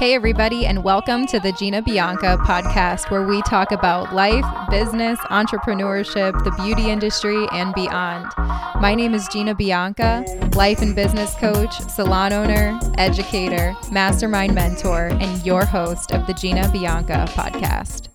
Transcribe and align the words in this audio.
Hey, 0.00 0.14
everybody, 0.14 0.64
and 0.64 0.82
welcome 0.82 1.26
to 1.26 1.38
the 1.38 1.52
Gina 1.52 1.82
Bianca 1.82 2.38
podcast, 2.38 3.10
where 3.10 3.26
we 3.26 3.42
talk 3.42 3.70
about 3.70 4.14
life, 4.14 4.46
business, 4.70 5.18
entrepreneurship, 5.24 6.42
the 6.42 6.52
beauty 6.52 6.88
industry, 6.88 7.46
and 7.52 7.74
beyond. 7.74 8.32
My 8.80 8.94
name 8.94 9.12
is 9.12 9.28
Gina 9.28 9.54
Bianca, 9.54 10.24
life 10.54 10.80
and 10.80 10.96
business 10.96 11.34
coach, 11.34 11.78
salon 11.82 12.32
owner, 12.32 12.80
educator, 12.96 13.76
mastermind 13.92 14.54
mentor, 14.54 15.08
and 15.20 15.44
your 15.44 15.66
host 15.66 16.12
of 16.12 16.26
the 16.26 16.32
Gina 16.32 16.70
Bianca 16.72 17.26
podcast. 17.32 18.09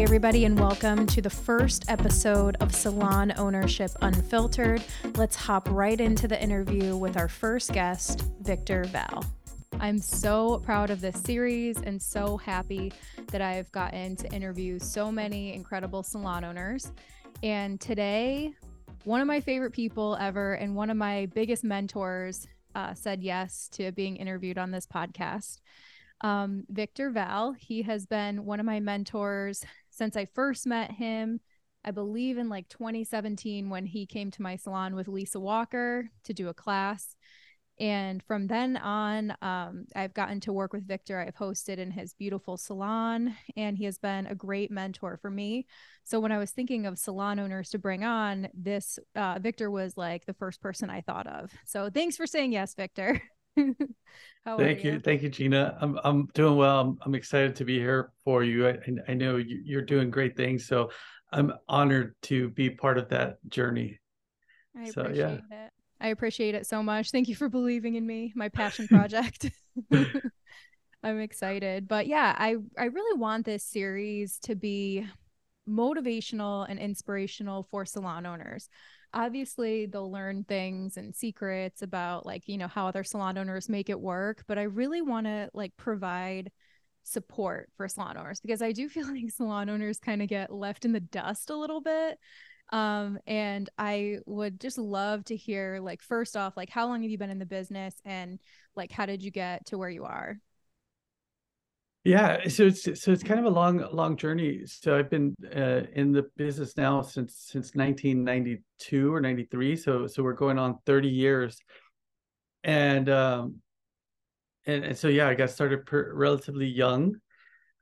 Hey, 0.00 0.04
everybody, 0.04 0.46
and 0.46 0.58
welcome 0.58 1.06
to 1.08 1.20
the 1.20 1.28
first 1.28 1.84
episode 1.90 2.56
of 2.60 2.74
Salon 2.74 3.34
Ownership 3.36 3.90
Unfiltered. 4.00 4.82
Let's 5.16 5.36
hop 5.36 5.68
right 5.70 6.00
into 6.00 6.26
the 6.26 6.42
interview 6.42 6.96
with 6.96 7.18
our 7.18 7.28
first 7.28 7.74
guest, 7.74 8.24
Victor 8.40 8.84
Val. 8.84 9.22
I'm 9.78 9.98
so 9.98 10.60
proud 10.60 10.88
of 10.88 11.02
this 11.02 11.20
series 11.20 11.82
and 11.82 12.00
so 12.00 12.38
happy 12.38 12.94
that 13.26 13.42
I've 13.42 13.70
gotten 13.72 14.16
to 14.16 14.32
interview 14.32 14.78
so 14.78 15.12
many 15.12 15.52
incredible 15.52 16.02
salon 16.02 16.44
owners. 16.44 16.92
And 17.42 17.78
today, 17.78 18.54
one 19.04 19.20
of 19.20 19.26
my 19.26 19.40
favorite 19.40 19.74
people 19.74 20.16
ever 20.18 20.54
and 20.54 20.74
one 20.74 20.88
of 20.88 20.96
my 20.96 21.26
biggest 21.34 21.62
mentors 21.62 22.48
uh, 22.74 22.94
said 22.94 23.22
yes 23.22 23.68
to 23.72 23.92
being 23.92 24.16
interviewed 24.16 24.56
on 24.56 24.70
this 24.70 24.86
podcast. 24.86 25.58
Um, 26.22 26.64
Victor 26.68 27.10
Val, 27.10 27.52
he 27.52 27.82
has 27.82 28.06
been 28.06 28.44
one 28.44 28.60
of 28.60 28.66
my 28.66 28.80
mentors 28.80 29.64
since 30.00 30.16
I 30.16 30.24
first 30.24 30.66
met 30.66 30.92
him, 30.92 31.40
I 31.84 31.90
believe 31.90 32.38
in 32.38 32.48
like 32.48 32.70
2017 32.70 33.68
when 33.68 33.84
he 33.84 34.06
came 34.06 34.30
to 34.30 34.40
my 34.40 34.56
salon 34.56 34.94
with 34.94 35.08
Lisa 35.08 35.38
Walker 35.38 36.08
to 36.24 36.32
do 36.32 36.48
a 36.48 36.54
class. 36.54 37.14
And 37.78 38.22
from 38.22 38.46
then 38.46 38.78
on, 38.78 39.36
um, 39.42 39.84
I've 39.94 40.14
gotten 40.14 40.40
to 40.40 40.54
work 40.54 40.72
with 40.72 40.88
Victor. 40.88 41.20
I've 41.20 41.36
hosted 41.36 41.76
in 41.76 41.90
his 41.90 42.14
beautiful 42.14 42.56
salon, 42.56 43.36
and 43.58 43.76
he 43.76 43.84
has 43.84 43.98
been 43.98 44.26
a 44.26 44.34
great 44.34 44.70
mentor 44.70 45.18
for 45.20 45.30
me. 45.30 45.66
So 46.04 46.18
when 46.18 46.32
I 46.32 46.38
was 46.38 46.50
thinking 46.50 46.86
of 46.86 46.98
salon 46.98 47.38
owners 47.38 47.68
to 47.70 47.78
bring 47.78 48.02
on, 48.02 48.48
this 48.54 48.98
uh, 49.14 49.38
Victor 49.38 49.70
was 49.70 49.98
like 49.98 50.24
the 50.24 50.32
first 50.32 50.62
person 50.62 50.88
I 50.88 51.02
thought 51.02 51.26
of. 51.26 51.52
So 51.66 51.90
thanks 51.90 52.16
for 52.16 52.26
saying 52.26 52.52
yes, 52.52 52.74
Victor. 52.74 53.20
Thank 54.56 54.84
you? 54.84 54.92
you? 54.92 55.00
thank 55.00 55.22
you, 55.22 55.28
Gina. 55.28 55.76
I'm 55.80 55.98
I'm 56.02 56.26
doing 56.34 56.56
well. 56.56 56.80
I'm, 56.80 56.98
I'm 57.02 57.14
excited 57.14 57.54
to 57.56 57.64
be 57.64 57.78
here 57.78 58.10
for 58.24 58.42
you. 58.42 58.68
I, 58.68 58.78
I 59.06 59.14
know 59.14 59.36
you're 59.36 59.82
doing 59.82 60.10
great 60.10 60.36
things, 60.36 60.66
so 60.66 60.90
I'm 61.30 61.52
honored 61.68 62.14
to 62.22 62.48
be 62.48 62.70
part 62.70 62.98
of 62.98 63.08
that 63.10 63.36
journey. 63.48 64.00
I 64.76 64.90
so, 64.90 65.02
appreciate 65.02 65.40
yeah. 65.50 65.66
it. 65.66 65.72
I 66.00 66.08
appreciate 66.08 66.54
it 66.54 66.66
so 66.66 66.82
much. 66.82 67.10
Thank 67.10 67.28
you 67.28 67.34
for 67.34 67.48
believing 67.48 67.96
in 67.96 68.06
me, 68.06 68.32
my 68.34 68.48
passion 68.48 68.88
project. 68.88 69.50
I'm 71.02 71.20
excited. 71.20 71.86
But 71.86 72.06
yeah, 72.06 72.34
I 72.36 72.56
I 72.78 72.84
really 72.84 73.18
want 73.18 73.44
this 73.44 73.62
series 73.62 74.38
to 74.44 74.54
be 74.54 75.06
motivational 75.68 76.66
and 76.68 76.78
inspirational 76.78 77.68
for 77.70 77.84
salon 77.84 78.26
owners 78.26 78.68
obviously 79.12 79.86
they'll 79.86 80.10
learn 80.10 80.44
things 80.44 80.96
and 80.96 81.14
secrets 81.14 81.82
about 81.82 82.24
like 82.24 82.46
you 82.48 82.56
know 82.56 82.68
how 82.68 82.86
other 82.86 83.04
salon 83.04 83.36
owners 83.36 83.68
make 83.68 83.90
it 83.90 84.00
work 84.00 84.44
but 84.46 84.58
i 84.58 84.62
really 84.62 85.02
want 85.02 85.26
to 85.26 85.50
like 85.52 85.76
provide 85.76 86.50
support 87.02 87.68
for 87.76 87.88
salon 87.88 88.16
owners 88.16 88.40
because 88.40 88.62
i 88.62 88.72
do 88.72 88.88
feel 88.88 89.06
like 89.06 89.30
salon 89.30 89.68
owners 89.68 89.98
kind 89.98 90.22
of 90.22 90.28
get 90.28 90.52
left 90.52 90.84
in 90.84 90.92
the 90.92 91.00
dust 91.00 91.50
a 91.50 91.56
little 91.56 91.80
bit 91.80 92.18
um 92.72 93.18
and 93.26 93.68
i 93.78 94.18
would 94.26 94.60
just 94.60 94.78
love 94.78 95.24
to 95.24 95.34
hear 95.34 95.80
like 95.82 96.02
first 96.02 96.36
off 96.36 96.56
like 96.56 96.70
how 96.70 96.86
long 96.86 97.02
have 97.02 97.10
you 97.10 97.18
been 97.18 97.30
in 97.30 97.40
the 97.40 97.46
business 97.46 97.94
and 98.04 98.38
like 98.76 98.92
how 98.92 99.06
did 99.06 99.22
you 99.22 99.30
get 99.30 99.66
to 99.66 99.76
where 99.76 99.90
you 99.90 100.04
are 100.04 100.38
yeah, 102.02 102.48
so 102.48 102.64
it's 102.64 102.84
so 103.02 103.12
it's 103.12 103.22
kind 103.22 103.38
of 103.38 103.46
a 103.46 103.50
long 103.50 103.84
long 103.92 104.16
journey. 104.16 104.62
So 104.64 104.96
I've 104.96 105.10
been 105.10 105.36
uh, 105.54 105.82
in 105.92 106.12
the 106.12 106.30
business 106.36 106.76
now 106.76 107.02
since 107.02 107.34
since 107.36 107.74
1992 107.74 109.12
or 109.12 109.20
93. 109.20 109.76
So 109.76 110.06
so 110.06 110.22
we're 110.22 110.32
going 110.32 110.58
on 110.58 110.78
30 110.86 111.08
years, 111.08 111.58
and 112.64 113.08
um, 113.10 113.56
and 114.64 114.84
and 114.84 114.96
so 114.96 115.08
yeah, 115.08 115.28
I 115.28 115.34
got 115.34 115.50
started 115.50 115.84
per, 115.84 116.14
relatively 116.14 116.66
young, 116.66 117.16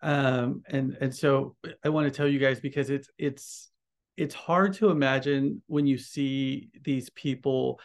um, 0.02 0.62
and 0.68 0.96
and 1.00 1.14
so 1.14 1.54
I 1.84 1.88
want 1.90 2.12
to 2.12 2.16
tell 2.16 2.26
you 2.26 2.40
guys 2.40 2.58
because 2.58 2.90
it's 2.90 3.08
it's 3.18 3.70
it's 4.16 4.34
hard 4.34 4.74
to 4.74 4.90
imagine 4.90 5.62
when 5.68 5.86
you 5.86 5.96
see 5.96 6.70
these 6.82 7.08
people, 7.10 7.78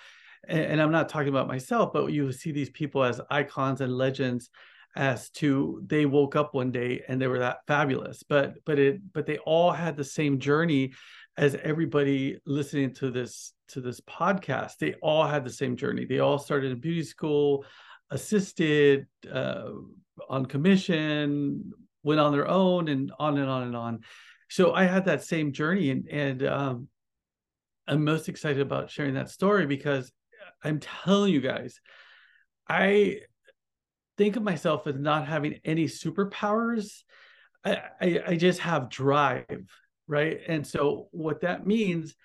and, 0.48 0.62
and 0.62 0.82
I'm 0.82 0.92
not 0.92 1.10
talking 1.10 1.30
about 1.30 1.48
myself, 1.48 1.94
but 1.94 2.08
you 2.08 2.32
see 2.32 2.52
these 2.52 2.72
people 2.72 3.04
as 3.04 3.22
icons 3.30 3.82
and 3.82 3.96
legends 3.96 4.50
as 4.96 5.30
to 5.32 5.82
they 5.88 6.06
woke 6.06 6.36
up 6.36 6.54
one 6.54 6.72
day 6.72 7.04
and 7.08 7.20
they 7.20 7.28
were 7.28 7.40
that 7.40 7.58
fabulous 7.68 8.24
but 8.30 8.54
but 8.66 8.78
it 8.78 9.02
but 9.12 9.26
they 9.26 9.38
all 9.40 9.72
had 9.72 9.98
the 9.98 10.04
same 10.04 10.40
journey 10.40 10.94
as 11.38 11.56
everybody 11.56 12.38
listening 12.46 12.94
to 12.94 13.10
this 13.10 13.54
to 13.70 13.82
this 13.82 14.00
podcast. 14.02 14.78
They 14.80 14.94
all 15.02 15.26
had 15.26 15.44
the 15.44 15.50
same 15.50 15.76
journey. 15.76 16.06
They 16.06 16.20
all 16.20 16.38
started 16.38 16.72
in 16.72 16.80
beauty 16.80 17.04
school 17.04 17.66
assisted 18.12 19.08
uh, 19.32 19.70
on 20.30 20.46
commission 20.46 21.72
went 22.04 22.20
on 22.20 22.32
their 22.34 22.48
own 22.48 22.90
and 22.90 23.12
on 23.18 23.38
and 23.38 23.50
on 23.50 23.64
and 23.64 23.76
on. 23.76 24.00
So 24.50 24.74
i 24.74 24.84
had 24.84 25.06
that 25.06 25.24
same 25.24 25.52
journey 25.52 25.90
and 25.90 26.08
and 26.10 26.44
um, 26.44 26.88
i'm 27.88 28.04
most 28.04 28.30
excited 28.30 28.62
about 28.62 28.92
sharing 28.92 29.16
that 29.16 29.32
story 29.32 29.66
because 29.66 30.12
i'm 30.64 30.80
telling 30.80 31.34
you 31.34 31.42
guys 31.42 31.80
i 32.70 33.22
think 34.18 34.36
of 34.36 34.44
myself 34.44 34.88
as 34.88 34.96
not 34.96 35.28
having 35.28 35.60
any 35.66 35.86
superpowers. 35.86 37.04
I, 37.66 37.82
I, 38.02 38.20
I 38.28 38.36
just 38.36 38.60
have 38.60 38.90
drive, 38.90 39.68
right? 40.08 40.40
And 40.48 40.66
so 40.66 41.08
what 41.12 41.42
that 41.42 41.66
means, 41.66 42.16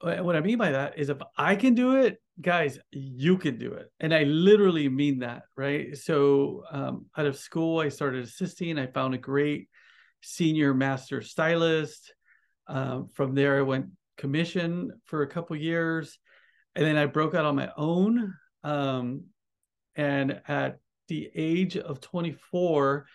what 0.00 0.36
I 0.36 0.40
mean 0.40 0.58
by 0.58 0.72
that 0.72 0.98
is 0.98 1.08
if 1.08 1.18
I 1.36 1.56
can 1.56 1.74
do 1.74 1.96
it, 1.96 2.20
guys, 2.40 2.78
you 2.90 3.36
can 3.36 3.58
do 3.58 3.72
it. 3.72 3.90
And 4.00 4.14
I 4.14 4.24
literally 4.24 4.88
mean 4.88 5.20
that, 5.20 5.42
right? 5.56 5.96
So 5.96 6.62
um, 6.70 7.06
out 7.16 7.26
of 7.26 7.36
school, 7.36 7.80
I 7.80 7.88
started 7.88 8.24
assisting. 8.24 8.78
I 8.78 8.86
found 8.86 9.14
a 9.14 9.18
great 9.18 9.68
senior 10.22 10.74
master 10.74 11.20
stylist. 11.22 12.12
Um, 12.66 13.08
from 13.14 13.34
there, 13.34 13.58
I 13.58 13.62
went 13.62 13.86
commission 14.18 14.92
for 15.04 15.22
a 15.22 15.28
couple 15.28 15.56
years, 15.56 16.18
and 16.74 16.84
then 16.84 16.96
I 16.96 17.06
broke 17.06 17.34
out 17.34 17.46
on 17.46 17.56
my 17.56 17.70
own. 17.76 18.34
Um, 18.62 19.24
and 19.96 20.40
at 20.46 20.78
the 21.08 21.30
age 21.34 21.76
of 21.76 22.00
24, 22.00 23.06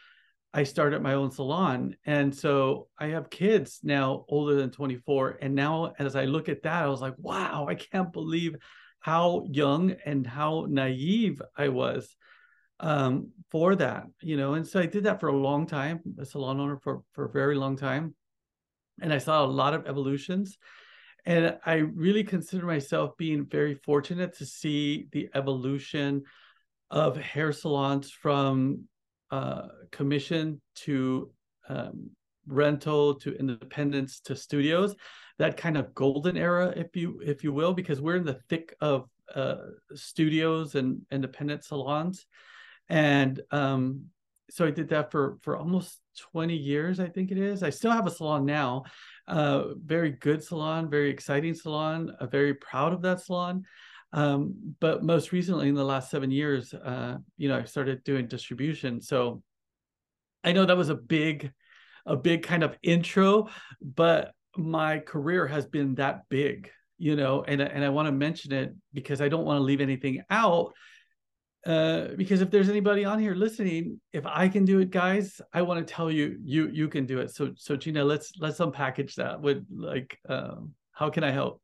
I 0.54 0.64
started 0.64 1.02
my 1.02 1.14
own 1.14 1.32
salon. 1.32 1.96
And 2.06 2.34
so 2.34 2.88
I 3.00 3.08
have 3.08 3.30
kids 3.30 3.80
now 3.82 4.26
older 4.30 4.56
than 4.56 4.70
24. 4.70 5.40
And 5.42 5.56
now, 5.56 5.94
as 5.98 6.16
I 6.16 6.26
look 6.26 6.48
at 6.50 6.64
that, 6.64 6.84
I 6.84 6.88
was 6.88 7.02
like, 7.02 7.16
wow, 7.18 7.66
I 7.68 7.76
can't 7.76 8.14
believe 8.14 8.56
how 9.00 9.46
young 9.50 9.96
and 10.06 10.26
how 10.26 10.66
naive 10.70 11.42
I 11.58 11.70
was 11.70 12.16
um, 12.80 13.32
for 13.50 13.76
that, 13.76 14.06
you 14.22 14.38
know. 14.38 14.54
And 14.54 14.68
so 14.68 14.80
I 14.80 14.86
did 14.86 15.06
that 15.06 15.20
for 15.20 15.28
a 15.28 15.36
long 15.36 15.66
time, 15.66 16.02
a 16.20 16.26
salon 16.26 16.60
owner 16.60 16.78
for, 16.78 17.02
for 17.14 17.26
a 17.26 17.32
very 17.32 17.56
long 17.56 17.76
time. 17.76 18.14
And 19.02 19.12
I 19.12 19.18
saw 19.18 19.44
a 19.44 19.48
lot 19.48 19.74
of 19.74 19.88
evolutions. 19.88 20.58
And 21.26 21.58
I 21.66 21.76
really 21.76 22.24
consider 22.24 22.66
myself 22.66 23.18
being 23.18 23.46
very 23.46 23.76
fortunate 23.76 24.38
to 24.38 24.46
see 24.46 25.08
the 25.12 25.30
evolution 25.34 26.24
of 26.94 27.18
hair 27.18 27.52
salons 27.52 28.10
from 28.12 28.86
uh, 29.32 29.68
commission 29.92 30.62
to 30.76 31.30
um, 31.68 32.12
rental 32.48 33.16
to 33.16 33.34
independence 33.38 34.20
to 34.20 34.36
studios 34.36 34.96
that 35.40 35.58
kind 35.58 35.76
of 35.76 35.94
golden 35.96 36.38
era 36.38 36.72
if 36.76 36.96
you 36.96 37.20
if 37.26 37.44
you 37.44 37.52
will 37.52 37.74
because 37.74 38.00
we're 38.00 38.16
in 38.16 38.26
the 38.26 38.40
thick 38.48 38.76
of 38.80 39.10
uh, 39.34 39.56
studios 39.96 40.76
and 40.76 41.02
independent 41.12 41.64
salons. 41.64 42.26
And 42.90 43.42
um, 43.52 44.06
so 44.50 44.66
i 44.66 44.72
did 44.72 44.90
that 44.90 45.10
for 45.10 45.38
for 45.42 45.58
almost 45.58 46.00
20 46.32 46.56
years 46.56 47.00
i 47.00 47.08
think 47.08 47.32
it 47.32 47.38
is. 47.38 47.64
I 47.64 47.72
still 47.72 47.92
have 47.92 48.06
a 48.06 48.12
salon 48.12 48.46
now 48.46 48.84
uh, 49.28 49.74
very 49.76 50.12
good 50.12 50.44
salon 50.44 50.90
very 50.90 51.10
exciting 51.10 51.56
salon 51.56 52.16
I'm 52.20 52.30
very 52.30 52.54
proud 52.54 52.94
of 52.94 53.02
that 53.02 53.22
salon 53.22 53.64
um, 54.14 54.76
but 54.80 55.04
most 55.04 55.32
recently, 55.32 55.68
in 55.68 55.76
the 55.76 55.84
last 55.84 56.12
seven 56.12 56.30
years, 56.30 56.74
uh, 56.74 57.18
you 57.36 57.50
know, 57.50 57.58
I 57.58 57.64
started 57.64 58.04
doing 58.04 58.28
distribution. 58.28 59.02
So 59.02 59.42
I 60.44 60.52
know 60.54 60.66
that 60.66 60.78
was 60.78 60.90
a 60.90 60.96
big, 60.96 61.52
a 62.06 62.16
big 62.16 62.44
kind 62.44 62.62
of 62.62 62.78
intro, 62.84 63.50
but 63.82 64.34
my 64.56 65.00
career 65.00 65.48
has 65.48 65.66
been 65.66 65.96
that 65.96 66.30
big, 66.30 66.70
you 67.00 67.16
know, 67.16 67.44
and 67.48 67.60
and 67.60 67.84
I 67.84 67.90
want 67.90 68.06
to 68.06 68.12
mention 68.12 68.52
it 68.52 68.76
because 68.94 69.20
I 69.20 69.30
don't 69.30 69.46
want 69.46 69.58
to 69.58 69.64
leave 69.64 69.82
anything 69.82 70.22
out. 70.30 70.74
Uh, 71.66 72.10
because 72.18 72.42
if 72.42 72.52
there's 72.52 72.70
anybody 72.70 73.06
on 73.06 73.18
here 73.18 73.34
listening, 73.34 74.00
if 74.12 74.26
I 74.28 74.48
can 74.50 74.66
do 74.66 74.80
it, 74.80 74.92
guys, 74.92 75.42
I 75.54 75.64
want 75.64 75.86
to 75.86 75.92
tell 75.92 76.12
you, 76.12 76.38
you 76.44 76.70
you 76.72 76.88
can 76.88 77.08
do 77.08 77.18
it. 77.20 77.32
So 77.32 77.54
so 77.56 77.76
Gina, 77.76 78.04
let's 78.04 78.34
let's 78.38 78.60
unpackage 78.60 79.16
that 79.16 79.42
with 79.42 79.66
like, 79.74 80.20
um, 80.30 80.74
how 80.92 81.10
can 81.10 81.24
I 81.24 81.32
help? 81.32 81.63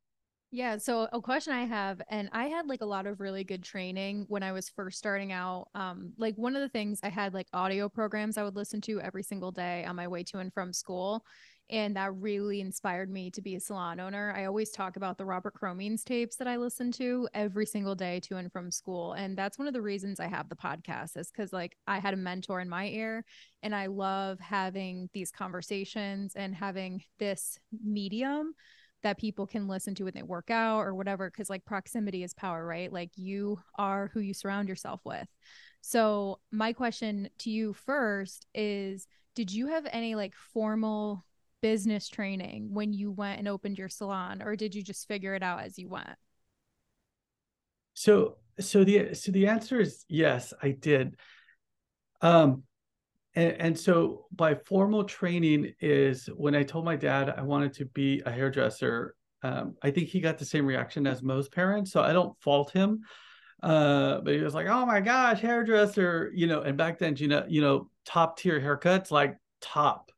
Yeah. 0.51 0.77
So 0.77 1.07
a 1.13 1.21
question 1.21 1.53
I 1.53 1.65
have, 1.65 2.01
and 2.09 2.27
I 2.31 2.45
had 2.45 2.65
like 2.65 2.81
a 2.81 2.85
lot 2.85 3.05
of 3.05 3.19
really 3.19 3.43
good 3.43 3.63
training 3.63 4.25
when 4.29 4.41
I 4.41 4.51
was 4.51 4.67
first 4.67 4.97
starting 4.97 5.31
out. 5.31 5.67
Um, 5.75 6.13
like 6.17 6.35
one 6.37 6.55
of 6.55 6.61
the 6.61 6.69
things 6.69 6.99
I 7.03 7.09
had 7.09 7.35
like 7.35 7.47
audio 7.53 7.87
programs 7.87 8.35
I 8.35 8.43
would 8.43 8.55
listen 8.55 8.81
to 8.81 8.99
every 8.99 9.21
single 9.21 9.51
day 9.51 9.85
on 9.85 9.95
my 9.95 10.07
way 10.07 10.23
to 10.23 10.39
and 10.39 10.51
from 10.51 10.73
school. 10.73 11.23
And 11.69 11.95
that 11.97 12.15
really 12.15 12.61
inspired 12.61 13.11
me 13.11 13.29
to 13.29 13.43
be 13.43 13.55
a 13.55 13.59
salon 13.59 13.99
owner. 13.99 14.33
I 14.35 14.45
always 14.45 14.71
talk 14.71 14.95
about 14.95 15.19
the 15.19 15.25
Robert 15.25 15.53
Cromeans 15.53 16.03
tapes 16.03 16.35
that 16.37 16.47
I 16.47 16.57
listen 16.57 16.91
to 16.93 17.29
every 17.35 17.67
single 17.67 17.93
day 17.93 18.19
to 18.21 18.37
and 18.37 18.51
from 18.51 18.71
school. 18.71 19.13
And 19.13 19.37
that's 19.37 19.59
one 19.59 19.67
of 19.67 19.75
the 19.75 19.83
reasons 19.83 20.19
I 20.19 20.29
have 20.29 20.49
the 20.49 20.55
podcast 20.55 21.15
is 21.15 21.29
because 21.29 21.53
like 21.53 21.77
I 21.85 21.99
had 21.99 22.15
a 22.15 22.17
mentor 22.17 22.59
in 22.59 22.69
my 22.69 22.87
ear 22.87 23.23
and 23.61 23.75
I 23.75 23.85
love 23.85 24.39
having 24.39 25.11
these 25.13 25.29
conversations 25.29 26.33
and 26.35 26.55
having 26.55 27.03
this 27.19 27.59
medium 27.85 28.55
that 29.03 29.17
people 29.17 29.47
can 29.47 29.67
listen 29.67 29.95
to 29.95 30.03
when 30.03 30.13
they 30.13 30.23
work 30.23 30.49
out 30.49 30.81
or 30.81 30.93
whatever 30.93 31.29
because 31.29 31.49
like 31.49 31.65
proximity 31.65 32.23
is 32.23 32.33
power 32.33 32.65
right? 32.65 32.91
Like 32.91 33.11
you 33.15 33.59
are 33.77 34.09
who 34.13 34.19
you 34.19 34.33
surround 34.33 34.67
yourself 34.67 35.01
with. 35.05 35.27
So 35.81 36.39
my 36.51 36.73
question 36.73 37.29
to 37.39 37.49
you 37.49 37.73
first 37.73 38.45
is 38.53 39.07
did 39.35 39.51
you 39.53 39.67
have 39.67 39.87
any 39.91 40.15
like 40.15 40.35
formal 40.35 41.25
business 41.61 42.09
training 42.09 42.73
when 42.73 42.93
you 42.93 43.11
went 43.11 43.39
and 43.39 43.47
opened 43.47 43.77
your 43.77 43.89
salon 43.89 44.41
or 44.41 44.55
did 44.55 44.75
you 44.75 44.81
just 44.81 45.07
figure 45.07 45.35
it 45.35 45.43
out 45.43 45.61
as 45.61 45.77
you 45.77 45.89
went? 45.89 46.17
So 47.93 48.37
so 48.59 48.83
the 48.83 49.13
so 49.13 49.31
the 49.31 49.47
answer 49.47 49.79
is 49.79 50.03
yes 50.09 50.53
i 50.61 50.71
did. 50.71 51.15
Um 52.21 52.63
and, 53.35 53.51
and 53.59 53.79
so 53.79 54.25
by 54.31 54.55
formal 54.55 55.03
training 55.03 55.73
is 55.79 56.27
when 56.35 56.55
I 56.55 56.63
told 56.63 56.85
my 56.85 56.95
dad 56.95 57.29
I 57.29 57.41
wanted 57.41 57.73
to 57.75 57.85
be 57.85 58.21
a 58.25 58.31
hairdresser, 58.31 59.15
um, 59.43 59.75
I 59.81 59.91
think 59.91 60.09
he 60.09 60.19
got 60.19 60.37
the 60.37 60.45
same 60.45 60.65
reaction 60.65 61.07
as 61.07 61.21
most 61.21 61.51
parents. 61.51 61.91
So 61.91 62.01
I 62.01 62.13
don't 62.13 62.39
fault 62.41 62.71
him. 62.71 63.01
Uh, 63.61 64.21
but 64.21 64.33
he 64.33 64.39
was 64.39 64.53
like, 64.53 64.67
"Oh 64.67 64.85
my 64.85 65.01
gosh, 65.01 65.41
hairdresser!" 65.41 66.31
You 66.33 66.47
know, 66.47 66.61
and 66.61 66.77
back 66.77 66.97
then, 66.97 67.15
know, 67.27 67.45
you 67.47 67.61
know, 67.61 67.89
top 68.05 68.37
tier 68.37 68.59
haircuts 68.59 69.11
like 69.11 69.35
top 69.61 70.11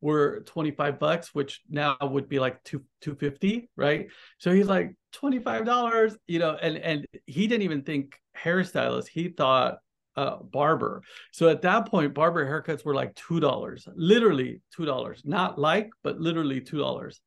were 0.00 0.40
25 0.46 0.98
bucks, 0.98 1.34
which 1.34 1.60
now 1.68 1.96
would 2.00 2.28
be 2.28 2.38
like 2.38 2.62
two 2.64 2.82
250, 3.02 3.68
right? 3.76 4.08
So 4.38 4.50
he's 4.50 4.66
like 4.66 4.94
$25, 5.12 6.16
you 6.26 6.38
know, 6.38 6.54
and 6.54 6.78
and 6.78 7.06
he 7.26 7.46
didn't 7.46 7.62
even 7.62 7.82
think 7.82 8.18
hairstylist. 8.36 9.08
He 9.08 9.28
thought 9.28 9.78
barber. 10.16 11.02
So 11.32 11.48
at 11.48 11.62
that 11.62 11.88
point, 11.88 12.14
barber 12.14 12.46
haircuts 12.46 12.84
were 12.84 12.94
like 12.94 13.14
two 13.14 13.40
dollars, 13.40 13.86
literally 13.94 14.60
two 14.74 14.84
dollars, 14.84 15.22
not 15.24 15.58
like, 15.58 15.90
but 16.02 16.18
literally 16.18 16.60
two 16.60 16.78
dollars. 16.78 17.20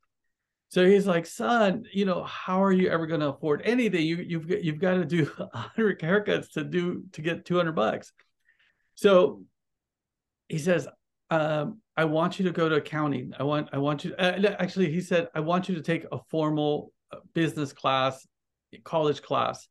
So 0.69 0.85
he's 0.85 1.07
like, 1.07 1.25
son, 1.25 1.85
you 1.91 2.05
know, 2.05 2.23
how 2.23 2.63
are 2.63 2.71
you 2.71 2.89
ever 2.89 3.07
going 3.07 3.21
to 3.21 3.29
afford 3.29 3.63
anything? 3.65 4.05
You, 4.05 4.17
you've 4.17 4.49
you've 4.49 4.79
got 4.79 4.95
to 4.95 5.05
do 5.05 5.29
hundred 5.53 5.99
haircuts 5.99 6.51
to 6.53 6.63
do 6.63 7.03
to 7.13 7.21
get 7.21 7.45
two 7.45 7.57
hundred 7.57 7.75
bucks. 7.75 8.11
So 8.95 9.43
he 10.47 10.57
says, 10.57 10.87
um, 11.31 11.81
I 11.95 12.05
want 12.05 12.39
you 12.39 12.45
to 12.45 12.51
go 12.51 12.69
to 12.69 12.75
accounting. 12.75 13.33
I 13.39 13.43
want 13.43 13.69
I 13.73 13.77
want 13.77 14.05
you. 14.05 14.13
Uh, 14.17 14.55
actually, 14.59 14.91
he 14.91 15.01
said, 15.01 15.27
I 15.33 15.39
want 15.39 15.69
you 15.69 15.75
to 15.75 15.81
take 15.81 16.05
a 16.11 16.19
formal 16.29 16.91
uh, 17.11 17.17
business 17.33 17.73
class, 17.73 18.25
college 18.83 19.21
class. 19.21 19.67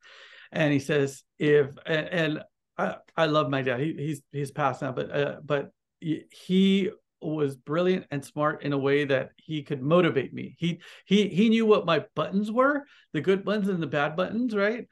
And 0.52 0.72
he 0.72 0.78
says, 0.78 1.22
if 1.38 1.76
and, 1.86 2.08
and 2.08 2.42
I, 2.78 2.96
I 3.16 3.26
love 3.26 3.50
my 3.50 3.62
dad. 3.62 3.80
He, 3.80 3.92
he's 3.94 4.22
he's 4.32 4.50
passed 4.50 4.82
now, 4.82 4.92
but 4.92 5.10
uh, 5.10 5.36
but 5.44 5.72
he 6.00 6.90
was 7.20 7.56
brilliant 7.56 8.06
and 8.12 8.24
smart 8.24 8.62
in 8.62 8.72
a 8.72 8.78
way 8.78 9.04
that 9.04 9.30
he 9.36 9.62
could 9.64 9.82
motivate 9.82 10.32
me. 10.32 10.54
He 10.58 10.80
he 11.04 11.28
he 11.28 11.48
knew 11.48 11.66
what 11.66 11.86
my 11.86 12.04
buttons 12.14 12.50
were, 12.50 12.84
the 13.12 13.20
good 13.20 13.44
buttons 13.44 13.68
and 13.68 13.82
the 13.82 13.88
bad 13.88 14.14
buttons, 14.14 14.54
right? 14.54 14.86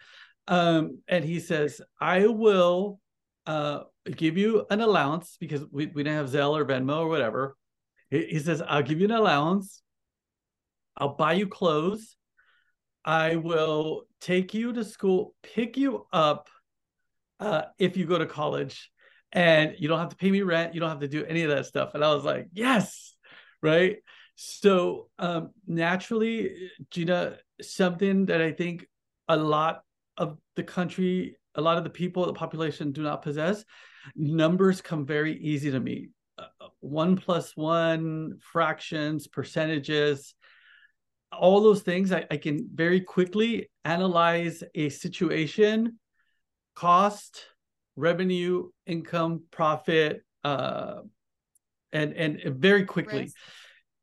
Um, 0.49 0.99
and 1.09 1.25
he 1.25 1.41
says, 1.41 1.81
I 2.01 2.27
will 2.27 3.01
uh, 3.47 3.81
give 4.17 4.37
you 4.37 4.67
an 4.71 4.81
allowance 4.81 5.37
because 5.41 5.63
we, 5.71 5.87
we 5.87 6.03
didn't 6.03 6.19
have 6.19 6.31
Zelle 6.31 6.57
or 6.57 6.65
Venmo 6.65 7.01
or 7.01 7.09
whatever. 7.09 7.57
He, 8.11 8.27
he 8.27 8.39
says, 8.39 8.63
I'll 8.67 8.83
give 8.83 9.01
you 9.01 9.07
an 9.07 9.13
allowance. 9.13 9.83
I'll 10.97 11.15
buy 11.15 11.35
you 11.35 11.49
clothes. 11.49 12.17
I 13.05 13.37
will 13.37 14.03
take 14.21 14.55
you 14.55 14.73
to 14.73 14.85
school, 14.85 15.35
pick 15.43 15.77
you 15.77 16.07
up 16.13 16.49
uh, 17.41 17.63
if 17.79 17.97
you 17.97 18.07
go 18.07 18.19
to 18.19 18.27
college 18.27 18.91
and 19.33 19.75
you 19.79 19.89
don't 19.89 19.99
have 19.99 20.09
to 20.09 20.17
pay 20.17 20.31
me 20.31 20.43
rent 20.43 20.75
you 20.75 20.81
don't 20.81 20.91
have 20.91 21.01
to 21.01 21.09
do 21.09 21.25
any 21.25 21.43
of 21.43 21.51
that 21.51 21.67
stuff. 21.67 21.95
And 21.95 22.05
i 22.05 22.13
was 22.15 22.25
like 22.25 22.49
yes 22.53 23.15
right? 23.63 23.97
So 24.37 25.09
um, 25.19 25.51
naturally 25.67 26.71
gina 26.91 27.39
something 27.63 28.27
that 28.27 28.43
i 28.43 28.53
think 28.53 28.87
a 29.29 29.37
lot 29.37 29.83
of 30.19 30.39
the 30.57 30.63
country 30.63 31.39
a 31.55 31.61
lot 31.61 31.79
of 31.79 31.85
the 31.85 31.91
people 31.91 32.27
the 32.27 32.35
population 32.35 32.93
do 32.93 33.03
not 33.03 33.23
possess 33.23 33.65
numbers 34.15 34.81
come 34.81 35.05
very 35.05 35.37
easy 35.39 35.71
to 35.71 35.81
me. 35.81 36.11
Uh, 36.39 36.69
one 36.81 37.17
plus 37.17 37.57
one 37.57 38.39
fractions 38.41 39.27
percentages 39.27 40.35
all 41.33 41.61
those 41.61 41.83
things 41.83 42.13
I, 42.13 42.27
I 42.31 42.37
can 42.37 42.69
very 42.73 43.01
quickly 43.01 43.71
analyze 43.85 44.63
a 44.75 44.91
situation 44.91 45.99
cost, 46.77 47.43
revenue, 47.97 48.69
income, 48.87 49.43
profit, 49.51 50.23
uh, 50.45 51.01
and 51.93 52.13
and 52.13 52.41
very 52.57 52.85
quickly. 52.85 53.23
Risk. 53.23 53.37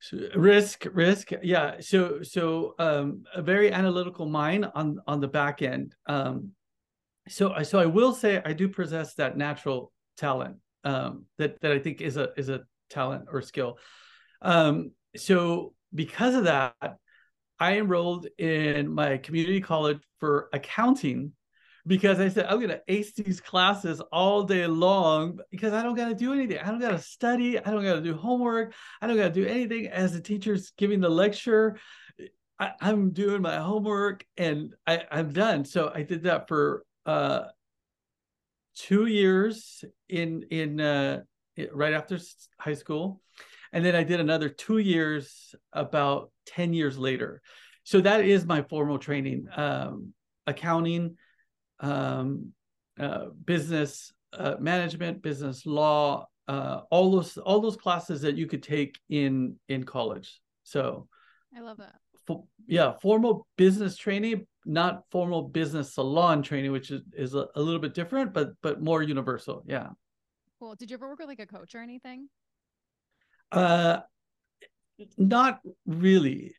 So, 0.04 0.18
risk 0.36 0.86
risk 0.92 1.30
yeah 1.44 1.76
so 1.80 2.22
so 2.24 2.76
um 2.78 3.24
a 3.34 3.42
very 3.42 3.72
analytical 3.72 4.26
mind 4.26 4.70
on 4.76 5.00
on 5.08 5.22
the 5.22 5.30
back 5.30 5.62
end 5.62 5.96
um 6.08 6.50
so 7.30 7.54
i 7.54 7.64
so 7.64 7.80
i 7.80 7.86
will 7.86 8.14
say 8.14 8.42
i 8.44 8.52
do 8.52 8.68
possess 8.68 9.14
that 9.14 9.38
natural 9.38 9.94
talent 10.18 10.58
um 10.84 11.24
that 11.38 11.58
that 11.62 11.72
i 11.72 11.80
think 11.80 12.02
is 12.02 12.18
a 12.18 12.32
is 12.36 12.50
a 12.50 12.64
talent 12.90 13.28
or 13.32 13.42
skill 13.42 13.78
um 14.42 14.92
so 15.16 15.74
because 15.96 16.36
of 16.36 16.44
that 16.44 16.76
i 17.58 17.78
enrolled 17.78 18.28
in 18.38 18.94
my 18.94 19.16
community 19.16 19.62
college 19.62 20.02
for 20.20 20.50
accounting 20.52 21.32
because 21.86 22.20
I 22.20 22.30
said 22.30 22.46
I'm 22.46 22.62
gonna 22.62 22.80
ace 22.88 23.14
these 23.14 23.42
classes 23.42 24.02
all 24.12 24.44
day 24.44 24.68
long 24.68 25.40
because 25.52 25.74
I 25.74 25.84
don't 25.84 25.96
gotta 25.96 26.16
do 26.16 26.34
anything. 26.34 26.60
I 26.60 26.68
don't 26.68 26.80
gotta 26.80 27.00
study. 27.00 27.60
I 27.60 27.72
don't 27.72 27.84
gotta 27.84 28.02
do 28.02 28.16
homework. 28.16 28.74
I 29.02 29.08
don't 29.08 29.18
gotta 29.18 29.34
do 29.34 29.46
anything 29.46 29.88
as 29.88 30.14
the 30.14 30.22
teacher's 30.22 30.72
giving 30.78 31.02
the 31.02 31.10
lecture. 31.10 31.78
I, 32.60 32.72
am 32.82 33.12
doing 33.12 33.42
my 33.42 33.58
homework 33.58 34.26
and 34.38 34.74
I, 34.88 35.04
I'm 35.12 35.34
done. 35.34 35.66
So 35.66 35.92
I 35.94 36.04
did 36.04 36.24
that 36.24 36.48
for 36.48 36.86
uh, 37.06 37.46
two 38.76 39.06
years 39.06 39.84
in 40.08 40.44
in 40.50 40.80
uh, 40.80 41.22
right 41.72 41.94
after 41.94 42.18
high 42.58 42.74
school, 42.76 43.22
and 43.74 43.84
then 43.84 43.96
I 43.96 44.04
did 44.04 44.20
another 44.20 44.50
two 44.50 44.78
years 44.78 45.54
about 45.74 46.32
ten 46.46 46.74
years 46.74 46.98
later. 46.98 47.42
So 47.84 48.00
that 48.00 48.24
is 48.24 48.46
my 48.46 48.62
formal 48.62 48.98
training, 48.98 49.48
um, 49.58 50.14
accounting 50.48 51.18
um, 51.84 52.54
uh, 53.00 53.26
business 53.46 54.12
uh, 54.32 54.56
management, 54.60 55.22
business 55.22 55.66
law, 55.66 56.26
uh, 56.48 56.82
all 56.90 57.12
those 57.12 57.38
all 57.38 57.60
those 57.60 57.78
classes 57.78 58.22
that 58.22 58.36
you 58.36 58.48
could 58.48 58.64
take 58.64 59.00
in 59.10 59.58
in 59.70 59.84
college. 59.84 60.42
So 60.64 61.08
I 61.56 61.62
love 61.62 61.78
that. 61.78 61.94
For, 62.26 62.46
yeah, 62.68 62.94
formal 63.02 63.46
business 63.58 63.98
training, 63.98 64.48
not 64.66 65.04
formal 65.12 65.44
business 65.44 65.94
salon 65.94 66.42
training, 66.42 66.72
which 66.72 66.90
is, 66.90 67.02
is 67.14 67.36
a, 67.36 67.48
a 67.56 67.62
little 67.62 67.82
bit 67.82 67.94
different, 67.94 68.34
but 68.34 68.54
but 68.62 68.82
more 68.82 69.04
universal. 69.04 69.64
Yeah. 69.68 69.90
Cool. 70.60 70.76
Did 70.76 70.90
you 70.90 70.96
ever 70.96 71.10
work 71.10 71.20
with 71.20 71.28
like 71.28 71.40
a 71.40 71.46
coach 71.46 71.76
or 71.76 71.82
anything? 71.82 72.30
Uh, 73.52 74.00
not 75.18 75.60
really, 75.86 76.56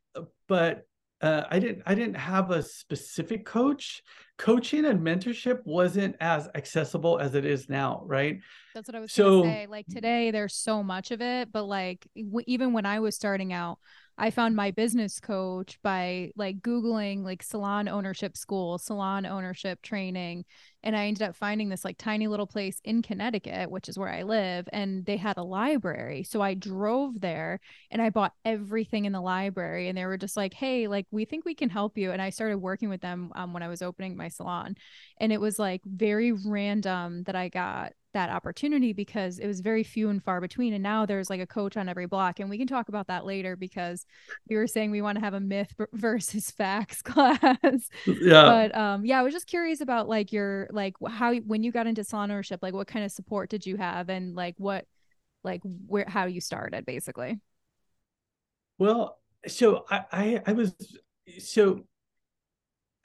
but 0.47 0.87
uh, 1.25 1.45
I 1.51 1.59
didn't 1.59 1.83
I 1.87 1.95
didn't 1.95 2.17
have 2.17 2.51
a 2.51 2.63
specific 2.63 3.47
coach. 3.47 4.03
Coaching 4.37 4.85
and 4.85 5.01
mentorship 5.01 5.61
wasn't 5.65 6.17
as 6.21 6.49
accessible 6.55 7.19
as 7.19 7.35
it 7.35 7.45
is 7.45 7.69
now, 7.69 8.03
right? 8.05 8.41
That's 8.75 8.89
what 8.89 8.97
I 8.97 9.01
was 9.01 9.13
so. 9.13 9.43
Like 9.69 9.87
today, 9.87 10.31
there's 10.33 10.55
so 10.55 10.83
much 10.83 11.13
of 11.13 11.21
it, 11.23 11.53
but 11.53 11.65
like 11.65 12.07
w- 12.17 12.45
even 12.47 12.73
when 12.73 12.85
I 12.85 13.01
was 13.01 13.15
starting 13.15 13.53
out, 13.53 13.79
I 14.17 14.31
found 14.31 14.55
my 14.55 14.71
business 14.71 15.19
coach 15.19 15.79
by 15.83 16.31
like 16.37 16.61
Googling 16.61 17.25
like 17.25 17.43
salon 17.43 17.89
ownership 17.89 18.37
school, 18.37 18.79
salon 18.79 19.27
ownership 19.27 19.83
training. 19.83 20.45
And 20.85 20.97
I 20.97 21.07
ended 21.07 21.23
up 21.23 21.35
finding 21.35 21.69
this 21.69 21.85
like 21.85 21.99
tiny 21.99 22.29
little 22.29 22.47
place 22.47 22.81
in 22.85 23.03
Connecticut, 23.03 23.71
which 23.71 23.89
is 23.89 23.99
where 23.99 24.09
I 24.09 24.23
live. 24.23 24.69
And 24.73 25.05
they 25.05 25.17
had 25.17 25.37
a 25.37 25.43
library. 25.43 26.23
So 26.23 26.41
I 26.41 26.55
drove 26.55 27.21
there 27.21 27.59
and 27.91 28.01
I 28.01 28.11
bought 28.11 28.35
everything 28.45 29.05
in 29.05 29.13
the 29.13 29.21
library. 29.21 29.89
And 29.89 29.99
they 29.99 30.07
were 30.07 30.19
just 30.19 30.37
like, 30.37 30.55
hey, 30.55 30.87
like 30.87 31.07
we 31.11 31.25
think 31.25 31.45
we 31.45 31.55
can 31.55 31.71
help 31.71 31.99
you. 31.99 32.13
And 32.13 32.23
I 32.23 32.31
started 32.31 32.59
working 32.59 32.91
with 32.91 33.01
them 33.01 33.33
um, 33.35 33.53
when 33.53 33.65
I 33.65 33.69
was 33.69 33.83
opening 33.83 34.17
my 34.17 34.29
salon. 34.29 34.77
And 35.19 35.33
it 35.33 35.41
was 35.41 35.59
like 35.59 35.81
very 35.85 36.31
random 36.31 37.25
that 37.25 37.35
I 37.35 37.49
got 37.49 37.95
that 38.15 38.31
opportunity 38.31 38.93
because 38.93 39.39
it 39.39 39.47
was 39.47 39.61
very 39.61 39.83
few 39.85 40.09
and 40.09 40.23
far 40.25 40.41
between 40.41 40.73
and 40.73 40.83
now 40.83 41.05
there's 41.05 41.29
like 41.29 41.41
a 41.41 41.47
coach 41.47 41.77
on 41.77 41.89
every 41.89 42.07
block 42.07 42.41
and 42.41 42.49
we 42.49 42.57
can 42.57 42.67
talk 42.67 42.89
about 42.89 43.07
that 43.09 43.27
later 43.27 43.55
because 43.55 44.07
we 44.49 44.57
were 44.57 44.67
saying 44.67 44.91
we 44.91 45.03
want 45.03 45.17
to 45.17 45.25
have 45.25 45.35
a 45.35 45.41
myth 45.41 45.73
versus 45.93 46.51
facts 46.51 47.03
class. 47.03 47.89
Yeah. 48.07 48.45
But 48.45 48.77
um 48.77 49.05
yeah 49.05 49.21
i 49.21 49.23
was 49.23 49.35
just 49.35 49.47
curious 49.47 49.81
about 49.81 50.09
like 50.09 50.33
your 50.33 50.69
like 50.71 50.95
how 51.09 51.35
when 51.35 51.63
you 51.63 51.71
got 51.71 51.87
into 51.87 52.03
salon 52.03 52.31
ownership 52.31 52.61
like 52.63 52.75
what 52.75 52.87
kind 52.87 53.05
of 53.05 53.13
support 53.13 53.51
did 53.51 53.67
you 53.67 53.77
have 53.77 54.09
and 54.09 54.35
like 54.35 54.55
what 54.59 54.87
like 55.43 55.61
where 55.87 56.07
how 56.09 56.25
you 56.27 56.41
started 56.41 56.87
basically? 56.87 57.39
Well 58.79 59.19
so 59.47 59.85
i 59.91 60.05
i, 60.11 60.43
I 60.47 60.53
was 60.53 60.75
so 61.39 61.85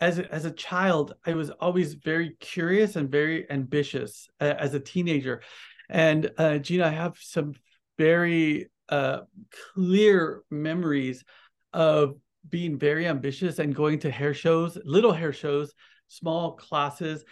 as 0.02 0.20
a, 0.20 0.34
as 0.34 0.46
a 0.46 0.52
child, 0.52 1.14
I 1.26 1.34
was 1.34 1.50
always 1.50 1.94
very 1.94 2.36
curious 2.40 2.96
and 2.96 3.12
very 3.12 3.50
ambitious 3.50 4.30
uh, 4.40 4.56
as 4.58 4.74
a 4.74 4.80
teenager. 4.80 5.42
And 5.90 6.32
uh, 6.38 6.60
Gina, 6.60 6.86
I 6.86 6.92
have 6.92 7.18
some 7.20 7.54
very 7.98 8.70
uh, 8.88 9.22
clear 9.74 10.44
memories 10.50 11.24
of 11.74 12.16
being 12.48 12.78
very 12.78 13.08
ambitious 13.08 13.60
and 13.60 13.76
going 13.76 14.00
to 14.00 14.12
hair 14.12 14.34
shows, 14.34 14.78
little 14.86 15.12
hair 15.12 15.34
shows, 15.34 15.74
small 16.08 16.54
classes, 16.54 17.24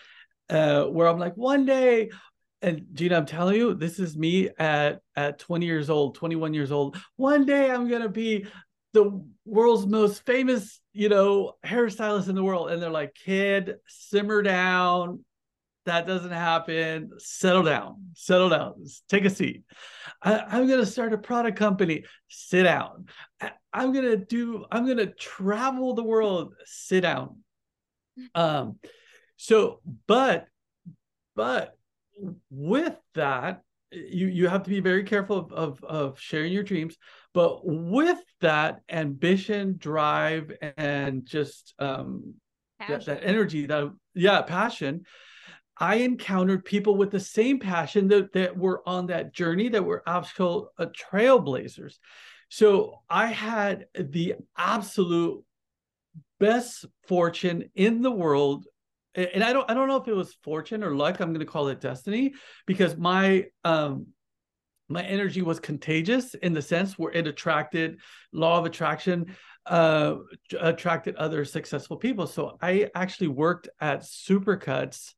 uh, 0.49 0.83
where 0.83 1.07
I'm 1.07 1.19
like, 1.19 1.35
one 1.35 1.65
day, 1.65 2.09
and 2.61 2.85
Gina, 2.93 3.17
I'm 3.17 3.25
telling 3.25 3.55
you, 3.55 3.73
this 3.75 3.99
is 3.99 4.17
me 4.17 4.49
at 4.57 5.01
at 5.15 5.39
20 5.39 5.65
years 5.65 5.89
old, 5.89 6.15
21 6.15 6.53
years 6.53 6.71
old. 6.71 6.97
One 7.15 7.45
day 7.45 7.69
I'm 7.69 7.87
gonna 7.87 8.09
be 8.09 8.47
the 8.97 9.23
world's 9.45 9.85
most 9.85 10.25
famous, 10.25 10.81
you 10.91 11.07
know, 11.07 11.53
hairstylist 11.63 12.29
in 12.29 12.35
the 12.35 12.43
world. 12.43 12.71
And 12.71 12.81
they're 12.81 12.89
like, 12.89 13.13
kid, 13.13 13.75
simmer 13.87 14.41
down. 14.41 15.23
That 15.85 16.07
doesn't 16.07 16.31
happen. 16.31 17.11
Settle 17.19 17.61
down. 17.61 18.07
Settle 18.15 18.49
down. 18.49 18.83
Take 19.07 19.25
a 19.25 19.29
seat. 19.29 19.63
I, 20.21 20.57
am 20.57 20.67
going 20.67 20.79
to 20.79 20.85
start 20.85 21.13
a 21.13 21.17
product 21.17 21.59
company. 21.59 22.05
Sit 22.27 22.63
down. 22.63 23.05
I, 23.39 23.51
I'm 23.71 23.93
going 23.93 24.05
to 24.05 24.17
do, 24.17 24.65
I'm 24.71 24.85
going 24.85 24.97
to 24.97 25.13
travel 25.13 25.93
the 25.93 26.03
world. 26.03 26.55
Sit 26.65 27.01
down. 27.01 27.37
Um, 28.33 28.79
so, 29.35 29.81
but, 30.07 30.47
but 31.35 31.77
with 32.49 32.95
that, 33.13 33.61
you 33.91 34.27
you 34.27 34.49
have 34.49 34.63
to 34.63 34.69
be 34.69 34.81
very 34.81 35.03
careful 35.03 35.37
of, 35.37 35.53
of, 35.53 35.83
of 35.83 36.19
sharing 36.19 36.51
your 36.51 36.63
dreams 36.63 36.97
but 37.37 37.59
with 37.63 38.17
that 38.41 38.81
ambition 38.89 39.75
drive 39.77 40.51
and 40.75 41.23
just 41.23 41.75
um 41.77 42.33
that, 42.79 43.05
that, 43.05 43.23
energy 43.23 43.67
that 43.67 43.91
yeah 44.15 44.41
passion 44.41 45.03
i 45.77 45.97
encountered 45.97 46.65
people 46.65 46.95
with 46.95 47.11
the 47.11 47.19
same 47.19 47.59
passion 47.59 48.07
that, 48.07 48.33
that 48.33 48.57
were 48.57 48.81
on 48.89 49.05
that 49.05 49.35
journey 49.35 49.69
that 49.69 49.85
were 49.85 50.01
actual 50.07 50.71
uh, 50.79 50.87
trailblazers 50.87 51.97
so 52.49 53.01
i 53.07 53.27
had 53.27 53.85
the 53.93 54.33
absolute 54.57 55.43
best 56.39 56.85
fortune 57.07 57.69
in 57.75 58.01
the 58.01 58.11
world 58.11 58.65
and 59.13 59.43
I 59.43 59.51
don't 59.51 59.67
I 59.67 59.73
don't 59.73 59.87
know 59.87 59.97
if 59.97 60.07
it 60.07 60.13
was 60.13 60.35
fortune 60.43 60.83
or 60.83 60.95
luck. 60.95 61.19
I'm 61.19 61.29
going 61.29 61.39
to 61.39 61.51
call 61.51 61.69
it 61.69 61.81
destiny 61.81 62.35
because 62.67 62.95
my 62.97 63.45
um 63.63 64.09
my 64.89 65.03
energy 65.03 65.41
was 65.41 65.59
contagious 65.59 66.33
in 66.33 66.53
the 66.53 66.61
sense 66.61 66.97
where 66.97 67.11
it 67.11 67.27
attracted 67.27 67.99
law 68.31 68.57
of 68.57 68.65
attraction 68.65 69.35
uh 69.65 70.15
attracted 70.59 71.15
other 71.15 71.43
successful 71.43 71.97
people. 71.97 72.25
So 72.25 72.57
I 72.61 72.89
actually 72.95 73.27
worked 73.27 73.67
at 73.81 74.01
Supercuts 74.01 75.13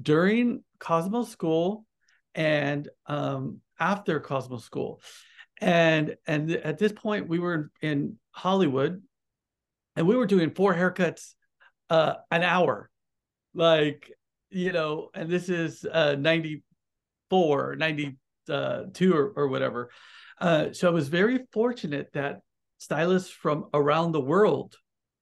during 0.00 0.62
Cosmo 0.78 1.24
School 1.24 1.86
and 2.34 2.88
um 3.06 3.60
after 3.80 4.20
Cosmo 4.20 4.58
School. 4.58 5.00
And 5.60 6.16
and 6.26 6.50
at 6.50 6.78
this 6.78 6.92
point 6.92 7.28
we 7.28 7.38
were 7.38 7.70
in 7.80 8.18
Hollywood 8.32 9.02
and 9.96 10.06
we 10.06 10.16
were 10.16 10.26
doing 10.26 10.50
four 10.50 10.74
haircuts 10.74 11.34
uh 11.88 12.14
an 12.30 12.42
hour 12.42 12.90
like 13.54 14.12
you 14.50 14.72
know 14.72 15.08
and 15.14 15.30
this 15.30 15.48
is 15.48 15.86
uh 15.90 16.16
94 16.16 17.76
92 18.48 19.14
or, 19.14 19.32
or 19.36 19.48
whatever. 19.48 19.90
Uh 20.40 20.72
so 20.72 20.88
i 20.88 20.90
was 20.90 21.08
very 21.08 21.40
fortunate 21.52 22.08
that 22.12 22.40
stylists 22.78 23.30
from 23.30 23.66
around 23.72 24.12
the 24.12 24.20
world 24.20 24.76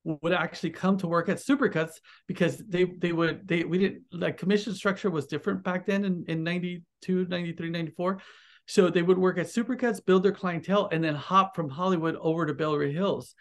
would 0.04 0.32
actually 0.32 0.70
come 0.70 0.98
to 0.98 1.06
work 1.06 1.28
at 1.28 1.38
supercuts 1.38 1.94
because 2.26 2.58
they 2.58 2.84
they 2.84 3.12
would 3.12 3.46
they 3.46 3.64
we 3.64 3.78
didn't 3.78 4.02
like 4.12 4.36
commission 4.36 4.74
structure 4.74 5.10
was 5.10 5.26
different 5.26 5.62
back 5.62 5.86
then 5.86 6.04
in, 6.04 6.24
in 6.28 6.44
92 6.44 7.26
93 7.26 7.70
94 7.70 8.20
so 8.66 8.90
they 8.90 9.02
would 9.02 9.18
work 9.18 9.38
at 9.38 9.46
supercuts 9.46 10.04
build 10.04 10.22
their 10.22 10.32
clientele 10.32 10.88
and 10.92 11.02
then 11.02 11.14
hop 11.14 11.54
from 11.54 11.70
hollywood 11.70 12.16
over 12.16 12.44
to 12.46 12.54
beverly 12.54 12.92
hills. 12.92 13.34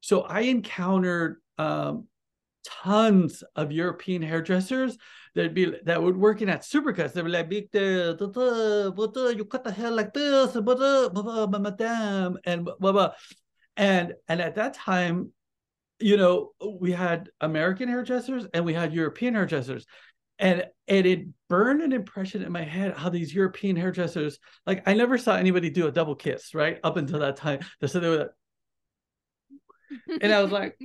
So 0.00 0.22
i 0.22 0.40
encountered 0.42 1.36
um, 1.58 2.06
tons 2.64 3.42
of 3.56 3.72
European 3.72 4.22
hairdressers 4.22 4.96
that'd 5.34 5.54
be 5.54 5.74
that 5.84 6.02
would 6.02 6.16
working 6.16 6.48
at 6.48 6.62
Supercuts. 6.62 7.12
They 7.12 7.22
were 7.22 7.28
like, 7.28 7.48
Victor, 7.48 8.16
you 8.18 9.44
cut 9.44 9.64
the 9.64 9.72
hair 9.72 9.90
like 9.90 10.12
this, 10.12 10.54
and 10.54 10.64
madame, 11.62 12.38
and 12.44 12.64
blah, 12.64 12.92
blah. 12.92 13.12
And 13.76 14.14
and 14.28 14.40
at 14.40 14.56
that 14.56 14.74
time, 14.74 15.32
you 16.00 16.16
know, 16.16 16.50
we 16.78 16.92
had 16.92 17.30
American 17.40 17.88
hairdressers 17.88 18.46
and 18.52 18.64
we 18.64 18.74
had 18.74 18.92
European 18.92 19.34
hairdressers. 19.34 19.86
And 20.38 20.64
and 20.88 21.06
it 21.06 21.26
burned 21.48 21.82
an 21.82 21.92
impression 21.92 22.42
in 22.42 22.50
my 22.50 22.62
head 22.62 22.96
how 22.96 23.10
these 23.10 23.34
European 23.34 23.76
hairdressers, 23.76 24.38
like 24.66 24.82
I 24.88 24.94
never 24.94 25.18
saw 25.18 25.36
anybody 25.36 25.68
do 25.70 25.86
a 25.86 25.92
double 25.92 26.14
kiss, 26.14 26.54
right? 26.54 26.78
Up 26.82 26.96
until 26.96 27.20
that 27.20 27.36
time. 27.36 27.60
So 27.84 28.00
they 28.00 28.08
were 28.08 28.30
and 30.20 30.32
I 30.32 30.42
was 30.42 30.50
like, 30.50 30.78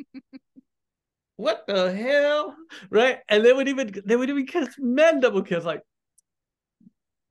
what 1.37 1.65
the 1.67 1.93
hell? 1.93 2.55
Right? 2.89 3.19
And 3.27 3.43
they 3.43 3.53
would 3.53 3.67
even 3.67 3.91
they 4.05 4.15
would 4.15 4.29
even 4.29 4.45
kiss 4.45 4.75
men 4.79 5.19
double 5.19 5.43
kiss 5.43 5.65
like 5.65 5.81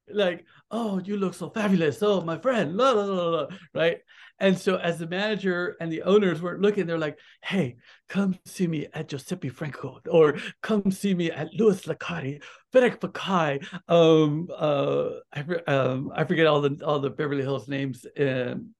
like 0.08 0.44
oh 0.70 1.00
you 1.04 1.16
look 1.16 1.34
so 1.34 1.50
fabulous. 1.50 2.02
Oh 2.02 2.20
my 2.20 2.38
friend. 2.38 2.76
La, 2.76 2.90
la, 2.92 3.04
la, 3.04 3.28
la, 3.28 3.46
right? 3.74 3.98
And 4.40 4.58
so 4.58 4.76
as 4.76 4.98
the 4.98 5.06
manager 5.06 5.76
and 5.80 5.90
the 5.90 6.02
owners 6.02 6.42
weren't 6.42 6.60
looking 6.60 6.86
they're 6.86 6.98
like 6.98 7.18
hey 7.44 7.76
come 8.08 8.36
see 8.44 8.66
me 8.66 8.88
at 8.92 9.08
giuseppe 9.08 9.48
franco 9.48 10.00
or 10.10 10.36
come 10.60 10.90
see 10.90 11.14
me 11.14 11.30
at 11.30 11.54
Louis 11.54 11.80
Licari 11.82 12.42
Fedek 12.74 12.98
Fekkai, 12.98 13.64
um, 13.88 14.48
uh, 14.54 15.10
I, 15.32 15.40
um, 15.70 16.10
I 16.14 16.24
forget 16.24 16.46
all 16.46 16.60
the 16.60 16.80
all 16.84 16.98
the 16.98 17.10
Beverly 17.10 17.42
Hills 17.42 17.68
names, 17.68 18.04
um, 18.18 18.74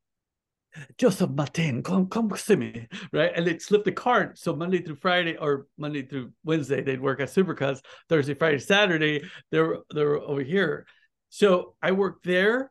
Joseph 0.98 1.30
Martin, 1.30 1.82
come 1.82 2.08
come 2.08 2.34
see 2.36 2.56
me, 2.56 2.88
right? 3.12 3.32
And 3.34 3.46
they'd 3.46 3.62
slip 3.62 3.84
the 3.84 3.92
card. 3.92 4.38
So 4.38 4.54
Monday 4.54 4.82
through 4.82 4.96
Friday 4.96 5.36
or 5.36 5.66
Monday 5.78 6.02
through 6.02 6.32
Wednesday, 6.44 6.82
they'd 6.82 7.00
work 7.00 7.20
at 7.20 7.28
Supercuts. 7.28 7.80
Thursday, 8.08 8.34
Friday, 8.34 8.58
Saturday, 8.58 9.22
they're 9.50 9.78
they're 9.90 10.16
over 10.16 10.42
here. 10.42 10.86
So 11.28 11.74
I 11.82 11.92
worked 11.92 12.24
there 12.24 12.70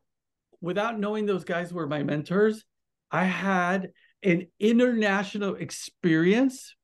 without 0.60 0.98
knowing 0.98 1.26
those 1.26 1.44
guys 1.44 1.72
were 1.72 1.86
my 1.86 2.02
mentors. 2.02 2.64
I 3.10 3.24
had 3.24 3.90
an 4.22 4.46
international 4.58 5.56
experience 5.56 6.74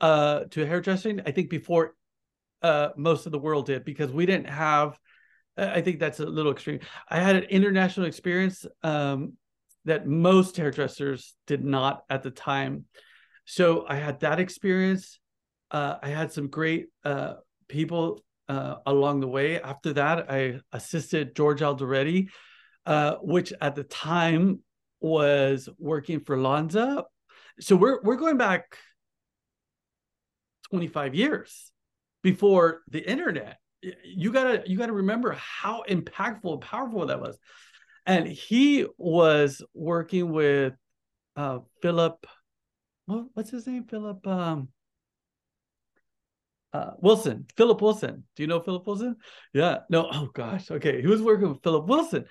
uh, 0.00 0.44
to 0.50 0.66
hairdressing. 0.66 1.20
I 1.26 1.30
think 1.30 1.50
before 1.50 1.94
uh, 2.62 2.88
most 2.96 3.26
of 3.26 3.32
the 3.32 3.38
world 3.38 3.66
did 3.66 3.84
because 3.84 4.10
we 4.10 4.26
didn't 4.26 4.48
have. 4.48 4.98
I 5.56 5.82
think 5.82 6.00
that's 6.00 6.20
a 6.20 6.26
little 6.26 6.52
extreme. 6.52 6.80
I 7.08 7.20
had 7.20 7.36
an 7.36 7.42
international 7.44 8.06
experience 8.06 8.64
um, 8.82 9.34
that 9.84 10.06
most 10.06 10.56
hairdressers 10.56 11.34
did 11.46 11.64
not 11.64 12.02
at 12.10 12.22
the 12.22 12.30
time. 12.30 12.84
So 13.44 13.84
I 13.88 13.96
had 13.96 14.20
that 14.20 14.40
experience. 14.40 15.18
Uh, 15.70 15.96
I 16.02 16.08
had 16.08 16.32
some 16.32 16.48
great 16.48 16.88
uh, 17.04 17.34
people 17.68 18.22
uh, 18.48 18.76
along 18.86 19.20
the 19.20 19.28
way. 19.28 19.60
After 19.60 19.92
that, 19.94 20.30
I 20.30 20.60
assisted 20.72 21.34
George 21.34 21.60
Alderetti, 21.60 22.28
uh, 22.86 23.16
which 23.22 23.52
at 23.60 23.74
the 23.74 23.84
time 23.84 24.60
was 25.00 25.68
working 25.78 26.20
for 26.20 26.36
Lanza. 26.36 27.04
So 27.60 27.76
we're 27.76 28.00
we're 28.02 28.16
going 28.16 28.36
back 28.36 28.76
25 30.70 31.14
years 31.14 31.72
before 32.22 32.82
the 32.90 33.00
internet. 33.08 33.58
You 33.82 34.32
gotta 34.32 34.62
you 34.66 34.76
gotta 34.76 34.92
remember 34.92 35.32
how 35.32 35.84
impactful 35.88 36.52
and 36.52 36.60
powerful 36.60 37.06
that 37.06 37.20
was 37.20 37.38
and 38.06 38.26
he 38.26 38.86
was 38.98 39.62
working 39.74 40.32
with 40.32 40.74
uh 41.36 41.58
Philip 41.82 42.26
what, 43.06 43.26
what's 43.34 43.50
his 43.50 43.66
name 43.66 43.84
Philip 43.84 44.26
um 44.26 44.68
uh, 46.72 46.92
Wilson, 46.98 47.46
Philip 47.56 47.82
Wilson. 47.82 48.24
Do 48.36 48.42
you 48.42 48.46
know 48.46 48.60
Philip 48.60 48.86
Wilson? 48.86 49.16
Yeah. 49.52 49.78
No. 49.88 50.08
Oh 50.12 50.30
gosh. 50.32 50.70
Okay. 50.70 51.00
He 51.00 51.06
was 51.06 51.22
working 51.22 51.48
with 51.48 51.62
Philip 51.62 51.86
Wilson. 51.86 52.26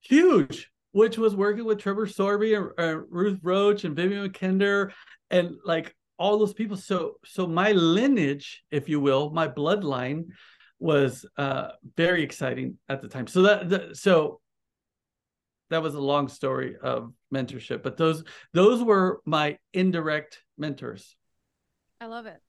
Huge, 0.00 0.70
which 0.90 1.16
was 1.16 1.34
working 1.34 1.64
with 1.64 1.78
Trevor 1.78 2.06
Sorbie 2.06 2.54
and 2.54 2.70
Ruth 3.08 3.38
Roche 3.42 3.84
and 3.84 3.96
Vivienne 3.96 4.28
Mackinder 4.28 4.92
and 5.30 5.54
like 5.64 5.94
all 6.18 6.38
those 6.38 6.52
people. 6.52 6.76
So, 6.76 7.14
so 7.24 7.46
my 7.46 7.72
lineage, 7.72 8.62
if 8.70 8.88
you 8.88 9.00
will, 9.00 9.30
my 9.30 9.48
bloodline 9.48 10.26
was 10.78 11.24
uh, 11.38 11.68
very 11.96 12.22
exciting 12.22 12.78
at 12.88 13.00
the 13.00 13.08
time. 13.08 13.26
So 13.28 13.42
that, 13.42 13.70
that 13.70 13.96
so 13.96 14.40
that 15.72 15.82
was 15.82 15.94
a 15.94 16.00
long 16.00 16.28
story 16.28 16.76
of 16.82 17.12
mentorship, 17.34 17.82
but 17.82 17.96
those 17.96 18.24
those 18.52 18.82
were 18.82 19.20
my 19.24 19.58
indirect 19.72 20.42
mentors. 20.58 21.16
I 22.00 22.06
love 22.06 22.26
it. 22.26 22.40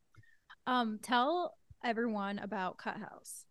Um, 0.68 1.00
tell 1.01 1.56
everyone 1.84 2.39
about 2.39 2.77
Cut 2.77 2.98
House. 2.98 3.46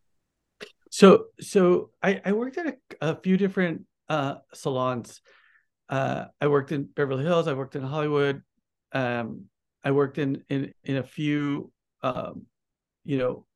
So 0.90 1.26
so 1.40 1.90
I, 2.02 2.20
I 2.24 2.32
worked 2.32 2.58
at 2.58 2.66
a, 2.66 2.76
a 3.00 3.16
few 3.16 3.36
different 3.36 3.82
uh, 4.08 4.36
salons. 4.52 5.20
Uh, 5.88 6.26
I 6.40 6.48
worked 6.48 6.72
in 6.72 6.84
Beverly 6.84 7.24
Hills. 7.24 7.48
I 7.48 7.54
worked 7.54 7.76
in 7.76 7.82
Hollywood. 7.82 8.42
Um, 8.92 9.46
I 9.84 9.92
worked 9.92 10.18
in 10.18 10.42
in 10.48 10.72
in 10.84 10.96
a 10.96 11.02
few 11.02 11.72
um, 12.02 12.46
you 13.04 13.18
know 13.18 13.46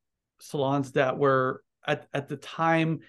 salons 0.40 0.92
that 0.92 1.18
were 1.18 1.62
at 1.86 2.08
at 2.14 2.28
the 2.28 2.36
time 2.36 3.00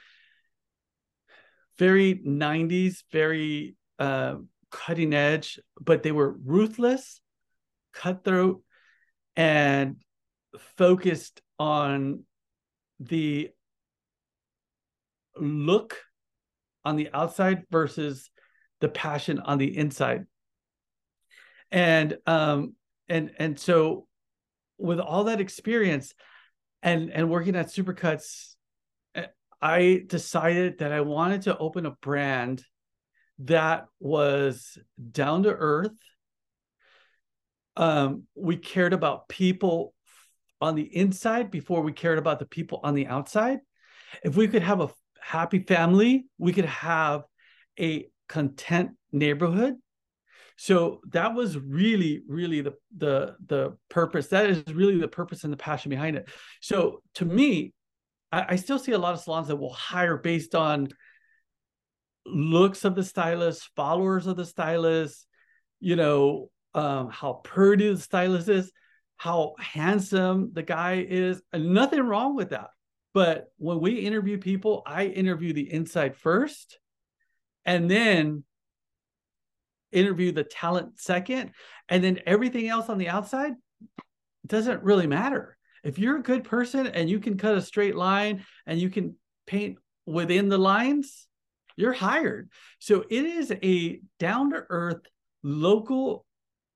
very 1.77 2.15
90s 2.15 3.03
very 3.11 3.75
uh, 3.99 4.35
cutting 4.71 5.13
edge 5.13 5.59
but 5.79 6.03
they 6.03 6.11
were 6.11 6.35
ruthless 6.43 7.21
cutthroat 7.93 8.61
and 9.35 9.97
focused 10.77 11.41
on 11.59 12.23
the 12.99 13.49
look 15.35 15.97
on 16.83 16.95
the 16.95 17.09
outside 17.13 17.63
versus 17.71 18.29
the 18.79 18.89
passion 18.89 19.39
on 19.39 19.57
the 19.57 19.77
inside. 19.77 20.25
And 21.71 22.17
um 22.25 22.75
and 23.09 23.31
and 23.37 23.59
so 23.59 24.07
with 24.77 24.99
all 24.99 25.25
that 25.25 25.41
experience 25.41 26.13
and 26.81 27.11
and 27.11 27.29
working 27.29 27.55
at 27.55 27.67
supercuts 27.67 28.55
i 29.61 30.03
decided 30.07 30.79
that 30.79 30.91
i 30.91 31.01
wanted 31.01 31.41
to 31.43 31.57
open 31.57 31.85
a 31.85 31.91
brand 31.91 32.63
that 33.39 33.85
was 33.99 34.77
down 35.11 35.43
to 35.43 35.53
earth. 35.53 35.91
Um, 37.75 38.23
we 38.35 38.57
cared 38.57 38.93
about 38.93 39.29
people 39.29 39.93
on 40.59 40.75
the 40.75 40.95
inside 40.95 41.51
before 41.51 41.81
we 41.81 41.91
cared 41.91 42.17
about 42.17 42.39
the 42.39 42.47
people 42.47 42.79
on 42.83 42.95
the 42.95 43.05
outside. 43.07 43.59
If 44.23 44.35
we 44.35 44.47
could 44.47 44.63
have 44.63 44.81
a 44.81 44.89
happy 45.19 45.59
family 45.59 46.25
we 46.37 46.53
could 46.53 46.65
have 46.65 47.23
a 47.77 48.07
content 48.29 48.91
neighborhood. 49.11 49.75
So 50.55 51.01
that 51.09 51.35
was 51.35 51.57
really 51.57 52.23
really 52.27 52.61
the 52.61 52.73
the 52.95 53.35
the 53.45 53.77
purpose. 53.89 54.27
That 54.27 54.49
is 54.49 54.63
really 54.73 54.97
the 54.97 55.07
purpose 55.07 55.43
and 55.43 55.51
the 55.51 55.57
passion 55.57 55.89
behind 55.89 56.15
it. 56.15 56.29
So 56.61 57.03
to 57.15 57.25
me 57.25 57.73
I, 58.31 58.45
I 58.49 58.55
still 58.55 58.79
see 58.79 58.91
a 58.91 58.97
lot 58.97 59.13
of 59.13 59.21
salons 59.21 59.47
that 59.47 59.55
will 59.55 59.73
hire 59.73 60.17
based 60.17 60.55
on 60.55 60.89
looks 62.25 62.83
of 62.85 62.95
the 62.95 63.03
stylist 63.03 63.69
followers 63.75 64.27
of 64.27 64.35
the 64.35 64.45
stylist 64.45 65.25
you 65.79 65.95
know 65.95 66.49
um, 66.73 67.09
how 67.09 67.33
pretty 67.43 67.93
the 67.93 67.99
stylist 67.99 68.49
is 68.49 68.71
how 69.15 69.55
handsome 69.59 70.51
the 70.51 70.61
guy 70.63 71.05
is 71.07 71.41
and 71.53 71.73
nothing 71.73 72.01
wrong 72.01 72.35
with 72.35 72.49
that 72.49 72.67
but 73.13 73.45
when 73.57 73.79
we 73.79 73.93
interview 73.99 74.37
people 74.37 74.83
i 74.85 75.05
interview 75.05 75.53
the 75.53 75.71
inside 75.71 76.17
first 76.17 76.79
and 77.65 77.89
then 77.89 78.43
interview 79.91 80.31
the 80.31 80.43
talent 80.43 80.99
second, 80.99 81.51
and 81.89 82.03
then 82.03 82.19
everything 82.25 82.67
else 82.67 82.89
on 82.89 82.97
the 82.97 83.09
outside 83.09 83.53
doesn't 84.45 84.83
really 84.83 85.07
matter. 85.07 85.56
If 85.83 85.99
you're 85.99 86.17
a 86.17 86.23
good 86.23 86.43
person 86.43 86.87
and 86.87 87.09
you 87.09 87.19
can 87.19 87.37
cut 87.37 87.55
a 87.55 87.61
straight 87.61 87.95
line 87.95 88.45
and 88.65 88.79
you 88.79 88.89
can 88.89 89.15
paint 89.45 89.77
within 90.05 90.49
the 90.49 90.57
lines, 90.57 91.27
you're 91.75 91.93
hired. 91.93 92.49
So 92.79 93.03
it 93.09 93.25
is 93.25 93.51
a 93.51 94.01
down 94.19 94.51
to 94.51 94.63
earth 94.69 95.01
local 95.43 96.25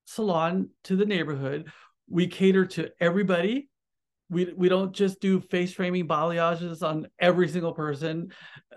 salon 0.05 0.69
to 0.85 0.95
the 0.95 1.05
neighborhood. 1.05 1.71
We 2.09 2.27
cater 2.27 2.65
to 2.65 2.91
everybody. 2.99 3.69
We, 4.29 4.53
we 4.55 4.69
don't 4.69 4.93
just 4.93 5.19
do 5.19 5.41
face 5.41 5.73
framing 5.73 6.07
balayages 6.07 6.83
on 6.83 7.07
every 7.19 7.49
single 7.49 7.73
person 7.73 8.31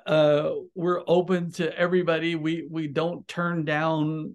uh, 0.06 0.50
we're 0.74 1.02
open 1.06 1.50
to 1.52 1.76
everybody. 1.76 2.34
We 2.34 2.66
we 2.70 2.88
don't 2.88 3.26
turn 3.26 3.64
down 3.64 4.34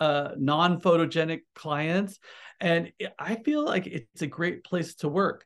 uh, 0.00 0.30
non 0.36 0.80
photogenic 0.80 1.40
clients, 1.54 2.18
and 2.60 2.92
I 3.18 3.36
feel 3.36 3.64
like 3.64 3.86
it's 3.86 4.22
a 4.22 4.26
great 4.26 4.64
place 4.64 4.96
to 4.96 5.08
work. 5.08 5.44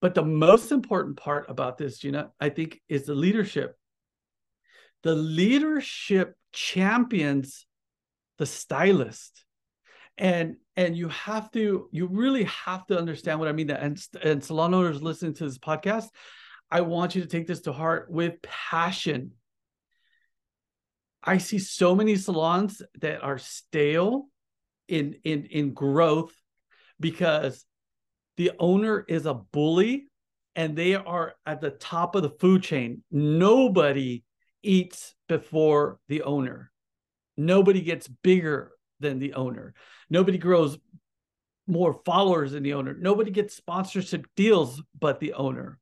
But 0.00 0.14
the 0.14 0.24
most 0.24 0.70
important 0.70 1.16
part 1.16 1.48
about 1.48 1.78
this, 1.78 1.98
Gina, 1.98 2.30
I 2.38 2.50
think, 2.50 2.80
is 2.88 3.04
the 3.04 3.14
leadership. 3.14 3.76
The 5.02 5.14
leadership 5.14 6.36
champions 6.52 7.66
the 8.38 8.46
stylist 8.46 9.44
and 10.18 10.56
and 10.76 10.96
you 10.96 11.08
have 11.08 11.50
to 11.52 11.88
you 11.92 12.06
really 12.06 12.44
have 12.44 12.86
to 12.86 12.96
understand 12.96 13.38
what 13.40 13.48
i 13.48 13.52
mean 13.52 13.70
and, 13.70 14.00
and 14.22 14.42
salon 14.42 14.72
owners 14.72 15.02
listening 15.02 15.34
to 15.34 15.44
this 15.44 15.58
podcast 15.58 16.08
I 16.74 16.80
want 16.80 17.14
you 17.14 17.22
to 17.22 17.28
take 17.28 17.46
this 17.46 17.60
to 17.62 17.72
heart 17.72 18.10
with 18.10 18.42
passion. 18.42 19.30
I 21.22 21.38
see 21.38 21.58
so 21.58 21.94
many 21.94 22.16
salons 22.16 22.82
that 23.00 23.22
are 23.22 23.38
stale 23.38 24.26
in 24.88 25.16
in 25.24 25.44
in 25.46 25.74
growth 25.74 26.32
because 27.00 27.64
the 28.36 28.52
owner 28.58 29.04
is 29.06 29.26
a 29.26 29.34
bully 29.34 30.06
and 30.56 30.76
they 30.76 30.94
are 30.94 31.34
at 31.46 31.60
the 31.60 31.70
top 31.70 32.14
of 32.14 32.22
the 32.22 32.30
food 32.30 32.62
chain. 32.62 33.02
Nobody 33.10 34.24
eats 34.62 35.14
before 35.28 35.98
the 36.08 36.22
owner. 36.22 36.70
Nobody 37.36 37.80
gets 37.80 38.08
bigger 38.08 38.72
than 39.00 39.18
the 39.18 39.34
owner. 39.34 39.74
Nobody 40.08 40.38
grows 40.38 40.78
more 41.66 41.94
followers 42.04 42.52
than 42.52 42.62
the 42.62 42.74
owner. 42.74 42.94
Nobody 42.98 43.30
gets 43.30 43.56
sponsorship 43.56 44.26
deals 44.36 44.82
but 44.98 45.18
the 45.18 45.32
owner. 45.34 45.78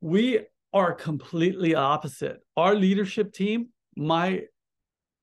We 0.00 0.46
are 0.72 0.94
completely 0.94 1.74
opposite. 1.74 2.38
Our 2.56 2.74
leadership 2.74 3.32
team, 3.32 3.68
my 3.96 4.44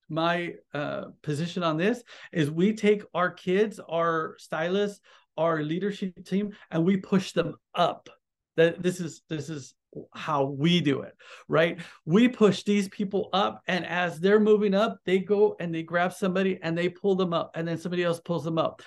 my 0.10 0.54
uh, 0.74 1.06
position 1.22 1.64
on 1.64 1.78
this 1.78 2.04
is 2.32 2.50
we 2.50 2.74
take 2.74 3.04
our 3.14 3.32
kids, 3.32 3.80
our 3.80 4.36
stylists, 4.40 5.02
our 5.38 5.62
leadership 5.62 6.26
team, 6.26 6.52
and 6.72 6.86
we 6.86 6.98
push 6.98 7.32
them 7.34 7.56
up. 7.76 8.10
That 8.56 8.82
this 8.82 9.00
is 9.00 9.22
this 9.30 9.50
is 9.50 9.76
how 10.14 10.46
we 10.46 10.82
do 10.82 11.02
it, 11.02 11.16
right? 11.48 11.80
We 12.06 12.28
push 12.28 12.64
these 12.64 12.90
people 12.90 13.30
up, 13.34 13.62
and 13.68 13.86
as 13.86 14.20
they're 14.20 14.40
moving 14.40 14.74
up, 14.74 15.00
they 15.06 15.20
go 15.20 15.56
and 15.60 15.74
they 15.74 15.84
grab 15.84 16.14
somebody 16.14 16.60
and 16.62 16.78
they 16.78 16.90
pull 16.90 17.16
them 17.16 17.34
up, 17.34 17.52
and 17.56 17.68
then 17.68 17.78
somebody 17.78 18.04
else 18.04 18.20
pulls 18.20 18.44
them 18.44 18.58
up. 18.58 18.82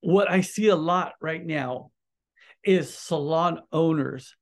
What 0.00 0.30
I 0.30 0.40
see 0.40 0.68
a 0.68 0.76
lot 0.76 1.12
right 1.20 1.44
now 1.44 1.90
is 2.64 2.92
salon 2.92 3.60
owners 3.72 4.34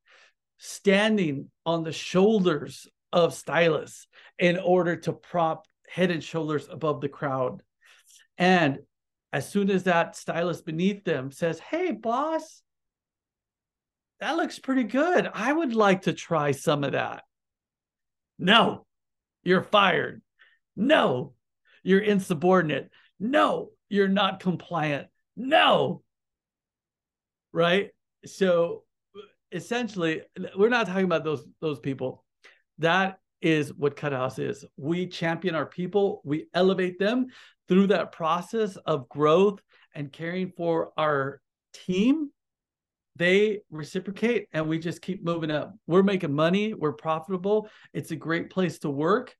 standing 0.58 1.50
on 1.64 1.84
the 1.84 1.92
shoulders 1.92 2.88
of 3.12 3.34
stylists 3.34 4.06
in 4.38 4.58
order 4.58 4.96
to 4.96 5.12
prop 5.12 5.66
head 5.88 6.10
and 6.10 6.22
shoulders 6.22 6.68
above 6.70 7.00
the 7.00 7.08
crowd. 7.08 7.62
And 8.36 8.78
as 9.32 9.48
soon 9.50 9.70
as 9.70 9.84
that 9.84 10.16
stylist 10.16 10.64
beneath 10.64 11.04
them 11.04 11.30
says, 11.30 11.58
Hey, 11.58 11.92
boss, 11.92 12.62
that 14.20 14.36
looks 14.36 14.58
pretty 14.58 14.84
good. 14.84 15.28
I 15.32 15.52
would 15.52 15.74
like 15.74 16.02
to 16.02 16.12
try 16.12 16.52
some 16.52 16.84
of 16.84 16.92
that. 16.92 17.22
No, 18.38 18.86
you're 19.42 19.62
fired. 19.62 20.22
No, 20.76 21.34
you're 21.82 22.00
insubordinate. 22.00 22.90
No, 23.18 23.70
you're 23.88 24.08
not 24.08 24.40
compliant. 24.40 25.08
No. 25.36 26.02
Right? 27.52 27.90
so 28.26 28.84
essentially 29.52 30.22
we're 30.56 30.68
not 30.68 30.86
talking 30.86 31.04
about 31.04 31.24
those 31.24 31.44
those 31.60 31.78
people 31.78 32.24
that 32.78 33.18
is 33.40 33.72
what 33.74 33.98
house 33.98 34.38
is. 34.38 34.64
We 34.76 35.06
champion 35.06 35.54
our 35.54 35.66
people. 35.66 36.20
We 36.24 36.46
elevate 36.54 36.98
them 36.98 37.26
through 37.68 37.88
that 37.88 38.12
process 38.12 38.76
of 38.76 39.08
growth 39.08 39.60
and 39.94 40.12
caring 40.12 40.52
for 40.56 40.92
our 40.96 41.40
team. 41.72 42.30
They 43.16 43.60
reciprocate 43.70 44.48
and 44.52 44.68
we 44.68 44.78
just 44.78 45.02
keep 45.02 45.24
moving 45.24 45.50
up. 45.50 45.74
We're 45.86 46.02
making 46.02 46.34
money. 46.34 46.74
We're 46.74 46.92
profitable. 46.92 47.68
It's 47.92 48.10
a 48.10 48.16
great 48.16 48.50
place 48.50 48.78
to 48.80 48.90
work 48.90 49.36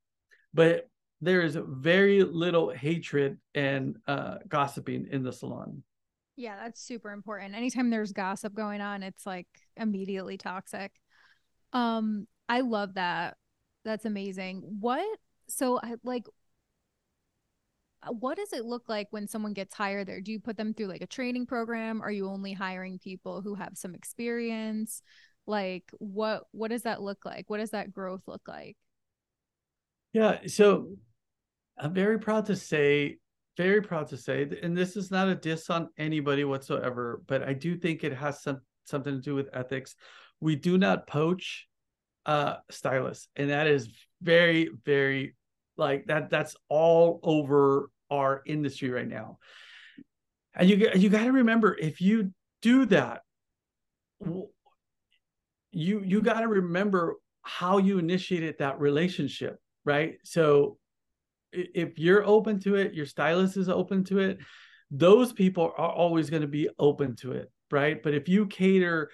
but 0.55 0.89
there 1.21 1.43
is 1.43 1.59
very 1.61 2.23
little 2.23 2.71
hatred 2.71 3.39
and 3.55 3.97
uh, 4.07 4.37
gossiping 4.49 5.09
in 5.11 5.23
the 5.23 5.33
salon. 5.33 5.83
Yeah, 6.37 6.57
that's 6.63 6.81
super 6.81 7.11
important. 7.11 7.55
Anytime 7.55 7.91
there's 7.91 8.13
gossip 8.13 8.55
going 8.55 8.81
on, 8.81 9.03
it's 9.03 9.27
like 9.27 9.49
immediately 9.77 10.39
toxic. 10.39 10.93
Um, 11.73 12.27
I 12.49 12.61
love 12.61 12.95
that. 12.95 13.37
That's 13.85 14.05
amazing. 14.05 14.63
What 14.81 15.07
so 15.49 15.79
I 15.83 15.95
like 16.03 16.27
uh, 18.03 18.13
what 18.13 18.37
does 18.37 18.53
it 18.53 18.65
look 18.65 18.89
like 18.89 19.09
when 19.11 19.27
someone 19.27 19.53
gets 19.53 19.75
hired 19.75 20.07
there? 20.07 20.21
Do 20.21 20.33
you 20.33 20.41
put 20.41 20.57
them 20.57 20.75
through 20.75 20.87
like 20.87 21.03
a 21.03 21.07
training 21.07 21.47
program? 21.47 22.01
Are 22.01 22.11
you 22.11 22.29
only 22.29 22.53
hiring 22.53 22.99
people 22.99 23.43
who 23.43 23.55
have 23.55 23.77
some 23.77 23.95
experience? 23.95 25.03
Like 25.47 25.85
what 25.99 26.45
what 26.53 26.71
does 26.71 26.83
that 26.83 27.03
look 27.03 27.25
like? 27.25 27.49
What 27.49 27.59
does 27.59 27.71
that 27.71 27.93
growth 27.93 28.23
look 28.27 28.43
like? 28.47 28.77
Yeah, 30.13 30.39
so 30.47 30.91
I'm 31.79 31.95
very 31.95 32.19
proud 32.19 32.47
to 32.47 32.57
say 32.57 33.19
very 33.57 33.83
proud 33.83 34.09
to 34.09 34.17
say 34.17 34.49
and 34.63 34.77
this 34.77 34.97
is 34.97 35.11
not 35.11 35.29
a 35.29 35.35
diss 35.35 35.69
on 35.69 35.89
anybody 35.99 36.45
whatsoever, 36.45 37.23
but 37.27 37.43
I 37.43 37.53
do 37.55 37.77
think 37.77 38.05
it 38.05 38.15
has 38.15 38.43
some 38.43 38.61
something 38.85 39.15
to 39.15 39.21
do 39.21 39.35
with 39.35 39.49
ethics. 39.53 39.97
We 40.41 40.57
do 40.57 40.79
not 40.79 41.07
poach 41.07 41.68
uh 42.29 42.57
stylists 42.71 43.27
and 43.35 43.51
that 43.51 43.67
is 43.67 43.89
very 44.23 44.69
very 44.85 45.35
like 45.77 46.07
that 46.07 46.31
that's 46.31 46.55
all 46.69 47.19
over 47.23 47.91
our 48.11 48.43
industry 48.47 48.91
right 48.91 49.09
now. 49.09 49.39
And 50.55 50.69
you 50.69 50.91
you 50.95 51.09
got 51.09 51.25
to 51.25 51.33
remember 51.33 51.77
if 51.79 52.01
you 52.01 52.33
do 52.63 52.87
that 52.87 53.23
you 55.71 56.03
you 56.05 56.21
got 56.21 56.41
to 56.41 56.49
remember 56.49 57.17
how 57.43 57.79
you 57.79 57.99
initiated 57.99 58.57
that 58.59 58.81
relationship, 58.81 59.59
right? 59.85 60.17
So 60.25 60.79
if 61.53 61.99
you're 61.99 62.27
open 62.27 62.61
to 62.61 62.75
it, 62.75 62.95
your 62.95 63.07
stylist 63.07 63.57
is 63.57 63.69
open 63.69 64.05
to 64.05 64.19
it, 64.19 64.39
those 64.91 65.33
people 65.33 65.73
are 65.79 65.91
always 65.91 66.31
going 66.31 66.43
to 66.43 66.49
be 66.49 66.69
open 66.79 67.17
to 67.17 67.33
it, 67.33 67.51
right? 67.71 68.03
But 68.03 68.15
if 68.15 68.29
you 68.29 68.47
cater 68.47 69.11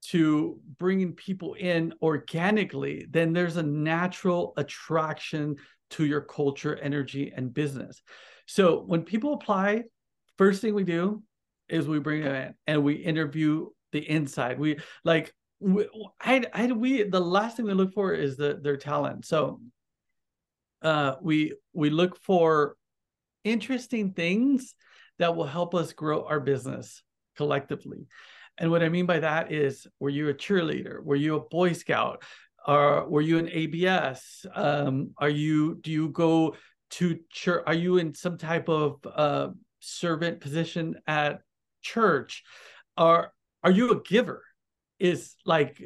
to 0.00 0.60
bringing 0.78 1.12
people 1.12 1.54
in 1.54 1.92
organically, 2.02 3.06
then 3.10 3.32
there's 3.32 3.56
a 3.56 3.62
natural 3.62 4.52
attraction 4.56 5.56
to 5.90 6.04
your 6.04 6.20
culture, 6.20 6.76
energy, 6.76 7.32
and 7.34 7.52
business. 7.52 8.02
So 8.46 8.82
when 8.86 9.02
people 9.02 9.34
apply, 9.34 9.84
first 10.36 10.60
thing 10.60 10.74
we 10.74 10.84
do 10.84 11.22
is 11.68 11.86
we 11.86 11.98
bring 11.98 12.22
them 12.22 12.34
in 12.34 12.54
and 12.66 12.84
we 12.84 12.94
interview 12.94 13.68
the 13.92 14.08
inside. 14.08 14.58
We 14.58 14.78
like 15.04 15.32
we, 15.60 15.86
I, 16.20 16.44
I 16.52 16.66
we 16.72 17.02
the 17.02 17.20
last 17.20 17.56
thing 17.56 17.66
we 17.66 17.74
look 17.74 17.92
for 17.92 18.14
is 18.14 18.36
the 18.36 18.58
their 18.62 18.76
talent. 18.76 19.26
So 19.26 19.60
uh 20.82 21.16
we 21.20 21.54
we 21.72 21.90
look 21.90 22.18
for 22.22 22.76
interesting 23.44 24.12
things 24.12 24.74
that 25.18 25.34
will 25.34 25.46
help 25.46 25.74
us 25.74 25.92
grow 25.92 26.24
our 26.24 26.40
business 26.40 27.02
collectively. 27.36 28.06
And 28.58 28.70
what 28.70 28.82
I 28.82 28.88
mean 28.88 29.06
by 29.06 29.20
that 29.20 29.52
is 29.52 29.86
were 30.00 30.10
you 30.10 30.28
a 30.28 30.34
cheerleader? 30.34 31.02
Were 31.02 31.16
you 31.16 31.36
a 31.36 31.40
boy 31.40 31.72
scout? 31.72 32.22
Or 32.66 33.08
were 33.08 33.20
you 33.20 33.38
an 33.38 33.46
ASB? 33.46 34.46
Um, 34.54 35.12
are 35.16 35.28
you 35.28 35.76
do 35.76 35.90
you 35.90 36.08
go 36.10 36.56
to 36.90 37.18
church? 37.30 37.62
Are 37.66 37.74
you 37.74 37.98
in 37.98 38.14
some 38.14 38.36
type 38.36 38.68
of 38.68 38.98
uh, 39.06 39.48
servant 39.80 40.40
position 40.40 40.96
at 41.06 41.40
church? 41.82 42.42
Are 42.96 43.32
are 43.62 43.70
you 43.70 43.92
a 43.92 44.02
giver? 44.02 44.42
Is 44.98 45.36
like 45.46 45.80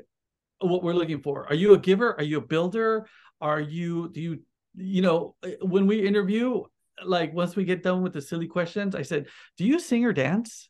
what 0.61 0.83
we're 0.83 0.95
looking 0.95 1.21
for. 1.21 1.47
Are 1.47 1.55
you 1.55 1.75
a 1.75 1.79
giver? 1.79 2.15
Are 2.15 2.25
you 2.25 2.39
a 2.39 2.47
builder? 2.47 3.07
Are 3.41 3.61
you 3.61 4.09
do 4.09 4.21
you 4.21 4.41
you 4.75 5.03
know 5.03 5.37
when 5.61 5.87
we 5.87 6.07
interview 6.07 6.63
like 7.05 7.33
once 7.35 7.57
we 7.57 7.65
get 7.65 7.83
done 7.83 8.03
with 8.03 8.13
the 8.13 8.23
silly 8.23 8.47
questions, 8.47 8.95
I 8.95 9.03
said, 9.03 9.27
"Do 9.57 9.65
you 9.65 9.79
sing 9.79 10.05
or 10.05 10.13
dance?" 10.13 10.69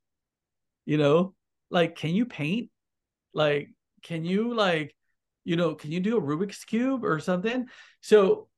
You 0.84 0.98
know, 0.98 1.34
like 1.72 1.96
can 1.96 2.10
you 2.10 2.26
paint? 2.26 2.70
Like 3.34 3.70
can 4.04 4.24
you 4.24 4.54
like 4.54 4.94
you 5.44 5.56
know, 5.56 5.74
can 5.74 5.90
you 5.90 5.98
do 5.98 6.16
a 6.16 6.22
Rubik's 6.22 6.64
cube 6.64 7.04
or 7.04 7.18
something? 7.18 7.66
So 8.00 8.48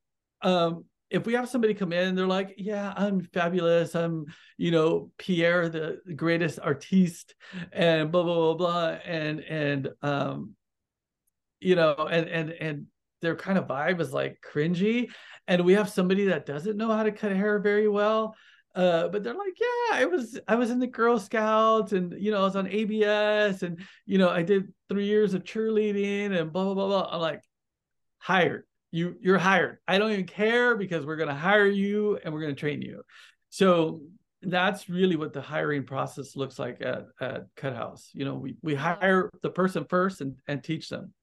um 0.43 0.85
if 1.09 1.25
we 1.25 1.33
have 1.33 1.49
somebody 1.49 1.73
come 1.73 1.93
in 1.93 2.15
they're 2.15 2.27
like, 2.27 2.55
yeah, 2.57 2.93
I'm 2.95 3.21
fabulous. 3.21 3.95
I'm, 3.95 4.25
you 4.57 4.71
know, 4.71 5.11
Pierre, 5.17 5.69
the 5.69 5.99
greatest 6.15 6.59
artiste 6.59 7.35
and 7.71 8.11
blah, 8.11 8.23
blah, 8.23 8.35
blah, 8.35 8.53
blah. 8.55 8.87
And, 9.05 9.39
and, 9.39 9.89
um, 10.01 10.55
you 11.59 11.75
know, 11.75 11.93
and, 11.93 12.27
and, 12.27 12.49
and 12.51 12.85
their 13.21 13.35
kind 13.35 13.57
of 13.57 13.67
vibe 13.67 14.01
is 14.01 14.13
like 14.13 14.43
cringy. 14.53 15.09
And 15.47 15.63
we 15.63 15.73
have 15.73 15.89
somebody 15.89 16.25
that 16.25 16.45
doesn't 16.45 16.77
know 16.77 16.91
how 16.91 17.03
to 17.03 17.11
cut 17.11 17.31
hair 17.31 17.59
very 17.59 17.87
well. 17.87 18.35
Uh, 18.75 19.07
but 19.07 19.23
they're 19.23 19.33
like, 19.33 19.57
yeah, 19.59 19.97
I 19.99 20.05
was 20.05 20.37
I 20.47 20.55
was 20.55 20.69
in 20.69 20.79
the 20.79 20.87
Girl 20.87 21.17
Scouts 21.17 21.93
and 21.93 22.13
you 22.21 22.31
know 22.31 22.39
I 22.39 22.43
was 22.43 22.57
on 22.57 22.67
ASB 22.67 23.63
and 23.63 23.79
you 24.05 24.17
know 24.17 24.29
I 24.29 24.43
did 24.43 24.73
three 24.89 25.05
years 25.05 25.33
of 25.33 25.43
cheerleading 25.43 26.37
and 26.37 26.51
blah 26.51 26.65
blah 26.65 26.73
blah 26.73 26.87
blah. 26.87 27.09
I'm 27.11 27.21
like, 27.21 27.41
hired 28.17 28.65
you 28.95 29.17
you're 29.19 29.37
hired. 29.37 29.79
I 29.87 29.97
don't 29.97 30.11
even 30.13 30.25
care 30.25 30.75
because 30.77 31.05
we're 31.05 31.17
going 31.17 31.27
to 31.29 31.35
hire 31.35 31.67
you 31.67 32.17
and 32.23 32.33
we're 32.33 32.39
going 32.39 32.55
to 32.55 32.59
train 32.59 32.81
you. 32.81 33.03
So 33.49 34.01
that's 34.41 34.87
really 34.87 35.17
what 35.17 35.33
the 35.33 35.41
hiring 35.41 35.83
process 35.83 36.37
looks 36.37 36.57
like 36.57 36.81
at 36.81 37.07
at 37.19 37.47
Cut 37.57 37.75
House. 37.75 38.09
You 38.13 38.23
know, 38.23 38.35
we 38.35 38.55
we 38.61 38.73
hire 38.73 39.29
the 39.41 39.49
person 39.49 39.85
first 39.89 40.21
and 40.21 40.37
and 40.47 40.63
teach 40.63 40.87
them. 40.87 41.13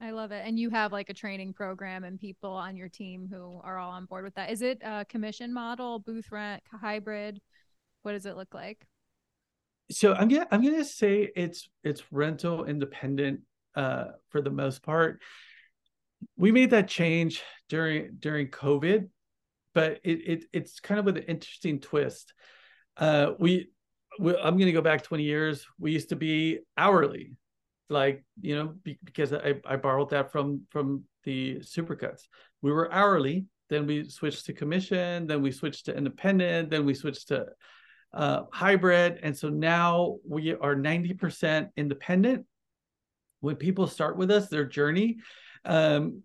I 0.00 0.12
love 0.12 0.30
it. 0.30 0.42
And 0.46 0.58
you 0.58 0.70
have 0.70 0.92
like 0.92 1.10
a 1.10 1.14
training 1.14 1.52
program 1.52 2.04
and 2.04 2.20
people 2.20 2.50
on 2.50 2.76
your 2.76 2.88
team 2.88 3.28
who 3.30 3.60
are 3.64 3.78
all 3.78 3.90
on 3.90 4.04
board 4.04 4.24
with 4.24 4.34
that. 4.36 4.50
Is 4.50 4.62
it 4.62 4.80
a 4.84 5.04
commission 5.04 5.52
model, 5.52 5.98
booth 5.98 6.30
rent, 6.30 6.62
hybrid? 6.70 7.40
What 8.02 8.12
does 8.12 8.26
it 8.26 8.36
look 8.36 8.54
like? 8.54 8.86
So 9.90 10.14
I'm 10.14 10.28
gonna 10.28 10.46
I'm 10.50 10.62
gonna 10.62 10.84
say 10.84 11.30
it's 11.34 11.68
it's 11.82 12.02
rental 12.12 12.66
independent 12.66 13.40
uh 13.74 14.04
for 14.30 14.40
the 14.42 14.50
most 14.50 14.82
part 14.82 15.20
we 16.36 16.52
made 16.52 16.70
that 16.70 16.88
change 16.88 17.42
during 17.68 18.16
during 18.18 18.48
COVID, 18.48 19.08
but 19.74 20.00
it, 20.04 20.18
it 20.26 20.44
it's 20.52 20.80
kind 20.80 20.98
of 20.98 21.06
with 21.06 21.16
an 21.16 21.24
interesting 21.24 21.80
twist. 21.80 22.32
Uh, 22.96 23.32
we, 23.38 23.70
we 24.18 24.36
I'm 24.36 24.58
to 24.58 24.72
go 24.72 24.80
back 24.80 25.02
20 25.02 25.22
years. 25.22 25.64
We 25.78 25.92
used 25.92 26.08
to 26.10 26.16
be 26.16 26.60
hourly, 26.76 27.32
like 27.88 28.24
you 28.40 28.56
know, 28.56 28.74
be, 28.82 28.98
because 29.04 29.32
I, 29.32 29.54
I 29.66 29.76
borrowed 29.76 30.10
that 30.10 30.32
from 30.32 30.62
from 30.70 31.04
the 31.24 31.56
supercuts. 31.56 32.22
We 32.62 32.72
were 32.72 32.92
hourly. 32.92 33.46
Then 33.68 33.86
we 33.86 34.08
switched 34.08 34.46
to 34.46 34.52
commission. 34.52 35.26
Then 35.26 35.42
we 35.42 35.52
switched 35.52 35.86
to 35.86 35.96
independent. 35.96 36.70
Then 36.70 36.86
we 36.86 36.94
switched 36.94 37.28
to 37.28 37.46
uh, 38.12 38.42
hybrid. 38.52 39.20
And 39.22 39.36
so 39.36 39.48
now 39.48 40.16
we 40.26 40.54
are 40.54 40.74
90% 40.74 41.68
independent. 41.76 42.46
When 43.40 43.56
people 43.56 43.86
start 43.86 44.16
with 44.16 44.30
us, 44.30 44.48
their 44.48 44.64
journey, 44.64 45.18
um, 45.64 46.22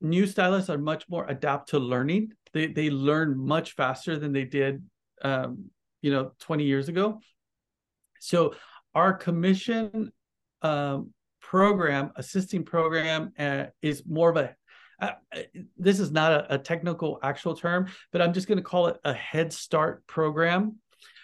new 0.00 0.26
stylists 0.26 0.70
are 0.70 0.78
much 0.78 1.08
more 1.08 1.26
adapt 1.26 1.70
to 1.70 1.78
learning. 1.78 2.32
They 2.52 2.66
they 2.66 2.90
learn 2.90 3.38
much 3.38 3.72
faster 3.72 4.18
than 4.18 4.32
they 4.32 4.44
did, 4.44 4.82
um, 5.22 5.70
you 6.02 6.12
know, 6.12 6.32
20 6.40 6.64
years 6.64 6.88
ago. 6.88 7.20
So 8.20 8.54
our 8.94 9.14
commission 9.14 10.12
um, 10.62 11.12
program, 11.40 12.12
assisting 12.16 12.64
program, 12.64 13.32
uh, 13.38 13.66
is 13.82 14.04
more 14.06 14.30
of 14.30 14.36
a 14.36 14.54
uh, 15.00 15.10
this 15.76 15.98
is 15.98 16.12
not 16.12 16.30
a, 16.32 16.54
a, 16.54 16.58
technical 16.58 17.18
actual 17.24 17.56
term, 17.56 17.88
but 18.12 18.22
I'm 18.22 18.32
just 18.32 18.46
going 18.46 18.58
to 18.58 18.62
call 18.62 18.86
it 18.86 18.98
a 19.04 19.12
head 19.12 19.52
start 19.52 20.06
program, 20.06 20.76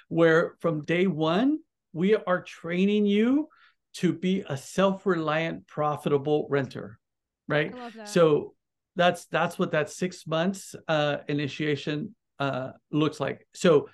where 0.09 0.57
from 0.59 0.85
day 0.85 1.07
one 1.07 1.61
we 1.93 2.17
are 2.17 2.43
training 2.43 3.07
you 3.07 3.49
to 3.95 4.13
be 4.13 4.45
a 4.49 4.57
self-reliant 4.57 5.67
profitable 5.67 6.47
renter 6.51 6.99
right 7.47 7.75
that. 7.97 8.09
so 8.09 8.55
that's 8.97 9.25
that's 9.27 9.59
what 9.59 9.73
that 9.73 9.91
six 9.91 10.27
months 10.27 10.75
uh 10.87 11.19
initiation 11.29 12.15
uh 12.39 12.71
looks 12.91 13.19
like 13.19 13.47
so 13.55 13.89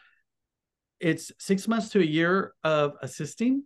it's 1.00 1.30
six 1.38 1.68
months 1.68 1.90
to 1.90 2.00
a 2.00 2.04
year 2.04 2.52
of 2.64 2.94
assisting 3.02 3.62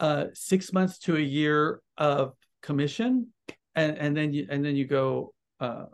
uh 0.00 0.26
six 0.34 0.72
months 0.72 0.98
to 0.98 1.16
a 1.16 1.20
year 1.20 1.80
of 1.96 2.34
commission 2.62 3.28
and 3.74 3.96
and 3.98 4.16
then 4.16 4.32
you 4.32 4.46
and 4.50 4.64
then 4.64 4.76
you 4.76 4.86
go 4.86 5.32
uh 5.60 5.84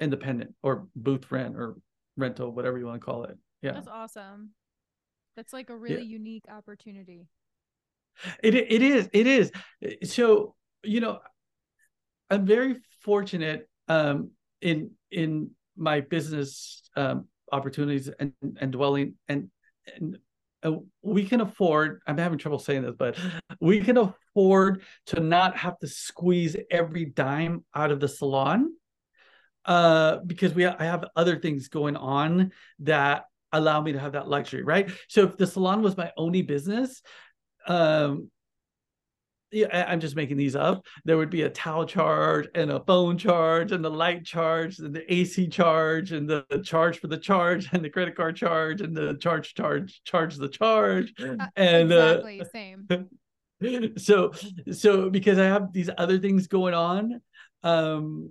independent 0.00 0.54
or 0.62 0.86
booth 0.94 1.30
rent 1.30 1.56
or 1.56 1.76
rental 2.16 2.50
whatever 2.50 2.78
you 2.78 2.86
want 2.86 3.00
to 3.00 3.04
call 3.04 3.24
it 3.24 3.36
yeah 3.62 3.72
that's 3.72 3.88
awesome 3.88 4.50
that's 5.36 5.52
like 5.52 5.70
a 5.70 5.76
really 5.76 6.02
yeah. 6.02 6.16
unique 6.18 6.44
opportunity 6.48 7.28
it 8.42 8.54
it 8.54 8.82
is 8.82 9.08
it 9.12 9.26
is. 9.26 9.50
So 10.04 10.54
you 10.82 11.00
know, 11.00 11.20
I'm 12.30 12.46
very 12.46 12.76
fortunate 13.00 13.68
um, 13.88 14.30
in 14.60 14.92
in 15.10 15.50
my 15.76 16.00
business 16.00 16.82
um, 16.96 17.26
opportunities 17.52 18.10
and 18.18 18.32
and 18.60 18.72
dwelling 18.72 19.14
and 19.28 19.50
and 19.94 20.18
we 21.02 21.24
can 21.24 21.40
afford 21.40 22.00
i'm 22.06 22.18
having 22.18 22.38
trouble 22.38 22.58
saying 22.58 22.82
this 22.82 22.94
but 22.98 23.16
we 23.60 23.80
can 23.80 23.96
afford 23.96 24.82
to 25.06 25.20
not 25.20 25.56
have 25.56 25.78
to 25.78 25.86
squeeze 25.86 26.56
every 26.70 27.04
dime 27.04 27.64
out 27.74 27.90
of 27.90 28.00
the 28.00 28.08
salon 28.08 28.72
uh, 29.64 30.18
because 30.26 30.54
we 30.54 30.64
I 30.64 30.84
have 30.84 31.04
other 31.14 31.38
things 31.38 31.68
going 31.68 31.94
on 31.94 32.52
that 32.80 33.24
allow 33.52 33.82
me 33.82 33.92
to 33.92 33.98
have 33.98 34.12
that 34.12 34.28
luxury 34.28 34.62
right? 34.62 34.90
So 35.08 35.24
if 35.24 35.36
the 35.36 35.46
salon 35.46 35.82
was 35.82 35.96
my 35.96 36.10
only 36.16 36.42
business 36.42 37.02
um, 37.66 38.30
yeah, 39.50 39.86
I'm 39.88 40.00
just 40.00 40.16
making 40.16 40.36
these 40.36 40.56
up. 40.56 40.84
There 41.04 41.16
would 41.16 41.30
be 41.30 41.42
a 41.42 41.50
towel 41.50 41.86
charge 41.86 42.48
and 42.54 42.70
a 42.70 42.80
phone 42.80 43.16
charge 43.16 43.72
and 43.72 43.84
the 43.84 43.90
light 43.90 44.24
charge 44.24 44.78
and 44.78 44.94
the 44.94 45.12
AC 45.12 45.48
charge 45.48 46.12
and 46.12 46.28
the 46.28 46.44
charge 46.64 46.98
for 46.98 47.06
the 47.06 47.18
charge 47.18 47.68
and 47.72 47.84
the 47.84 47.90
credit 47.90 48.16
card 48.16 48.36
charge 48.36 48.80
and 48.80 48.96
the 48.96 49.14
charge 49.14 49.54
charge 49.54 50.02
charge 50.04 50.36
the 50.36 50.48
charge 50.48 51.12
uh, 51.20 51.46
and 51.56 51.92
uh, 51.92 52.20
exactly 52.20 52.40
uh, 52.40 52.44
same. 52.52 53.08
So 53.96 54.30
so 54.70 55.10
because 55.10 55.36
I 55.36 55.46
have 55.46 55.72
these 55.72 55.90
other 55.98 56.20
things 56.20 56.46
going 56.46 56.74
on, 56.74 57.20
um, 57.64 58.30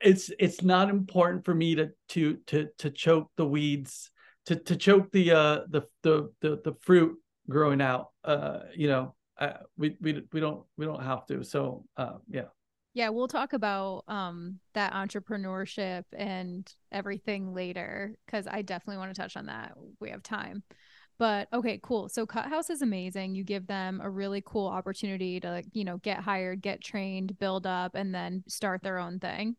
it's 0.00 0.30
it's 0.38 0.62
not 0.62 0.90
important 0.90 1.46
for 1.46 1.54
me 1.54 1.74
to 1.76 1.90
to 2.10 2.36
to 2.48 2.68
to 2.78 2.90
choke 2.90 3.30
the 3.36 3.46
weeds 3.46 4.10
to 4.46 4.56
to 4.56 4.76
choke 4.76 5.10
the 5.12 5.32
uh 5.32 5.60
the 5.70 5.82
the 6.02 6.30
the, 6.40 6.60
the 6.62 6.74
fruit 6.82 7.18
growing 7.48 7.80
out 7.80 8.10
uh 8.24 8.60
you 8.76 8.88
know 8.88 9.14
uh, 9.38 9.54
we 9.76 9.96
we 10.00 10.22
we 10.32 10.40
don't 10.40 10.64
we 10.76 10.86
don't 10.86 11.02
have 11.02 11.26
to. 11.26 11.42
So 11.42 11.84
uh 11.96 12.14
yeah. 12.28 12.44
Yeah 12.94 13.08
we'll 13.08 13.28
talk 13.28 13.52
about 13.52 14.04
um 14.08 14.58
that 14.74 14.92
entrepreneurship 14.92 16.04
and 16.16 16.70
everything 16.92 17.52
later 17.52 18.16
because 18.24 18.46
i 18.46 18.62
definitely 18.62 18.98
want 18.98 19.14
to 19.14 19.20
touch 19.20 19.36
on 19.36 19.46
that. 19.46 19.72
We 20.00 20.10
have 20.10 20.22
time. 20.22 20.62
But 21.18 21.48
okay 21.52 21.78
cool. 21.82 22.08
So 22.08 22.26
cut 22.26 22.46
house 22.46 22.70
is 22.70 22.82
amazing. 22.82 23.34
You 23.34 23.44
give 23.44 23.66
them 23.66 24.00
a 24.02 24.10
really 24.10 24.42
cool 24.44 24.66
opportunity 24.66 25.40
to 25.40 25.62
you 25.72 25.84
know 25.84 25.98
get 25.98 26.20
hired 26.20 26.62
get 26.62 26.82
trained 26.82 27.38
build 27.38 27.66
up 27.66 27.94
and 27.94 28.14
then 28.14 28.44
start 28.48 28.82
their 28.82 28.98
own 28.98 29.18
thing. 29.18 29.56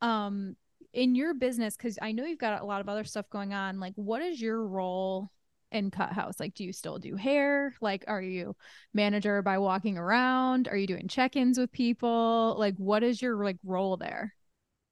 Um 0.00 0.56
in 0.92 1.14
your 1.14 1.34
business 1.34 1.76
because 1.76 1.98
i 2.02 2.10
know 2.10 2.24
you've 2.24 2.38
got 2.38 2.60
a 2.60 2.64
lot 2.64 2.80
of 2.80 2.88
other 2.88 3.04
stuff 3.04 3.28
going 3.30 3.54
on 3.54 3.78
like 3.78 3.92
what 3.94 4.22
is 4.22 4.40
your 4.40 4.66
role 4.66 5.30
in 5.72 5.90
cut 5.90 6.12
house 6.12 6.40
like 6.40 6.54
do 6.54 6.64
you 6.64 6.72
still 6.72 6.98
do 6.98 7.16
hair? 7.16 7.74
Like 7.80 8.04
are 8.06 8.22
you 8.22 8.56
manager 8.94 9.42
by 9.42 9.58
walking 9.58 9.98
around? 9.98 10.68
Are 10.68 10.76
you 10.76 10.86
doing 10.86 11.08
check-ins 11.08 11.58
with 11.58 11.72
people? 11.72 12.56
Like 12.58 12.76
what 12.76 13.02
is 13.02 13.20
your 13.20 13.42
like 13.44 13.58
role 13.64 13.96
there? 13.96 14.34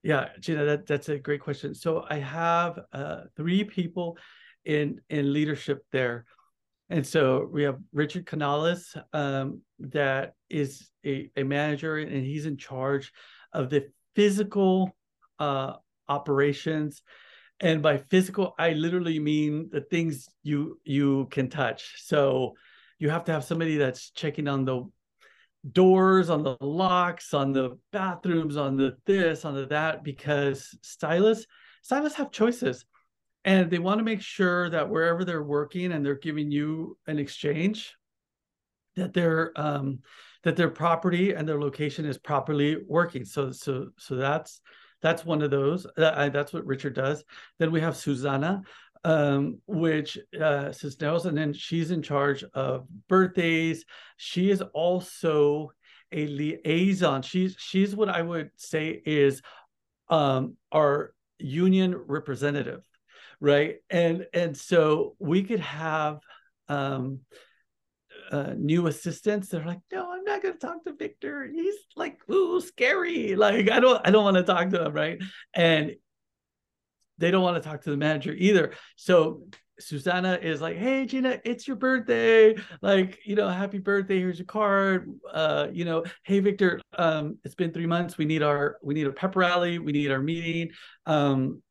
Yeah 0.03 0.29
gina 0.41 0.65
that, 0.65 0.87
that's 0.87 1.09
a 1.09 1.19
great 1.19 1.41
question. 1.41 1.75
So 1.75 2.05
i 2.09 2.19
have 2.19 2.79
uh, 2.93 3.23
three 3.37 3.65
people 3.65 4.17
in 4.65 5.01
in 5.11 5.33
leadership 5.33 5.85
there. 5.93 6.25
And 6.91 7.07
so 7.07 7.49
we 7.53 7.65
have 7.65 7.79
richard 7.93 8.27
canales 8.27 8.97
um, 9.13 9.61
that 9.81 10.35
is 10.49 10.91
a, 11.05 11.31
a 11.37 11.43
manager 11.43 11.99
and 11.99 12.25
he's 12.25 12.47
in 12.47 12.57
charge 12.57 13.13
of 13.53 13.71
the 13.71 13.89
physical 14.15 14.97
uh, 15.39 15.75
operations 16.09 17.03
and 17.61 17.83
by 17.83 17.99
physical 17.99 18.55
i 18.59 18.73
literally 18.73 19.19
mean 19.19 19.69
the 19.71 19.81
things 19.81 20.29
you 20.43 20.81
you 20.85 21.27
can 21.31 21.49
touch. 21.49 22.03
So 22.05 22.55
you 22.99 23.11
have 23.11 23.25
to 23.25 23.33
have 23.33 23.45
somebody 23.45 23.77
that's 23.77 24.11
checking 24.11 24.49
on 24.49 24.65
the 24.65 24.89
doors 25.73 26.31
on 26.31 26.43
the 26.43 26.57
locks 26.61 27.35
on 27.35 27.53
the 27.53 27.79
bathrooms 27.93 28.57
on 28.57 28.77
the 28.77 28.97
this 29.07 29.45
on 29.45 29.55
the 29.55 29.67
that 29.67 30.05
because 30.05 30.77
stylists 30.83 31.47
stylists 31.83 32.17
have 32.17 32.31
choices 32.31 32.87
and 33.45 33.71
they 33.71 33.79
want 33.79 33.99
to 33.99 34.05
make 34.05 34.21
sure 34.21 34.71
that 34.71 34.89
wherever 34.89 35.25
they're 35.25 35.43
working 35.43 35.93
and 35.93 36.05
they're 36.05 36.15
giving 36.15 36.51
you 36.51 36.97
an 37.07 37.19
exchange 37.19 37.95
that 38.97 39.13
their 39.13 39.53
um 39.57 39.99
that 40.45 40.57
their 40.57 40.71
property 40.71 41.33
and 41.33 41.49
their 41.49 41.61
location 41.61 42.05
is 42.05 42.19
properly 42.19 42.77
working. 42.87 43.25
So 43.25 43.51
so 43.51 43.89
so 43.99 44.17
that's 44.17 44.61
that's 45.03 45.25
one 45.25 45.43
of 45.43 45.51
those. 45.51 45.87
Uh, 45.97 46.29
that's 46.29 46.53
what 46.53 46.67
Richard 46.67 46.95
does. 46.95 47.25
Then 47.59 47.71
we 47.71 47.81
have 47.81 47.97
Susanna, 47.97 48.63
um, 49.05 49.61
which 49.67 50.19
uh, 50.41 50.73
Cisneros, 50.73 51.27
and 51.27 51.37
then 51.37 51.53
she's 51.53 51.91
in 51.91 52.03
charge 52.03 52.45
of 52.55 52.87
birthdays. 53.09 53.85
She 54.17 54.51
is 54.51 54.63
also 54.73 55.73
a 56.13 56.27
liaison. 56.27 57.23
She's 57.23 57.57
she's 57.59 57.95
what 57.95 58.09
I 58.09 58.23
would 58.23 58.51
say 58.57 59.01
is 59.05 59.43
um, 60.09 60.57
our 60.73 61.13
union 61.39 61.95
representative, 61.95 62.83
right? 63.41 63.77
And 63.91 64.27
and 64.33 64.57
so 64.57 65.15
we 65.19 65.43
could 65.43 65.61
have 65.61 66.19
um, 66.69 67.21
uh, 68.31 68.55
new 68.57 68.87
assistants 68.87 69.49
they're 69.49 69.65
like 69.65 69.81
no 69.93 70.13
i'm 70.13 70.25
not 70.25 70.43
going 70.43 70.55
to 70.55 70.61
talk 70.61 70.85
to 70.85 70.93
victor. 70.93 71.49
He's 71.53 71.75
like 71.97 72.21
ooh 72.31 72.61
scary. 72.61 73.35
Like 73.35 73.71
i 73.71 73.81
don't 73.81 74.01
i 74.07 74.11
don't 74.11 74.25
want 74.25 74.37
to 74.37 74.43
talk 74.43 74.71
to 74.71 74.85
him 74.85 74.93
right? 74.93 75.19
And 75.55 75.93
they 77.19 77.31
don't 77.31 77.43
want 77.43 77.61
to 77.63 77.69
talk 77.69 77.83
to 77.83 77.91
the 77.91 77.97
manager 77.97 78.33
either. 78.33 78.73
So 78.97 79.43
susanna 79.81 80.37
is 80.43 80.61
like 80.61 80.77
hey 80.77 81.07
gina 81.07 81.41
it's 81.45 81.67
your 81.67 81.77
birthday. 81.77 82.55
Like 82.83 83.19
you 83.25 83.37
know 83.37 83.49
happy 83.49 83.79
birthday. 83.79 84.19
Here's 84.19 84.39
your 84.39 84.47
card. 84.47 85.11
Uh 85.33 85.69
you 85.73 85.85
know 85.85 86.05
hey 86.25 86.41
victor 86.41 86.81
um 86.97 87.39
it's 87.45 87.55
been 87.55 87.73
three 87.73 87.87
months. 87.87 88.19
We 88.19 88.25
need 88.25 88.43
our 88.43 88.79
we 88.83 88.95
need 88.95 89.07
a 89.07 89.13
pep 89.13 89.37
rally. 89.37 89.79
We 89.79 89.93
need 89.93 90.11
our 90.11 90.23
meeting. 90.23 90.71
Um 91.07 91.63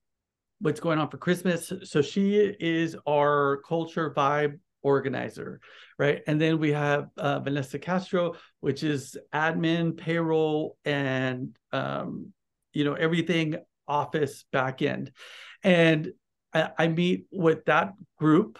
what's 0.59 0.79
going 0.79 0.97
on 0.97 1.09
for 1.09 1.17
christmas? 1.17 1.71
So 1.83 2.01
she 2.01 2.35
is 2.59 2.95
our 3.07 3.61
culture 3.67 4.11
vibe 4.11 4.57
organizer, 4.87 5.59
right? 5.99 6.21
And 6.27 6.39
then 6.39 6.59
we 6.59 6.71
have 6.71 7.09
uh, 7.17 7.39
Vanessa 7.39 7.77
Castro, 7.77 8.35
which 8.61 8.81
is 8.83 9.17
admin, 9.33 9.97
payroll, 9.97 10.77
and 10.85 11.55
um, 11.71 12.33
you 12.73 12.83
know 12.85 12.93
everything 12.93 13.55
office 13.87 14.45
back 14.51 14.81
end. 14.81 15.11
And 15.63 16.13
I, 16.53 16.69
I 16.77 16.87
meet 16.87 17.27
with 17.31 17.65
that 17.65 17.93
group 18.17 18.59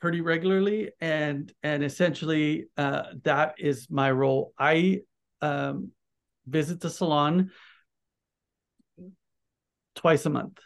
pretty 0.00 0.20
regularly, 0.20 0.90
and 1.00 1.52
and 1.62 1.84
essentially 1.84 2.66
uh, 2.76 3.04
that 3.22 3.54
is 3.58 3.88
my 3.90 4.10
role. 4.10 4.52
I 4.58 5.02
um, 5.40 5.92
visit 6.46 6.80
the 6.80 6.90
salon 6.90 7.50
twice 9.94 10.26
a 10.26 10.30
month 10.30 10.58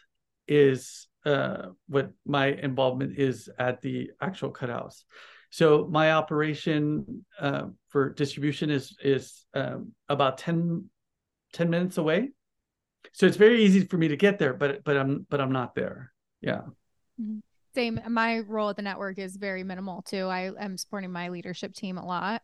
is 0.47 1.07
uh, 1.25 1.69
what 1.87 2.11
my 2.25 2.47
involvement 2.47 3.17
is 3.17 3.49
at 3.57 3.81
the 3.81 4.11
actual 4.21 4.51
cuthouse. 4.51 5.03
So 5.49 5.87
my 5.89 6.11
operation 6.11 7.25
uh, 7.39 7.67
for 7.89 8.09
distribution 8.09 8.69
is 8.69 8.95
is 9.03 9.45
um, 9.53 9.93
about 10.09 10.37
10, 10.37 10.89
10 11.53 11.69
minutes 11.69 11.97
away. 11.97 12.31
So 13.13 13.25
it's 13.25 13.37
very 13.37 13.63
easy 13.63 13.85
for 13.85 13.97
me 13.97 14.09
to 14.09 14.17
get 14.17 14.39
there, 14.39 14.53
but 14.53 14.83
but 14.83 14.97
I'm 14.97 15.25
but 15.29 15.39
I'm 15.39 15.51
not 15.51 15.75
there. 15.75 16.11
Yeah. 16.41 16.61
Mm-hmm. 17.21 17.39
Same. 17.73 17.99
My 18.07 18.39
role 18.39 18.69
at 18.69 18.77
the 18.77 18.81
network 18.81 19.17
is 19.19 19.35
very 19.35 19.63
minimal 19.63 20.01
too. 20.01 20.27
I 20.27 20.51
am 20.57 20.77
supporting 20.77 21.11
my 21.11 21.29
leadership 21.29 21.73
team 21.73 21.97
a 21.97 22.05
lot. 22.05 22.41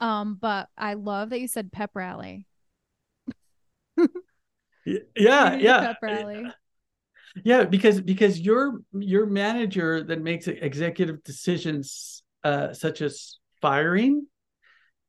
Um, 0.00 0.38
but 0.40 0.68
I 0.76 0.94
love 0.94 1.30
that 1.30 1.40
you 1.40 1.48
said 1.48 1.72
pep 1.72 1.90
rally. 1.94 2.46
yeah, 4.84 4.98
yeah. 5.56 5.80
Pep 5.80 5.96
rally 6.00 6.46
yeah 7.44 7.64
because 7.64 8.00
because 8.00 8.38
your 8.40 8.80
your 8.92 9.26
manager 9.26 10.02
that 10.02 10.20
makes 10.20 10.46
executive 10.48 11.22
decisions 11.24 12.22
uh, 12.44 12.72
such 12.72 13.02
as 13.02 13.38
firing 13.60 14.26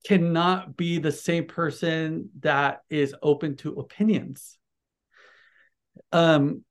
cannot 0.06 0.78
be 0.78 0.98
the 0.98 1.12
same 1.12 1.46
person 1.46 2.30
that 2.40 2.82
is 2.90 3.14
open 3.22 3.56
to 3.58 3.74
opinions. 3.80 4.58
Um 6.12 6.64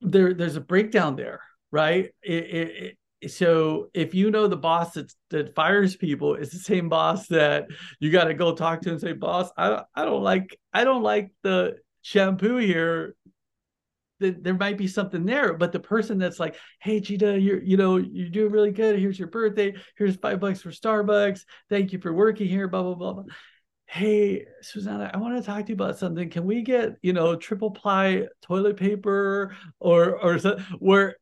there 0.00 0.34
there's 0.34 0.56
a 0.56 0.60
breakdown 0.60 1.16
there 1.16 1.40
right? 1.72 2.10
It, 2.22 2.44
it, 2.44 2.96
it, 3.22 3.30
so 3.30 3.88
if 3.94 4.14
you 4.14 4.30
know 4.30 4.46
the 4.46 4.56
boss 4.56 4.94
that, 4.94 5.12
that 5.30 5.54
fires 5.54 5.96
people 5.96 6.34
is 6.34 6.50
the 6.50 6.58
same 6.58 6.88
boss 6.88 7.26
that 7.28 7.66
you 7.98 8.10
got 8.10 8.24
to 8.24 8.34
go 8.34 8.54
talk 8.54 8.82
to 8.82 8.90
and 8.90 9.00
say 9.00 9.12
boss 9.12 9.48
I, 9.56 9.82
I 9.94 10.04
don't 10.04 10.24
like 10.24 10.58
i 10.72 10.82
don't 10.82 11.04
like 11.04 11.30
the 11.44 11.76
shampoo 12.02 12.56
here 12.56 13.14
there 14.30 14.54
might 14.54 14.78
be 14.78 14.86
something 14.86 15.24
there 15.24 15.54
but 15.54 15.72
the 15.72 15.80
person 15.80 16.18
that's 16.18 16.40
like 16.40 16.56
hey 16.80 17.00
Gina 17.00 17.36
you're 17.36 17.62
you 17.62 17.76
know 17.76 17.96
you're 17.96 18.28
doing 18.28 18.52
really 18.52 18.70
good 18.70 18.98
here's 18.98 19.18
your 19.18 19.28
birthday 19.28 19.74
here's 19.96 20.16
five 20.16 20.40
bucks 20.40 20.62
for 20.62 20.70
starbucks 20.70 21.40
thank 21.68 21.92
you 21.92 21.98
for 21.98 22.12
working 22.12 22.48
here 22.48 22.68
blah 22.68 22.82
blah 22.82 22.94
blah, 22.94 23.12
blah. 23.14 23.24
hey 23.86 24.46
susanna 24.60 25.10
i 25.12 25.16
want 25.16 25.36
to 25.36 25.42
talk 25.42 25.64
to 25.64 25.68
you 25.68 25.74
about 25.74 25.98
something 25.98 26.30
can 26.30 26.44
we 26.44 26.62
get 26.62 26.96
you 27.02 27.12
know 27.12 27.36
triple 27.36 27.70
ply 27.70 28.26
toilet 28.40 28.76
paper 28.76 29.54
or 29.80 30.18
or 30.18 30.38
something 30.38 30.64
where 30.78 31.16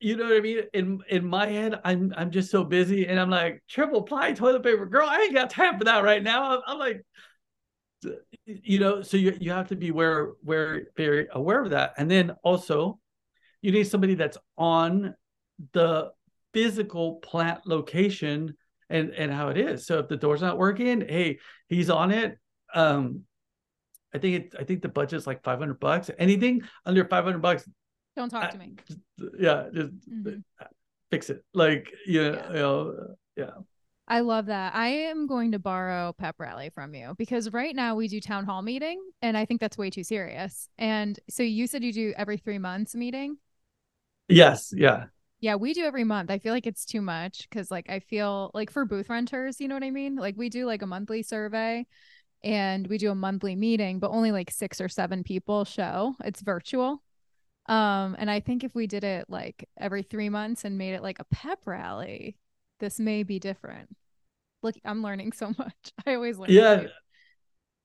you 0.00 0.16
know 0.16 0.24
what 0.24 0.36
I 0.36 0.40
mean? 0.40 0.60
In 0.74 1.00
in 1.08 1.26
my 1.26 1.46
head, 1.46 1.80
I'm 1.82 2.12
I'm 2.14 2.30
just 2.30 2.50
so 2.50 2.62
busy, 2.62 3.06
and 3.06 3.18
I'm 3.18 3.30
like 3.30 3.62
triple 3.70 4.02
ply 4.02 4.32
toilet 4.32 4.62
paper, 4.62 4.84
girl. 4.84 5.08
I 5.08 5.22
ain't 5.22 5.32
got 5.32 5.48
time 5.48 5.78
for 5.78 5.84
that 5.84 6.04
right 6.04 6.22
now. 6.22 6.56
I'm, 6.56 6.60
I'm 6.66 6.78
like, 6.78 7.06
you 8.46 8.78
know 8.78 9.02
so 9.02 9.16
you, 9.16 9.36
you 9.40 9.50
have 9.50 9.68
to 9.68 9.76
be 9.76 9.88
aware 9.88 10.32
where 10.42 10.82
very 10.96 11.28
aware 11.32 11.62
of 11.62 11.70
that. 11.70 11.94
And 11.96 12.10
then 12.10 12.32
also 12.42 12.98
you 13.62 13.72
need 13.72 13.84
somebody 13.84 14.14
that's 14.14 14.38
on 14.56 15.14
the 15.72 16.10
physical 16.52 17.16
plant 17.16 17.66
location 17.66 18.56
and 18.90 19.10
and 19.10 19.32
how 19.32 19.48
it 19.48 19.58
is. 19.58 19.86
So 19.86 19.98
if 19.98 20.08
the 20.08 20.16
door's 20.16 20.42
not 20.42 20.58
working 20.58 21.00
hey 21.02 21.38
he's 21.68 21.90
on 21.90 22.10
it. 22.10 22.38
Um 22.74 23.22
i 24.12 24.18
think 24.18 24.44
it 24.44 24.54
i 24.58 24.64
think 24.64 24.82
the 24.82 24.88
budget's 24.88 25.26
like 25.26 25.42
500 25.42 25.80
bucks. 25.80 26.10
Anything 26.18 26.62
under 26.84 27.04
500 27.04 27.40
bucks 27.40 27.68
don't 28.16 28.28
talk 28.28 28.50
to 28.50 28.58
me. 28.58 28.76
yeah 29.38 29.68
just 29.72 29.90
mm-hmm. 30.08 30.38
fix 31.10 31.30
it. 31.30 31.44
Like 31.52 31.92
you 32.06 32.22
know, 32.22 32.32
yeah. 32.32 32.48
you 32.48 32.58
know 32.58 33.14
yeah 33.36 33.50
I 34.06 34.20
love 34.20 34.46
that. 34.46 34.74
I 34.74 34.88
am 34.88 35.26
going 35.26 35.52
to 35.52 35.58
borrow 35.58 36.12
pep 36.12 36.36
rally 36.38 36.68
from 36.68 36.94
you 36.94 37.14
because 37.16 37.52
right 37.52 37.74
now 37.74 37.94
we 37.94 38.06
do 38.06 38.20
town 38.20 38.44
hall 38.44 38.60
meeting 38.60 39.02
and 39.22 39.36
I 39.36 39.46
think 39.46 39.60
that's 39.60 39.78
way 39.78 39.88
too 39.88 40.04
serious. 40.04 40.68
And 40.76 41.18
so 41.30 41.42
you 41.42 41.66
said 41.66 41.82
you 41.82 41.92
do 41.92 42.12
every 42.16 42.36
3 42.36 42.58
months 42.58 42.94
meeting? 42.94 43.38
Yes, 44.28 44.72
yeah. 44.76 45.06
Yeah, 45.40 45.56
we 45.56 45.74
do 45.74 45.84
every 45.84 46.04
month. 46.04 46.30
I 46.30 46.38
feel 46.38 46.52
like 46.52 46.66
it's 46.66 46.84
too 46.84 47.00
much 47.00 47.48
cuz 47.50 47.70
like 47.70 47.88
I 47.88 48.00
feel 48.00 48.50
like 48.54 48.70
for 48.70 48.84
booth 48.84 49.08
renters, 49.08 49.60
you 49.60 49.68
know 49.68 49.74
what 49.74 49.84
I 49.84 49.90
mean? 49.90 50.16
Like 50.16 50.36
we 50.36 50.48
do 50.50 50.66
like 50.66 50.82
a 50.82 50.86
monthly 50.86 51.22
survey 51.22 51.86
and 52.42 52.86
we 52.88 52.98
do 52.98 53.10
a 53.10 53.14
monthly 53.14 53.56
meeting, 53.56 54.00
but 54.00 54.10
only 54.10 54.32
like 54.32 54.50
6 54.50 54.80
or 54.80 54.88
7 54.88 55.24
people 55.24 55.64
show. 55.64 56.14
It's 56.24 56.42
virtual. 56.42 57.02
Um 57.66 58.16
and 58.18 58.30
I 58.30 58.40
think 58.40 58.64
if 58.64 58.74
we 58.74 58.86
did 58.86 59.04
it 59.04 59.26
like 59.30 59.68
every 59.78 60.02
3 60.02 60.28
months 60.28 60.64
and 60.64 60.78
made 60.78 60.94
it 60.94 61.02
like 61.02 61.20
a 61.20 61.24
pep 61.24 61.60
rally, 61.66 62.36
this 62.80 62.98
may 62.98 63.22
be 63.22 63.38
different. 63.38 63.88
Look, 64.62 64.76
I'm 64.84 65.02
learning 65.02 65.32
so 65.32 65.48
much. 65.58 65.92
I 66.06 66.14
always 66.14 66.38
learn. 66.38 66.50
Yeah. 66.50 66.84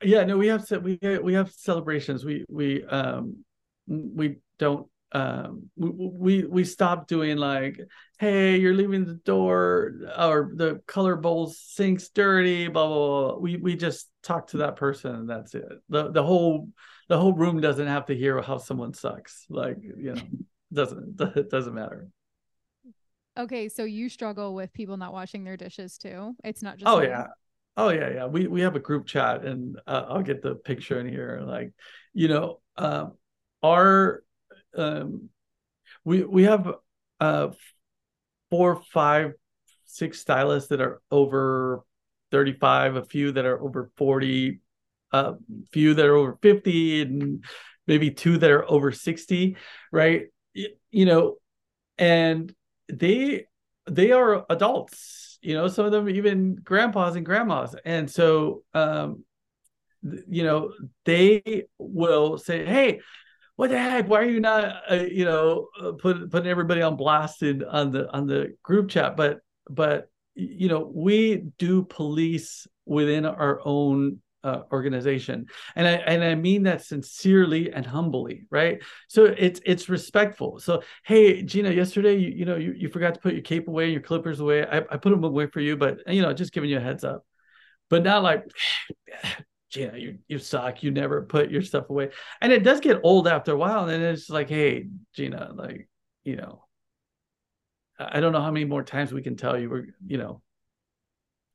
Yeah, 0.01 0.23
no, 0.23 0.37
we 0.37 0.47
have 0.47 0.65
we 0.81 0.97
we 1.21 1.33
have 1.33 1.51
celebrations. 1.51 2.23
We 2.23 2.45
we 2.47 2.85
um 2.85 3.43
we 3.87 4.37
don't 4.57 4.87
um 5.11 5.69
we 5.75 5.89
we, 5.89 6.43
we 6.45 6.63
stopped 6.63 7.09
doing 7.09 7.37
like 7.37 7.79
hey 8.19 8.57
you're 8.57 8.75
leaving 8.75 9.05
the 9.05 9.15
door 9.15 9.93
or 10.17 10.51
the 10.53 10.81
color 10.85 11.15
bowl 11.15 11.47
sink's 11.47 12.09
dirty 12.09 12.67
blah, 12.67 12.87
blah 12.87 13.31
blah 13.31 13.37
we 13.39 13.57
we 13.57 13.75
just 13.75 14.07
talk 14.21 14.45
to 14.45 14.57
that 14.57 14.75
person 14.75 15.15
and 15.15 15.29
that's 15.29 15.55
it 15.55 15.65
the 15.89 16.11
the 16.11 16.21
whole 16.21 16.69
the 17.07 17.17
whole 17.17 17.33
room 17.33 17.59
doesn't 17.59 17.87
have 17.87 18.05
to 18.05 18.15
hear 18.15 18.39
how 18.41 18.59
someone 18.59 18.93
sucks 18.93 19.45
like 19.49 19.77
you 19.81 20.13
know 20.13 20.21
doesn't 20.71 21.19
it 21.19 21.49
doesn't 21.49 21.73
matter 21.73 22.07
Okay, 23.39 23.69
so 23.69 23.85
you 23.85 24.09
struggle 24.09 24.53
with 24.53 24.73
people 24.73 24.97
not 24.97 25.13
washing 25.13 25.45
their 25.45 25.55
dishes 25.55 25.97
too. 25.97 26.35
It's 26.43 26.61
not 26.61 26.77
just. 26.77 26.91
Oh 26.91 27.01
yeah, 27.01 27.27
oh 27.77 27.87
yeah, 27.87 28.09
yeah. 28.13 28.25
We 28.25 28.47
we 28.47 28.59
have 28.61 28.75
a 28.75 28.79
group 28.79 29.05
chat, 29.05 29.45
and 29.45 29.79
uh, 29.87 30.07
I'll 30.09 30.21
get 30.21 30.41
the 30.41 30.55
picture 30.55 30.99
in 30.99 31.07
here. 31.07 31.41
Like, 31.45 31.71
you 32.13 32.27
know, 32.27 32.59
um, 32.75 33.13
our 33.63 34.23
um, 34.75 35.29
we 36.03 36.25
we 36.25 36.43
have 36.43 36.69
uh 37.21 37.49
four, 38.49 38.81
five, 38.91 39.35
six 39.85 40.19
stylists 40.19 40.67
that 40.69 40.81
are 40.81 41.01
over 41.09 41.85
thirty 42.31 42.51
five, 42.53 42.97
a 42.97 43.05
few 43.05 43.31
that 43.31 43.45
are 43.45 43.61
over 43.61 43.89
forty, 43.95 44.59
a 45.13 45.35
few 45.71 45.93
that 45.93 46.05
are 46.05 46.15
over 46.15 46.37
fifty, 46.41 47.01
and 47.03 47.45
maybe 47.87 48.11
two 48.11 48.37
that 48.37 48.51
are 48.51 48.69
over 48.69 48.91
sixty. 48.91 49.55
Right, 49.93 50.23
you 50.53 51.05
know, 51.05 51.37
and 51.97 52.53
they 52.91 53.45
they 53.87 54.11
are 54.11 54.45
adults 54.49 55.39
you 55.41 55.53
know 55.53 55.67
some 55.67 55.85
of 55.85 55.91
them 55.91 56.09
even 56.09 56.55
grandpas 56.55 57.15
and 57.15 57.25
grandmas. 57.25 57.75
And 57.85 58.09
so 58.09 58.63
um 58.73 59.23
you 60.01 60.43
know 60.43 60.71
they 61.05 61.65
will 61.77 62.37
say 62.37 62.65
hey 62.65 63.01
what 63.59 63.71
the 63.71 63.77
heck? 63.77 64.07
Why 64.07 64.19
are 64.21 64.23
you 64.29 64.39
not 64.39 64.83
uh, 64.89 65.03
you 65.11 65.25
know 65.25 65.67
uh, 65.81 65.91
put, 65.91 66.31
putting 66.31 66.49
everybody 66.49 66.81
on 66.81 66.95
blasted 66.95 67.61
on 67.61 67.91
the 67.91 68.09
on 68.09 68.25
the 68.25 68.55
group 68.63 68.89
chat? 68.89 69.17
But 69.17 69.39
but 69.69 70.09
you 70.33 70.69
know 70.69 70.89
we 70.95 71.43
do 71.57 71.83
police 71.83 72.67
within 72.85 73.25
our 73.25 73.59
own 73.65 74.21
uh, 74.43 74.61
organization. 74.71 75.45
And 75.75 75.87
i 75.87 75.91
and 75.91 76.23
i 76.23 76.35
mean 76.35 76.63
that 76.63 76.83
sincerely 76.83 77.71
and 77.71 77.85
humbly 77.85 78.45
right? 78.49 78.81
So 79.07 79.25
it's 79.25 79.59
it's 79.65 79.89
respectful. 79.89 80.59
So 80.59 80.83
hey 81.03 81.43
gina 81.43 81.71
yesterday 81.71 82.17
you, 82.17 82.29
you 82.29 82.45
know 82.45 82.55
you, 82.55 82.73
you 82.73 82.89
forgot 82.89 83.15
to 83.15 83.19
put 83.19 83.33
your 83.33 83.41
cape 83.41 83.67
away 83.67 83.85
and 83.85 83.93
your 83.93 84.01
clippers 84.01 84.39
away. 84.39 84.65
I, 84.65 84.77
I 84.77 84.97
put 84.97 85.09
them 85.09 85.23
away 85.23 85.47
for 85.47 85.59
you 85.59 85.77
but 85.77 85.99
you 86.07 86.21
know 86.21 86.33
just 86.33 86.53
giving 86.53 86.69
you 86.69 86.77
a 86.77 86.81
heads 86.81 87.03
up. 87.03 87.25
But 87.89 88.03
not 88.03 88.23
like 88.23 88.45
gina 89.69 89.97
you 89.97 90.19
you 90.27 90.39
suck. 90.39 90.83
You 90.83 90.91
never 90.91 91.23
put 91.23 91.51
your 91.51 91.61
stuff 91.61 91.89
away. 91.89 92.09
And 92.41 92.51
it 92.51 92.63
does 92.63 92.79
get 92.79 93.01
old 93.03 93.27
after 93.27 93.51
a 93.51 93.57
while 93.57 93.89
and 93.89 94.03
it's 94.03 94.29
like 94.29 94.49
hey 94.49 94.87
gina 95.13 95.51
like 95.53 95.87
you 96.23 96.35
know 96.35 96.63
i 97.97 98.19
don't 98.19 98.31
know 98.31 98.41
how 98.41 98.51
many 98.51 98.65
more 98.65 98.83
times 98.83 99.11
we 99.11 99.21
can 99.21 99.35
tell 99.35 99.59
you 99.59 99.69
we're 99.69 99.87
you 100.05 100.17
know 100.17 100.41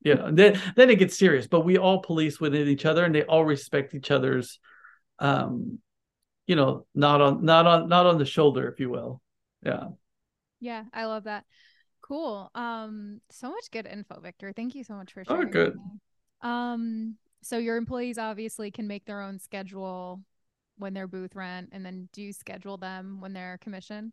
you 0.05 0.14
know 0.14 0.31
then 0.31 0.61
then 0.77 0.90
it 0.90 0.99
gets 0.99 1.19
serious 1.19 1.47
but 1.47 1.62
we 1.62 1.79
all 1.79 2.01
police 2.03 2.38
within 2.38 2.69
each 2.69 2.85
other 2.85 3.05
and 3.05 3.14
they 3.14 3.23
all 3.25 3.45
respect 3.45 3.95
each 3.95 4.11
other's 4.11 4.61
um 5.19 5.79
you 6.47 6.55
know 6.55 6.87
not 6.95 7.21
on 7.21 7.45
not 7.45 7.67
on 7.67 7.88
not 7.88 8.07
on 8.07 8.19
the 8.19 8.25
shoulder 8.25 8.69
if 8.69 8.79
you 8.79 8.90
will. 8.90 9.21
Yeah. 9.64 9.88
Yeah 10.61 10.85
i 10.93 11.07
love 11.07 11.25
that. 11.25 11.45
Cool. 12.03 12.51
Um 12.55 13.23
so 13.31 13.51
much 13.51 13.71
good 13.73 13.87
info 13.87 14.21
victor. 14.21 14.53
Thank 14.55 14.75
you 14.75 14.85
so 14.85 14.95
much 14.95 15.12
for 15.12 15.25
oh, 15.27 15.35
sharing 15.35 15.49
oh 15.49 15.51
good. 15.51 15.77
um 16.43 17.17
so 17.43 17.59
your 17.59 17.77
employees 17.77 18.19
obviously 18.19 18.71
can 18.71 18.87
make 18.87 19.07
their 19.07 19.21
own 19.21 19.38
schedule 19.38 20.21
when 20.77 20.93
they're 20.93 21.09
booth 21.09 21.35
rent 21.35 21.71
and 21.73 21.85
then 21.85 22.09
do 22.12 22.21
you 22.23 22.33
schedule 22.33 22.77
them 22.77 23.21
when 23.21 23.33
they're 23.33 23.59
commission 23.59 24.12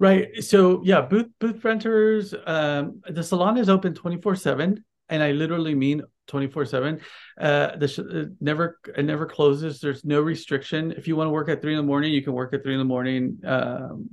Right. 0.00 0.44
So 0.44 0.80
yeah, 0.84 1.00
booth 1.00 1.26
booth 1.40 1.64
renters. 1.64 2.32
Um, 2.46 3.02
the 3.08 3.22
salon 3.22 3.58
is 3.58 3.68
open 3.68 3.94
twenty 3.94 4.20
four 4.20 4.36
seven, 4.36 4.84
and 5.08 5.22
I 5.22 5.32
literally 5.32 5.74
mean 5.74 6.02
twenty 6.28 6.46
four 6.46 6.64
seven. 6.66 7.00
Uh, 7.38 7.74
the 7.76 7.88
sh- 7.88 7.98
uh, 7.98 8.26
never 8.40 8.78
it 8.96 9.04
never 9.04 9.26
closes. 9.26 9.80
There's 9.80 10.04
no 10.04 10.20
restriction. 10.20 10.92
If 10.92 11.08
you 11.08 11.16
want 11.16 11.26
to 11.26 11.32
work 11.32 11.48
at 11.48 11.60
three 11.60 11.72
in 11.72 11.78
the 11.78 11.82
morning, 11.82 12.12
you 12.12 12.22
can 12.22 12.32
work 12.32 12.54
at 12.54 12.62
three 12.62 12.74
in 12.74 12.78
the 12.78 12.84
morning. 12.84 13.40
Um, 13.44 14.10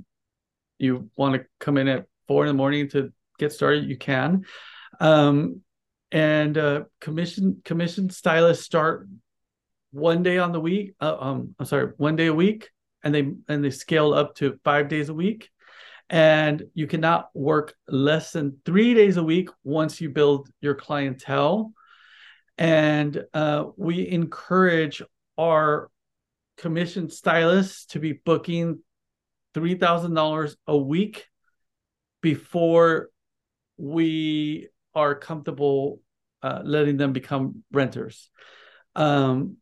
you 0.80 1.12
want 1.18 1.36
to 1.36 1.46
come 1.60 1.78
in 1.78 1.88
at 1.88 2.06
four 2.28 2.46
in 2.46 2.48
the 2.48 2.54
morning 2.54 2.90
to 2.90 3.14
get 3.38 3.54
started, 3.54 3.86
you 3.86 3.98
can. 3.98 4.46
Um, 5.00 5.62
and 6.12 6.58
uh, 6.58 6.84
commission 7.00 7.62
commission 7.64 8.10
stylists 8.10 8.66
start 8.66 9.08
one 9.92 10.24
day 10.24 10.40
on 10.40 10.52
the 10.52 10.60
week. 10.60 10.96
Uh, 11.00 11.16
um, 11.20 11.54
I'm 11.60 11.68
sorry, 11.68 11.92
one 11.98 12.16
day 12.16 12.26
a 12.26 12.34
week, 12.34 12.72
and 13.04 13.14
they 13.14 13.32
and 13.48 13.64
they 13.64 13.70
scale 13.70 14.16
up 14.16 14.36
to 14.38 14.60
five 14.64 14.90
days 14.90 15.10
a 15.10 15.14
week 15.14 15.52
and 16.10 16.64
you 16.74 16.88
cannot 16.88 17.30
work 17.34 17.74
less 17.88 18.32
than 18.32 18.58
three 18.66 18.94
days 18.94 19.18
a 19.18 19.24
week 19.24 19.50
once 19.64 20.00
you 20.00 20.10
build 20.10 20.50
your 20.62 20.76
clientele. 20.76 21.74
And 22.58 23.24
uh, 23.34 23.66
we 23.76 24.08
encourage 24.08 25.02
our 25.38 25.90
commission 26.58 27.10
stylists 27.10 27.88
to 27.88 28.00
be 28.00 28.14
booking 28.14 28.80
$3,000 29.56 30.56
a 30.68 30.78
week 30.78 31.26
before 32.22 33.10
we 33.78 34.70
are 34.94 35.16
comfortable 35.16 36.02
uh, 36.42 36.62
letting 36.64 36.98
them 36.98 37.12
become 37.12 37.64
renters. 37.72 38.30
Um, 38.96 39.58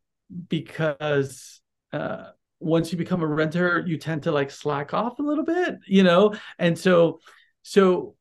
because 0.49 1.61
uh, 1.91 2.31
once 2.63 2.91
you 2.91 2.97
become 2.97 3.21
a 3.21 3.27
renter, 3.27 3.83
you 3.85 3.97
tend 3.97 4.23
to 4.23 4.31
like 4.31 4.51
slack 4.51 4.93
off 4.93 5.19
a 5.19 5.23
little 5.23 5.43
bit, 5.43 5.75
you 5.87 6.03
know? 6.03 6.33
And 6.57 6.77
so, 6.77 7.19
so 7.61 8.15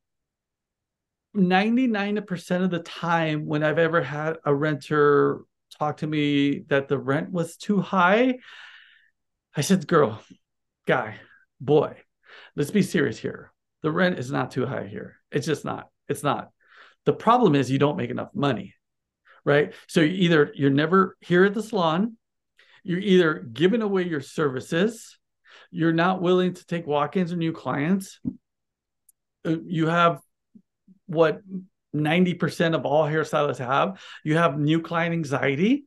99% 1.35 2.63
of 2.63 2.69
the 2.69 2.79
time 2.79 3.45
when 3.45 3.63
I've 3.63 3.79
ever 3.79 4.01
had 4.01 4.37
a 4.45 4.53
renter 4.53 5.41
talk 5.79 5.97
to 5.97 6.07
me 6.07 6.59
that 6.67 6.87
the 6.87 6.97
rent 6.97 7.31
was 7.31 7.57
too 7.57 7.81
high, 7.81 8.39
I 9.55 9.61
said, 9.61 9.87
girl, 9.87 10.21
guy, 10.87 11.15
boy, 11.59 11.95
let's 12.55 12.71
be 12.71 12.81
serious 12.81 13.17
here. 13.17 13.51
The 13.81 13.91
rent 13.91 14.19
is 14.19 14.31
not 14.31 14.51
too 14.51 14.65
high 14.65 14.87
here. 14.87 15.17
It's 15.31 15.45
just 15.45 15.65
not. 15.65 15.89
It's 16.07 16.23
not. 16.23 16.51
The 17.05 17.13
problem 17.13 17.55
is 17.55 17.69
you 17.69 17.79
don't 17.79 17.97
make 17.97 18.09
enough 18.09 18.29
money, 18.33 18.75
right? 19.43 19.73
So 19.87 20.01
either 20.01 20.51
you're 20.55 20.69
never 20.69 21.17
here 21.19 21.45
at 21.45 21.53
the 21.53 21.63
salon 21.63 22.17
you're 22.83 22.99
either 22.99 23.35
giving 23.35 23.81
away 23.81 24.03
your 24.03 24.21
services, 24.21 25.17
you're 25.71 25.93
not 25.93 26.21
willing 26.21 26.53
to 26.53 26.65
take 26.65 26.85
walk-ins 26.85 27.33
or 27.33 27.37
new 27.37 27.53
clients. 27.53 28.19
Uh, 29.45 29.57
you 29.65 29.87
have 29.87 30.19
what 31.07 31.41
90% 31.95 32.75
of 32.75 32.85
all 32.85 33.05
hairstylists 33.05 33.59
have. 33.59 34.01
You 34.23 34.37
have 34.37 34.59
new 34.59 34.81
client 34.81 35.13
anxiety, 35.13 35.85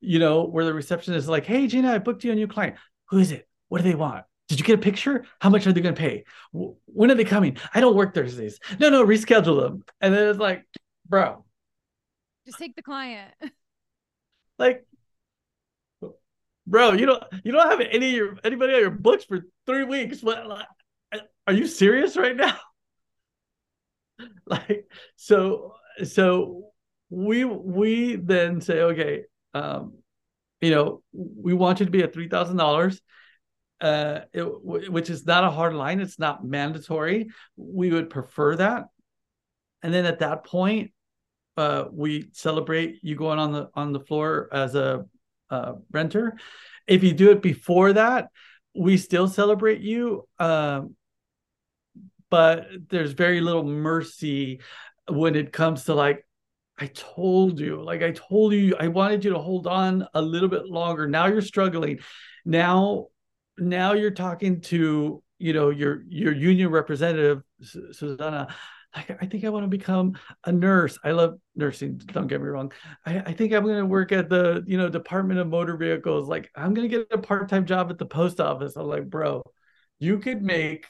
you 0.00 0.18
know, 0.18 0.44
where 0.44 0.64
the 0.64 0.74
receptionist 0.74 1.24
is 1.24 1.28
like, 1.28 1.46
hey, 1.46 1.66
Gina, 1.66 1.92
I 1.92 1.98
booked 1.98 2.24
you 2.24 2.32
a 2.32 2.34
new 2.34 2.48
client. 2.48 2.76
Who 3.10 3.18
is 3.18 3.32
it? 3.32 3.48
What 3.68 3.82
do 3.82 3.84
they 3.88 3.94
want? 3.94 4.24
Did 4.48 4.58
you 4.58 4.66
get 4.66 4.78
a 4.78 4.82
picture? 4.82 5.24
How 5.40 5.48
much 5.48 5.66
are 5.66 5.72
they 5.72 5.80
going 5.80 5.94
to 5.94 6.00
pay? 6.00 6.24
When 6.52 7.10
are 7.10 7.14
they 7.14 7.24
coming? 7.24 7.56
I 7.74 7.80
don't 7.80 7.96
work 7.96 8.14
Thursdays. 8.14 8.58
No, 8.78 8.90
no, 8.90 9.04
reschedule 9.04 9.62
them. 9.62 9.84
And 10.00 10.12
then 10.12 10.28
it's 10.28 10.38
like, 10.38 10.66
bro, 11.08 11.44
just 12.46 12.58
take 12.58 12.76
the 12.76 12.82
client. 12.82 13.32
Like, 14.58 14.84
bro, 16.66 16.92
you 16.92 17.06
don't 17.06 17.22
you 17.44 17.52
don't 17.52 17.68
have 17.68 17.80
any 17.80 18.10
your 18.10 18.38
anybody 18.44 18.74
on 18.74 18.80
your 18.80 18.90
books 18.90 19.24
for 19.24 19.40
three 19.66 19.84
weeks. 19.84 20.22
What 20.22 20.66
are 21.46 21.52
you 21.52 21.66
serious 21.66 22.16
right 22.16 22.36
now? 22.36 22.56
like 24.46 24.86
so 25.16 25.74
so 26.04 26.70
we 27.10 27.44
we 27.44 28.16
then 28.16 28.60
say 28.60 28.80
okay 28.80 29.22
um 29.54 29.94
you 30.60 30.70
know 30.70 31.02
we 31.12 31.52
want 31.52 31.80
you 31.80 31.86
to 31.86 31.92
be 31.92 32.02
at 32.02 32.12
three 32.12 32.28
thousand 32.28 32.56
dollars 32.56 33.00
uh 33.80 34.20
it, 34.32 34.44
which 34.62 35.10
is 35.10 35.26
not 35.26 35.44
a 35.44 35.50
hard 35.50 35.74
line 35.74 36.00
it's 36.00 36.18
not 36.18 36.44
mandatory 36.44 37.28
we 37.56 37.90
would 37.90 38.10
prefer 38.10 38.54
that 38.54 38.84
and 39.82 39.92
then 39.92 40.06
at 40.06 40.20
that 40.20 40.44
point, 40.44 40.92
uh, 41.56 41.84
we 41.90 42.30
celebrate 42.32 43.00
you 43.02 43.16
going 43.16 43.38
on 43.38 43.52
the 43.52 43.68
on 43.74 43.92
the 43.92 44.00
floor 44.00 44.48
as 44.52 44.74
a 44.74 45.04
uh, 45.52 45.74
renter. 45.92 46.36
If 46.86 47.04
you 47.04 47.12
do 47.12 47.30
it 47.30 47.42
before 47.42 47.92
that, 47.92 48.28
we 48.74 48.96
still 48.96 49.28
celebrate 49.28 49.80
you. 49.80 50.26
Um, 50.38 50.96
but 52.30 52.66
there's 52.88 53.12
very 53.12 53.40
little 53.40 53.62
mercy 53.64 54.60
when 55.08 55.34
it 55.36 55.52
comes 55.52 55.84
to 55.84 55.94
like 55.94 56.26
I 56.78 56.86
told 56.86 57.60
you, 57.60 57.82
like 57.82 58.02
I 58.02 58.12
told 58.12 58.54
you, 58.54 58.74
I 58.80 58.88
wanted 58.88 59.24
you 59.24 59.32
to 59.32 59.38
hold 59.38 59.66
on 59.66 60.08
a 60.14 60.22
little 60.22 60.48
bit 60.48 60.66
longer. 60.66 61.06
Now 61.06 61.26
you're 61.26 61.42
struggling. 61.42 61.98
Now, 62.44 63.08
now 63.58 63.92
you're 63.92 64.10
talking 64.10 64.62
to 64.62 65.22
you 65.38 65.52
know 65.52 65.70
your 65.70 66.02
your 66.08 66.32
union 66.32 66.70
representative, 66.70 67.42
Susanna. 67.60 68.48
Like, 68.94 69.22
I 69.22 69.26
think 69.26 69.44
I 69.44 69.48
want 69.48 69.64
to 69.64 69.68
become 69.68 70.18
a 70.44 70.52
nurse. 70.52 70.98
I 71.02 71.12
love 71.12 71.38
nursing. 71.56 71.98
Don't 71.98 72.26
get 72.26 72.40
me 72.40 72.48
wrong. 72.48 72.72
I, 73.06 73.18
I 73.20 73.32
think 73.32 73.52
I'm 73.52 73.64
going 73.64 73.78
to 73.78 73.86
work 73.86 74.12
at 74.12 74.28
the 74.28 74.62
you 74.66 74.76
know 74.76 74.88
Department 74.88 75.40
of 75.40 75.48
Motor 75.48 75.76
Vehicles. 75.76 76.28
Like 76.28 76.50
I'm 76.54 76.74
going 76.74 76.88
to 76.88 76.98
get 76.98 77.08
a 77.10 77.18
part 77.18 77.48
time 77.48 77.64
job 77.64 77.90
at 77.90 77.98
the 77.98 78.06
post 78.06 78.40
office. 78.40 78.76
I'm 78.76 78.86
like, 78.86 79.08
bro, 79.08 79.42
you 79.98 80.18
could 80.18 80.42
make 80.42 80.86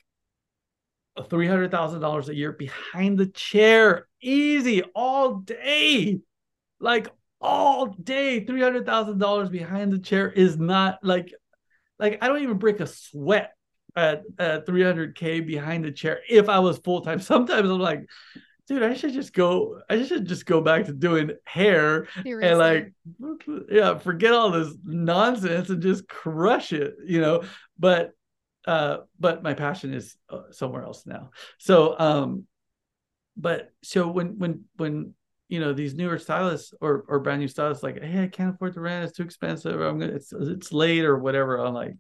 three 1.29 1.47
hundred 1.47 1.71
thousand 1.71 2.01
dollars 2.01 2.29
a 2.29 2.35
year 2.35 2.53
behind 2.53 3.19
the 3.19 3.27
chair, 3.27 4.09
easy 4.21 4.83
all 4.95 5.37
day, 5.37 6.21
like 6.81 7.09
all 7.41 7.87
day. 7.87 8.45
Three 8.45 8.63
hundred 8.63 8.87
thousand 8.87 9.19
dollars 9.19 9.49
behind 9.49 9.93
the 9.93 9.99
chair 9.99 10.31
is 10.31 10.59
not 10.59 10.99
like, 11.05 11.33
like 11.99 12.19
I 12.21 12.29
don't 12.29 12.43
even 12.43 12.59
break 12.59 12.81
a 12.81 12.87
sweat 12.87 13.53
at, 13.97 14.23
at 14.39 14.67
300k 14.67 15.47
behind 15.47 15.85
the 15.85 15.93
chair 15.93 16.21
if 16.29 16.49
I 16.49 16.59
was 16.59 16.79
full 16.79 17.03
time. 17.03 17.21
Sometimes 17.21 17.69
I'm 17.69 17.79
like, 17.79 18.09
dude, 18.67 18.83
I 18.83 18.95
should 18.95 19.13
just 19.13 19.33
go. 19.33 19.81
I 19.89 20.05
should 20.05 20.27
just 20.27 20.47
go 20.47 20.61
back 20.61 20.87
to 20.87 20.93
doing 20.93 21.33
hair 21.45 22.09
Seriously. 22.23 22.49
and 22.49 22.59
like, 22.59 22.93
yeah, 23.71 23.99
forget 23.99 24.33
all 24.33 24.51
this 24.51 24.75
nonsense 24.85 25.71
and 25.71 25.83
just 25.83 26.09
crush 26.09 26.73
it, 26.73 26.95
you 27.07 27.21
know. 27.21 27.43
But 27.79 28.13
uh 28.67 28.99
but 29.19 29.43
my 29.43 29.55
passion 29.55 29.93
is 29.93 30.17
uh, 30.31 30.43
somewhere 30.51 30.85
else 30.85 31.05
now 31.07 31.31
so 31.59 31.99
um 31.99 32.45
but 33.37 33.73
so 33.83 34.07
when 34.09 34.39
when 34.39 34.65
when 34.77 35.15
you 35.49 35.59
know 35.61 35.73
these 35.73 35.95
newer 35.95 36.19
stylists 36.19 36.73
or 36.81 37.05
or 37.09 37.19
brand 37.21 37.41
new 37.41 37.49
stylists 37.49 37.83
like 37.83 38.01
hey 38.01 38.23
i 38.23 38.29
can't 38.29 38.55
afford 38.55 38.75
the 38.75 38.81
rent 38.81 39.05
it's 39.05 39.17
too 39.17 39.25
expensive 39.25 39.81
i'm 39.81 39.99
gonna 39.99 40.13
it's 40.13 40.33
it's 40.33 40.73
late 40.73 41.05
or 41.05 41.19
whatever 41.19 41.57
i'm 41.57 41.75
like 41.75 41.95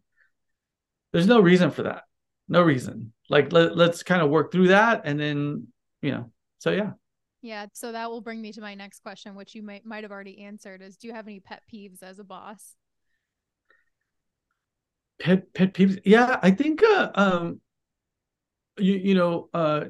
there's 1.13 1.27
no 1.27 1.41
reason 1.41 1.71
for 1.71 1.85
that. 1.85 2.05
No 2.49 2.63
reason. 2.63 3.13
Like 3.29 3.53
let, 3.53 3.77
let's 3.77 4.03
kind 4.03 4.23
of 4.23 4.31
work 4.31 4.53
through 4.53 4.69
that 4.69 5.03
and 5.05 5.19
then 5.19 5.69
you 6.01 6.11
know 6.13 6.31
so 6.59 6.71
yeah. 6.71 6.93
Yeah 7.41 7.67
so 7.73 7.93
that 7.93 8.11
will 8.11 8.21
bring 8.21 8.41
me 8.41 8.53
to 8.53 8.61
my 8.61 8.75
next 8.75 9.01
question 9.01 9.35
which 9.35 9.55
you 9.55 9.63
might 9.63 9.87
might 9.87 10.05
have 10.05 10.13
already 10.13 10.43
answered 10.43 10.83
is 10.83 10.97
do 10.97 11.09
you 11.09 11.15
have 11.15 11.27
any 11.27 11.41
pet 11.41 11.63
peeves 11.73 12.03
as 12.03 12.19
a 12.19 12.25
boss? 12.25 12.77
Pet 15.21 15.53
pet 15.55 15.73
peeves? 15.75 16.01
Yeah 16.05 16.39
i 16.43 16.51
think 16.51 16.83
uh, 16.83 17.11
um 17.15 17.61
you 18.79 18.95
you 18.95 19.15
know 19.15 19.49
uh 19.55 19.85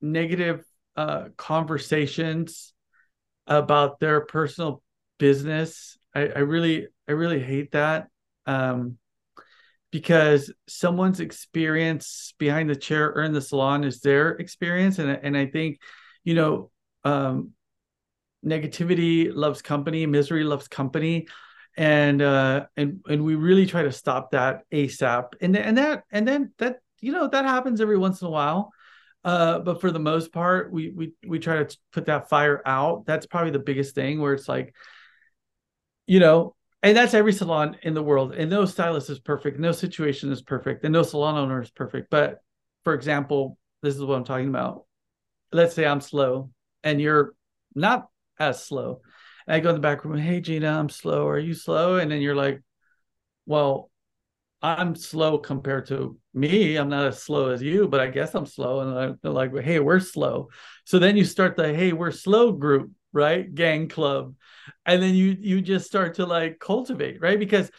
negative 0.00 0.64
uh 0.96 1.28
conversations 1.36 2.72
about 3.46 3.98
their 4.00 4.20
personal 4.20 4.82
business. 5.18 5.98
I 6.14 6.28
i 6.28 6.38
really 6.40 6.88
i 7.08 7.12
really 7.12 7.40
hate 7.40 7.72
that. 7.72 8.08
Um 8.46 8.98
because 9.92 10.50
someone's 10.66 11.20
experience 11.20 12.34
behind 12.38 12.68
the 12.68 12.74
chair 12.74 13.12
or 13.14 13.22
in 13.22 13.32
the 13.32 13.42
salon 13.42 13.84
is 13.84 14.00
their 14.00 14.30
experience. 14.30 14.98
And 14.98 15.10
and 15.10 15.36
i 15.36 15.46
think 15.46 15.78
you 16.24 16.34
know 16.34 16.70
um 17.04 17.50
negativity 18.44 19.30
loves 19.32 19.62
company 19.62 20.04
misery 20.06 20.42
loves 20.42 20.66
company. 20.66 21.28
And 21.76 22.20
uh 22.20 22.66
and 22.76 23.00
and 23.06 23.24
we 23.24 23.34
really 23.36 23.66
try 23.66 23.82
to 23.84 23.92
stop 23.92 24.32
that 24.32 24.62
asap 24.72 25.34
and 25.40 25.56
and 25.56 25.78
that 25.78 26.04
and 26.10 26.26
then 26.26 26.52
that 26.58 26.78
you 27.00 27.12
know 27.12 27.28
that 27.28 27.44
happens 27.44 27.80
every 27.80 27.98
once 27.98 28.20
in 28.20 28.26
a 28.26 28.30
while. 28.30 28.72
Uh 29.24 29.60
but 29.60 29.80
for 29.80 29.90
the 29.90 30.00
most 30.00 30.32
part 30.32 30.72
we 30.72 30.90
we 30.90 31.12
we 31.26 31.38
try 31.38 31.62
to 31.62 31.76
put 31.92 32.06
that 32.06 32.28
fire 32.28 32.60
out. 32.66 33.06
That's 33.06 33.26
probably 33.26 33.52
the 33.52 33.58
biggest 33.58 33.94
thing 33.94 34.20
where 34.20 34.32
it's 34.32 34.48
like 34.48 34.74
you 36.06 36.18
know 36.18 36.54
and 36.82 36.96
that's 36.96 37.14
every 37.14 37.32
salon 37.32 37.76
in 37.82 37.94
the 37.94 38.02
world 38.02 38.32
and 38.32 38.50
no 38.50 38.64
stylist 38.64 39.10
is 39.10 39.18
perfect 39.18 39.58
no 39.58 39.72
situation 39.72 40.32
is 40.32 40.42
perfect 40.42 40.84
and 40.84 40.92
no 40.92 41.02
salon 41.02 41.36
owner 41.36 41.62
is 41.62 41.70
perfect 41.70 42.08
but 42.10 42.42
for 42.84 42.94
example 42.94 43.58
this 43.82 43.94
is 43.94 44.02
what 44.02 44.16
i'm 44.16 44.24
talking 44.24 44.48
about 44.48 44.84
let's 45.52 45.74
say 45.74 45.86
i'm 45.86 46.00
slow 46.00 46.50
and 46.82 47.00
you're 47.00 47.34
not 47.74 48.08
as 48.38 48.64
slow 48.64 49.00
and 49.46 49.56
I 49.56 49.60
go 49.60 49.70
in 49.70 49.74
the 49.74 49.80
back 49.80 50.04
room, 50.04 50.18
hey 50.18 50.40
Gina, 50.40 50.68
I'm 50.68 50.88
slow. 50.88 51.26
Are 51.26 51.38
you 51.38 51.54
slow? 51.54 51.96
And 51.96 52.10
then 52.10 52.20
you're 52.20 52.36
like, 52.36 52.60
well, 53.46 53.90
I'm 54.62 54.94
slow 54.94 55.38
compared 55.38 55.86
to 55.86 56.16
me. 56.34 56.76
I'm 56.76 56.88
not 56.88 57.06
as 57.06 57.22
slow 57.22 57.50
as 57.50 57.60
you, 57.60 57.88
but 57.88 58.00
I 58.00 58.06
guess 58.08 58.34
I'm 58.34 58.46
slow. 58.46 58.80
And 58.80 59.18
they're 59.20 59.32
like, 59.32 59.56
hey, 59.58 59.80
we're 59.80 60.00
slow. 60.00 60.48
So 60.84 60.98
then 60.98 61.16
you 61.16 61.24
start 61.24 61.56
the 61.56 61.74
hey, 61.74 61.92
we're 61.92 62.12
slow 62.12 62.52
group, 62.52 62.92
right? 63.12 63.52
Gang 63.54 63.88
club. 63.88 64.34
And 64.86 65.02
then 65.02 65.14
you 65.14 65.36
you 65.40 65.60
just 65.60 65.86
start 65.86 66.14
to 66.14 66.26
like 66.26 66.58
cultivate, 66.58 67.20
right? 67.20 67.38
Because 67.38 67.70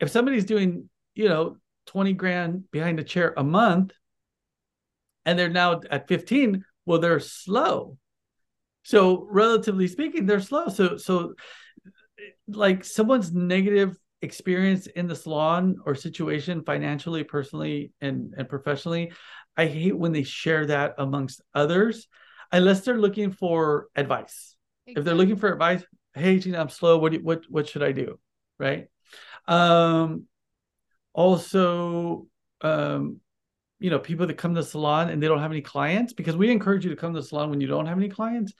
if 0.00 0.10
somebody's 0.10 0.44
doing, 0.44 0.88
you 1.14 1.28
know, 1.28 1.56
20 1.86 2.12
grand 2.14 2.70
behind 2.70 2.98
a 2.98 3.04
chair 3.04 3.32
a 3.36 3.44
month 3.44 3.92
and 5.24 5.38
they're 5.38 5.48
now 5.48 5.80
at 5.90 6.08
15, 6.08 6.64
well, 6.84 6.98
they're 6.98 7.20
slow. 7.20 7.98
So 8.84 9.26
relatively 9.30 9.88
speaking, 9.88 10.26
they're 10.26 10.40
slow. 10.40 10.68
So 10.68 10.96
so 10.96 11.34
like 12.48 12.84
someone's 12.84 13.32
negative 13.32 13.96
experience 14.22 14.86
in 14.86 15.06
the 15.06 15.16
salon 15.16 15.76
or 15.84 15.94
situation 15.94 16.62
financially, 16.62 17.24
personally, 17.24 17.92
and 18.00 18.34
and 18.36 18.48
professionally, 18.48 19.12
I 19.56 19.66
hate 19.66 19.96
when 19.96 20.12
they 20.12 20.22
share 20.22 20.66
that 20.66 20.94
amongst 20.98 21.40
others, 21.54 22.08
unless 22.52 22.80
they're 22.80 22.98
looking 22.98 23.32
for 23.32 23.88
advice. 23.96 24.55
Exactly. 24.86 25.00
If 25.00 25.04
they're 25.04 25.14
looking 25.14 25.36
for 25.36 25.52
advice, 25.52 25.84
hey 26.14 26.38
Gina, 26.38 26.58
I'm 26.58 26.68
slow. 26.68 26.98
What 26.98 27.12
do, 27.12 27.18
what 27.18 27.44
what 27.48 27.68
should 27.68 27.82
I 27.82 27.92
do? 27.92 28.18
Right. 28.58 28.88
Um 29.46 30.26
also 31.12 32.26
um 32.60 33.20
you 33.78 33.90
know 33.90 33.98
people 33.98 34.26
that 34.26 34.34
come 34.34 34.54
to 34.54 34.60
the 34.60 34.66
salon 34.66 35.10
and 35.10 35.22
they 35.22 35.28
don't 35.28 35.40
have 35.40 35.50
any 35.50 35.60
clients 35.60 36.12
because 36.12 36.36
we 36.36 36.50
encourage 36.50 36.84
you 36.84 36.90
to 36.90 36.96
come 36.96 37.14
to 37.14 37.20
the 37.20 37.26
salon 37.26 37.50
when 37.50 37.60
you 37.60 37.66
don't 37.66 37.86
have 37.86 37.98
any 37.98 38.08
clients 38.08 38.52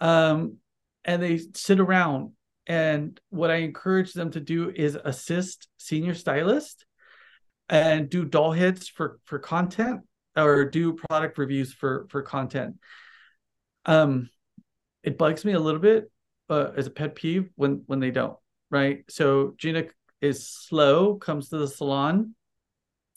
um, 0.00 0.56
and 1.04 1.22
they 1.22 1.40
sit 1.54 1.80
around 1.80 2.32
and 2.66 3.20
what 3.30 3.50
i 3.50 3.56
encourage 3.56 4.12
them 4.12 4.30
to 4.30 4.40
do 4.40 4.70
is 4.70 4.96
assist 5.04 5.68
senior 5.76 6.14
stylist 6.14 6.84
and 7.68 8.08
do 8.08 8.24
doll 8.24 8.52
heads 8.52 8.88
for 8.88 9.18
for 9.24 9.38
content 9.38 10.00
or 10.36 10.64
do 10.64 10.94
product 10.94 11.38
reviews 11.38 11.72
for 11.72 12.06
for 12.10 12.22
content 12.22 12.76
um 13.86 14.28
it 15.08 15.18
bugs 15.18 15.44
me 15.44 15.52
a 15.52 15.60
little 15.60 15.80
bit 15.80 16.10
uh, 16.50 16.70
as 16.76 16.86
a 16.86 16.90
pet 16.90 17.14
peeve 17.14 17.48
when 17.56 17.82
when 17.86 17.98
they 17.98 18.10
don't 18.10 18.36
right? 18.70 19.04
So 19.08 19.54
gina 19.56 19.84
is 20.20 20.48
slow 20.48 21.14
comes 21.16 21.48
to 21.50 21.58
the 21.58 21.68
salon 21.68 22.34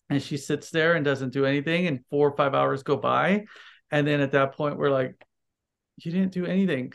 and 0.10 0.22
she 0.22 0.38
sits 0.38 0.70
there 0.70 0.94
and 0.94 1.04
doesn't 1.04 1.34
do 1.34 1.46
anything 1.46 1.88
and 1.88 2.06
four 2.10 2.30
or 2.30 2.36
five 2.36 2.54
hours 2.54 2.84
go 2.84 2.96
by 2.96 3.46
and 3.90 4.06
then 4.06 4.22
at 4.22 4.32
that 4.32 4.54
point 4.54 4.78
we're 4.78 4.92
like 4.92 5.16
you 5.98 6.12
didn't 6.12 6.32
do 6.32 6.46
anything. 6.46 6.94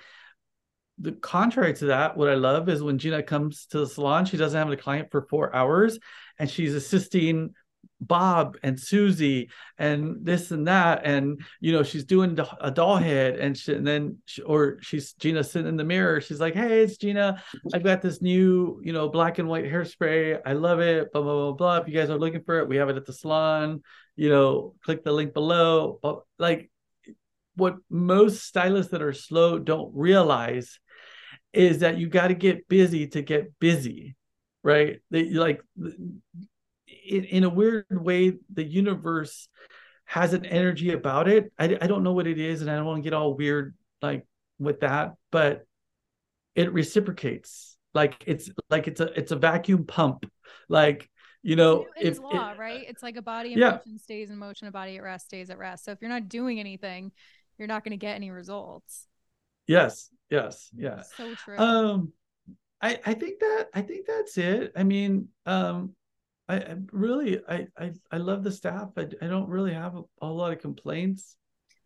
The 0.99 1.12
contrary 1.12 1.74
to 1.74 1.86
that 1.86 2.16
what 2.16 2.30
i 2.30 2.34
love 2.34 2.70
is 2.70 2.82
when 2.82 2.99
gina 2.99 3.22
comes 3.22 3.66
to 3.66 3.80
the 3.80 3.86
salon 3.86 4.24
she 4.24 4.38
doesn't 4.38 4.59
have 4.59 4.70
a 4.70 4.76
client 4.78 5.09
for 5.11 5.26
four 5.28 5.55
hours 5.55 5.99
and 6.38 6.49
she's 6.49 6.74
assisting 6.74 7.53
Bob 8.01 8.57
and 8.62 8.78
Susie 8.78 9.51
and 9.78 10.24
this 10.24 10.51
and 10.51 10.68
that, 10.68 11.03
and 11.05 11.41
you 11.61 11.72
know 11.72 11.82
she's 11.82 12.05
doing 12.05 12.39
a 12.61 12.70
doll 12.70 12.97
head, 12.97 13.37
and, 13.37 13.57
she, 13.57 13.74
and 13.74 13.87
then 13.87 14.18
she, 14.24 14.43
or 14.43 14.78
she's 14.82 15.14
Gina 15.14 15.43
sitting 15.43 15.68
in 15.68 15.76
the 15.76 15.84
mirror. 15.84 16.20
She's 16.20 16.41
like, 16.41 16.55
"Hey, 16.55 16.82
it's 16.82 16.97
Gina. 16.97 17.43
I've 17.74 17.84
got 17.84 18.03
this 18.03 18.20
new 18.20 18.80
you 18.82 18.93
know 18.93 19.09
black 19.09 19.39
and 19.39 19.49
white 19.49 19.64
hairspray. 19.64 20.41
I 20.45 20.53
love 20.53 20.80
it. 20.80 21.12
Blah 21.12 21.22
blah 21.22 21.34
blah 21.34 21.53
blah. 21.53 21.76
If 21.78 21.89
you 21.89 21.95
guys 21.95 22.11
are 22.11 22.18
looking 22.18 22.43
for 22.43 22.59
it, 22.59 22.68
we 22.68 22.76
have 22.76 22.89
it 22.89 22.97
at 22.97 23.07
the 23.07 23.12
salon. 23.12 23.82
You 24.16 24.28
know, 24.30 24.74
click 24.84 25.05
the 25.05 25.12
link 25.12 25.34
below. 25.34 25.99
But 26.03 26.20
like, 26.39 26.70
what 27.55 27.76
most 27.91 28.45
stylists 28.45 28.93
that 28.93 29.03
are 29.03 29.12
slow 29.12 29.59
don't 29.59 29.93
realize 29.95 30.78
is 31.53 31.78
that 31.80 31.99
you 31.99 32.09
got 32.09 32.28
to 32.28 32.34
get 32.34 32.68
busy 32.68 33.09
to 33.09 33.22
get 33.22 33.59
busy, 33.59 34.14
right? 34.62 35.01
They 35.11 35.30
like 35.30 35.62
in, 37.09 37.24
in 37.24 37.44
a 37.44 37.48
weird 37.48 37.86
way, 37.90 38.34
the 38.52 38.64
universe 38.64 39.48
has 40.04 40.32
an 40.32 40.46
energy 40.46 40.92
about 40.92 41.28
it. 41.28 41.52
I, 41.59 41.76
I 41.80 41.86
don't 41.86 42.02
know 42.02 42.12
what 42.12 42.26
it 42.26 42.38
is, 42.38 42.62
and 42.62 42.70
I 42.70 42.76
don't 42.76 42.86
want 42.86 42.98
to 42.98 43.02
get 43.02 43.12
all 43.12 43.34
weird 43.34 43.74
like 44.02 44.24
with 44.59 44.80
that, 44.80 45.14
but 45.30 45.66
it 46.54 46.72
reciprocates. 46.72 47.76
Like 47.94 48.22
it's 48.26 48.50
like 48.70 48.88
it's 48.88 49.00
a 49.00 49.07
it's 49.18 49.32
a 49.32 49.36
vacuum 49.36 49.84
pump. 49.84 50.30
Like 50.68 51.09
you 51.42 51.57
know, 51.57 51.86
it's 51.96 52.18
law, 52.18 52.52
it, 52.52 52.59
right? 52.59 52.84
It's 52.88 53.02
like 53.02 53.16
a 53.16 53.22
body 53.22 53.52
in 53.52 53.59
yeah. 53.59 53.72
motion 53.72 53.98
stays 53.98 54.30
in 54.30 54.36
motion, 54.36 54.68
a 54.68 54.72
body 54.72 54.96
at 54.96 55.02
rest 55.02 55.26
stays 55.26 55.48
at 55.48 55.59
rest. 55.59 55.84
So 55.84 55.92
if 55.92 55.98
you're 56.00 56.11
not 56.11 56.28
doing 56.28 56.59
anything, 56.59 57.12
you're 57.59 57.68
not 57.68 57.84
going 57.84 57.92
to 57.92 57.96
get 57.96 58.16
any 58.16 58.30
results. 58.30 59.07
Yes, 59.66 60.11
yes, 60.30 60.70
yeah. 60.76 61.02
So 61.16 61.34
true. 61.34 61.59
Um, 61.59 62.12
I 62.80 62.98
I 63.04 63.14
think 63.14 63.40
that 63.40 63.68
I 63.74 63.82
think 63.82 64.07
that's 64.07 64.36
it. 64.38 64.72
I 64.76 64.82
mean, 64.82 65.28
um, 65.46 65.94
I, 66.49 66.57
I 66.57 66.76
really 66.92 67.40
I, 67.49 67.66
I 67.78 67.92
I 68.11 68.16
love 68.18 68.44
the 68.44 68.53
staff. 68.53 68.90
I 68.97 69.09
I 69.20 69.26
don't 69.26 69.49
really 69.49 69.74
have 69.74 69.97
a, 69.97 70.03
a 70.22 70.26
lot 70.26 70.53
of 70.53 70.61
complaints. 70.61 71.36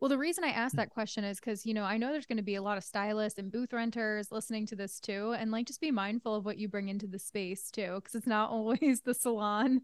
Well, 0.00 0.08
the 0.08 0.18
reason 0.18 0.44
I 0.44 0.48
asked 0.48 0.74
mm. 0.74 0.78
that 0.78 0.90
question 0.90 1.24
is 1.24 1.38
because, 1.38 1.66
you 1.66 1.74
know, 1.74 1.84
I 1.84 1.98
know 1.98 2.10
there's 2.10 2.24
going 2.24 2.38
to 2.38 2.42
be 2.42 2.54
a 2.54 2.62
lot 2.62 2.78
of 2.78 2.84
stylists 2.84 3.38
and 3.38 3.52
booth 3.52 3.74
renters 3.74 4.32
listening 4.32 4.66
to 4.68 4.76
this 4.76 4.98
too. 4.98 5.34
And 5.38 5.50
like, 5.50 5.66
just 5.66 5.80
be 5.80 5.90
mindful 5.90 6.34
of 6.34 6.46
what 6.46 6.56
you 6.56 6.68
bring 6.68 6.88
into 6.88 7.06
the 7.06 7.18
space 7.18 7.70
too, 7.70 7.96
because 7.96 8.14
it's 8.14 8.26
not 8.26 8.50
always 8.50 9.02
the 9.02 9.12
salon 9.12 9.82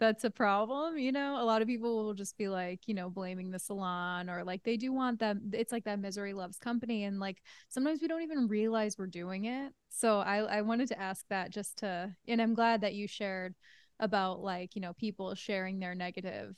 that's 0.00 0.24
a 0.24 0.30
problem. 0.30 0.96
You 0.96 1.12
know, 1.12 1.42
a 1.42 1.44
lot 1.44 1.60
of 1.60 1.68
people 1.68 2.04
will 2.04 2.14
just 2.14 2.38
be 2.38 2.48
like, 2.48 2.88
you 2.88 2.94
know, 2.94 3.10
blaming 3.10 3.50
the 3.50 3.58
salon 3.58 4.30
or 4.30 4.42
like 4.42 4.62
they 4.62 4.78
do 4.78 4.92
want 4.92 5.18
them. 5.18 5.50
It's 5.52 5.72
like 5.72 5.84
that 5.84 6.00
misery 6.00 6.32
loves 6.32 6.58
company. 6.58 7.04
And 7.04 7.20
like 7.20 7.42
sometimes 7.68 8.00
we 8.00 8.08
don't 8.08 8.22
even 8.22 8.48
realize 8.48 8.96
we're 8.96 9.06
doing 9.06 9.44
it. 9.46 9.72
So 9.90 10.20
I, 10.20 10.38
I 10.38 10.62
wanted 10.62 10.88
to 10.88 11.00
ask 11.00 11.26
that 11.28 11.50
just 11.50 11.78
to, 11.78 12.14
and 12.26 12.40
I'm 12.40 12.54
glad 12.54 12.80
that 12.82 12.94
you 12.94 13.06
shared 13.06 13.54
about 14.00 14.40
like, 14.40 14.74
you 14.74 14.82
know, 14.82 14.92
people 14.92 15.34
sharing 15.34 15.78
their 15.78 15.94
negative 15.94 16.54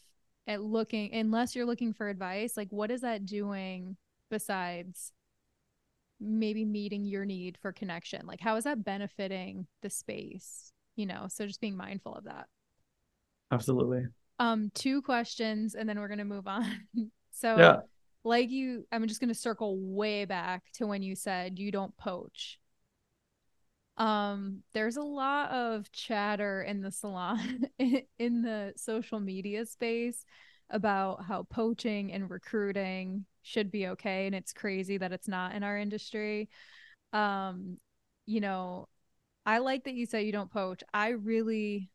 at 0.47 0.63
looking 0.63 1.15
unless 1.15 1.55
you're 1.55 1.67
looking 1.67 1.93
for 1.93 2.09
advice 2.09 2.57
like 2.57 2.69
what 2.71 2.91
is 2.91 3.03
that 3.03 3.27
doing 3.27 3.97
besides 4.31 5.13
maybe 6.19 6.65
meeting 6.65 7.05
your 7.05 7.25
need 7.25 7.59
for 7.61 7.73
connection? 7.73 8.27
Like 8.27 8.41
how 8.41 8.57
is 8.57 8.65
that 8.65 8.85
benefiting 8.85 9.67
the 9.83 9.91
space 9.91 10.73
you 10.97 11.07
know? 11.07 11.27
So 11.29 11.47
just 11.47 11.61
being 11.61 11.77
mindful 11.77 12.15
of 12.15 12.25
that. 12.25 12.47
Absolutely. 13.51 14.03
Um 14.39 14.71
two 14.75 15.03
questions 15.03 15.75
and 15.75 15.89
then 15.89 15.99
we're 15.99 16.09
going 16.09 16.19
to 16.19 16.25
move 16.25 16.47
on. 16.47 16.67
So 17.33 17.57
yeah. 17.57 17.77
like 18.23 18.51
you 18.51 18.87
i'm 18.93 19.07
just 19.07 19.19
going 19.19 19.29
to 19.29 19.35
circle 19.35 19.79
way 19.79 20.27
back 20.27 20.65
to 20.75 20.87
when 20.87 21.03
you 21.03 21.15
said 21.15 21.59
you 21.59 21.71
don't 21.71 21.97
poach 21.97 22.59
um 23.97 24.63
there's 24.73 24.97
a 24.97 25.03
lot 25.03 25.51
of 25.51 25.91
chatter 25.93 26.63
in 26.63 26.81
the 26.81 26.91
salon 26.91 27.69
in 28.19 28.43
the 28.43 28.73
social 28.77 29.21
media 29.21 29.67
space 29.67 30.25
about 30.71 31.25
how 31.25 31.43
poaching 31.51 32.13
and 32.13 32.31
recruiting 32.31 33.25
should 33.43 33.71
be 33.71 33.89
okay 33.89 34.27
and 34.27 34.35
it's 34.35 34.53
crazy 34.53 34.97
that 34.99 35.13
it's 35.13 35.29
not 35.29 35.55
in 35.55 35.63
our 35.63 35.77
industry. 35.77 36.49
Um 37.13 37.79
you 38.27 38.41
know 38.41 38.89
i 39.47 39.59
like 39.59 39.85
that 39.85 39.95
you 39.95 40.07
say 40.07 40.25
you 40.25 40.33
don't 40.33 40.53
poach. 40.53 40.83
I 40.95 41.11
really 41.11 41.91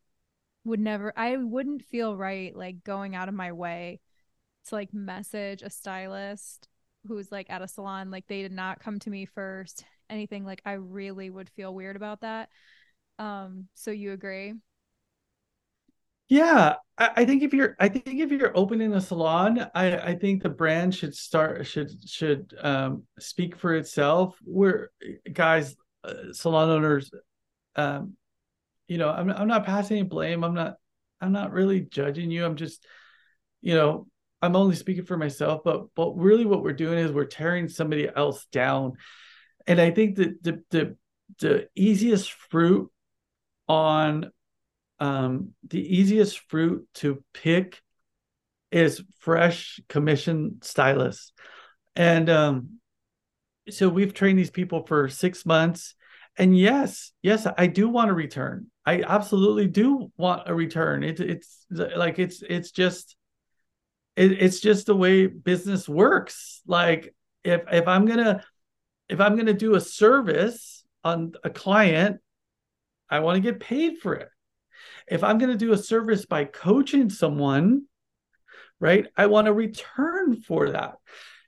would 0.64 0.80
never 0.80 1.12
i 1.16 1.36
wouldn't 1.36 1.84
feel 1.84 2.16
right 2.16 2.54
like 2.56 2.82
going 2.84 3.14
out 3.14 3.28
of 3.28 3.34
my 3.34 3.52
way 3.52 4.00
to 4.66 4.74
like 4.74 4.92
message 4.92 5.62
a 5.62 5.70
stylist 5.70 6.68
who's 7.06 7.30
like 7.32 7.48
at 7.50 7.62
a 7.62 7.68
salon. 7.68 8.10
Like 8.10 8.26
they 8.26 8.42
did 8.42 8.52
not 8.52 8.80
come 8.80 8.98
to 9.00 9.10
me 9.10 9.26
first 9.26 9.84
anything 10.10 10.44
like 10.44 10.62
i 10.64 10.72
really 10.72 11.30
would 11.30 11.48
feel 11.50 11.74
weird 11.74 11.96
about 11.96 12.20
that. 12.20 12.48
Um 13.18 13.68
so 13.74 13.90
you 13.90 14.12
agree? 14.12 14.54
Yeah 16.28 16.74
I, 16.98 17.10
I 17.16 17.24
think 17.24 17.42
if 17.42 17.54
you're 17.54 17.76
i 17.78 17.88
think 17.88 18.06
if 18.06 18.30
you're 18.30 18.56
opening 18.56 18.92
a 18.94 19.00
salon 19.00 19.66
i 19.74 19.96
i 19.98 20.14
think 20.14 20.42
the 20.42 20.48
brand 20.48 20.94
should 20.94 21.14
start 21.14 21.66
should 21.66 21.90
should 22.08 22.54
um 22.60 23.04
speak 23.18 23.56
for 23.56 23.74
itself. 23.74 24.36
We're 24.44 24.90
guys 25.32 25.76
uh, 26.04 26.32
salon 26.32 26.70
owners 26.70 27.10
um 27.76 28.14
you 28.88 28.98
know 28.98 29.10
I'm, 29.10 29.30
I'm 29.30 29.48
not 29.48 29.66
passing 29.66 29.98
any 29.98 30.08
blame. 30.08 30.44
I'm 30.44 30.54
not 30.54 30.76
i'm 31.20 31.32
not 31.32 31.52
really 31.52 31.80
judging 31.80 32.30
you. 32.30 32.44
I'm 32.44 32.56
just 32.56 32.84
you 33.60 33.74
know 33.74 34.06
i'm 34.42 34.54
only 34.54 34.76
speaking 34.76 35.04
for 35.04 35.16
myself 35.16 35.62
but 35.64 35.86
but 35.94 36.16
really 36.16 36.44
what 36.44 36.62
we're 36.62 36.72
doing 36.72 36.98
is 36.98 37.10
we're 37.10 37.24
tearing 37.24 37.68
somebody 37.68 38.08
else 38.14 38.46
down 38.52 38.92
and 39.66 39.80
I 39.80 39.90
think 39.90 40.16
that 40.16 40.42
the 40.42 40.62
the 40.70 40.96
the 41.40 41.68
easiest 41.74 42.32
fruit 42.32 42.90
on 43.68 44.30
um, 44.98 45.50
the 45.66 45.80
easiest 45.80 46.38
fruit 46.48 46.86
to 46.94 47.22
pick 47.34 47.82
is 48.70 49.02
fresh 49.18 49.80
commission 49.88 50.58
stylists, 50.62 51.32
and 51.94 52.30
um, 52.30 52.78
so 53.68 53.88
we've 53.88 54.14
trained 54.14 54.38
these 54.38 54.50
people 54.50 54.86
for 54.86 55.08
six 55.08 55.44
months. 55.44 55.94
And 56.38 56.56
yes, 56.56 57.12
yes, 57.22 57.46
I 57.56 57.66
do 57.66 57.88
want 57.88 58.10
a 58.10 58.14
return. 58.14 58.66
I 58.84 59.02
absolutely 59.02 59.68
do 59.68 60.12
want 60.16 60.42
a 60.48 60.54
return. 60.54 61.02
It, 61.02 61.18
it's 61.18 61.64
like 61.70 62.18
it's 62.18 62.42
it's 62.42 62.70
just 62.70 63.16
it, 64.16 64.32
it's 64.32 64.60
just 64.60 64.86
the 64.86 64.96
way 64.96 65.26
business 65.26 65.88
works. 65.88 66.60
Like 66.66 67.14
if 67.42 67.62
if 67.72 67.88
I'm 67.88 68.04
gonna 68.04 68.44
if 69.08 69.20
I'm 69.20 69.34
going 69.34 69.46
to 69.46 69.54
do 69.54 69.74
a 69.74 69.80
service 69.80 70.84
on 71.04 71.32
a 71.44 71.50
client, 71.50 72.20
I 73.08 73.20
want 73.20 73.36
to 73.36 73.40
get 73.40 73.60
paid 73.60 73.98
for 73.98 74.14
it. 74.14 74.28
If 75.08 75.22
I'm 75.22 75.38
going 75.38 75.52
to 75.52 75.58
do 75.58 75.72
a 75.72 75.78
service 75.78 76.26
by 76.26 76.44
coaching 76.44 77.10
someone, 77.10 77.84
right, 78.80 79.06
I 79.16 79.26
want 79.26 79.48
a 79.48 79.52
return 79.52 80.40
for 80.40 80.70
that. 80.70 80.96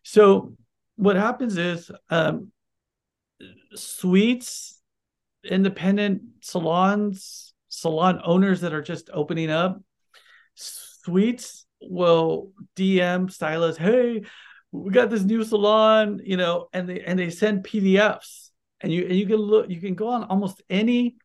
So 0.04 0.54
what 0.96 1.16
happens 1.16 1.56
is 1.56 1.90
um, 2.10 2.52
suites, 3.74 4.80
independent 5.44 6.22
salons, 6.40 7.54
salon 7.68 8.20
owners 8.24 8.60
that 8.60 8.72
are 8.72 8.82
just 8.82 9.10
opening 9.12 9.50
up, 9.50 9.80
suites 10.54 11.66
will 11.80 12.52
DM 12.76 13.30
stylists, 13.30 13.80
hey, 13.80 14.22
we 14.72 14.90
got 14.90 15.10
this 15.10 15.22
new 15.22 15.44
salon, 15.44 16.20
you 16.24 16.36
know, 16.36 16.68
and 16.72 16.88
they 16.88 17.00
and 17.00 17.18
they 17.18 17.30
send 17.30 17.64
PDFs, 17.64 18.50
and 18.80 18.92
you 18.92 19.04
and 19.06 19.16
you 19.16 19.26
can 19.26 19.36
look, 19.36 19.70
you 19.70 19.80
can 19.80 19.94
go 19.94 20.08
on 20.08 20.24
almost 20.24 20.62
any, 20.68 21.16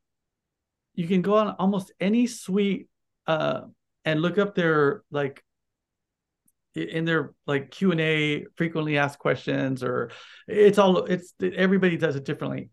you 0.95 1.07
can 1.07 1.21
go 1.21 1.35
on 1.35 1.49
almost 1.59 1.91
any 1.99 2.27
suite, 2.27 2.87
uh, 3.27 3.61
and 4.05 4.21
look 4.21 4.37
up 4.37 4.55
their 4.55 5.03
like 5.11 5.43
in 6.73 7.05
their 7.05 7.33
like 7.45 7.71
Q 7.71 7.91
and 7.91 8.01
A, 8.01 8.45
frequently 8.55 8.97
asked 8.97 9.19
questions, 9.19 9.83
or 9.83 10.11
it's 10.47 10.77
all 10.77 10.99
it's 11.05 11.33
everybody 11.41 11.97
does 11.97 12.15
it 12.15 12.23
differently, 12.23 12.69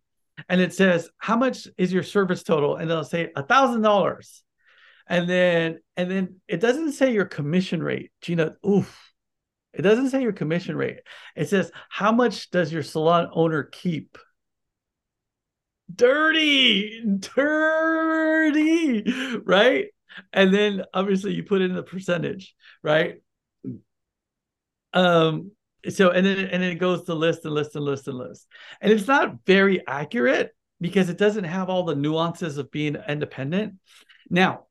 and 0.49 0.61
it 0.61 0.73
says 0.73 1.11
how 1.19 1.37
much 1.37 1.67
is 1.79 1.93
your 1.93 2.05
service 2.05 2.45
total, 2.45 2.77
and 2.77 2.89
they'll 2.89 3.03
say 3.03 3.33
a 3.35 3.43
thousand 3.43 3.83
dollars, 3.83 4.45
and 5.09 5.29
then 5.29 5.81
and 5.97 6.09
then 6.09 6.37
it 6.47 6.61
doesn't 6.61 6.93
say 6.93 7.13
your 7.13 7.25
commission 7.25 7.83
rate. 7.83 8.13
Gina, 8.23 8.55
oof 8.65 9.10
it 9.73 9.83
doesn't 9.83 10.11
say 10.11 10.23
your 10.23 10.33
commission 10.33 10.77
rate. 10.77 11.01
It 11.37 11.49
says 11.49 11.71
how 11.89 12.13
much 12.13 12.51
does 12.51 12.73
your 12.73 12.83
salon 12.83 13.29
owner 13.33 13.63
keep? 13.63 14.19
Dirty, 15.95 17.03
dirty, 17.19 19.05
right? 19.45 19.87
And 20.33 20.53
then 20.53 20.85
obviously 20.95 21.35
you 21.35 21.43
put 21.45 21.63
in 21.63 21.75
the 21.75 21.83
percentage, 21.83 22.55
right? 22.83 23.17
Um, 24.93 25.53
so 25.89 26.11
and 26.11 26.27
then 26.27 26.39
and 26.39 26.63
then 26.63 26.71
it 26.71 26.79
goes 26.79 27.05
to 27.05 27.15
list 27.15 27.45
and 27.45 27.55
list 27.55 27.75
and 27.75 27.85
list 27.85 28.09
and 28.09 28.19
list. 28.19 28.47
And 28.81 28.93
it's 28.93 29.07
not 29.07 29.37
very 29.47 29.87
accurate 29.87 30.55
because 30.81 31.09
it 31.09 31.19
doesn't 31.19 31.45
have 31.45 31.69
all 31.69 31.85
the 31.85 31.95
nuances 31.95 32.59
of 32.59 32.71
being 32.71 32.97
independent. 33.09 33.75
Now, 34.29 34.67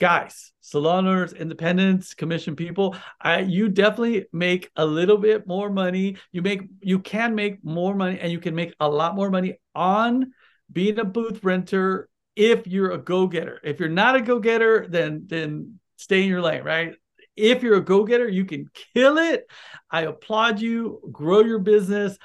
guys, 0.00 0.52
salon 0.60 1.06
owners, 1.06 1.32
independents, 1.32 2.14
commission 2.14 2.56
people, 2.56 2.96
I, 3.20 3.40
you 3.40 3.68
definitely 3.68 4.26
make 4.32 4.70
a 4.76 4.84
little 4.84 5.18
bit 5.18 5.46
more 5.46 5.70
money. 5.70 6.16
You 6.32 6.42
make 6.42 6.62
you 6.80 6.98
can 6.98 7.34
make 7.34 7.64
more 7.64 7.94
money, 7.94 8.18
and 8.20 8.32
you 8.32 8.40
can 8.40 8.54
make 8.54 8.74
a 8.80 8.88
lot 8.88 9.14
more 9.14 9.30
money 9.30 9.58
on 9.74 10.32
being 10.72 10.98
a 10.98 11.04
booth 11.04 11.42
renter 11.44 12.08
if 12.36 12.66
you're 12.66 12.90
a 12.90 12.98
go 12.98 13.26
getter. 13.26 13.60
If 13.62 13.80
you're 13.80 13.88
not 13.88 14.16
a 14.16 14.20
go 14.20 14.38
getter, 14.40 14.86
then 14.88 15.24
then 15.26 15.78
stay 15.96 16.22
in 16.22 16.28
your 16.28 16.42
lane, 16.42 16.64
right? 16.64 16.94
If 17.36 17.62
you're 17.62 17.76
a 17.76 17.84
go 17.84 18.04
getter, 18.04 18.28
you 18.28 18.44
can 18.44 18.68
kill 18.94 19.18
it. 19.18 19.50
I 19.90 20.02
applaud 20.02 20.60
you. 20.60 21.00
Grow 21.10 21.40
your 21.40 21.58
business. 21.58 22.16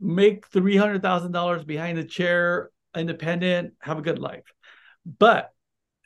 Make 0.00 0.46
three 0.48 0.76
hundred 0.76 1.02
thousand 1.02 1.32
dollars 1.32 1.64
behind 1.64 1.98
the 1.98 2.04
chair, 2.04 2.70
independent. 2.96 3.74
Have 3.80 3.98
a 3.98 4.02
good 4.02 4.18
life. 4.18 4.44
But 5.18 5.52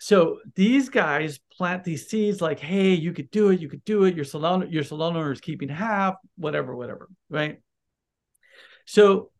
so 0.02 0.40
these 0.56 0.88
guys 0.88 1.38
plant 1.56 1.84
these 1.84 2.08
seeds 2.08 2.40
like 2.40 2.58
hey 2.58 2.92
you 2.92 3.12
could 3.12 3.30
do 3.30 3.50
it 3.50 3.60
you 3.60 3.68
could 3.68 3.84
do 3.84 4.02
it. 4.02 4.16
Your 4.16 4.24
salon 4.24 4.68
your 4.68 4.82
salon 4.82 5.16
owner 5.16 5.30
is 5.30 5.40
keeping 5.40 5.68
half 5.68 6.16
whatever 6.36 6.74
whatever 6.74 7.08
right? 7.30 7.60
So 8.84 9.30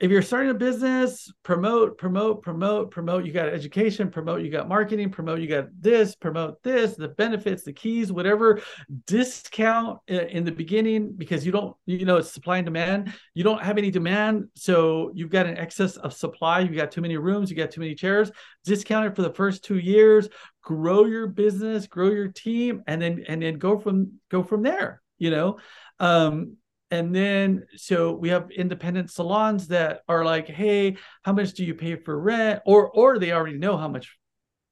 if 0.00 0.12
you're 0.12 0.22
starting 0.22 0.50
a 0.50 0.54
business, 0.54 1.32
promote, 1.42 1.98
promote, 1.98 2.42
promote, 2.42 2.92
promote. 2.92 3.24
You 3.24 3.32
got 3.32 3.48
education, 3.48 4.10
promote, 4.10 4.42
you 4.42 4.50
got 4.50 4.68
marketing, 4.68 5.10
promote, 5.10 5.40
you 5.40 5.48
got 5.48 5.66
this, 5.80 6.14
promote 6.14 6.62
this, 6.62 6.94
the 6.94 7.08
benefits, 7.08 7.64
the 7.64 7.72
keys, 7.72 8.12
whatever. 8.12 8.60
Discount 9.06 9.98
in 10.06 10.44
the 10.44 10.52
beginning 10.52 11.14
because 11.16 11.44
you 11.44 11.50
don't, 11.50 11.76
you 11.84 12.04
know, 12.04 12.18
it's 12.18 12.30
supply 12.30 12.58
and 12.58 12.64
demand. 12.64 13.12
You 13.34 13.42
don't 13.42 13.60
have 13.60 13.76
any 13.76 13.90
demand. 13.90 14.48
So 14.54 15.10
you've 15.14 15.30
got 15.30 15.46
an 15.46 15.58
excess 15.58 15.96
of 15.96 16.12
supply. 16.12 16.60
You 16.60 16.76
got 16.76 16.92
too 16.92 17.00
many 17.00 17.16
rooms, 17.16 17.50
you 17.50 17.56
got 17.56 17.72
too 17.72 17.80
many 17.80 17.96
chairs. 17.96 18.30
Discount 18.64 19.06
it 19.06 19.16
for 19.16 19.22
the 19.22 19.34
first 19.34 19.64
two 19.64 19.78
years, 19.78 20.28
grow 20.62 21.06
your 21.06 21.26
business, 21.26 21.88
grow 21.88 22.10
your 22.10 22.28
team, 22.28 22.84
and 22.86 23.02
then 23.02 23.24
and 23.26 23.42
then 23.42 23.58
go 23.58 23.78
from 23.78 24.20
go 24.30 24.44
from 24.44 24.62
there, 24.62 25.02
you 25.18 25.30
know. 25.30 25.58
Um, 25.98 26.56
and 26.90 27.14
then 27.14 27.66
so 27.76 28.12
we 28.12 28.30
have 28.30 28.50
independent 28.50 29.10
salons 29.10 29.68
that 29.68 30.00
are 30.08 30.24
like 30.24 30.48
hey 30.48 30.96
how 31.22 31.32
much 31.32 31.52
do 31.52 31.64
you 31.64 31.74
pay 31.74 31.96
for 31.96 32.18
rent? 32.18 32.62
Or 32.66 32.90
or 32.90 33.18
they 33.18 33.32
already 33.32 33.58
know 33.58 33.76
how 33.76 33.88
much 33.88 34.16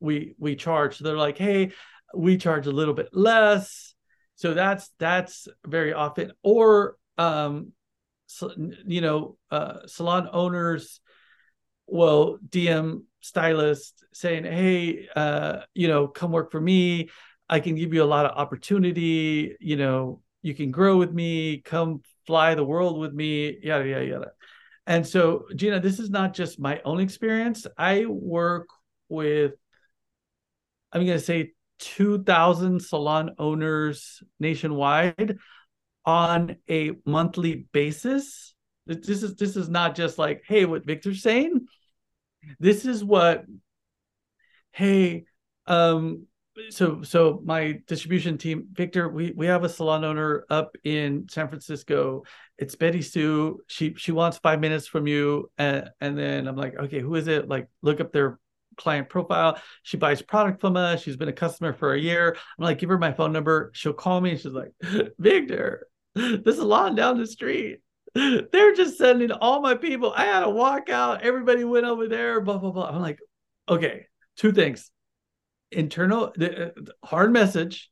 we 0.01 0.35
we 0.39 0.57
charge. 0.57 0.99
So 0.99 1.05
they're 1.05 1.17
like 1.17 1.39
hey 1.39 1.73
we 2.15 2.39
charge 2.39 2.67
a 2.67 2.73
little 2.73 2.95
bit 2.95 3.11
less. 3.13 3.95
So 4.37 4.55
that's 4.55 4.91
that's 4.99 5.49
very 5.67 5.93
often. 5.93 6.33
Or 6.43 6.97
um 7.19 7.73
so, 8.27 8.53
you 8.87 9.01
know 9.01 9.37
uh 9.51 9.87
salon 9.87 10.29
owners 10.33 11.01
will 11.87 12.39
dm 12.49 13.03
stylist 13.21 14.05
saying 14.13 14.43
hey 14.45 15.07
uh 15.15 15.61
you 15.75 15.89
know 15.89 16.09
come 16.09 16.33
work 16.33 16.51
for 16.51 16.61
me. 16.61 17.11
I 17.49 17.61
can 17.61 17.77
give 17.77 17.95
you 17.95 18.03
a 18.03 18.05
lot 18.05 18.27
of 18.27 18.37
opportunity 18.37 19.57
you 19.61 19.77
know 19.77 20.23
you 20.47 20.55
can 20.55 20.71
grow 20.71 20.97
with 20.97 21.13
me, 21.13 21.61
come 21.61 22.03
fly 22.25 22.55
the 22.55 22.65
world 22.65 23.01
with 23.01 23.13
me, 23.13 23.59
yada, 23.61 23.89
yada, 23.89 24.07
yada. 24.07 24.31
And 24.87 25.05
so, 25.05 25.47
Gina, 25.57 25.81
this 25.81 25.99
is 25.99 26.09
not 26.09 26.35
just 26.35 26.61
my 26.61 26.81
own 26.85 27.01
experience. 27.01 27.67
I 27.77 28.07
work 28.07 28.69
with, 29.09 29.55
I'm 30.93 31.05
going 31.05 31.19
to 31.19 31.25
say 31.25 31.51
2,000 31.81 32.81
salon 32.81 33.33
owners 33.41 34.23
nationwide 34.39 35.39
on 36.05 36.57
a 36.71 36.93
monthly 37.05 37.67
basis. 37.73 38.55
This 38.87 39.25
is 39.25 39.35
this 39.35 39.57
is 39.57 39.69
not 39.69 39.97
just 39.97 40.17
like, 40.17 40.45
hey, 40.47 40.65
what 40.65 40.87
Victor's 40.87 41.23
saying. 41.23 41.67
This 42.61 42.85
is 42.85 43.03
what, 43.03 43.45
hey, 44.71 45.25
um, 45.67 46.29
so 46.71 47.03
so 47.03 47.41
my 47.45 47.81
distribution 47.87 48.39
team 48.39 48.67
victor 48.73 49.09
we 49.09 49.33
we 49.37 49.47
have 49.47 49.65
a 49.65 49.69
salon 49.69 50.05
owner 50.05 50.45
up 50.51 50.77
in 50.85 51.27
san 51.29 51.49
francisco. 51.49 52.23
It's 52.59 52.75
betty 52.75 53.03
sue. 53.03 53.61
She 53.67 53.95
she 53.95 54.13
wants 54.13 54.39
five 54.39 54.61
minutes 54.61 54.87
from 54.87 55.07
you 55.07 55.51
and 55.59 55.91
and 56.01 56.17
then 56.17 56.49
i'm 56.49 56.57
like 56.57 56.77
okay 56.79 57.01
who 57.01 57.15
is 57.15 57.29
it? 57.29 57.49
Like 57.49 57.69
look 57.83 58.01
up 58.01 58.13
their 58.13 58.39
client 58.77 59.09
profile. 59.09 59.59
She 59.83 59.97
buys 59.97 60.23
product 60.23 60.61
from 60.61 60.77
us. 60.77 61.03
She's 61.03 61.17
been 61.17 61.29
a 61.29 61.33
customer 61.33 61.73
for 61.73 61.95
a 61.95 62.01
year. 62.01 62.37
I'm 62.59 62.65
like 62.65 62.79
give 62.79 62.89
her 62.89 62.99
my 62.99 63.13
phone 63.13 63.33
number. 63.33 63.71
She'll 63.75 63.93
call 63.93 64.21
me 64.21 64.31
and 64.31 64.41
she's 64.41 64.53
like 64.53 64.73
victor 65.19 65.89
this 66.15 66.57
salon 66.57 66.95
down 66.95 67.19
the 67.19 67.27
street. 67.27 67.81
They're 68.15 68.75
just 68.75 68.97
sending 68.97 69.31
all 69.31 69.61
my 69.61 69.75
people. 69.75 70.13
I 70.17 70.25
had 70.25 70.41
to 70.41 70.49
walk 70.49 70.89
out. 70.89 71.21
Everybody 71.21 71.65
went 71.65 71.85
over 71.85 72.09
there 72.09 72.41
blah 72.41 72.59
blah 72.59 72.71
blah. 72.71 72.89
I'm 72.89 73.03
like 73.03 73.19
okay 73.69 74.07
two 74.37 74.53
things 74.53 74.91
internal 75.77 76.33
the, 76.35 76.73
hard 77.05 77.33
message 77.33 77.91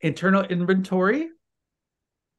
internal 0.00 0.42
inventory. 0.42 1.28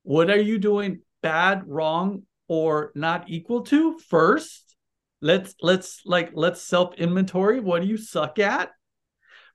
What 0.04 0.30
are 0.30 0.40
you 0.40 0.58
doing 0.58 1.02
bad 1.22 1.68
wrong 1.68 2.24
or 2.48 2.92
not 2.96 3.30
equal 3.30 3.62
to? 3.64 3.98
First 4.00 4.76
let's 5.22 5.56
let's 5.62 6.02
like 6.06 6.32
let's 6.34 6.62
self 6.62 6.94
inventory 6.96 7.60
what 7.60 7.82
do 7.82 7.88
you 7.88 7.98
suck 7.98 8.40
at? 8.40 8.72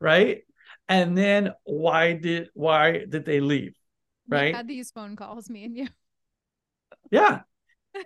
Right? 0.00 0.42
And 0.88 1.16
then 1.16 1.52
why 1.64 2.14
did 2.14 2.48
why 2.54 3.04
did 3.08 3.24
they 3.24 3.40
leave? 3.40 3.76
Right? 4.28 4.52
we 4.52 4.56
had 4.56 4.68
these 4.68 4.90
phone 4.90 5.16
calls 5.16 5.50
me 5.50 5.64
and 5.64 5.76
you. 5.76 5.88
Yeah. 7.10 7.40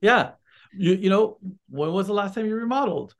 Yeah 0.00 0.32
you 0.76 0.94
you 0.94 1.10
know 1.10 1.38
when 1.68 1.92
was 1.92 2.06
the 2.06 2.12
last 2.12 2.34
time 2.34 2.46
you 2.46 2.54
remodeled? 2.54 3.14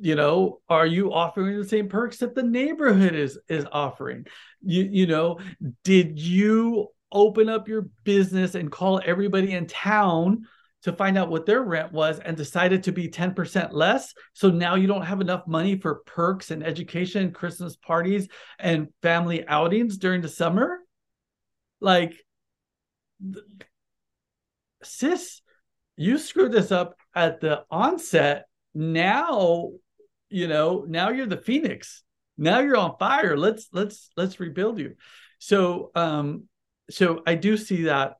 You 0.00 0.14
know 0.14 0.60
are 0.68 0.86
you 0.86 1.12
offering 1.12 1.58
the 1.58 1.68
same 1.68 1.88
perks 1.88 2.18
that 2.18 2.34
the 2.34 2.42
neighborhood 2.42 3.14
is 3.14 3.38
is 3.48 3.66
offering? 3.70 4.26
You 4.62 4.88
you 4.90 5.06
know 5.06 5.38
did 5.84 6.18
you 6.18 6.88
open 7.12 7.48
up 7.48 7.68
your 7.68 7.88
business 8.04 8.54
and 8.54 8.70
call 8.70 9.00
everybody 9.04 9.52
in 9.52 9.66
town 9.66 10.46
to 10.82 10.92
find 10.92 11.18
out 11.18 11.28
what 11.28 11.44
their 11.44 11.62
rent 11.62 11.92
was 11.92 12.20
and 12.20 12.36
decided 12.36 12.84
to 12.84 12.92
be 12.92 13.08
10% 13.08 13.72
less? 13.72 14.14
So 14.32 14.50
now 14.50 14.76
you 14.76 14.86
don't 14.86 15.02
have 15.02 15.20
enough 15.20 15.46
money 15.46 15.76
for 15.76 15.96
perks 16.06 16.50
and 16.50 16.64
education 16.64 17.32
christmas 17.32 17.76
parties 17.76 18.28
and 18.58 18.88
family 19.02 19.46
outings 19.46 19.98
during 19.98 20.20
the 20.22 20.28
summer? 20.28 20.78
Like 21.80 22.14
sis 24.82 25.42
you 25.96 26.16
screwed 26.16 26.52
this 26.52 26.72
up 26.72 26.96
at 27.14 27.40
the 27.40 27.64
onset. 27.70 28.46
Now, 28.74 29.72
you 30.28 30.48
know, 30.48 30.84
now 30.88 31.10
you're 31.10 31.26
the 31.26 31.36
phoenix. 31.36 32.02
Now 32.38 32.60
you're 32.60 32.76
on 32.76 32.96
fire. 32.98 33.36
Let's 33.36 33.68
let's 33.72 34.10
let's 34.16 34.40
rebuild 34.40 34.78
you. 34.78 34.94
So 35.38 35.90
um 35.94 36.44
so 36.90 37.22
I 37.26 37.34
do 37.34 37.56
see 37.56 37.84
that 37.84 38.16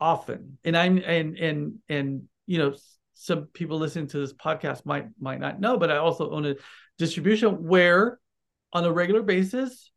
often. 0.00 0.58
And 0.64 0.76
I'm 0.76 0.98
and 0.98 1.36
and 1.36 1.74
and 1.88 2.28
you 2.46 2.58
know, 2.58 2.74
some 3.14 3.46
people 3.46 3.78
listening 3.78 4.06
to 4.08 4.18
this 4.18 4.32
podcast 4.32 4.86
might 4.86 5.08
might 5.20 5.40
not 5.40 5.60
know, 5.60 5.76
but 5.76 5.90
I 5.90 5.96
also 5.96 6.30
own 6.30 6.46
a 6.46 6.54
distribution 6.98 7.64
where 7.64 8.18
on 8.72 8.84
a 8.84 8.92
regular 8.92 9.22
basis 9.22 9.90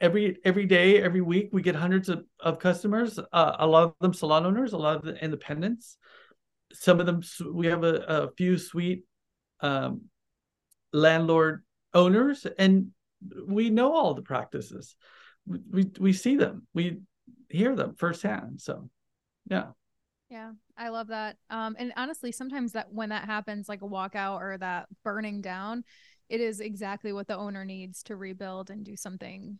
every 0.00 0.38
every 0.44 0.66
day 0.66 1.02
every 1.02 1.20
week 1.20 1.50
we 1.52 1.62
get 1.62 1.74
hundreds 1.74 2.08
of, 2.08 2.24
of 2.40 2.58
customers 2.58 3.18
uh, 3.32 3.56
a 3.58 3.66
lot 3.66 3.84
of 3.84 3.94
them 4.00 4.14
salon 4.14 4.46
owners 4.46 4.72
a 4.72 4.76
lot 4.76 4.96
of 4.96 5.02
the 5.02 5.22
independents 5.22 5.96
some 6.72 7.00
of 7.00 7.06
them 7.06 7.22
we 7.52 7.66
have 7.66 7.84
a, 7.84 7.94
a 8.06 8.30
few 8.32 8.58
suite 8.58 9.04
um, 9.60 10.02
landlord 10.92 11.64
owners 11.94 12.46
and 12.58 12.88
we 13.46 13.70
know 13.70 13.94
all 13.94 14.14
the 14.14 14.22
practices. 14.22 14.94
We, 15.46 15.58
we 15.70 15.90
we 15.98 16.12
see 16.12 16.36
them. 16.36 16.66
We 16.74 16.98
hear 17.48 17.74
them 17.74 17.94
firsthand 17.96 18.60
so 18.60 18.90
yeah. 19.50 19.68
Yeah 20.30 20.52
i 20.76 20.90
love 20.90 21.08
that. 21.08 21.36
Um 21.50 21.76
and 21.78 21.92
honestly 21.96 22.32
sometimes 22.32 22.72
that 22.72 22.92
when 22.92 23.08
that 23.08 23.24
happens 23.24 23.68
like 23.68 23.82
a 23.82 23.88
walkout 23.88 24.40
or 24.40 24.58
that 24.58 24.86
burning 25.02 25.40
down 25.40 25.84
it 26.28 26.40
is 26.40 26.60
exactly 26.60 27.12
what 27.12 27.26
the 27.26 27.36
owner 27.36 27.64
needs 27.64 28.02
to 28.04 28.16
rebuild 28.16 28.70
and 28.70 28.84
do 28.84 28.96
something 28.96 29.58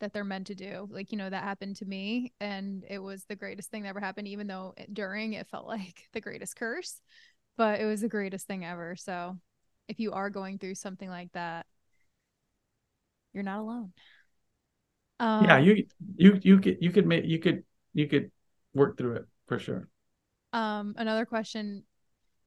that 0.00 0.12
they're 0.12 0.24
meant 0.24 0.48
to 0.48 0.54
do. 0.54 0.88
Like, 0.90 1.12
you 1.12 1.18
know, 1.18 1.30
that 1.30 1.44
happened 1.44 1.76
to 1.76 1.84
me 1.84 2.32
and 2.40 2.84
it 2.88 2.98
was 2.98 3.24
the 3.24 3.36
greatest 3.36 3.70
thing 3.70 3.82
that 3.82 3.90
ever 3.90 4.00
happened, 4.00 4.28
even 4.28 4.46
though 4.46 4.74
it, 4.76 4.92
during 4.92 5.34
it 5.34 5.48
felt 5.48 5.66
like 5.68 6.08
the 6.12 6.20
greatest 6.20 6.56
curse, 6.56 7.00
but 7.56 7.80
it 7.80 7.86
was 7.86 8.00
the 8.02 8.08
greatest 8.08 8.46
thing 8.46 8.64
ever. 8.64 8.96
So 8.96 9.38
if 9.88 10.00
you 10.00 10.12
are 10.12 10.30
going 10.30 10.58
through 10.58 10.76
something 10.76 11.08
like 11.08 11.32
that, 11.32 11.66
you're 13.32 13.42
not 13.44 13.60
alone. 13.60 13.92
Um, 15.20 15.48
yeah, 15.48 15.58
you 15.58 15.86
you 16.16 16.38
you 16.42 16.58
could 16.60 16.78
you 16.80 16.90
could 16.90 17.06
make 17.06 17.24
you 17.24 17.38
could 17.38 17.64
you 17.94 18.06
could 18.06 18.30
work 18.74 18.96
through 18.96 19.16
it 19.16 19.26
for 19.46 19.58
sure. 19.58 19.88
Um, 20.52 20.94
another 20.98 21.26
question: 21.26 21.84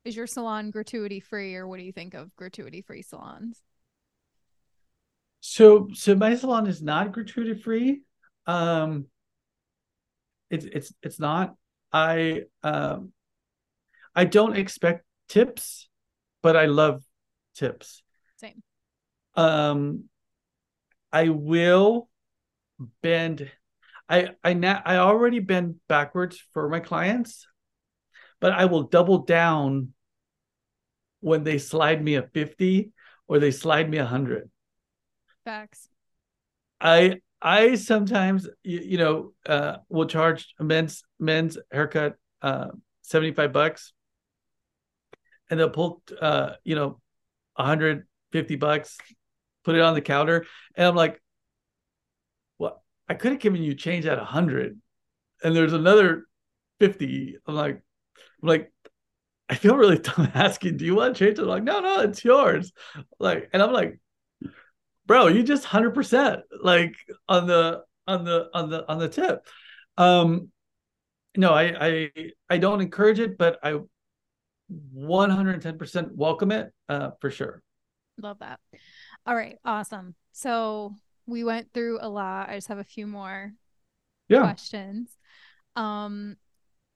Is 0.06 0.16
your 0.16 0.28
salon 0.28 0.72
gratuity 0.72 1.20
free, 1.20 1.56
or 1.56 1.68
what 1.68 1.78
do 1.80 1.84
you 1.84 1.94
think 1.94 2.14
of 2.14 2.36
gratuity 2.36 2.82
free 2.82 3.02
salons? 3.02 3.62
So 5.46 5.90
so 5.94 6.16
my 6.16 6.36
salon 6.36 6.68
is 6.68 6.82
not 6.82 7.12
gratuity 7.12 7.54
free. 7.54 8.04
Um 8.48 9.08
it's 10.50 10.64
it's 10.64 10.94
it's 11.04 11.20
not. 11.20 11.56
I 11.92 12.44
um 12.64 13.12
I 14.16 14.24
don't 14.24 14.56
expect 14.56 15.04
tips, 15.28 15.90
but 16.42 16.56
I 16.56 16.68
love 16.68 17.04
tips. 17.56 18.04
Same. 18.38 18.64
Um 19.36 20.06
I 21.12 21.28
will 21.28 22.08
bend 23.02 23.52
I 24.08 24.30
I 24.46 24.54
na- 24.54 24.82
I 24.86 24.96
already 24.96 25.40
bend 25.40 25.76
backwards 25.90 26.42
for 26.54 26.70
my 26.70 26.80
clients, 26.80 27.46
but 28.40 28.54
I 28.54 28.64
will 28.64 28.84
double 28.84 29.20
down 29.20 29.94
when 31.20 31.44
they 31.44 31.58
slide 31.58 32.02
me 32.02 32.16
a 32.16 32.24
50 32.24 32.94
or 33.28 33.40
they 33.40 33.52
slide 33.52 33.90
me 33.90 33.98
a 33.98 34.04
100. 34.04 34.50
Facts. 35.46 35.90
I 36.80 37.20
I 37.42 37.76
sometimes 37.76 38.48
you, 38.64 38.80
you 38.80 38.98
know 38.98 39.34
uh 39.46 39.78
will 39.90 40.06
charge 40.06 40.54
a 40.60 40.64
men's 40.64 41.04
men's 41.20 41.58
haircut 41.72 42.16
uh 42.42 42.68
75 43.02 43.52
bucks. 43.52 43.94
And 45.50 45.60
they'll 45.60 45.70
pull 45.70 46.02
uh 46.22 46.54
you 46.64 46.76
know 46.76 47.00
150 47.56 48.56
bucks 48.56 48.98
put 49.64 49.76
it 49.76 49.82
on 49.82 49.94
the 49.94 50.02
counter. 50.02 50.46
And 50.76 50.88
I'm 50.88 50.96
like 50.96 51.22
well 52.58 52.84
I 53.08 53.14
could 53.14 53.34
have 53.34 53.42
given 53.42 53.64
you 53.64 53.76
change 53.76 54.06
at 54.06 54.18
100 54.18 54.80
and 55.44 55.56
there's 55.56 55.74
another 55.74 56.26
50 56.80 57.38
I'm 57.46 57.56
like 57.56 57.82
I'm 58.42 58.48
like 58.48 58.72
I 59.50 59.56
feel 59.56 59.76
really 59.76 59.98
dumb 60.00 60.32
asking 60.34 60.78
do 60.78 60.86
you 60.86 60.96
want 60.96 61.16
to 61.16 61.26
change? 61.26 61.40
It 61.40 61.44
I'm 61.44 61.48
like 61.48 61.64
no 61.64 61.80
no 61.82 62.02
it's 62.02 62.24
yours. 62.24 62.72
Like 63.20 63.50
and 63.54 63.62
I'm 63.62 63.74
like 63.74 64.00
bro, 65.06 65.28
you 65.28 65.44
just 65.44 65.66
hundred 65.66 65.94
percent 65.94 66.42
like 66.62 66.96
on 67.28 67.48
the 67.48 67.84
on 68.08 68.24
the 68.24 68.50
on 68.54 68.70
the 68.70 68.90
on 68.90 69.00
the 69.00 69.10
tip. 69.10 69.46
Um, 69.98 70.50
no, 71.36 71.54
I 71.54 71.74
I 71.80 72.12
I 72.50 72.58
don't 72.58 72.82
encourage 72.82 73.20
it, 73.20 73.38
but 73.38 73.60
I 73.64 73.80
110% 74.96 76.12
welcome 76.16 76.52
it 76.52 76.72
uh, 76.90 77.12
for 77.20 77.30
sure. 77.30 77.62
Love 78.22 78.40
that. 78.40 78.60
All 79.26 79.36
right, 79.36 79.58
awesome. 79.66 80.16
So 80.32 80.96
we 81.26 81.44
went 81.44 81.72
through 81.74 82.00
a 82.02 82.10
lot. 82.10 82.50
I 82.50 82.56
just 82.56 82.68
have 82.68 82.78
a 82.78 82.84
few 82.84 83.08
more 83.08 83.54
yeah. 84.28 84.42
questions. 84.42 85.16
Um, 85.76 86.36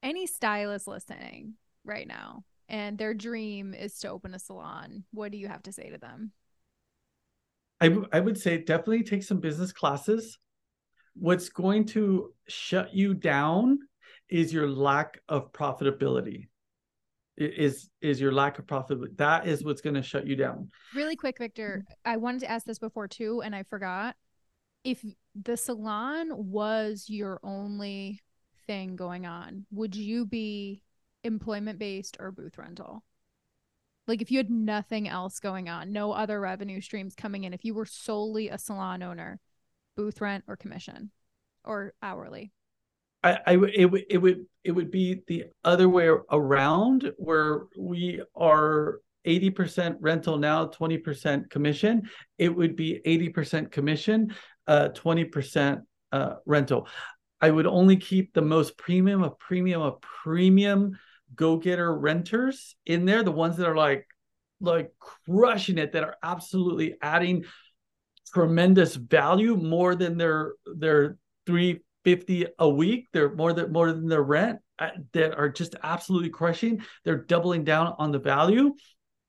any 0.03 0.27
stylist 0.27 0.87
listening 0.87 1.53
right 1.83 2.07
now 2.07 2.43
and 2.69 2.97
their 2.97 3.13
dream 3.13 3.73
is 3.73 3.97
to 3.99 4.09
open 4.09 4.33
a 4.33 4.39
salon, 4.39 5.05
what 5.11 5.31
do 5.31 5.37
you 5.37 5.47
have 5.47 5.63
to 5.63 5.71
say 5.71 5.89
to 5.89 5.97
them? 5.97 6.31
I, 7.79 8.19
would 8.19 8.37
say 8.37 8.57
definitely 8.57 9.03
take 9.03 9.23
some 9.23 9.39
business 9.39 9.71
classes. 9.71 10.39
What's 11.15 11.49
going 11.49 11.85
to 11.87 12.33
shut 12.47 12.93
you 12.93 13.13
down 13.13 13.79
is 14.29 14.51
your 14.51 14.67
lack 14.67 15.19
of 15.29 15.51
profitability. 15.51 16.47
Is 17.37 17.89
is 18.01 18.19
your 18.19 18.31
lack 18.31 18.57
of 18.57 18.65
profitability? 18.65 19.15
That 19.17 19.47
is 19.47 19.63
what's 19.63 19.81
going 19.81 19.93
to 19.93 20.01
shut 20.01 20.25
you 20.25 20.35
down. 20.35 20.71
Really 20.95 21.15
quick, 21.15 21.37
Victor. 21.37 21.85
I 22.03 22.17
wanted 22.17 22.41
to 22.41 22.49
ask 22.49 22.65
this 22.65 22.79
before 22.79 23.07
too, 23.07 23.41
and 23.43 23.55
I 23.55 23.63
forgot. 23.63 24.15
If 24.83 25.03
the 25.35 25.57
salon 25.57 26.31
was 26.33 27.05
your 27.09 27.39
only 27.43 28.21
thing 28.65 28.95
going 28.95 29.25
on, 29.25 29.65
would 29.71 29.95
you 29.95 30.25
be 30.25 30.81
employment 31.23 31.77
based 31.77 32.17
or 32.19 32.31
booth 32.31 32.57
rental? 32.57 33.03
Like 34.07 34.21
if 34.21 34.31
you 34.31 34.37
had 34.37 34.49
nothing 34.49 35.07
else 35.07 35.39
going 35.39 35.67
on, 35.69 35.91
no 35.91 36.11
other 36.11 36.39
revenue 36.39 36.81
streams 36.81 37.15
coming 37.15 37.43
in, 37.43 37.53
if 37.53 37.65
you 37.65 37.73
were 37.73 37.85
solely 37.85 38.49
a 38.49 38.57
salon 38.57 39.03
owner, 39.03 39.39
booth 39.95 40.21
rent 40.21 40.45
or 40.47 40.55
commission 40.55 41.11
or 41.63 41.93
hourly? 42.01 42.51
I, 43.23 43.39
I 43.45 43.53
it 43.73 43.85
would 43.85 44.05
it 44.09 44.17
would 44.17 44.45
it 44.63 44.71
would 44.71 44.91
be 44.91 45.21
the 45.27 45.45
other 45.63 45.89
way 45.89 46.09
around 46.31 47.11
where 47.17 47.63
we 47.77 48.21
are 48.35 48.99
80% 49.25 49.97
rental 49.99 50.37
now 50.37 50.67
20% 50.67 51.49
commission 51.49 52.09
it 52.37 52.55
would 52.55 52.75
be 52.75 53.01
80% 53.05 53.71
commission 53.71 54.33
uh 54.67 54.89
20% 54.89 55.81
uh 56.13 56.33
rental 56.45 56.87
i 57.41 57.49
would 57.49 57.67
only 57.67 57.97
keep 57.97 58.33
the 58.33 58.41
most 58.41 58.77
premium 58.77 59.23
of 59.23 59.37
premium 59.39 59.81
of 59.81 59.99
premium 60.01 60.97
go-getter 61.35 61.93
renters 61.93 62.75
in 62.85 63.05
there 63.05 63.23
the 63.23 63.31
ones 63.31 63.57
that 63.57 63.67
are 63.67 63.75
like 63.75 64.07
like 64.59 64.91
crushing 65.27 65.77
it 65.77 65.91
that 65.91 66.03
are 66.03 66.15
absolutely 66.23 66.95
adding 67.01 67.43
tremendous 68.33 68.95
value 68.95 69.55
more 69.55 69.95
than 69.95 70.17
their 70.17 70.53
their 70.65 71.17
350 71.45 72.47
a 72.59 72.69
week 72.69 73.07
they're 73.13 73.33
more 73.33 73.53
than 73.53 73.71
more 73.71 73.91
than 73.91 74.07
their 74.07 74.23
rent 74.23 74.59
uh, 74.79 74.89
that 75.13 75.35
are 75.35 75.49
just 75.49 75.75
absolutely 75.81 76.29
crushing. 76.29 76.83
They're 77.03 77.23
doubling 77.23 77.63
down 77.63 77.95
on 77.97 78.11
the 78.11 78.19
value. 78.19 78.75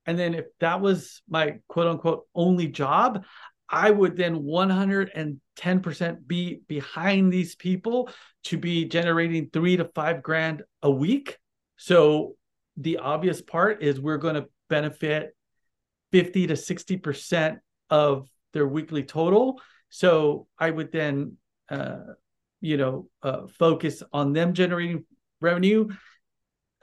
And 0.05 0.17
then 0.17 0.35
if 0.35 0.45
that 0.59 0.79
was 0.79 1.23
my 1.27 1.55
quote 1.67 1.87
unquote 1.87 2.27
only 2.33 2.67
job 2.67 3.25
i 3.71 3.91
would 3.91 4.17
then 4.17 4.39
110% 4.39 6.27
be 6.27 6.61
behind 6.67 7.31
these 7.31 7.55
people 7.55 8.09
to 8.43 8.57
be 8.57 8.85
generating 8.85 9.49
3 9.51 9.77
to 9.77 9.85
5 9.85 10.23
grand 10.23 10.63
a 10.81 10.89
week 10.89 11.37
so 11.79 12.35
the 12.75 12.97
obvious 12.97 13.41
part 13.41 13.81
is 13.81 14.01
we're 14.01 14.17
going 14.17 14.35
to 14.35 14.47
benefit 14.69 15.33
50 16.11 16.47
to 16.47 16.53
60% 16.53 17.59
of 17.89 18.27
their 18.51 18.67
weekly 18.67 19.03
total. 19.03 19.61
So 19.89 20.47
I 20.57 20.69
would 20.69 20.91
then, 20.91 21.37
uh, 21.69 21.99
you 22.59 22.75
know, 22.75 23.07
uh, 23.23 23.47
focus 23.47 24.03
on 24.11 24.33
them 24.33 24.53
generating 24.53 25.05
revenue 25.39 25.87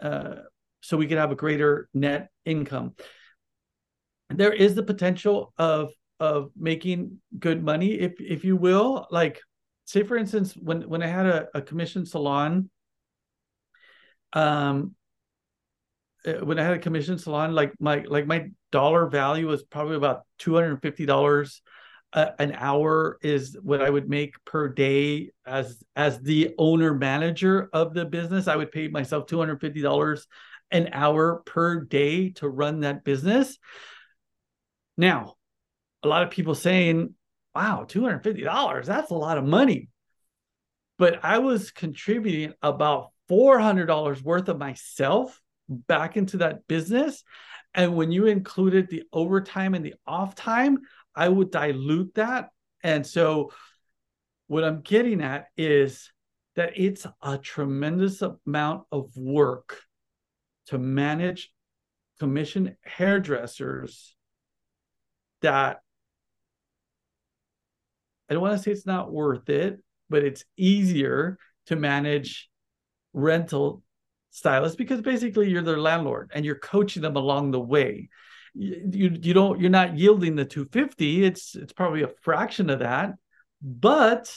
uh, 0.00 0.36
so 0.80 0.96
we 0.96 1.06
could 1.06 1.18
have 1.18 1.30
a 1.30 1.36
greater 1.36 1.90
net 1.92 2.30
income. 2.46 2.94
There 4.30 4.52
is 4.52 4.74
the 4.74 4.82
potential 4.82 5.52
of 5.58 5.92
of 6.18 6.50
making 6.56 7.18
good 7.38 7.62
money, 7.62 7.92
if 7.92 8.18
if 8.18 8.44
you 8.44 8.56
will. 8.56 9.06
Like, 9.10 9.40
say 9.84 10.04
for 10.04 10.16
instance, 10.16 10.54
when 10.54 10.88
when 10.88 11.02
I 11.02 11.06
had 11.06 11.26
a, 11.26 11.48
a 11.54 11.60
commission 11.60 12.06
salon, 12.06 12.70
um, 14.32 14.94
uh, 16.26 16.44
when 16.44 16.58
I 16.58 16.64
had 16.64 16.74
a 16.74 16.78
commission 16.78 17.18
salon, 17.18 17.54
like 17.54 17.72
my 17.78 18.04
like 18.08 18.26
my 18.26 18.50
dollar 18.72 19.06
value 19.06 19.46
was 19.46 19.62
probably 19.62 19.96
about 19.96 20.22
two 20.38 20.54
hundred 20.54 20.70
and 20.72 20.82
fifty 20.82 21.06
dollars 21.06 21.62
uh, 22.12 22.30
an 22.38 22.52
hour 22.52 23.18
is 23.22 23.56
what 23.62 23.82
I 23.82 23.90
would 23.90 24.08
make 24.08 24.42
per 24.44 24.68
day 24.68 25.30
as 25.44 25.82
as 25.94 26.18
the 26.20 26.54
owner 26.58 26.94
manager 26.94 27.68
of 27.72 27.94
the 27.94 28.04
business. 28.04 28.48
I 28.48 28.56
would 28.56 28.72
pay 28.72 28.88
myself 28.88 29.26
two 29.26 29.38
hundred 29.38 29.60
fifty 29.60 29.82
dollars 29.82 30.26
an 30.70 30.88
hour 30.92 31.42
per 31.44 31.80
day 31.80 32.30
to 32.30 32.48
run 32.48 32.80
that 32.80 33.04
business. 33.04 33.58
Now, 34.96 35.34
a 36.02 36.08
lot 36.08 36.22
of 36.22 36.30
people 36.30 36.54
saying, 36.54 37.14
"Wow, 37.54 37.84
two 37.86 38.02
hundred 38.02 38.22
fifty 38.22 38.42
dollars 38.42 38.86
that's 38.86 39.10
a 39.10 39.14
lot 39.14 39.38
of 39.38 39.44
money," 39.44 39.90
but 40.98 41.22
I 41.22 41.38
was 41.38 41.70
contributing 41.70 42.54
about 42.62 43.10
four 43.28 43.58
hundred 43.58 43.86
dollars 43.86 44.22
worth 44.22 44.48
of 44.48 44.58
myself 44.58 45.40
back 45.68 46.16
into 46.16 46.38
that 46.38 46.66
business. 46.66 47.24
And 47.74 47.94
when 47.94 48.10
you 48.10 48.26
included 48.26 48.88
the 48.88 49.04
overtime 49.12 49.74
and 49.74 49.84
the 49.84 49.94
off 50.06 50.34
time, 50.34 50.78
I 51.14 51.28
would 51.28 51.50
dilute 51.50 52.14
that. 52.14 52.50
And 52.82 53.06
so, 53.06 53.52
what 54.46 54.64
I'm 54.64 54.80
getting 54.80 55.22
at 55.22 55.48
is 55.56 56.12
that 56.54 56.72
it's 56.76 57.06
a 57.22 57.36
tremendous 57.36 58.22
amount 58.22 58.84
of 58.90 59.10
work 59.16 59.82
to 60.66 60.78
manage 60.78 61.50
commission 62.18 62.76
hairdressers 62.82 64.14
that 65.42 65.80
I 68.28 68.34
don't 68.34 68.42
want 68.42 68.56
to 68.56 68.62
say 68.62 68.72
it's 68.72 68.86
not 68.86 69.12
worth 69.12 69.48
it, 69.48 69.80
but 70.08 70.24
it's 70.24 70.44
easier 70.56 71.38
to 71.66 71.76
manage 71.76 72.48
rental 73.16 73.82
stylists 74.30 74.76
because 74.76 75.00
basically 75.00 75.48
you're 75.48 75.62
their 75.62 75.80
landlord 75.80 76.30
and 76.34 76.44
you're 76.44 76.58
coaching 76.58 77.02
them 77.02 77.16
along 77.16 77.50
the 77.50 77.60
way. 77.60 78.08
You, 78.54 78.88
you, 78.92 79.18
you 79.20 79.34
don't 79.34 79.60
you're 79.60 79.70
not 79.70 79.96
yielding 79.96 80.36
the 80.36 80.44
250. 80.44 81.24
It's 81.24 81.56
it's 81.56 81.72
probably 81.72 82.02
a 82.02 82.10
fraction 82.22 82.70
of 82.70 82.78
that, 82.80 83.14
but 83.60 84.32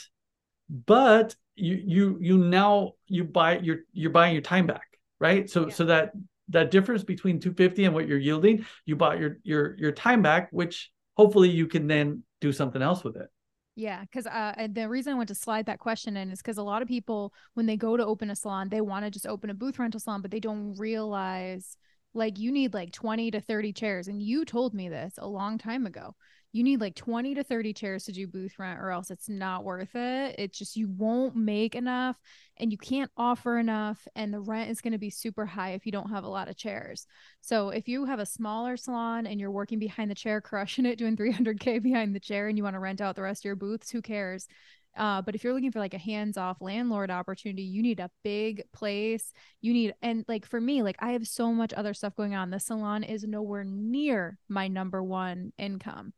but 0.68 1.36
you 1.54 1.80
you 1.84 2.18
you 2.20 2.38
now 2.38 2.92
you 3.06 3.24
buy 3.24 3.58
you're 3.58 3.80
you're 3.92 4.10
buying 4.10 4.32
your 4.32 4.42
time 4.42 4.66
back, 4.66 4.98
right? 5.20 5.48
So 5.48 5.68
yeah. 5.68 5.74
so 5.74 5.84
that 5.86 6.12
that 6.48 6.70
difference 6.70 7.04
between 7.04 7.38
250 7.38 7.84
and 7.84 7.94
what 7.94 8.08
you're 8.08 8.18
yielding, 8.18 8.66
you 8.84 8.96
bought 8.96 9.20
your 9.20 9.38
your 9.42 9.76
your 9.78 9.92
time 9.92 10.22
back, 10.22 10.48
which 10.50 10.90
hopefully 11.16 11.50
you 11.50 11.66
can 11.66 11.86
then 11.86 12.22
do 12.40 12.52
something 12.52 12.82
else 12.82 13.04
with 13.04 13.16
it. 13.16 13.28
Yeah, 13.76 14.02
because 14.02 14.26
uh, 14.26 14.66
the 14.70 14.88
reason 14.88 15.12
I 15.12 15.16
want 15.16 15.28
to 15.28 15.34
slide 15.34 15.66
that 15.66 15.78
question 15.78 16.16
in 16.16 16.30
is 16.30 16.40
because 16.40 16.58
a 16.58 16.62
lot 16.62 16.82
of 16.82 16.88
people, 16.88 17.32
when 17.54 17.66
they 17.66 17.76
go 17.76 17.96
to 17.96 18.04
open 18.04 18.30
a 18.30 18.36
salon, 18.36 18.68
they 18.68 18.80
want 18.80 19.04
to 19.04 19.10
just 19.10 19.26
open 19.26 19.48
a 19.48 19.54
booth 19.54 19.78
rental 19.78 20.00
salon, 20.00 20.22
but 20.22 20.30
they 20.30 20.40
don't 20.40 20.74
realize 20.76 21.76
like 22.12 22.38
you 22.38 22.50
need 22.50 22.74
like 22.74 22.92
20 22.92 23.30
to 23.30 23.40
30 23.40 23.72
chairs. 23.72 24.08
And 24.08 24.20
you 24.20 24.44
told 24.44 24.74
me 24.74 24.88
this 24.88 25.14
a 25.18 25.26
long 25.28 25.56
time 25.56 25.86
ago 25.86 26.14
you 26.52 26.64
need 26.64 26.80
like 26.80 26.96
20 26.96 27.34
to 27.36 27.44
30 27.44 27.72
chairs 27.72 28.04
to 28.04 28.12
do 28.12 28.26
booth 28.26 28.58
rent 28.58 28.80
or 28.80 28.90
else 28.90 29.10
it's 29.10 29.28
not 29.28 29.64
worth 29.64 29.94
it. 29.94 30.34
It's 30.38 30.58
just 30.58 30.76
you 30.76 30.88
won't 30.88 31.36
make 31.36 31.74
enough 31.74 32.18
and 32.56 32.72
you 32.72 32.78
can't 32.78 33.10
offer 33.16 33.58
enough 33.58 34.06
and 34.16 34.34
the 34.34 34.40
rent 34.40 34.70
is 34.70 34.80
going 34.80 34.92
to 34.92 34.98
be 34.98 35.10
super 35.10 35.46
high 35.46 35.70
if 35.70 35.86
you 35.86 35.92
don't 35.92 36.10
have 36.10 36.24
a 36.24 36.28
lot 36.28 36.48
of 36.48 36.56
chairs. 36.56 37.06
So 37.40 37.68
if 37.68 37.86
you 37.86 38.04
have 38.04 38.18
a 38.18 38.26
smaller 38.26 38.76
salon 38.76 39.26
and 39.26 39.40
you're 39.40 39.50
working 39.50 39.78
behind 39.78 40.10
the 40.10 40.16
chair 40.16 40.40
crushing 40.50 40.86
it 40.86 40.98
doing 40.98 41.16
300k 41.16 41.82
behind 41.82 42.14
the 42.14 42.20
chair 42.20 42.48
and 42.48 42.58
you 42.58 42.64
want 42.64 42.74
to 42.74 42.80
rent 42.80 43.00
out 43.00 43.14
the 43.14 43.22
rest 43.22 43.42
of 43.42 43.44
your 43.44 43.56
booths, 43.56 43.90
who 43.90 44.02
cares? 44.02 44.48
Uh, 44.96 45.22
but 45.22 45.36
if 45.36 45.44
you're 45.44 45.54
looking 45.54 45.70
for 45.70 45.78
like 45.78 45.94
a 45.94 45.98
hands-off 45.98 46.60
landlord 46.60 47.12
opportunity, 47.12 47.62
you 47.62 47.80
need 47.80 48.00
a 48.00 48.10
big 48.24 48.64
place. 48.72 49.32
You 49.60 49.72
need 49.72 49.94
and 50.02 50.24
like 50.26 50.44
for 50.44 50.60
me, 50.60 50.82
like 50.82 50.96
I 50.98 51.12
have 51.12 51.28
so 51.28 51.52
much 51.52 51.72
other 51.72 51.94
stuff 51.94 52.16
going 52.16 52.34
on. 52.34 52.50
The 52.50 52.58
salon 52.58 53.04
is 53.04 53.22
nowhere 53.22 53.62
near 53.64 54.36
my 54.48 54.66
number 54.66 55.00
one 55.00 55.52
income. 55.58 56.12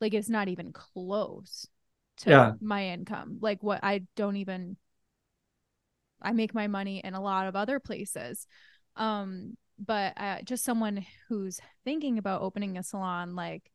Like 0.00 0.14
it's 0.14 0.28
not 0.28 0.48
even 0.48 0.72
close 0.72 1.66
to 2.18 2.30
yeah. 2.30 2.52
my 2.60 2.88
income. 2.88 3.38
Like 3.40 3.62
what 3.62 3.80
I 3.82 4.02
don't 4.16 4.36
even 4.36 4.76
I 6.20 6.32
make 6.32 6.54
my 6.54 6.66
money 6.66 7.00
in 7.02 7.14
a 7.14 7.20
lot 7.20 7.46
of 7.46 7.56
other 7.56 7.80
places. 7.80 8.46
Um 8.96 9.56
but 9.80 10.14
uh, 10.16 10.42
just 10.42 10.64
someone 10.64 11.06
who's 11.28 11.60
thinking 11.84 12.18
about 12.18 12.42
opening 12.42 12.76
a 12.76 12.82
salon 12.82 13.36
like 13.36 13.70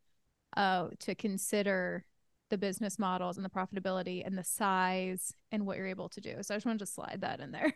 uh 0.58 0.90
to 1.00 1.16
consider 1.16 2.04
the 2.50 2.58
business 2.58 3.00
models 3.00 3.38
and 3.38 3.46
the 3.46 3.50
profitability 3.50 4.26
and 4.26 4.38
the 4.38 4.44
size 4.44 5.34
and 5.52 5.66
what 5.66 5.78
you're 5.78 5.88
able 5.88 6.10
to 6.10 6.22
do. 6.22 6.36
So 6.42 6.54
I 6.54 6.58
just 6.58 6.66
want 6.66 6.80
to 6.80 6.86
slide 6.86 7.22
that 7.22 7.40
in 7.40 7.52
there. 7.52 7.74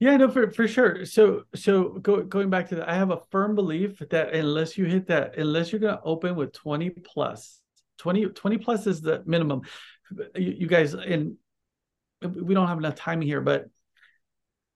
Yeah, 0.00 0.16
no, 0.16 0.30
for 0.30 0.50
for 0.52 0.68
sure. 0.68 1.04
So 1.04 1.42
so 1.56 1.88
go, 1.98 2.22
going 2.22 2.50
back 2.50 2.68
to 2.68 2.76
that, 2.76 2.88
I 2.88 2.94
have 2.94 3.10
a 3.10 3.20
firm 3.30 3.54
belief 3.56 3.98
that 4.10 4.32
unless 4.32 4.78
you 4.78 4.84
hit 4.84 5.08
that, 5.08 5.36
unless 5.36 5.72
you're 5.72 5.80
gonna 5.80 6.00
open 6.04 6.36
with 6.36 6.52
20 6.52 6.90
plus, 6.90 7.60
20, 7.98 8.26
20 8.26 8.58
plus 8.58 8.86
is 8.86 9.00
the 9.00 9.22
minimum. 9.26 9.62
You, 10.36 10.54
you 10.60 10.66
guys, 10.68 10.94
and 10.94 11.36
we 12.22 12.54
don't 12.54 12.68
have 12.68 12.78
enough 12.78 12.94
time 12.94 13.20
here, 13.20 13.40
but 13.40 13.66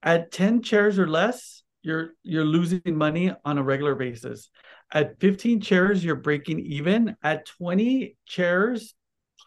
at 0.01 0.31
10 0.31 0.61
chairs 0.61 0.99
or 0.99 1.07
less, 1.07 1.63
you're 1.81 2.11
you're 2.23 2.45
losing 2.45 2.81
money 2.87 3.33
on 3.45 3.57
a 3.57 3.63
regular 3.63 3.95
basis. 3.95 4.49
At 4.91 5.19
15 5.21 5.61
chairs, 5.61 6.03
you're 6.03 6.15
breaking 6.15 6.59
even. 6.59 7.15
At 7.23 7.45
20 7.45 8.17
chairs 8.25 8.93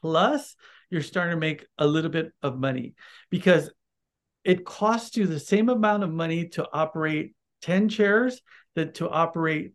plus, 0.01 0.57
you're 0.91 1.03
starting 1.03 1.33
to 1.33 1.41
make 1.41 1.67
a 1.77 1.87
little 1.87 2.11
bit 2.11 2.33
of 2.43 2.59
money 2.59 2.95
because 3.31 3.71
it 4.47 4.65
costs 4.65 5.17
you 5.17 5.27
the 5.27 5.41
same 5.41 5.69
amount 5.69 6.05
of 6.05 6.13
money 6.13 6.49
to 6.51 6.67
operate 6.73 7.35
10 7.63 7.89
chairs 7.89 8.41
that 8.77 8.95
to 8.95 9.11
operate 9.11 9.73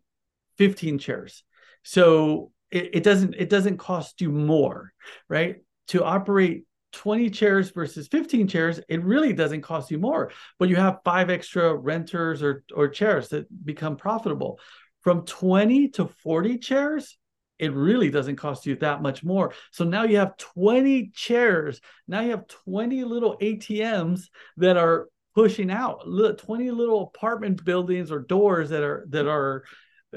15 0.56 0.98
chairs. 0.98 1.44
So 1.82 2.52
it, 2.70 2.90
it 2.94 3.02
doesn't 3.02 3.34
it 3.34 3.50
doesn't 3.50 3.76
cost 3.76 4.22
you 4.22 4.30
more, 4.30 4.92
right? 5.28 5.56
To 5.88 6.02
operate 6.02 6.64
20 6.92 7.28
chairs 7.28 7.70
versus 7.70 8.08
15 8.08 8.48
chairs, 8.48 8.80
it 8.88 9.04
really 9.04 9.34
doesn't 9.34 9.60
cost 9.60 9.90
you 9.90 9.98
more, 9.98 10.30
but 10.58 10.70
you 10.70 10.76
have 10.76 11.00
five 11.04 11.28
extra 11.28 11.74
renters 11.74 12.42
or, 12.42 12.64
or 12.74 12.88
chairs 12.88 13.28
that 13.28 13.46
become 13.64 13.96
profitable. 13.96 14.58
From 15.00 15.26
20 15.26 15.88
to 15.90 16.06
40 16.06 16.58
chairs, 16.58 17.18
it 17.62 17.72
really 17.72 18.10
doesn't 18.10 18.34
cost 18.34 18.66
you 18.66 18.74
that 18.74 19.02
much 19.02 19.22
more. 19.22 19.54
So 19.70 19.84
now 19.84 20.02
you 20.02 20.16
have 20.16 20.36
20 20.36 21.12
chairs. 21.14 21.80
Now 22.08 22.20
you 22.20 22.32
have 22.32 22.48
20 22.48 23.04
little 23.04 23.38
ATMs 23.38 24.24
that 24.56 24.76
are 24.76 25.06
pushing 25.36 25.70
out 25.70 26.02
20 26.04 26.70
little 26.72 27.04
apartment 27.14 27.64
buildings 27.64 28.10
or 28.10 28.18
doors 28.18 28.70
that 28.70 28.82
are 28.82 29.06
that 29.10 29.28
are 29.28 29.62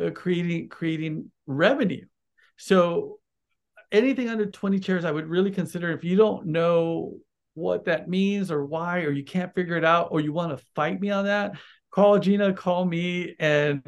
uh, 0.02 0.10
creating 0.10 0.70
creating 0.70 1.32
revenue. 1.46 2.04
So 2.58 3.20
anything 3.92 4.28
under 4.28 4.48
20 4.48 4.80
chairs, 4.80 5.06
I 5.06 5.12
would 5.12 5.28
really 5.28 5.52
consider 5.52 5.92
if 5.92 6.04
you 6.04 6.18
don't 6.18 6.48
know 6.48 7.14
what 7.54 7.86
that 7.86 8.10
means 8.10 8.50
or 8.50 8.66
why, 8.66 9.02
or 9.02 9.12
you 9.12 9.24
can't 9.24 9.54
figure 9.54 9.78
it 9.78 9.86
out, 9.86 10.08
or 10.10 10.20
you 10.20 10.34
want 10.34 10.58
to 10.58 10.66
fight 10.74 11.00
me 11.00 11.12
on 11.12 11.26
that, 11.26 11.60
call 11.96 12.20
Gina, 12.20 12.52
call 12.52 12.86
me, 12.86 13.36
and 13.40 13.82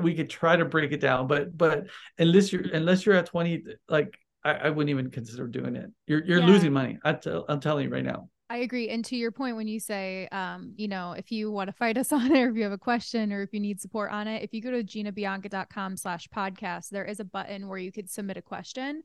we 0.00 0.14
could 0.14 0.30
try 0.30 0.54
to 0.54 0.64
break 0.64 0.92
it 0.92 1.00
down. 1.00 1.26
But 1.26 1.56
but 1.58 1.88
unless 2.18 2.52
you're 2.52 2.62
unless 2.72 3.04
you're 3.04 3.16
at 3.16 3.26
20, 3.26 3.64
like 3.88 4.16
I, 4.44 4.52
I 4.52 4.70
wouldn't 4.70 4.90
even 4.90 5.10
consider 5.10 5.48
doing 5.48 5.74
it. 5.74 5.90
You're 6.06 6.24
you're 6.24 6.38
yeah. 6.38 6.46
losing 6.46 6.72
money. 6.72 6.98
I 7.04 7.18
I'm 7.48 7.60
telling 7.60 7.86
you 7.86 7.90
right 7.90 8.04
now. 8.04 8.28
I 8.48 8.58
agree. 8.58 8.88
And 8.88 9.04
to 9.04 9.16
your 9.16 9.30
point, 9.30 9.54
when 9.54 9.68
you 9.68 9.78
say, 9.78 10.26
um, 10.32 10.74
you 10.76 10.88
know, 10.88 11.12
if 11.12 11.30
you 11.30 11.52
want 11.52 11.68
to 11.68 11.72
fight 11.72 11.96
us 11.96 12.12
on 12.12 12.34
it, 12.34 12.38
or 12.38 12.50
if 12.50 12.56
you 12.56 12.64
have 12.64 12.72
a 12.72 12.78
question, 12.78 13.32
or 13.32 13.42
if 13.42 13.52
you 13.52 13.60
need 13.60 13.80
support 13.80 14.10
on 14.10 14.26
it, 14.26 14.42
if 14.42 14.52
you 14.52 14.60
go 14.60 14.72
to 14.72 14.82
ginabianca.com 14.82 15.96
slash 15.96 16.28
podcast, 16.34 16.88
there 16.88 17.04
is 17.04 17.20
a 17.20 17.24
button 17.24 17.68
where 17.68 17.78
you 17.78 17.92
could 17.92 18.10
submit 18.10 18.36
a 18.36 18.42
question. 18.42 19.02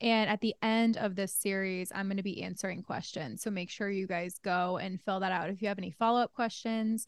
And 0.00 0.28
at 0.28 0.40
the 0.40 0.54
end 0.62 0.96
of 0.96 1.14
this 1.14 1.34
series, 1.34 1.92
I'm 1.94 2.06
going 2.06 2.16
to 2.16 2.24
be 2.24 2.42
answering 2.42 2.82
questions. 2.82 3.42
So 3.42 3.50
make 3.50 3.70
sure 3.70 3.88
you 3.88 4.08
guys 4.08 4.40
go 4.44 4.78
and 4.78 5.00
fill 5.00 5.20
that 5.20 5.32
out. 5.32 5.50
If 5.50 5.62
you 5.62 5.68
have 5.68 5.78
any 5.78 5.92
follow 5.92 6.20
up 6.20 6.32
questions, 6.34 7.06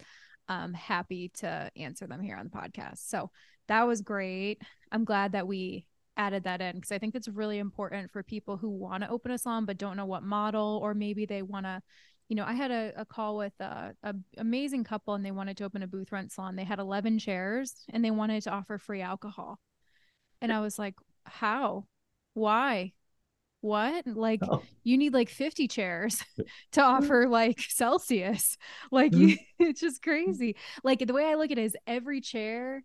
I'm 0.50 0.74
happy 0.74 1.28
to 1.36 1.70
answer 1.76 2.08
them 2.08 2.20
here 2.20 2.36
on 2.36 2.44
the 2.44 2.50
podcast. 2.50 3.08
So 3.08 3.30
that 3.68 3.86
was 3.86 4.02
great. 4.02 4.60
I'm 4.90 5.04
glad 5.04 5.32
that 5.32 5.46
we 5.46 5.86
added 6.16 6.42
that 6.44 6.60
in 6.60 6.74
because 6.74 6.90
I 6.90 6.98
think 6.98 7.14
it's 7.14 7.28
really 7.28 7.58
important 7.58 8.10
for 8.10 8.24
people 8.24 8.56
who 8.56 8.68
want 8.68 9.04
to 9.04 9.10
open 9.10 9.30
a 9.30 9.38
salon 9.38 9.64
but 9.64 9.78
don't 9.78 9.96
know 9.96 10.06
what 10.06 10.24
model, 10.24 10.80
or 10.82 10.92
maybe 10.92 11.24
they 11.24 11.42
want 11.42 11.66
to, 11.66 11.80
you 12.28 12.34
know, 12.34 12.44
I 12.44 12.54
had 12.54 12.72
a, 12.72 12.92
a 12.96 13.04
call 13.04 13.36
with 13.36 13.52
a, 13.60 13.94
a, 14.02 14.14
amazing 14.38 14.82
couple 14.82 15.14
and 15.14 15.24
they 15.24 15.30
wanted 15.30 15.56
to 15.58 15.64
open 15.64 15.84
a 15.84 15.86
booth 15.86 16.10
rent 16.10 16.32
salon. 16.32 16.56
They 16.56 16.64
had 16.64 16.80
11 16.80 17.20
chairs 17.20 17.84
and 17.88 18.04
they 18.04 18.10
wanted 18.10 18.42
to 18.42 18.50
offer 18.50 18.76
free 18.76 19.02
alcohol. 19.02 19.60
And 20.42 20.52
I 20.52 20.60
was 20.60 20.80
like, 20.80 20.96
how? 21.24 21.86
Why? 22.34 22.92
What? 23.60 24.06
Like 24.06 24.40
oh. 24.42 24.62
you 24.84 24.96
need 24.96 25.12
like 25.12 25.28
50 25.28 25.68
chairs 25.68 26.24
to 26.72 26.82
offer 26.82 27.28
like 27.28 27.60
Celsius. 27.60 28.56
Like 28.92 29.14
you, 29.14 29.36
it's 29.58 29.80
just 29.80 30.02
crazy. 30.02 30.56
Like 30.82 31.06
the 31.06 31.12
way 31.12 31.24
I 31.24 31.34
look 31.34 31.50
at 31.50 31.58
it 31.58 31.64
is 31.64 31.76
every 31.86 32.20
chair 32.20 32.82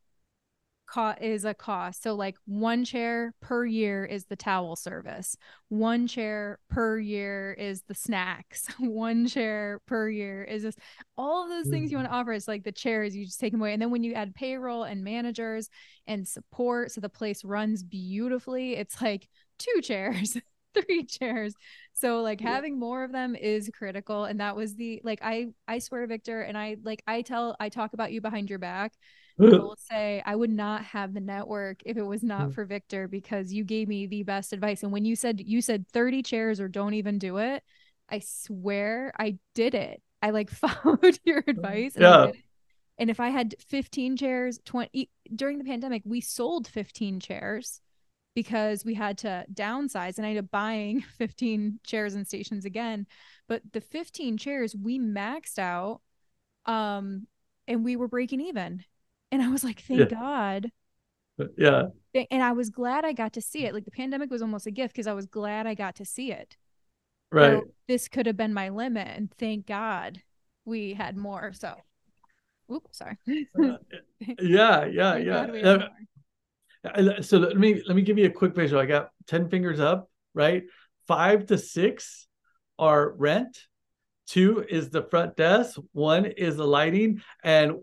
co- 0.87 1.15
is 1.19 1.45
a 1.45 1.53
cost. 1.53 2.03
So 2.03 2.15
like 2.15 2.35
one 2.45 2.85
chair 2.85 3.33
per 3.41 3.65
year 3.65 4.05
is 4.05 4.25
the 4.25 4.35
towel 4.35 4.75
service. 4.75 5.35
One 5.69 6.07
chair 6.07 6.59
per 6.69 6.99
year 6.99 7.53
is 7.53 7.83
the 7.87 7.95
snacks. 7.95 8.67
one 8.79 9.27
chair 9.27 9.79
per 9.87 10.09
year 10.09 10.43
is 10.43 10.63
this 10.63 10.75
all 11.17 11.43
of 11.43 11.49
those 11.49 11.67
things 11.67 11.91
you 11.91 11.97
want 11.97 12.07
to 12.07 12.11
mm-hmm. 12.11 12.21
offer. 12.21 12.33
It's 12.33 12.47
like 12.47 12.63
the 12.63 12.71
chairs 12.71 13.15
you 13.15 13.25
just 13.25 13.39
take 13.39 13.51
them 13.51 13.61
away. 13.61 13.73
And 13.73 13.81
then 13.81 13.91
when 13.91 14.03
you 14.03 14.13
add 14.13 14.35
payroll 14.35 14.83
and 14.83 15.03
managers 15.03 15.69
and 16.07 16.27
support, 16.27 16.91
so 16.91 17.01
the 17.01 17.09
place 17.09 17.43
runs 17.43 17.83
beautifully, 17.83 18.75
it's 18.75 19.01
like 19.01 19.27
two 19.57 19.81
chairs. 19.81 20.37
Three 20.83 21.05
chairs 21.05 21.53
so 21.93 22.21
like 22.21 22.41
yeah. 22.41 22.53
having 22.53 22.79
more 22.79 23.03
of 23.03 23.11
them 23.11 23.35
is 23.35 23.69
critical 23.73 24.25
and 24.25 24.39
that 24.39 24.55
was 24.55 24.75
the 24.75 25.01
like 25.03 25.19
i 25.21 25.47
i 25.67 25.79
swear 25.79 26.05
victor 26.07 26.41
and 26.41 26.57
i 26.57 26.75
like 26.83 27.03
i 27.07 27.21
tell 27.21 27.55
i 27.59 27.69
talk 27.69 27.93
about 27.93 28.11
you 28.11 28.21
behind 28.21 28.49
your 28.49 28.59
back 28.59 28.93
I 29.41 29.43
will 29.43 29.77
say 29.77 30.23
I 30.25 30.35
would 30.35 30.49
not 30.49 30.83
have 30.85 31.13
the 31.13 31.19
network 31.19 31.81
if 31.85 31.97
it 31.97 32.05
was 32.05 32.23
not 32.23 32.49
mm. 32.49 32.53
for 32.53 32.63
Victor 32.63 33.07
because 33.07 33.51
you 33.51 33.65
gave 33.65 33.87
me 33.87 34.07
the 34.07 34.23
best 34.23 34.53
advice. 34.53 34.81
And 34.81 34.93
when 34.93 35.03
you 35.03 35.15
said 35.15 35.41
you 35.41 35.61
said 35.61 35.87
30 35.89 36.23
chairs 36.23 36.61
or 36.61 36.69
don't 36.69 36.93
even 36.93 37.19
do 37.19 37.37
it, 37.37 37.61
I 38.09 38.19
swear 38.19 39.13
I 39.19 39.37
did 39.53 39.75
it. 39.75 40.01
I 40.21 40.29
like 40.29 40.49
followed 40.51 41.19
your 41.25 41.43
advice. 41.47 41.95
yeah. 41.97 42.31
And 42.97 43.09
if 43.09 43.19
I 43.19 43.27
had 43.27 43.55
15 43.67 44.15
chairs, 44.15 44.59
20 44.63 45.09
during 45.35 45.57
the 45.57 45.65
pandemic, 45.65 46.03
we 46.05 46.21
sold 46.21 46.65
15 46.67 47.19
chairs 47.19 47.81
because 48.35 48.85
we 48.85 48.93
had 48.93 49.17
to 49.19 49.45
downsize 49.51 50.17
and 50.17 50.25
I 50.25 50.29
ended 50.29 50.43
up 50.43 50.51
buying 50.51 51.01
15 51.17 51.79
chairs 51.83 52.13
and 52.13 52.27
stations 52.27 52.65
again. 52.65 53.07
But 53.47 53.61
the 53.71 53.81
15 53.81 54.37
chairs 54.37 54.75
we 54.75 54.99
maxed 54.99 55.57
out 55.57 56.01
um 56.65 57.27
and 57.67 57.83
we 57.85 57.95
were 57.95 58.07
breaking 58.07 58.41
even 58.41 58.83
and 59.31 59.41
I 59.41 59.49
was 59.49 59.63
like, 59.63 59.81
thank 59.81 60.11
yeah. 60.11 60.17
God. 60.17 60.71
Yeah. 61.57 61.83
And 62.31 62.41
I 62.41 62.53
was 62.53 62.69
glad 62.69 63.03
I 63.03 63.13
got 63.13 63.33
to 63.33 63.41
see 63.41 63.65
it. 63.65 63.73
Like 63.73 63.85
the 63.85 63.91
pandemic 63.91 64.29
was 64.29 64.41
almost 64.41 64.67
a 64.67 64.71
gift 64.71 64.93
because 64.93 65.07
I 65.07 65.13
was 65.13 65.25
glad 65.25 65.67
I 65.67 65.73
got 65.73 65.95
to 65.95 66.05
see 66.05 66.31
it. 66.31 66.55
Right. 67.31 67.59
So 67.59 67.63
this 67.87 68.07
could 68.07 68.25
have 68.25 68.37
been 68.37 68.53
my 68.53 68.69
limit. 68.69 69.07
And 69.07 69.31
thank 69.37 69.65
God 69.65 70.21
we 70.63 70.93
had 70.93 71.17
more. 71.17 71.51
So, 71.53 71.75
oops, 72.71 72.97
sorry. 72.97 73.17
uh, 73.27 73.77
yeah. 74.39 74.85
Yeah. 74.85 75.17
yeah. 75.17 75.87
So 77.21 77.37
let 77.37 77.57
me 77.57 77.81
let 77.87 77.95
me 77.95 78.01
give 78.01 78.17
you 78.17 78.25
a 78.25 78.31
quick 78.31 78.55
visual. 78.55 78.81
I 78.81 78.85
got 78.85 79.09
10 79.27 79.49
fingers 79.49 79.79
up, 79.79 80.09
right? 80.33 80.63
Five 81.07 81.47
to 81.47 81.57
six 81.57 82.27
are 82.77 83.11
rent. 83.11 83.57
Two 84.27 84.65
is 84.67 84.89
the 84.89 85.03
front 85.03 85.35
desk. 85.35 85.79
One 85.93 86.25
is 86.25 86.57
the 86.57 86.65
lighting, 86.65 87.21
and 87.43 87.75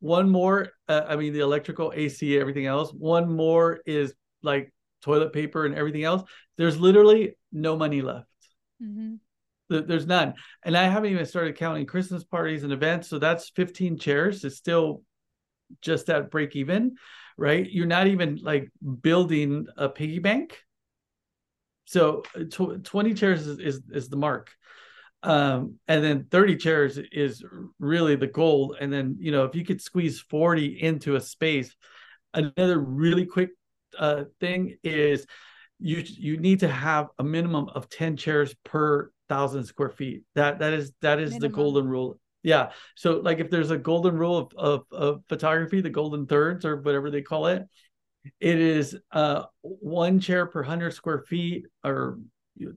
one 0.00 0.30
more 0.30 0.70
uh, 0.88 1.02
i 1.08 1.16
mean 1.16 1.32
the 1.32 1.40
electrical 1.40 1.92
ac 1.94 2.38
everything 2.38 2.66
else 2.66 2.90
one 2.92 3.30
more 3.30 3.80
is 3.84 4.14
like 4.42 4.72
toilet 5.02 5.32
paper 5.32 5.66
and 5.66 5.74
everything 5.74 6.04
else 6.04 6.22
there's 6.56 6.80
literally 6.80 7.36
no 7.52 7.76
money 7.76 8.00
left 8.00 8.26
mm-hmm. 8.82 9.14
there's 9.68 10.06
none 10.06 10.34
and 10.64 10.76
i 10.76 10.84
haven't 10.84 11.10
even 11.10 11.26
started 11.26 11.56
counting 11.56 11.86
christmas 11.86 12.24
parties 12.24 12.64
and 12.64 12.72
events 12.72 13.08
so 13.08 13.18
that's 13.18 13.50
15 13.50 13.98
chairs 13.98 14.44
it's 14.44 14.56
still 14.56 15.02
just 15.82 16.08
at 16.08 16.30
break 16.30 16.56
even 16.56 16.96
right? 17.38 17.70
You're 17.70 17.86
not 17.86 18.08
even 18.08 18.40
like 18.42 18.68
building 19.00 19.66
a 19.76 19.88
piggy 19.88 20.18
bank. 20.18 20.60
So 21.86 22.22
tw- 22.50 22.84
20 22.84 23.14
chairs 23.14 23.46
is, 23.46 23.58
is, 23.58 23.82
is 23.90 24.08
the 24.10 24.16
mark. 24.16 24.50
Um 25.22 25.76
and 25.88 26.04
then 26.04 26.26
30 26.30 26.56
chairs 26.56 26.98
is 26.98 27.42
really 27.80 28.14
the 28.16 28.26
goal. 28.26 28.76
And 28.78 28.92
then 28.92 29.16
you 29.18 29.32
know 29.32 29.44
if 29.44 29.54
you 29.54 29.64
could 29.64 29.80
squeeze 29.80 30.20
40 30.20 30.80
into 30.80 31.16
a 31.16 31.20
space 31.20 31.74
another 32.34 32.78
really 32.78 33.24
quick 33.24 33.50
uh 33.98 34.24
thing 34.38 34.76
is 34.84 35.26
you 35.80 36.04
you 36.06 36.36
need 36.36 36.60
to 36.60 36.68
have 36.68 37.08
a 37.18 37.24
minimum 37.24 37.68
of 37.74 37.88
10 37.88 38.16
chairs 38.16 38.54
per 38.64 39.10
thousand 39.28 39.64
square 39.64 39.90
feet. 39.90 40.22
That 40.34 40.58
that 40.60 40.72
is 40.72 40.92
that 41.02 41.18
is 41.18 41.32
minimum. 41.32 41.50
the 41.50 41.56
golden 41.56 41.88
rule 41.88 42.20
yeah. 42.42 42.70
So 42.94 43.20
like 43.20 43.38
if 43.38 43.50
there's 43.50 43.70
a 43.70 43.78
golden 43.78 44.16
rule 44.16 44.38
of, 44.38 44.52
of, 44.56 44.84
of 44.92 45.22
photography 45.28 45.80
the 45.80 45.90
golden 45.90 46.26
thirds 46.26 46.64
or 46.64 46.76
whatever 46.76 47.10
they 47.10 47.22
call 47.22 47.46
it 47.46 47.64
it 48.40 48.58
is 48.58 48.96
uh 49.12 49.44
one 49.62 50.20
chair 50.20 50.46
per 50.46 50.60
100 50.60 50.92
square 50.92 51.20
feet 51.20 51.66
or 51.84 52.18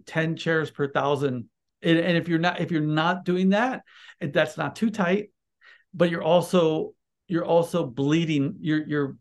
10 0.06 0.36
chairs 0.36 0.72
per 0.72 0.88
thousand. 0.88 1.50
And, 1.82 1.98
and 1.98 2.18
if 2.18 2.28
you're 2.28 2.40
not 2.40 2.62
if 2.62 2.72
you're 2.72 2.82
not 2.82 3.26
doing 3.26 3.50
that 3.50 3.82
that's 4.20 4.58
not 4.58 4.76
too 4.76 4.90
tight 4.90 5.32
but 5.94 6.10
you're 6.10 6.24
also 6.24 6.94
you're 7.28 7.46
also 7.46 7.86
bleeding 7.86 8.58
you're 8.60 8.86
you're 8.88 9.16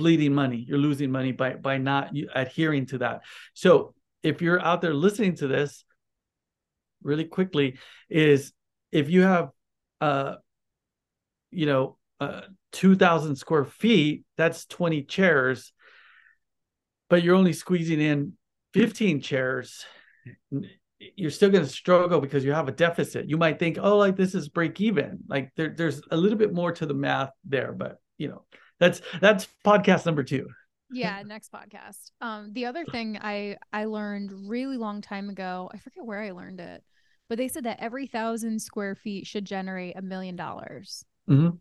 bleeding 0.00 0.32
money. 0.32 0.64
You're 0.66 0.78
losing 0.78 1.10
money 1.10 1.32
by 1.32 1.54
by 1.54 1.76
not 1.76 2.12
adhering 2.34 2.86
to 2.86 2.98
that. 2.98 3.20
So 3.52 3.94
if 4.22 4.40
you're 4.40 4.60
out 4.60 4.80
there 4.80 4.94
listening 4.94 5.36
to 5.36 5.46
this 5.46 5.84
really 7.02 7.24
quickly 7.24 7.78
is 8.08 8.52
if 8.92 9.10
you 9.10 9.22
have 9.22 9.50
uh 10.00 10.34
you 11.50 11.66
know 11.66 11.96
uh 12.20 12.42
2000 12.72 13.36
square 13.36 13.64
feet 13.64 14.24
that's 14.36 14.66
20 14.66 15.02
chairs 15.02 15.72
but 17.08 17.22
you're 17.22 17.34
only 17.34 17.52
squeezing 17.52 18.00
in 18.00 18.32
15 18.74 19.20
chairs 19.20 19.84
you're 21.16 21.30
still 21.30 21.50
going 21.50 21.64
to 21.64 21.70
struggle 21.70 22.20
because 22.20 22.44
you 22.44 22.52
have 22.52 22.68
a 22.68 22.72
deficit. 22.72 23.28
You 23.28 23.38
might 23.38 23.58
think, 23.58 23.78
oh, 23.80 23.96
like 23.96 24.16
this 24.16 24.34
is 24.34 24.48
break 24.48 24.80
even. 24.80 25.20
Like 25.28 25.50
there, 25.56 25.74
there's 25.76 26.00
a 26.10 26.16
little 26.16 26.36
bit 26.36 26.52
more 26.52 26.72
to 26.72 26.86
the 26.86 26.94
math 26.94 27.30
there, 27.44 27.72
but 27.72 27.98
you 28.18 28.28
know, 28.28 28.44
that's 28.78 29.00
that's 29.20 29.48
podcast 29.64 30.04
number 30.06 30.22
two. 30.22 30.46
Yeah, 30.92 31.22
next 31.24 31.52
podcast. 31.52 32.10
Um, 32.20 32.52
the 32.52 32.66
other 32.66 32.84
thing 32.84 33.18
I 33.20 33.56
I 33.72 33.86
learned 33.86 34.32
really 34.48 34.76
long 34.76 35.00
time 35.00 35.30
ago, 35.30 35.70
I 35.72 35.78
forget 35.78 36.04
where 36.04 36.20
I 36.20 36.32
learned 36.32 36.60
it, 36.60 36.82
but 37.30 37.38
they 37.38 37.46
said 37.46 37.62
that 37.62 37.78
every 37.80 38.08
thousand 38.08 38.60
square 38.60 38.96
feet 38.96 39.24
should 39.24 39.44
generate 39.44 39.96
a 39.96 40.02
million 40.02 40.34
dollars. 40.34 41.04
Mm-hmm. 41.28 41.56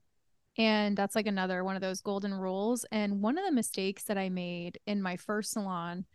And 0.60 0.98
that's 0.98 1.16
like 1.16 1.28
another 1.28 1.64
one 1.64 1.76
of 1.76 1.82
those 1.82 2.02
golden 2.02 2.34
rules. 2.34 2.86
And 2.92 3.22
one 3.22 3.38
of 3.38 3.46
the 3.46 3.52
mistakes 3.52 4.04
that 4.06 4.18
I 4.18 4.30
made 4.30 4.80
in 4.88 5.00
my 5.00 5.16
first 5.16 5.52
salon, 5.52 6.06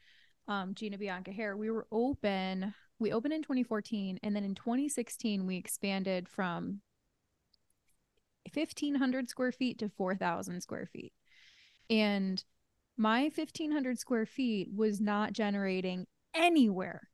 um, 0.49 0.75
Gina 0.75 0.99
Bianca 0.99 1.31
Hair, 1.31 1.57
we 1.57 1.71
were 1.71 1.87
open. 1.93 2.75
We 2.99 3.13
opened 3.13 3.33
in 3.33 3.43
2014, 3.43 4.19
and 4.25 4.35
then 4.35 4.43
in 4.45 4.57
2016 4.57 5.47
we 5.47 5.57
expanded 5.57 6.29
from 6.29 6.81
1,500 8.53 9.29
square 9.31 9.53
feet 9.53 9.79
to 9.79 9.89
4,000 9.89 10.63
square 10.63 10.87
feet. 10.93 11.13
And 11.89 12.43
my 12.97 13.31
1,500 13.35 14.01
square 14.01 14.27
feet 14.27 14.71
was 14.75 15.01
not 15.01 15.33
generating 15.33 16.07
anywhere 16.35 17.09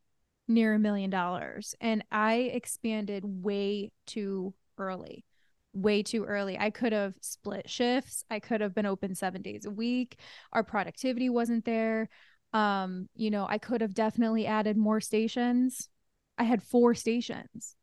near 0.51 0.75
a 0.75 0.79
million 0.79 1.09
dollars. 1.11 1.75
And 1.81 2.05
I 2.11 2.35
expanded 2.53 3.23
way 3.25 3.93
too 4.07 4.53
early, 4.77 5.25
way 5.73 6.03
too 6.03 6.25
early. 6.25 6.59
I 6.59 6.71
could 6.71 6.93
have 6.93 7.15
split 7.21 7.71
shifts. 7.71 8.25
I 8.31 8.41
could 8.41 8.61
have 8.61 8.75
been 8.75 8.87
open 8.87 9.15
seven 9.15 9.43
days 9.43 9.65
a 9.65 9.71
week. 9.71 10.19
Our 10.53 10.65
productivity 10.65 11.31
wasn't 11.31 11.65
there. 11.65 12.09
Um, 12.53 13.09
you 13.15 13.31
know, 13.31 13.47
I 13.49 13.59
could 13.59 13.81
have 13.81 13.95
definitely 13.95 14.47
added 14.47 14.77
more 14.77 15.01
stations. 15.01 15.89
I 16.37 16.43
had 16.43 16.63
four 16.63 16.95
stations. 16.95 17.77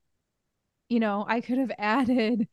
You 0.89 0.99
know, 0.99 1.25
I 1.27 1.41
could 1.41 1.57
have 1.57 1.71
added 1.77 2.47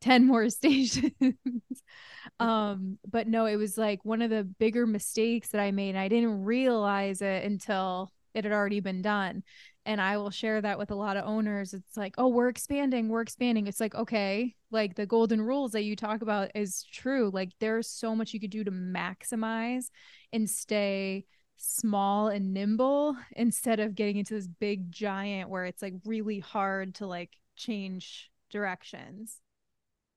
10 0.00 0.26
more 0.26 0.50
stations. 0.50 1.12
um, 2.40 2.98
but 3.08 3.28
no, 3.28 3.46
it 3.46 3.56
was 3.56 3.78
like 3.78 4.04
one 4.04 4.22
of 4.22 4.30
the 4.30 4.42
bigger 4.42 4.86
mistakes 4.86 5.50
that 5.50 5.60
I 5.60 5.70
made. 5.70 5.94
I 5.94 6.08
didn't 6.08 6.44
realize 6.44 7.22
it 7.22 7.44
until 7.44 8.10
it 8.34 8.44
had 8.44 8.52
already 8.52 8.80
been 8.80 9.02
done. 9.02 9.42
And 9.86 10.00
I 10.00 10.18
will 10.18 10.30
share 10.30 10.60
that 10.60 10.78
with 10.78 10.90
a 10.90 10.94
lot 10.94 11.16
of 11.16 11.26
owners. 11.26 11.72
It's 11.72 11.96
like, 11.96 12.14
oh, 12.18 12.28
we're 12.28 12.48
expanding, 12.48 13.08
we're 13.08 13.22
expanding. 13.22 13.66
It's 13.66 13.80
like, 13.80 13.94
okay, 13.94 14.54
like 14.70 14.94
the 14.94 15.06
golden 15.06 15.40
rules 15.40 15.72
that 15.72 15.84
you 15.84 15.96
talk 15.96 16.22
about 16.22 16.50
is 16.54 16.84
true. 16.92 17.30
Like 17.32 17.50
there's 17.60 17.88
so 17.88 18.14
much 18.14 18.34
you 18.34 18.40
could 18.40 18.50
do 18.50 18.64
to 18.64 18.70
maximize 18.70 19.86
and 20.32 20.48
stay 20.48 21.24
small 21.56 22.28
and 22.28 22.52
nimble 22.52 23.16
instead 23.32 23.80
of 23.80 23.94
getting 23.94 24.18
into 24.18 24.34
this 24.34 24.46
big 24.46 24.92
giant 24.92 25.48
where 25.48 25.64
it's 25.64 25.82
like 25.82 25.94
really 26.04 26.40
hard 26.40 26.94
to 26.96 27.06
like 27.06 27.30
change 27.56 28.30
directions. 28.50 29.40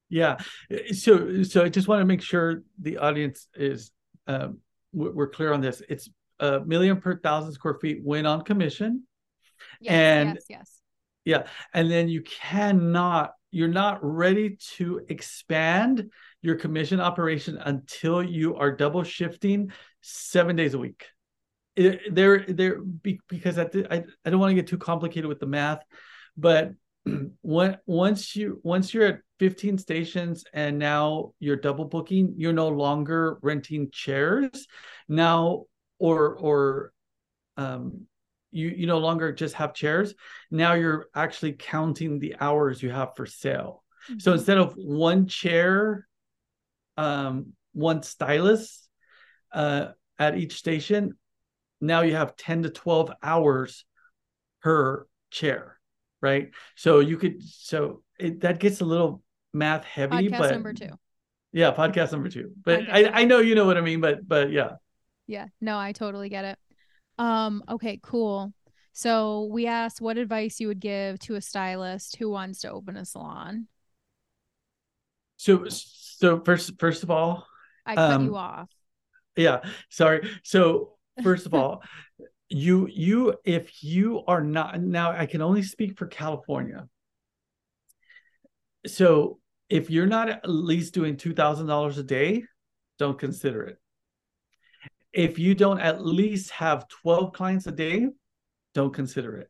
Yeah. 0.09 0.37
So, 0.91 1.41
so 1.43 1.63
I 1.63 1.69
just 1.69 1.87
want 1.87 2.01
to 2.01 2.05
make 2.05 2.21
sure 2.21 2.63
the 2.79 2.97
audience 2.97 3.47
is 3.55 3.91
um, 4.27 4.59
we're 4.93 5.27
clear 5.27 5.53
on 5.53 5.61
this. 5.61 5.81
It's 5.89 6.09
a 6.43 6.59
million 6.65 6.99
per 6.99 7.19
thousand 7.19 7.53
square 7.53 7.75
feet 7.75 7.99
when 8.03 8.25
on 8.25 8.43
commission. 8.43 9.03
Yes, 9.79 9.93
and 9.93 10.29
yes, 10.35 10.45
yes. 10.49 10.79
Yeah. 11.25 11.43
And 11.73 11.89
then 11.89 12.09
you 12.09 12.21
cannot, 12.21 13.31
you're 13.51 13.67
not 13.67 13.99
ready 14.01 14.57
to 14.75 15.01
expand 15.07 16.09
your 16.41 16.55
commission 16.55 16.99
operation 16.99 17.57
until 17.57 18.21
you 18.21 18.55
are 18.57 18.75
double 18.75 19.03
shifting 19.03 19.71
seven 20.01 20.55
days 20.55 20.73
a 20.73 20.79
week. 20.79 21.05
There, 21.75 22.45
there, 22.47 22.81
because 22.81 23.57
I, 23.57 23.67
I, 23.89 24.03
I 24.25 24.29
don't 24.29 24.39
want 24.39 24.51
to 24.51 24.55
get 24.55 24.67
too 24.67 24.77
complicated 24.77 25.27
with 25.27 25.39
the 25.39 25.47
math, 25.47 25.83
but 26.37 26.73
when, 27.41 27.77
once 27.85 28.35
you 28.35 28.59
once 28.63 28.93
you're 28.93 29.07
at 29.07 29.19
15 29.39 29.77
stations 29.77 30.43
and 30.53 30.77
now 30.77 31.33
you're 31.39 31.55
double 31.55 31.85
booking, 31.85 32.35
you're 32.37 32.53
no 32.53 32.67
longer 32.67 33.39
renting 33.41 33.89
chairs. 33.91 34.67
Now 35.09 35.65
or 36.03 36.35
or 36.35 36.91
um, 37.55 38.07
you 38.51 38.67
you 38.67 38.87
no 38.87 38.97
longer 38.97 39.31
just 39.31 39.55
have 39.55 39.73
chairs. 39.73 40.13
Now 40.51 40.73
you're 40.73 41.05
actually 41.15 41.53
counting 41.53 42.19
the 42.19 42.35
hours 42.41 42.83
you 42.83 42.89
have 42.89 43.15
for 43.15 43.25
sale. 43.25 43.83
Mm-hmm. 44.09 44.19
So 44.19 44.33
instead 44.33 44.57
of 44.57 44.73
one 44.73 45.27
chair, 45.27 46.05
um, 46.97 47.53
one 47.71 48.03
stylus 48.03 48.89
uh, 49.53 49.91
at 50.19 50.37
each 50.37 50.57
station, 50.57 51.17
now 51.79 52.01
you 52.01 52.15
have 52.17 52.35
10 52.35 52.63
to 52.63 52.69
12 52.69 53.13
hours 53.23 53.85
per 54.61 55.07
chair, 55.31 55.79
right? 56.21 56.51
So 56.75 56.99
you 56.99 57.15
could 57.15 57.41
so 57.41 58.03
it, 58.19 58.41
that 58.41 58.59
gets 58.59 58.81
a 58.81 58.85
little 58.85 59.23
math 59.53 59.85
heavy, 59.85 60.27
podcast 60.27 60.37
but 60.37 60.51
number 60.51 60.73
two. 60.73 60.89
Yeah, 61.53 61.71
podcast 61.71 62.11
number 62.11 62.27
two. 62.27 62.51
But 62.61 62.91
I, 62.91 63.21
I 63.21 63.23
know 63.23 63.39
you 63.39 63.55
know 63.55 63.65
what 63.65 63.77
I 63.77 63.81
mean, 63.81 64.01
but 64.01 64.27
but 64.27 64.51
yeah. 64.51 64.71
Yeah. 65.27 65.47
No, 65.61 65.77
I 65.77 65.91
totally 65.91 66.29
get 66.29 66.45
it. 66.45 66.59
Um, 67.17 67.63
okay, 67.69 67.99
cool. 68.01 68.53
So 68.93 69.49
we 69.51 69.65
asked 69.65 70.01
what 70.01 70.17
advice 70.17 70.59
you 70.59 70.67
would 70.67 70.79
give 70.79 71.19
to 71.19 71.35
a 71.35 71.41
stylist 71.41 72.17
who 72.17 72.29
wants 72.29 72.61
to 72.61 72.71
open 72.71 72.97
a 72.97 73.05
salon. 73.05 73.67
So 75.37 75.65
so 75.67 76.39
first 76.41 76.79
first 76.79 77.03
of 77.03 77.09
all, 77.09 77.47
I 77.85 77.95
cut 77.95 78.11
um, 78.11 78.25
you 78.25 78.35
off. 78.35 78.69
Yeah, 79.35 79.61
sorry. 79.89 80.29
So 80.43 80.93
first 81.23 81.45
of 81.45 81.53
all, 81.53 81.83
you 82.49 82.87
you 82.87 83.35
if 83.43 83.83
you 83.83 84.23
are 84.27 84.43
not 84.43 84.79
now 84.79 85.11
I 85.11 85.25
can 85.25 85.41
only 85.41 85.63
speak 85.63 85.97
for 85.97 86.05
California. 86.05 86.87
So 88.85 89.39
if 89.69 89.89
you're 89.89 90.05
not 90.05 90.29
at 90.29 90.47
least 90.47 90.93
doing 90.93 91.15
$2,000 91.15 91.97
a 91.97 92.03
day, 92.03 92.43
don't 92.99 93.17
consider 93.17 93.63
it 93.63 93.79
if 95.13 95.37
you 95.37 95.53
don't 95.53 95.79
at 95.79 96.03
least 96.03 96.49
have 96.51 96.87
12 96.87 97.33
clients 97.33 97.67
a 97.67 97.71
day, 97.71 98.07
don't 98.73 98.93
consider 98.93 99.37
it. 99.37 99.49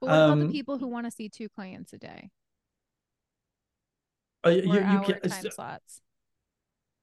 But 0.00 0.08
what 0.08 0.16
um, 0.16 0.24
about 0.24 0.38
the 0.38 0.44
um, 0.46 0.52
people 0.52 0.78
who 0.78 0.88
want 0.88 1.06
to 1.06 1.10
see 1.10 1.28
two 1.28 1.48
clients 1.48 1.92
a 1.92 1.98
day? 1.98 2.30
Uh, 4.44 4.50
you, 4.50 4.74
you 4.74 5.00
can 5.00 5.20
time 5.20 5.42
so, 5.42 5.48
slots. 5.48 6.00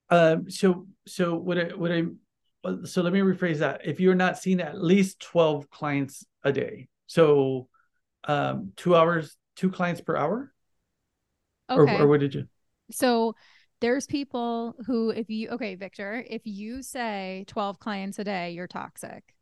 Um, 0.10 0.50
so 0.52 0.88
so 1.08 1.36
what 1.36 1.58
I 1.58 1.64
what 1.76 1.92
I 1.92 2.04
so 2.84 3.02
let 3.02 3.14
me 3.14 3.20
rephrase 3.20 3.60
that. 3.60 3.82
If 3.86 4.00
you're 4.00 4.14
not 4.14 4.38
seeing 4.38 4.60
at 4.60 4.80
least 4.80 5.20
12 5.22 5.70
clients 5.70 6.26
a 6.44 6.52
day, 6.52 6.90
so 7.08 7.68
um 8.26 8.74
two 8.76 8.96
hours, 8.96 9.36
two 9.56 9.72
clients 9.72 10.02
per 10.02 10.16
hour. 10.16 10.54
Okay. 11.70 11.96
Or, 11.96 12.04
or 12.04 12.08
what 12.08 12.20
did 12.20 12.36
you? 12.36 12.46
So 12.92 13.36
there's 13.82 14.06
people 14.08 14.76
who 14.86 15.10
if 15.10 15.30
you 15.30 15.50
okay 15.50 15.76
victor 15.76 16.24
if 16.30 16.42
you 16.46 16.82
say 16.82 17.44
12 17.48 17.80
clients 17.80 18.20
a 18.20 18.24
day 18.24 18.52
you're 18.52 18.68
toxic 18.68 19.36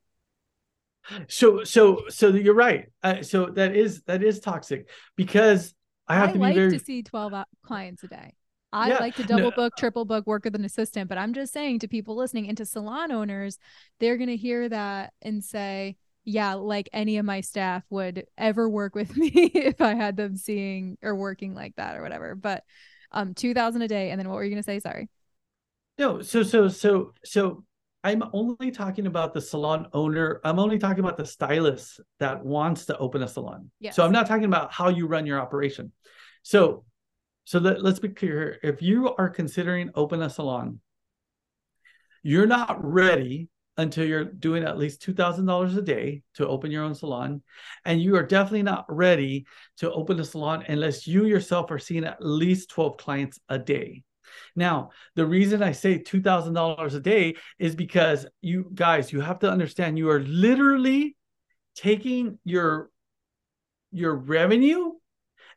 so 1.28 1.64
so 1.64 2.04
so 2.10 2.30
you're 2.30 2.56
right 2.56 2.88
uh, 3.04 3.22
so 3.22 3.46
that 3.48 3.76
is 3.76 4.02
that 4.04 4.24
is 4.24 4.40
toxic 4.40 4.90
because 5.16 5.74
i 6.08 6.16
have 6.16 6.30
I 6.30 6.34
to 6.34 6.40
like 6.40 6.52
be 6.52 6.56
very 6.56 6.68
I 6.68 6.72
like 6.72 6.80
to 6.80 6.86
see 6.86 7.04
12 7.04 7.34
clients 7.64 8.04
a 8.04 8.08
day 8.08 8.34
I 8.72 8.90
yeah, 8.90 9.00
like 9.00 9.16
to 9.16 9.24
double 9.24 9.50
no. 9.50 9.52
book, 9.52 9.74
triple 9.78 10.06
book, 10.06 10.28
work 10.28 10.44
with 10.44 10.54
an 10.56 10.64
assistant. 10.64 11.10
But 11.10 11.18
I'm 11.18 11.34
just 11.34 11.52
saying 11.52 11.80
to 11.80 11.88
people 11.88 12.16
listening 12.16 12.48
and 12.48 12.58
to 12.58 12.66
salon 12.66 13.12
owners, 13.12 13.58
they're 14.00 14.18
going 14.18 14.30
to 14.30 14.36
hear 14.36 14.70
that 14.70 15.14
and 15.22 15.44
say, 15.44 15.98
yeah, 16.24 16.54
like 16.54 16.88
any 16.94 17.18
of 17.18 17.26
my 17.26 17.42
staff 17.42 17.84
would 17.90 18.26
ever 18.38 18.70
work 18.70 18.94
with 18.94 19.18
me 19.18 19.32
if 19.34 19.82
I 19.82 19.96
had 19.96 20.18
them 20.18 20.38
seeing 20.38 20.98
or 21.02 21.16
working 21.16 21.56
like 21.56 21.76
that 21.78 21.98
or 21.98 22.04
whatever. 22.04 22.36
But 22.36 22.64
um 23.12 23.34
2000 23.34 23.82
a 23.82 23.88
day. 23.88 24.12
And 24.12 24.20
then 24.20 24.28
what 24.28 24.36
were 24.36 24.44
you 24.44 24.50
going 24.52 24.62
to 24.62 24.66
say? 24.66 24.80
Sorry. 24.80 25.10
No 25.98 26.22
so 26.22 26.44
so 26.44 26.68
so 26.70 27.14
so 27.26 27.64
i'm 28.06 28.24
only 28.32 28.72
talking 28.72 29.06
about 29.06 29.34
the 29.34 29.42
salon 29.42 29.88
owner. 29.94 30.40
I'm 30.44 30.60
only 30.60 30.80
talking 30.80 31.04
about 31.04 31.18
the 31.18 31.26
stylist 31.26 32.00
that 32.20 32.46
wants 32.46 32.86
to 32.86 32.98
open 32.98 33.22
a 33.22 33.28
salon. 33.28 33.72
Yes. 33.80 33.96
so 33.96 34.06
i'm 34.06 34.12
not 34.14 34.28
talking 34.28 34.46
about 34.46 34.72
how 34.72 34.90
you 34.90 35.08
run 35.08 35.26
your 35.26 35.40
operation. 35.40 35.92
So 36.44 36.86
so 37.44 37.60
let, 37.60 37.84
let's 37.84 38.00
be 38.00 38.10
clear 38.10 38.60
if 38.64 38.82
you 38.82 39.14
are 39.16 39.30
considering 39.30 39.90
open 39.96 40.22
a 40.22 40.30
salon 40.30 40.80
you're 42.24 42.48
not 42.48 42.78
ready 42.84 43.50
until 43.80 44.06
you're 44.06 44.26
doing 44.26 44.64
at 44.64 44.78
least 44.78 45.02
$2,000 45.02 45.78
a 45.78 45.82
day 45.82 46.22
to 46.36 46.46
open 46.46 46.70
your 46.70 46.84
own 46.84 46.94
salon. 46.94 47.42
And 47.86 48.02
you 48.02 48.18
are 48.18 48.24
definitely 48.26 48.64
not 48.64 48.86
ready 48.90 49.46
to 49.78 49.92
open 49.92 50.20
a 50.20 50.26
salon 50.26 50.66
unless 50.68 51.08
you 51.08 51.26
yourself 51.26 51.72
are 51.72 51.80
seeing 51.80 52.04
at 52.04 52.24
least 52.24 52.70
12 52.72 52.98
clients 52.98 53.40
a 53.48 53.58
day. 53.58 54.04
Now, 54.54 54.90
the 55.16 55.26
reason 55.26 55.64
I 55.64 55.72
say 55.72 55.98
$2,000 55.98 56.94
a 56.94 57.00
day 57.00 57.36
is 57.58 57.74
because 57.74 58.26
you 58.42 58.70
guys, 58.74 59.14
you 59.14 59.22
have 59.22 59.40
to 59.40 59.50
understand 59.50 59.98
you 59.98 60.10
are 60.10 60.22
literally 60.22 61.16
taking 61.76 62.38
your 62.44 62.90
your 63.92 64.14
revenue 64.14 64.92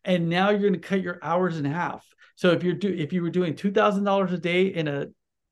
and 0.05 0.29
now 0.29 0.51
you're 0.51 0.61
going 0.61 0.73
to 0.73 0.79
cut 0.79 1.03
your 1.03 1.19
hours 1.23 1.59
in 1.59 1.65
half. 1.65 2.07
So 2.37 2.53
if 2.53 2.63
you're 2.63 2.75
do 2.75 2.89
if 2.89 3.13
you 3.13 3.23
were 3.23 3.31
doing 3.31 3.55
$2,000 3.55 4.33
a 4.33 4.39
day 4.39 4.67
in 4.67 4.89
a 4.89 5.09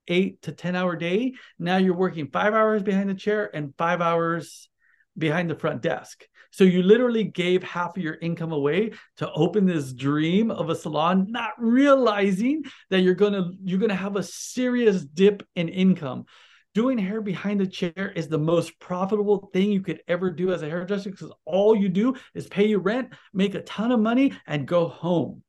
eight 0.09 0.42
to 0.42 0.53
10 0.53 0.76
hour 0.76 0.96
day. 0.96 1.34
Now 1.59 1.76
you're 1.76 1.96
working 1.96 2.28
five 2.30 2.55
hours 2.55 2.82
behind 2.82 3.11
the 3.11 3.14
chair 3.14 3.51
and 3.55 3.74
five 3.76 4.01
hours 4.01 4.68
behind 5.16 5.51
the 5.51 5.55
front 5.55 5.82
desk. 5.82 6.26
So 6.53 6.64
you 6.64 6.82
literally 6.82 7.24
gave 7.24 7.62
half 7.62 7.96
of 7.96 8.03
your 8.03 8.14
income 8.14 8.53
away 8.53 8.92
to 9.18 9.30
open 9.32 9.66
this 9.66 9.92
dream 9.92 10.51
of 10.51 10.68
a 10.68 10.74
salon, 10.74 11.26
not 11.30 11.53
realizing 11.59 12.64
that 12.90 13.01
you're 13.01 13.14
gonna 13.14 13.51
you're 13.62 13.78
gonna 13.78 13.94
have 13.94 14.16
a 14.16 14.22
serious 14.22 15.05
dip 15.05 15.46
in 15.55 15.68
income. 15.68 16.24
doing 16.72 16.98
hair 16.98 17.20
behind 17.20 17.61
the 17.61 17.66
chair 17.66 18.12
is 18.14 18.28
the 18.28 18.38
most 18.38 18.78
profitable 18.78 19.51
thing 19.53 19.72
you 19.72 19.80
could 19.80 20.01
ever 20.07 20.30
do 20.30 20.53
as 20.53 20.62
a 20.62 20.68
hairdresser 20.68 21.11
because 21.11 21.32
all 21.44 21.74
you 21.74 21.88
do 21.88 22.14
is 22.32 22.46
pay 22.46 22.66
your 22.66 22.78
rent, 22.78 23.12
make 23.32 23.57
a 23.57 23.62
ton 23.62 23.90
of 23.90 23.98
money, 23.98 24.32
and 24.46 24.68
go 24.68 24.86
home. 24.86 25.42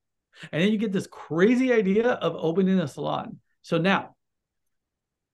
And 0.52 0.62
then 0.62 0.72
you 0.72 0.80
get 0.80 0.92
this 0.92 1.08
crazy 1.08 1.72
idea 1.72 2.10
of 2.10 2.36
opening 2.36 2.80
a 2.80 2.88
salon. 2.88 3.40
So 3.62 3.78
now, 3.78 4.16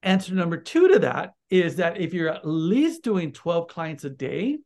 answer 0.03 0.33
number 0.33 0.57
two 0.57 0.87
to 0.89 0.99
that 0.99 1.33
is 1.49 1.77
that 1.77 1.99
if 1.99 2.13
you're 2.13 2.29
at 2.29 2.47
least 2.47 3.03
doing 3.03 3.31
12 3.31 3.67
clients 3.67 4.03
a 4.03 4.09
day, 4.09 4.57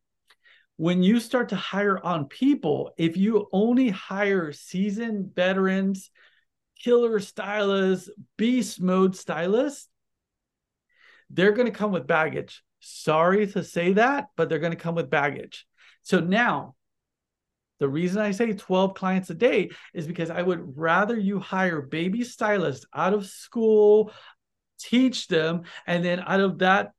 when 0.77 1.03
you 1.03 1.19
start 1.19 1.49
to 1.49 1.55
hire 1.55 2.03
on 2.03 2.25
people, 2.25 2.91
if 2.97 3.15
you 3.15 3.47
only 3.51 3.89
hire 3.89 4.51
seasoned 4.51 5.35
veterans, 5.35 6.09
killer 6.79 7.19
stylists, 7.19 8.09
beast 8.37 8.81
mode 8.81 9.15
stylists, 9.15 9.87
they're 11.29 11.51
going 11.51 11.71
to 11.71 11.77
come 11.77 11.91
with 11.91 12.07
baggage. 12.07 12.63
Sorry 12.79 13.47
to 13.47 13.63
say 13.63 13.93
that, 13.93 14.29
but 14.35 14.49
they're 14.49 14.59
going 14.59 14.71
to 14.71 14.77
come 14.77 14.95
with 14.95 15.09
baggage. 15.09 15.67
So 16.01 16.19
now, 16.19 16.75
the 17.79 17.89
reason 17.89 18.21
I 18.21 18.31
say 18.31 18.53
12 18.53 18.93
clients 18.93 19.29
a 19.29 19.35
day 19.35 19.69
is 19.93 20.07
because 20.07 20.29
I 20.29 20.41
would 20.41 20.77
rather 20.77 21.17
you 21.17 21.39
hire 21.39 21.81
baby 21.81 22.23
stylists 22.23 22.85
out 22.93 23.13
of 23.13 23.25
school, 23.25 24.11
teach 24.81 25.27
them, 25.27 25.63
and 25.87 26.03
then 26.03 26.19
out 26.25 26.39
of 26.39 26.59
that 26.59 26.91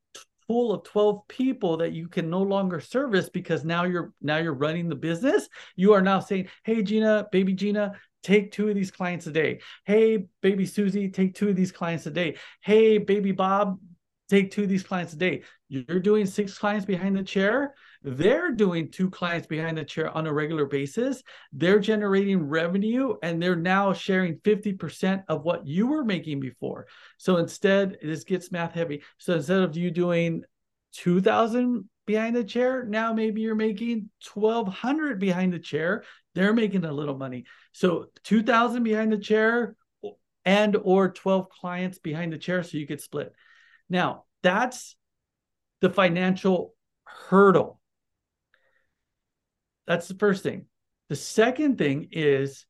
pool 0.47 0.73
of 0.73 0.85
12 0.85 1.27
people 1.29 1.77
that 1.77 1.93
you 1.93 2.09
can 2.09 2.29
no 2.29 2.43
longer 2.43 2.81
service 2.81 3.29
because 3.29 3.65
now 3.65 3.85
you're 3.85 4.13
now 4.21 4.39
you're 4.39 4.53
running 4.53 4.89
the 4.89 4.95
business 4.95 5.49
you 5.77 5.93
are 5.93 6.03
now 6.03 6.19
saying 6.19 6.49
hey 6.65 6.83
gina 6.83 7.29
baby 7.31 7.55
gina 7.55 7.93
take 8.25 8.51
two 8.51 8.69
of 8.69 8.75
these 8.75 8.91
clients 8.91 9.25
a 9.29 9.31
day 9.31 9.61
hey 9.85 10.27
baby 10.41 10.67
susie 10.67 11.09
take 11.09 11.33
two 11.33 11.49
of 11.49 11.55
these 11.55 11.71
clients 11.71 12.07
a 12.07 12.11
day 12.11 12.37
hey 12.61 12.99
baby 12.99 13.31
bob 13.31 13.79
take 14.33 14.51
two 14.51 14.63
of 14.63 14.69
these 14.69 14.83
clients 14.83 15.13
a 15.13 15.17
day. 15.17 15.43
You're 15.69 16.01
doing 16.01 16.25
six 16.25 16.57
clients 16.57 16.87
behind 16.87 17.17
the 17.17 17.23
chair. 17.23 17.75
They're 18.05 18.51
doing 18.51 18.91
two 18.91 19.11
clients 19.11 19.47
behind 19.47 19.79
the 19.79 19.85
chair 19.85 20.11
on 20.17 20.27
a 20.27 20.33
regular 20.33 20.67
basis. 20.67 21.23
They're 21.53 21.79
generating 21.79 22.43
revenue 22.43 23.15
and 23.23 23.41
they're 23.41 23.57
now 23.57 23.93
sharing 23.93 24.39
50% 24.39 25.25
of 25.29 25.43
what 25.43 25.67
you 25.67 25.87
were 25.87 26.05
making 26.05 26.41
before. 26.41 26.87
So 27.19 27.37
instead, 27.37 27.99
this 28.03 28.25
gets 28.25 28.51
math 28.51 28.73
heavy. 28.73 29.03
So 29.19 29.35
instead 29.35 29.61
of 29.61 29.77
you 29.77 29.91
doing 29.91 30.43
2000 30.95 31.89
behind 32.07 32.35
the 32.35 32.45
chair, 32.45 32.85
now 32.85 33.13
maybe 33.13 33.41
you're 33.41 33.55
making 33.55 34.11
1200 34.33 35.21
behind 35.21 35.53
the 35.53 35.61
chair. 35.61 36.03
They're 36.35 36.55
making 36.55 36.85
a 36.85 36.93
little 36.93 37.17
money. 37.17 37.45
So 37.73 38.07
2000 38.25 38.83
behind 38.83 39.13
the 39.13 39.19
chair 39.19 39.77
and 40.45 40.77
or 40.83 41.11
12 41.11 41.49
clients 41.51 41.99
behind 41.99 42.33
the 42.33 42.39
chair 42.39 42.63
so 42.63 42.79
you 42.79 42.87
get 42.87 43.01
split. 43.01 43.33
Now, 43.89 44.25
that's 44.43 44.97
the 45.81 45.91
financial 45.91 46.75
hurdle. 47.05 47.81
That's 49.87 50.09
the 50.09 50.15
first 50.15 50.43
thing. 50.43 50.67
The 51.09 51.17
second 51.17 51.79
thing 51.79 52.09
is 52.13 52.67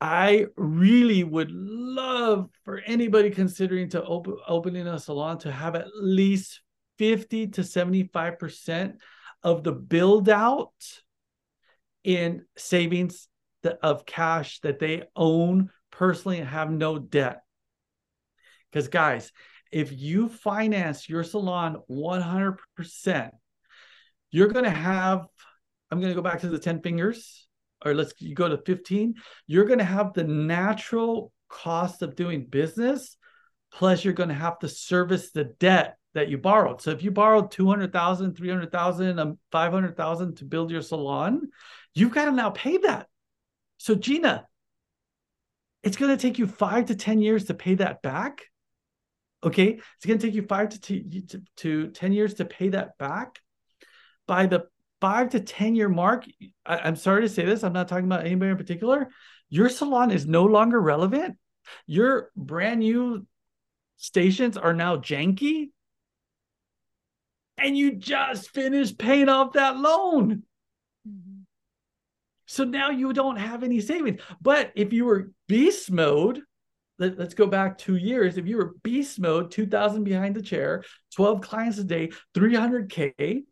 I 0.00 0.46
really 0.56 1.24
would 1.24 1.50
love 1.50 2.48
for 2.64 2.80
anybody 2.86 3.30
considering 3.30 3.90
to 3.90 4.02
open 4.02 4.36
opening 4.48 4.86
a 4.86 4.98
salon 4.98 5.38
to 5.40 5.52
have 5.52 5.74
at 5.74 5.88
least 5.94 6.62
50 6.98 7.48
to 7.48 7.60
75% 7.62 8.94
of 9.42 9.62
the 9.62 9.72
build 9.72 10.28
out 10.28 10.72
in 12.04 12.44
savings 12.56 13.28
of 13.82 14.06
cash 14.06 14.60
that 14.60 14.78
they 14.78 15.02
own 15.14 15.70
personally 15.90 16.38
and 16.38 16.48
have 16.48 16.70
no 16.70 16.98
debt. 16.98 17.42
Because 18.70 18.88
guys, 18.88 19.32
if 19.70 19.92
you 19.92 20.28
finance 20.28 21.08
your 21.08 21.24
salon 21.24 21.76
100%, 21.90 23.30
you're 24.30 24.48
going 24.48 24.64
to 24.64 24.70
have, 24.70 25.26
I'm 25.90 26.00
going 26.00 26.10
to 26.10 26.20
go 26.20 26.22
back 26.22 26.40
to 26.40 26.48
the 26.48 26.58
10 26.58 26.82
fingers, 26.82 27.48
or 27.84 27.94
let's 27.94 28.12
you 28.18 28.34
go 28.34 28.48
to 28.48 28.58
15. 28.58 29.14
You're 29.46 29.64
going 29.64 29.78
to 29.78 29.84
have 29.84 30.12
the 30.12 30.24
natural 30.24 31.32
cost 31.48 32.02
of 32.02 32.16
doing 32.16 32.46
business, 32.46 33.16
plus 33.72 34.04
you're 34.04 34.14
going 34.14 34.28
to 34.28 34.34
have 34.34 34.58
to 34.60 34.68
service 34.68 35.32
the 35.32 35.44
debt 35.44 35.96
that 36.14 36.28
you 36.28 36.38
borrowed. 36.38 36.80
So 36.80 36.90
if 36.90 37.02
you 37.02 37.10
borrowed 37.10 37.50
200,000, 37.50 38.36
300,000, 38.36 39.18
um, 39.18 39.38
500,000 39.52 40.36
to 40.36 40.44
build 40.44 40.70
your 40.70 40.82
salon, 40.82 41.48
you've 41.94 42.12
got 42.12 42.26
to 42.26 42.32
now 42.32 42.50
pay 42.50 42.78
that. 42.78 43.06
So 43.78 43.94
Gina, 43.94 44.46
it's 45.82 45.96
going 45.96 46.16
to 46.16 46.20
take 46.20 46.38
you 46.38 46.46
five 46.46 46.86
to 46.86 46.94
10 46.94 47.20
years 47.22 47.44
to 47.46 47.54
pay 47.54 47.74
that 47.76 48.02
back. 48.02 48.42
Okay, 49.42 49.80
it's 49.96 50.06
going 50.06 50.18
to 50.18 50.26
take 50.26 50.34
you 50.34 50.42
five 50.42 50.68
to, 50.70 50.80
t- 50.80 51.24
to 51.56 51.88
10 51.88 52.12
years 52.12 52.34
to 52.34 52.44
pay 52.44 52.68
that 52.70 52.98
back. 52.98 53.40
By 54.26 54.46
the 54.46 54.66
five 55.00 55.30
to 55.30 55.40
10 55.40 55.74
year 55.74 55.88
mark, 55.88 56.26
I, 56.64 56.88
am 56.88 56.96
sorry 56.96 57.22
to 57.22 57.28
say 57.28 57.44
this, 57.44 57.64
I'm 57.64 57.72
not 57.72 57.88
talking 57.88 58.04
about 58.04 58.26
anybody 58.26 58.50
in 58.50 58.56
particular. 58.56 59.08
Your 59.48 59.68
salon 59.68 60.10
is 60.10 60.26
no 60.26 60.44
longer 60.44 60.80
relevant. 60.80 61.36
Your 61.86 62.30
brand 62.36 62.80
new 62.80 63.26
stations 63.96 64.56
are 64.56 64.72
now 64.72 64.96
janky. 64.96 65.70
And 67.58 67.76
you 67.76 67.96
just 67.96 68.50
finished 68.50 68.98
paying 68.98 69.28
off 69.28 69.52
that 69.52 69.76
loan. 69.76 70.44
Mm-hmm. 71.06 71.40
So 72.46 72.64
now 72.64 72.90
you 72.90 73.12
don't 73.12 73.36
have 73.36 73.62
any 73.62 73.80
savings. 73.80 74.20
But 74.40 74.72
if 74.74 74.92
you 74.92 75.04
were 75.04 75.30
beast 75.46 75.90
mode, 75.90 76.40
let, 76.98 77.18
us 77.18 77.34
go 77.34 77.46
back 77.46 77.78
two 77.78 77.96
years. 77.96 78.38
If 78.38 78.46
you 78.46 78.56
were 78.56 78.74
beast 78.82 79.18
mode, 79.18 79.50
2000 79.50 80.04
behind 80.04 80.36
the 80.36 80.42
chair, 80.42 80.84
12 81.14 81.40
clients 81.40 81.78
a 81.78 81.84
day, 81.84 82.10
300K, 82.34 83.42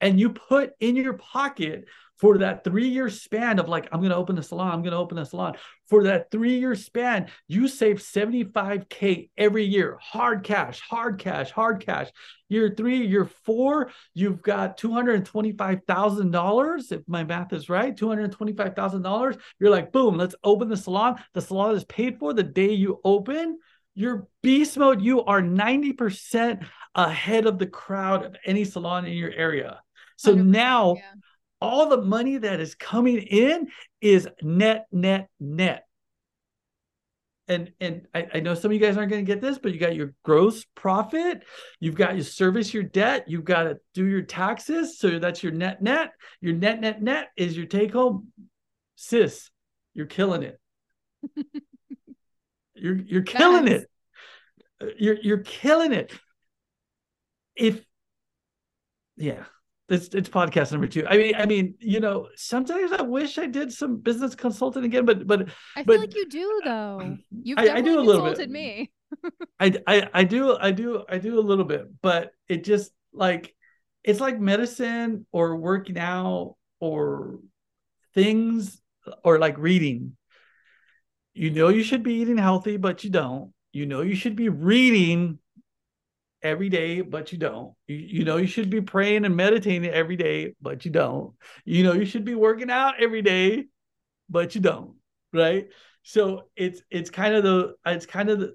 and 0.00 0.18
you 0.18 0.30
put 0.30 0.72
in 0.80 0.96
your 0.96 1.14
pocket 1.14 1.86
for 2.20 2.38
that 2.38 2.64
three 2.64 2.88
year 2.88 3.08
span 3.08 3.58
of 3.58 3.68
like, 3.68 3.88
I'm 3.90 4.00
going 4.00 4.10
to 4.10 4.16
open 4.16 4.36
a 4.36 4.42
salon, 4.42 4.72
I'm 4.72 4.82
going 4.82 4.92
to 4.92 4.98
open 4.98 5.16
a 5.16 5.24
salon. 5.24 5.54
For 5.88 6.02
that 6.04 6.30
three 6.30 6.58
year 6.58 6.74
span, 6.74 7.30
you 7.48 7.66
save 7.66 7.96
75K 7.96 9.30
every 9.38 9.64
year. 9.64 9.98
Hard 10.02 10.44
cash, 10.44 10.80
hard 10.80 11.18
cash, 11.18 11.50
hard 11.50 11.82
cash. 11.84 12.10
Year 12.50 12.74
three, 12.76 13.06
year 13.06 13.24
four, 13.46 13.90
you've 14.12 14.42
got 14.42 14.78
$225,000. 14.78 16.92
If 16.92 17.00
my 17.08 17.24
math 17.24 17.54
is 17.54 17.70
right, 17.70 17.96
$225,000. 17.96 19.40
You're 19.58 19.70
like, 19.70 19.90
boom, 19.90 20.18
let's 20.18 20.34
open 20.44 20.68
the 20.68 20.76
salon. 20.76 21.16
The 21.32 21.40
salon 21.40 21.74
is 21.74 21.84
paid 21.84 22.18
for 22.18 22.34
the 22.34 22.42
day 22.42 22.72
you 22.72 23.00
open. 23.02 23.58
Your 23.94 24.28
beast 24.42 24.76
mode, 24.76 25.00
you 25.00 25.24
are 25.24 25.40
90% 25.40 26.66
ahead 26.94 27.46
of 27.46 27.58
the 27.58 27.66
crowd 27.66 28.26
of 28.26 28.36
any 28.44 28.64
salon 28.64 29.06
in 29.06 29.14
your 29.14 29.32
area. 29.32 29.80
So 30.20 30.34
now 30.34 30.96
yeah 30.96 31.20
all 31.60 31.88
the 31.88 32.02
money 32.02 32.38
that 32.38 32.60
is 32.60 32.74
coming 32.74 33.18
in 33.18 33.68
is 34.00 34.28
net, 34.42 34.86
net, 34.90 35.28
net. 35.38 35.86
And 37.48 37.72
and 37.80 38.06
I, 38.14 38.26
I 38.34 38.40
know 38.40 38.54
some 38.54 38.70
of 38.70 38.74
you 38.74 38.80
guys 38.80 38.96
aren't 38.96 39.10
going 39.10 39.24
to 39.24 39.30
get 39.30 39.40
this, 39.40 39.58
but 39.58 39.72
you 39.74 39.80
got 39.80 39.96
your 39.96 40.14
gross 40.22 40.64
profit, 40.76 41.42
you've 41.80 41.96
got 41.96 42.14
your 42.14 42.24
service 42.24 42.72
your 42.72 42.84
debt, 42.84 43.24
you've 43.26 43.44
got 43.44 43.64
to 43.64 43.76
do 43.92 44.06
your 44.06 44.22
taxes. 44.22 44.98
So 44.98 45.18
that's 45.18 45.42
your 45.42 45.52
net 45.52 45.82
net. 45.82 46.12
Your 46.40 46.54
net 46.54 46.80
net 46.80 47.02
net 47.02 47.28
is 47.36 47.56
your 47.56 47.66
take 47.66 47.92
home. 47.92 48.28
Sis, 48.94 49.50
you're 49.94 50.06
killing 50.06 50.44
it. 50.44 50.60
you're 52.74 52.96
you're 52.96 53.22
killing 53.22 53.66
it. 53.66 53.90
You're 54.96 55.18
you're 55.20 55.38
killing 55.38 55.92
it. 55.92 56.12
If 57.56 57.84
yeah, 59.16 59.42
it's 59.90 60.14
it's 60.14 60.28
podcast 60.28 60.72
number 60.72 60.86
two. 60.86 61.06
I 61.06 61.16
mean, 61.16 61.34
I 61.34 61.46
mean, 61.46 61.74
you 61.80 62.00
know, 62.00 62.28
sometimes 62.36 62.92
I 62.92 63.02
wish 63.02 63.38
I 63.38 63.46
did 63.46 63.72
some 63.72 63.96
business 63.96 64.34
consulting 64.34 64.84
again, 64.84 65.04
but 65.04 65.26
but 65.26 65.48
I 65.76 65.82
but, 65.82 65.94
feel 65.94 66.00
like 66.00 66.14
you 66.14 66.28
do 66.28 66.60
though. 66.64 67.16
You've 67.42 67.58
I, 67.58 67.76
I 67.76 67.80
do 67.80 67.98
a 67.98 68.02
little 68.02 68.32
bit. 68.32 68.50
me. 68.50 68.90
I, 69.60 69.74
I 69.86 70.08
I 70.14 70.24
do 70.24 70.56
I 70.56 70.70
do 70.70 71.04
I 71.08 71.18
do 71.18 71.38
a 71.38 71.42
little 71.42 71.64
bit, 71.64 71.88
but 72.00 72.32
it 72.48 72.64
just 72.64 72.92
like 73.12 73.54
it's 74.04 74.20
like 74.20 74.40
medicine 74.40 75.26
or 75.32 75.56
working 75.56 75.98
out 75.98 76.56
or 76.78 77.40
things 78.14 78.80
or 79.24 79.38
like 79.38 79.58
reading. 79.58 80.16
You 81.34 81.50
know 81.50 81.68
you 81.68 81.82
should 81.82 82.02
be 82.02 82.14
eating 82.14 82.38
healthy, 82.38 82.76
but 82.76 83.02
you 83.02 83.10
don't. 83.10 83.52
You 83.72 83.86
know 83.86 84.02
you 84.02 84.14
should 84.14 84.36
be 84.36 84.48
reading 84.48 85.38
every 86.42 86.68
day, 86.68 87.00
but 87.00 87.32
you 87.32 87.38
don't. 87.38 87.74
You, 87.86 87.96
you 87.96 88.24
know, 88.24 88.36
you 88.36 88.46
should 88.46 88.70
be 88.70 88.80
praying 88.80 89.24
and 89.24 89.36
meditating 89.36 89.90
every 89.90 90.16
day, 90.16 90.54
but 90.60 90.84
you 90.84 90.90
don't. 90.90 91.34
You 91.64 91.82
know, 91.84 91.92
you 91.92 92.04
should 92.06 92.24
be 92.24 92.34
working 92.34 92.70
out 92.70 93.02
every 93.02 93.22
day, 93.22 93.66
but 94.28 94.54
you 94.54 94.60
don't. 94.60 94.96
Right. 95.32 95.68
So 96.02 96.44
it's 96.56 96.82
it's 96.90 97.10
kind 97.10 97.34
of 97.34 97.42
the 97.44 97.74
it's 97.86 98.06
kind 98.06 98.30
of 98.30 98.40
the 98.40 98.54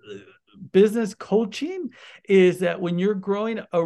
business 0.71 1.13
coaching 1.15 1.89
is 2.27 2.59
that 2.59 2.79
when 2.79 2.97
you're 2.99 3.13
growing 3.15 3.59
a, 3.71 3.83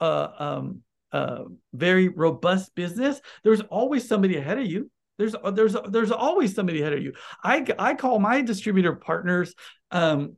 a 0.00 0.30
um 0.38 0.82
a 1.12 1.44
very 1.72 2.08
robust 2.08 2.74
business, 2.74 3.20
there's 3.44 3.60
always 3.62 4.06
somebody 4.06 4.36
ahead 4.36 4.58
of 4.58 4.66
you. 4.66 4.90
There's 5.16 5.34
there's 5.52 5.74
there's 5.88 6.12
always 6.12 6.54
somebody 6.54 6.80
ahead 6.80 6.92
of 6.92 7.02
you. 7.02 7.14
I 7.42 7.66
I 7.78 7.94
call 7.94 8.18
my 8.18 8.42
distributor 8.42 8.94
partners 8.94 9.54
um 9.90 10.36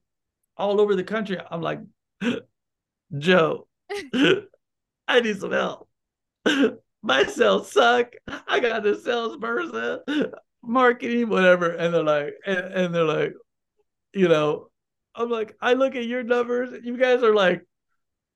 all 0.56 0.80
over 0.80 0.94
the 0.94 1.04
country. 1.04 1.38
I'm 1.50 1.62
like 1.62 1.80
Joe, 3.16 3.66
I 5.08 5.20
need 5.20 5.40
some 5.40 5.52
help. 5.52 5.88
My 7.02 7.24
sales 7.24 7.72
suck. 7.72 8.12
I 8.46 8.60
got 8.60 8.82
the 8.82 8.94
salesperson, 8.96 10.32
marketing, 10.62 11.28
whatever. 11.28 11.70
And 11.70 11.94
they're 11.94 12.02
like, 12.02 12.34
and, 12.46 12.58
and 12.58 12.94
they're 12.94 13.04
like, 13.04 13.32
you 14.12 14.28
know, 14.28 14.68
I'm 15.14 15.30
like, 15.30 15.56
I 15.60 15.74
look 15.74 15.96
at 15.96 16.06
your 16.06 16.22
numbers. 16.22 16.78
You 16.84 16.96
guys 16.96 17.22
are 17.22 17.34
like 17.34 17.62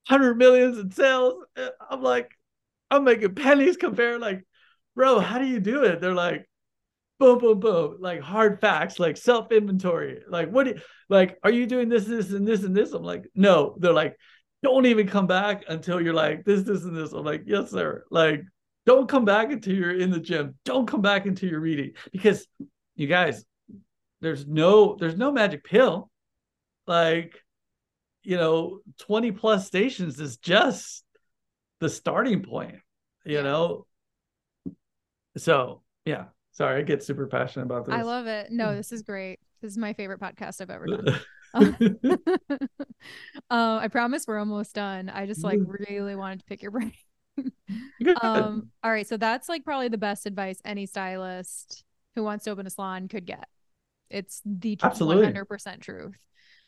hundred 0.07 0.37
millions 0.37 0.79
in 0.79 0.91
sales. 0.91 1.45
I'm 1.91 2.03
like, 2.03 2.31
I'm 2.91 3.05
making 3.05 3.35
pennies 3.35 3.77
compared. 3.77 4.21
Like, 4.21 4.45
bro, 4.95 5.19
how 5.21 5.39
do 5.39 5.47
you 5.47 5.61
do 5.61 5.85
it? 5.85 6.01
They're 6.01 6.15
like, 6.15 6.49
boom, 7.19 7.39
boom, 7.39 7.61
boom, 7.61 7.97
like 8.01 8.21
hard 8.21 8.61
facts, 8.61 8.99
like 8.99 9.17
self 9.17 9.53
inventory. 9.53 10.21
Like, 10.29 10.51
what? 10.51 10.65
Do 10.65 10.71
you, 10.71 10.81
like, 11.09 11.39
are 11.43 11.51
you 11.51 11.67
doing 11.67 11.89
this, 11.89 12.05
this, 12.05 12.31
and 12.31 12.47
this, 12.47 12.65
and 12.65 12.75
this? 12.75 12.93
I'm 12.93 13.03
like, 13.03 13.25
no. 13.35 13.77
They're 13.79 13.93
like, 13.93 14.17
don't 14.65 14.87
even 14.87 15.07
come 15.07 15.27
back 15.27 15.65
until 15.69 16.01
you're 16.01 16.15
like 16.15 16.45
this, 16.45 16.63
this, 16.63 16.85
and 16.85 16.97
this. 16.97 17.13
I'm 17.13 17.25
like, 17.25 17.43
yes, 17.47 17.71
sir. 17.71 18.05
Like, 18.11 18.43
don't 18.87 19.09
come 19.09 19.25
back 19.25 19.53
until 19.53 19.75
you're 19.75 19.99
in 19.99 20.11
the 20.11 20.19
gym. 20.19 20.57
Don't 20.65 20.87
come 20.87 21.03
back 21.03 21.27
until 21.27 21.51
you're 21.51 21.61
reading 21.61 21.93
because 22.11 22.47
you 22.97 23.07
guys, 23.07 23.45
there's 24.21 24.47
no, 24.47 24.97
there's 24.99 25.17
no 25.17 25.31
magic 25.31 25.65
pill. 25.65 26.11
Like, 26.87 27.41
you 28.23 28.37
know, 28.37 28.81
20 29.01 29.33
plus 29.33 29.67
stations 29.67 30.19
is 30.19 30.39
just 30.39 31.05
the 31.81 31.89
starting 31.89 32.43
point, 32.43 32.77
you 33.25 33.43
know? 33.43 33.87
So, 35.37 35.83
yeah. 36.05 36.25
Sorry, 36.53 36.79
I 36.79 36.83
get 36.83 37.03
super 37.03 37.27
passionate 37.27 37.65
about 37.65 37.87
this. 37.87 37.95
I 37.95 38.03
love 38.03 38.27
it. 38.27 38.51
No, 38.51 38.69
mm. 38.69 38.77
this 38.77 38.93
is 38.93 39.03
great. 39.03 39.41
This 39.61 39.73
is 39.73 39.79
my 39.79 39.93
favorite 39.93 40.21
podcast 40.21 40.61
I've 40.61 40.71
ever 40.71 40.87
done. 40.87 41.21
uh, 41.55 42.59
I 43.51 43.89
promise 43.89 44.27
we're 44.27 44.39
almost 44.39 44.75
done. 44.75 45.09
I 45.09 45.27
just 45.27 45.45
like 45.45 45.61
really 45.65 46.15
wanted 46.15 46.41
to 46.41 46.45
pick 46.47 46.63
your 46.63 46.71
brain. 46.71 46.93
um, 48.23 48.71
all 48.83 48.91
right. 48.91 49.07
So 49.07 49.17
that's 49.17 49.49
like 49.49 49.65
probably 49.65 49.89
the 49.89 49.99
best 49.99 50.27
advice 50.27 50.61
any 50.65 50.87
stylist 50.87 51.85
who 52.15 52.23
wants 52.23 52.45
to 52.45 52.51
open 52.51 52.67
a 52.67 52.71
salon 52.71 53.09
could 53.09 53.27
get. 53.27 53.49
It's 54.11 54.41
the 54.45 54.79
Absolutely. 54.83 55.27
100% 55.27 55.81
truth. 55.81 56.17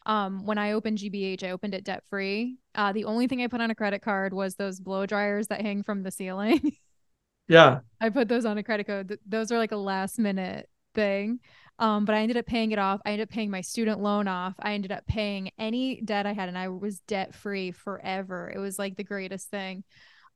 Um, 0.06 0.46
when 0.46 0.56
I 0.56 0.72
opened 0.72 0.98
GBH, 0.98 1.42
I 1.42 1.50
opened 1.50 1.74
it 1.74 1.84
debt 1.84 2.04
free. 2.08 2.58
Uh, 2.74 2.92
the 2.92 3.04
only 3.04 3.26
thing 3.26 3.42
I 3.42 3.48
put 3.48 3.60
on 3.60 3.70
a 3.70 3.74
credit 3.74 4.02
card 4.02 4.32
was 4.32 4.54
those 4.54 4.78
blow 4.78 5.04
dryers 5.04 5.48
that 5.48 5.62
hang 5.62 5.82
from 5.82 6.02
the 6.04 6.12
ceiling. 6.12 6.72
yeah. 7.48 7.80
I 8.00 8.10
put 8.10 8.28
those 8.28 8.44
on 8.44 8.56
a 8.56 8.62
credit 8.62 8.86
card. 8.86 9.08
Th- 9.08 9.20
those 9.26 9.50
are 9.50 9.58
like 9.58 9.72
a 9.72 9.76
last 9.76 10.18
minute 10.18 10.68
thing. 10.94 11.40
Um, 11.78 12.04
but 12.06 12.14
I 12.14 12.20
ended 12.20 12.38
up 12.38 12.46
paying 12.46 12.72
it 12.72 12.78
off. 12.78 13.00
I 13.04 13.12
ended 13.12 13.28
up 13.28 13.32
paying 13.32 13.50
my 13.50 13.60
student 13.60 14.00
loan 14.00 14.28
off. 14.28 14.54
I 14.58 14.72
ended 14.72 14.92
up 14.92 15.06
paying 15.06 15.50
any 15.58 16.00
debt 16.00 16.26
I 16.26 16.32
had, 16.32 16.48
and 16.48 16.56
I 16.56 16.68
was 16.68 17.00
debt 17.00 17.34
free 17.34 17.70
forever. 17.70 18.50
It 18.54 18.58
was 18.58 18.78
like 18.78 18.96
the 18.96 19.04
greatest 19.04 19.50
thing. 19.50 19.84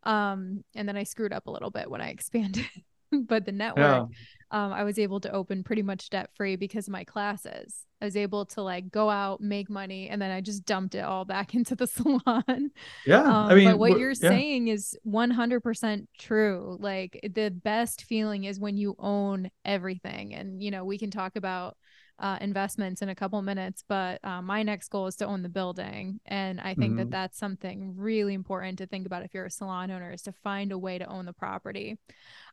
Um, 0.03 0.65
and 0.75 0.89
then 0.89 0.97
I 0.97 1.05
screwed 1.05 1.33
up 1.33 1.47
a 1.47 1.51
little 1.51 1.71
bit 1.71 1.91
when 1.91 2.01
I 2.01 2.09
expanded. 2.11 2.67
but 3.13 3.47
the 3.47 3.53
network, 3.53 4.09
yeah. 4.11 4.17
Um, 4.51 4.73
I 4.73 4.85
was 4.85 4.99
able 4.99 5.21
to 5.21 5.33
open 5.33 5.63
pretty 5.63 5.83
much 5.83 6.11
debt 6.11 6.31
free 6.35 6.57
because 6.57 6.89
of 6.89 6.93
my 6.93 7.05
classes. 7.05 7.87
I 8.01 8.07
was 8.07 8.17
able 8.17 8.47
to 8.47 8.63
like 8.63 8.91
go 8.91 9.11
out, 9.11 9.41
make 9.41 9.69
money, 9.69 10.09
and 10.09 10.21
then 10.21 10.31
I 10.31 10.41
just 10.41 10.65
dumped 10.65 10.95
it 10.95 11.05
all 11.05 11.25
back 11.25 11.55
into 11.55 11.77
the 11.77 11.87
salon. 11.87 12.71
Yeah. 13.07 13.23
Um, 13.23 13.51
I 13.51 13.55
mean, 13.55 13.71
but 13.71 13.79
what 13.79 13.99
you're 13.99 14.11
yeah. 14.11 14.31
saying 14.31 14.69
is 14.69 14.97
100% 15.07 16.07
true. 16.19 16.77
Like 16.81 17.21
the 17.35 17.51
best 17.51 18.05
feeling 18.05 18.45
is 18.45 18.59
when 18.59 18.77
you 18.77 18.97
own 18.99 19.51
everything. 19.65 20.35
And, 20.35 20.63
you 20.63 20.71
know, 20.71 20.85
we 20.85 20.99
can 20.99 21.11
talk 21.11 21.37
about 21.37 21.77
uh, 22.19 22.37
investments 22.41 23.01
in 23.01 23.09
a 23.09 23.15
couple 23.15 23.41
minutes, 23.41 23.83
but 23.89 24.23
uh, 24.25 24.43
my 24.43 24.63
next 24.63 24.89
goal 24.89 25.07
is 25.07 25.17
to 25.17 25.27
own 25.27 25.43
the 25.43 25.49
building. 25.49 26.21
And 26.27 26.61
I 26.61 26.75
think 26.75 26.93
mm-hmm. 26.93 26.97
that 26.97 27.11
that's 27.11 27.39
something 27.39 27.95
really 27.97 28.35
important 28.35 28.79
to 28.79 28.87
think 28.87 29.07
about 29.07 29.25
if 29.25 29.33
you're 29.33 29.47
a 29.47 29.51
salon 29.51 29.91
owner 29.91 30.13
is 30.13 30.23
to 30.23 30.33
find 30.33 30.71
a 30.71 30.79
way 30.79 30.99
to 30.99 31.07
own 31.07 31.25
the 31.25 31.33
property. 31.33 31.99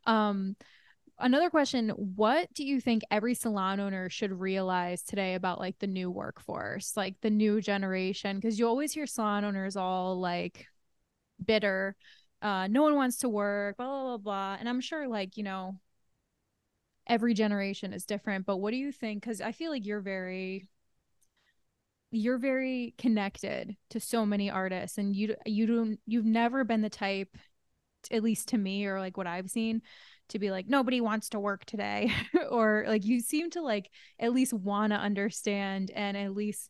Um, 0.05 0.55
another 1.19 1.49
question 1.49 1.89
what 1.89 2.53
do 2.53 2.65
you 2.65 2.79
think 2.79 3.03
every 3.09 3.33
salon 3.33 3.79
owner 3.79 4.09
should 4.09 4.31
realize 4.31 5.01
today 5.01 5.35
about 5.35 5.59
like 5.59 5.77
the 5.79 5.87
new 5.87 6.11
workforce 6.11 6.95
like 6.95 7.15
the 7.21 7.29
new 7.29 7.61
generation? 7.61 8.37
Because 8.37 8.59
you 8.59 8.67
always 8.67 8.93
hear 8.93 9.07
salon 9.07 9.45
owners 9.45 9.75
all 9.75 10.19
like 10.19 10.67
bitter 11.43 11.95
uh 12.41 12.67
no 12.67 12.83
one 12.83 12.95
wants 12.95 13.17
to 13.17 13.29
work 13.29 13.77
blah 13.77 13.85
blah 13.87 14.03
blah 14.03 14.17
blah 14.17 14.57
and 14.59 14.67
i'm 14.67 14.81
sure 14.81 15.07
like 15.07 15.37
you 15.37 15.43
know 15.43 15.75
every 17.07 17.33
generation 17.33 17.93
is 17.93 18.05
different 18.05 18.45
but 18.45 18.57
what 18.57 18.71
do 18.71 18.77
you 18.77 18.91
think? 18.91 19.21
Because 19.21 19.41
i 19.41 19.51
feel 19.51 19.71
like 19.71 19.85
you're 19.85 20.01
very 20.01 20.67
you're 22.11 22.37
very 22.37 22.93
connected 22.97 23.75
to 23.89 23.99
so 23.99 24.25
many 24.25 24.49
artists 24.49 24.97
and 24.97 25.15
you 25.15 25.35
you 25.45 25.65
don't 25.65 25.99
you've 26.05 26.25
never 26.25 26.63
been 26.63 26.81
the 26.81 26.89
type 26.89 27.35
at 28.11 28.23
least 28.23 28.49
to 28.49 28.57
me 28.57 28.85
or 28.85 28.99
like 28.99 29.17
what 29.17 29.27
i've 29.27 29.49
seen 29.49 29.81
to 30.29 30.39
be 30.39 30.51
like 30.51 30.67
nobody 30.67 31.01
wants 31.01 31.29
to 31.29 31.39
work 31.39 31.65
today 31.65 32.11
or 32.49 32.85
like 32.87 33.05
you 33.05 33.19
seem 33.19 33.49
to 33.51 33.61
like 33.61 33.89
at 34.19 34.33
least 34.33 34.53
want 34.53 34.93
to 34.93 34.97
understand 34.97 35.91
and 35.95 36.17
at 36.17 36.33
least 36.33 36.69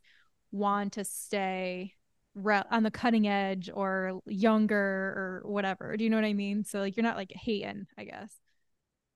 want 0.51 0.93
to 0.93 1.03
stay 1.03 1.93
re- 2.35 2.63
on 2.71 2.83
the 2.83 2.91
cutting 2.91 3.27
edge 3.27 3.69
or 3.73 4.21
younger 4.25 4.77
or 4.77 5.41
whatever. 5.45 5.97
Do 5.97 6.03
you 6.03 6.09
know 6.09 6.17
what 6.17 6.25
i 6.25 6.33
mean? 6.33 6.63
So 6.63 6.79
like 6.79 6.95
you're 6.95 7.03
not 7.03 7.17
like 7.17 7.31
hating 7.31 7.87
i 7.97 8.03
guess. 8.03 8.33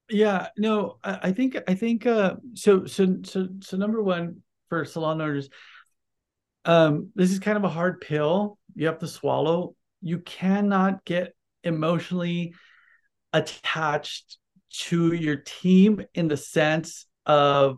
Yeah 0.10 0.48
no 0.58 0.98
i 1.04 1.32
think 1.32 1.56
i 1.70 1.74
think 1.74 2.06
uh 2.06 2.36
so 2.54 2.86
so 2.86 3.18
so 3.24 3.48
so 3.62 3.78
number 3.78 4.04
one 4.04 4.42
for 4.68 4.84
salon 4.84 5.22
owners 5.22 5.48
um 6.66 7.12
this 7.16 7.32
is 7.32 7.40
kind 7.40 7.58
of 7.58 7.64
a 7.64 7.70
hard 7.70 8.02
pill 8.02 8.58
you 8.76 8.88
have 8.88 9.00
to 9.00 9.08
swallow. 9.08 9.76
You 10.02 10.20
cannot 10.20 11.04
get 11.06 11.36
emotionally 11.64 12.54
attached 13.34 14.38
to 14.70 15.14
your 15.14 15.38
team 15.38 16.04
in 16.14 16.28
the 16.28 16.38
sense 16.38 17.06
of 17.26 17.78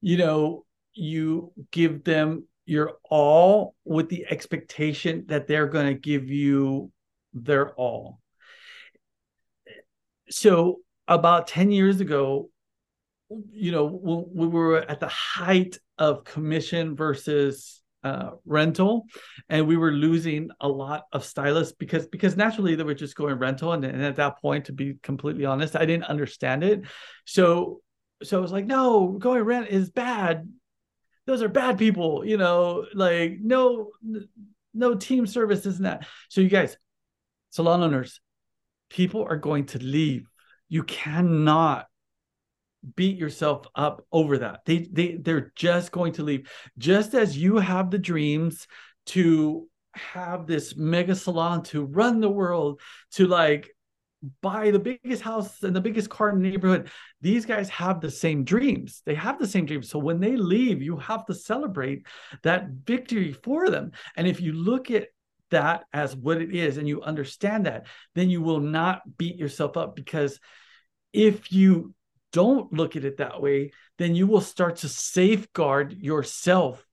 you 0.00 0.16
know 0.16 0.64
you 0.94 1.52
give 1.70 2.04
them 2.04 2.46
your 2.66 2.94
all 3.08 3.74
with 3.84 4.08
the 4.08 4.26
expectation 4.30 5.24
that 5.28 5.46
they're 5.46 5.66
going 5.66 5.86
to 5.86 5.98
give 5.98 6.28
you 6.28 6.90
their 7.32 7.70
all. 7.74 8.20
So 10.30 10.80
about 11.08 11.46
10 11.46 11.70
years 11.70 12.00
ago 12.00 12.48
you 13.50 13.72
know 13.72 13.84
we 13.86 14.46
were 14.46 14.78
at 14.78 15.00
the 15.00 15.08
height 15.08 15.78
of 15.98 16.24
commission 16.24 16.96
versus 16.96 17.81
uh, 18.04 18.30
rental, 18.44 19.06
and 19.48 19.66
we 19.66 19.76
were 19.76 19.92
losing 19.92 20.50
a 20.60 20.68
lot 20.68 21.04
of 21.12 21.24
stylists 21.24 21.74
because 21.78 22.06
because 22.06 22.36
naturally 22.36 22.74
they 22.74 22.82
were 22.82 22.94
just 22.94 23.16
going 23.16 23.36
rental, 23.36 23.72
and, 23.72 23.84
and 23.84 24.02
at 24.02 24.16
that 24.16 24.40
point, 24.40 24.66
to 24.66 24.72
be 24.72 24.94
completely 25.02 25.44
honest, 25.44 25.76
I 25.76 25.84
didn't 25.84 26.04
understand 26.04 26.64
it. 26.64 26.82
So 27.24 27.80
so 28.22 28.38
I 28.38 28.40
was 28.40 28.52
like, 28.52 28.66
no, 28.66 29.08
going 29.18 29.42
rent 29.42 29.68
is 29.68 29.90
bad. 29.90 30.48
Those 31.26 31.42
are 31.42 31.48
bad 31.48 31.78
people, 31.78 32.24
you 32.24 32.36
know, 32.36 32.86
like 32.94 33.38
no 33.40 33.90
no 34.74 34.94
team 34.94 35.26
service 35.26 35.66
isn't 35.66 35.84
that. 35.84 36.06
So 36.28 36.40
you 36.40 36.48
guys, 36.48 36.76
salon 37.50 37.82
owners, 37.82 38.20
people 38.90 39.24
are 39.28 39.36
going 39.36 39.66
to 39.66 39.78
leave. 39.78 40.26
You 40.68 40.82
cannot 40.82 41.86
beat 42.96 43.16
yourself 43.16 43.66
up 43.74 44.04
over 44.12 44.38
that. 44.38 44.64
They 44.64 44.88
they 44.90 45.16
they're 45.16 45.52
just 45.56 45.92
going 45.92 46.14
to 46.14 46.22
leave. 46.22 46.50
Just 46.78 47.14
as 47.14 47.36
you 47.36 47.58
have 47.58 47.90
the 47.90 47.98
dreams 47.98 48.66
to 49.06 49.68
have 49.94 50.46
this 50.46 50.76
mega 50.76 51.14
salon 51.14 51.62
to 51.64 51.84
run 51.84 52.20
the 52.20 52.30
world, 52.30 52.80
to 53.12 53.26
like 53.26 53.70
buy 54.40 54.70
the 54.70 54.78
biggest 54.78 55.22
house 55.22 55.62
and 55.62 55.74
the 55.74 55.80
biggest 55.80 56.08
car 56.08 56.30
in 56.30 56.40
the 56.40 56.48
neighborhood. 56.48 56.90
These 57.20 57.44
guys 57.44 57.68
have 57.70 58.00
the 58.00 58.10
same 58.10 58.44
dreams. 58.44 59.02
They 59.04 59.14
have 59.14 59.38
the 59.38 59.48
same 59.48 59.66
dreams. 59.66 59.88
So 59.88 59.98
when 59.98 60.20
they 60.20 60.36
leave, 60.36 60.80
you 60.80 60.96
have 60.98 61.26
to 61.26 61.34
celebrate 61.34 62.06
that 62.42 62.68
victory 62.68 63.32
for 63.32 63.68
them. 63.68 63.92
And 64.16 64.28
if 64.28 64.40
you 64.40 64.52
look 64.52 64.90
at 64.90 65.08
that 65.50 65.84
as 65.92 66.16
what 66.16 66.40
it 66.40 66.54
is 66.54 66.78
and 66.78 66.88
you 66.88 67.02
understand 67.02 67.66
that, 67.66 67.86
then 68.14 68.30
you 68.30 68.42
will 68.42 68.60
not 68.60 69.02
beat 69.18 69.36
yourself 69.36 69.76
up 69.76 69.96
because 69.96 70.38
if 71.12 71.52
you 71.52 71.94
don't 72.32 72.72
look 72.72 72.96
at 72.96 73.04
it 73.04 73.18
that 73.18 73.40
way, 73.40 73.72
then 73.98 74.14
you 74.14 74.26
will 74.26 74.40
start 74.40 74.76
to 74.76 74.88
safeguard 74.88 75.92
yourself 75.92 76.84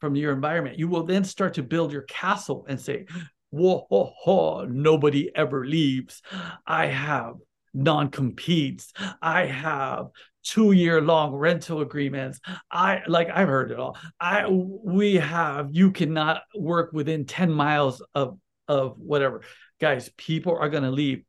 from 0.00 0.14
your 0.14 0.32
environment. 0.32 0.78
You 0.78 0.88
will 0.88 1.04
then 1.04 1.24
start 1.24 1.54
to 1.54 1.62
build 1.62 1.92
your 1.92 2.02
castle 2.02 2.66
and 2.68 2.80
say, 2.80 3.06
whoa, 3.50 3.86
whoa, 3.88 4.12
whoa 4.24 4.64
nobody 4.64 5.30
ever 5.34 5.66
leaves. 5.66 6.22
I 6.66 6.86
have 6.86 7.34
non 7.74 8.10
competes. 8.10 8.92
I 9.20 9.46
have 9.46 10.06
two 10.42 10.72
year 10.72 11.00
long 11.00 11.32
rental 11.34 11.80
agreements. 11.80 12.40
I 12.70 13.02
like 13.06 13.28
I've 13.32 13.48
heard 13.48 13.70
it 13.70 13.78
all. 13.78 13.96
I 14.20 14.46
we 14.48 15.16
have 15.16 15.68
you 15.72 15.90
cannot 15.90 16.42
work 16.54 16.92
within 16.92 17.26
10 17.26 17.52
miles 17.52 18.02
of 18.14 18.38
of 18.66 18.98
whatever. 18.98 19.42
Guys, 19.80 20.10
people 20.16 20.56
are 20.56 20.68
going 20.68 20.82
to 20.82 20.90
leave 20.90 21.22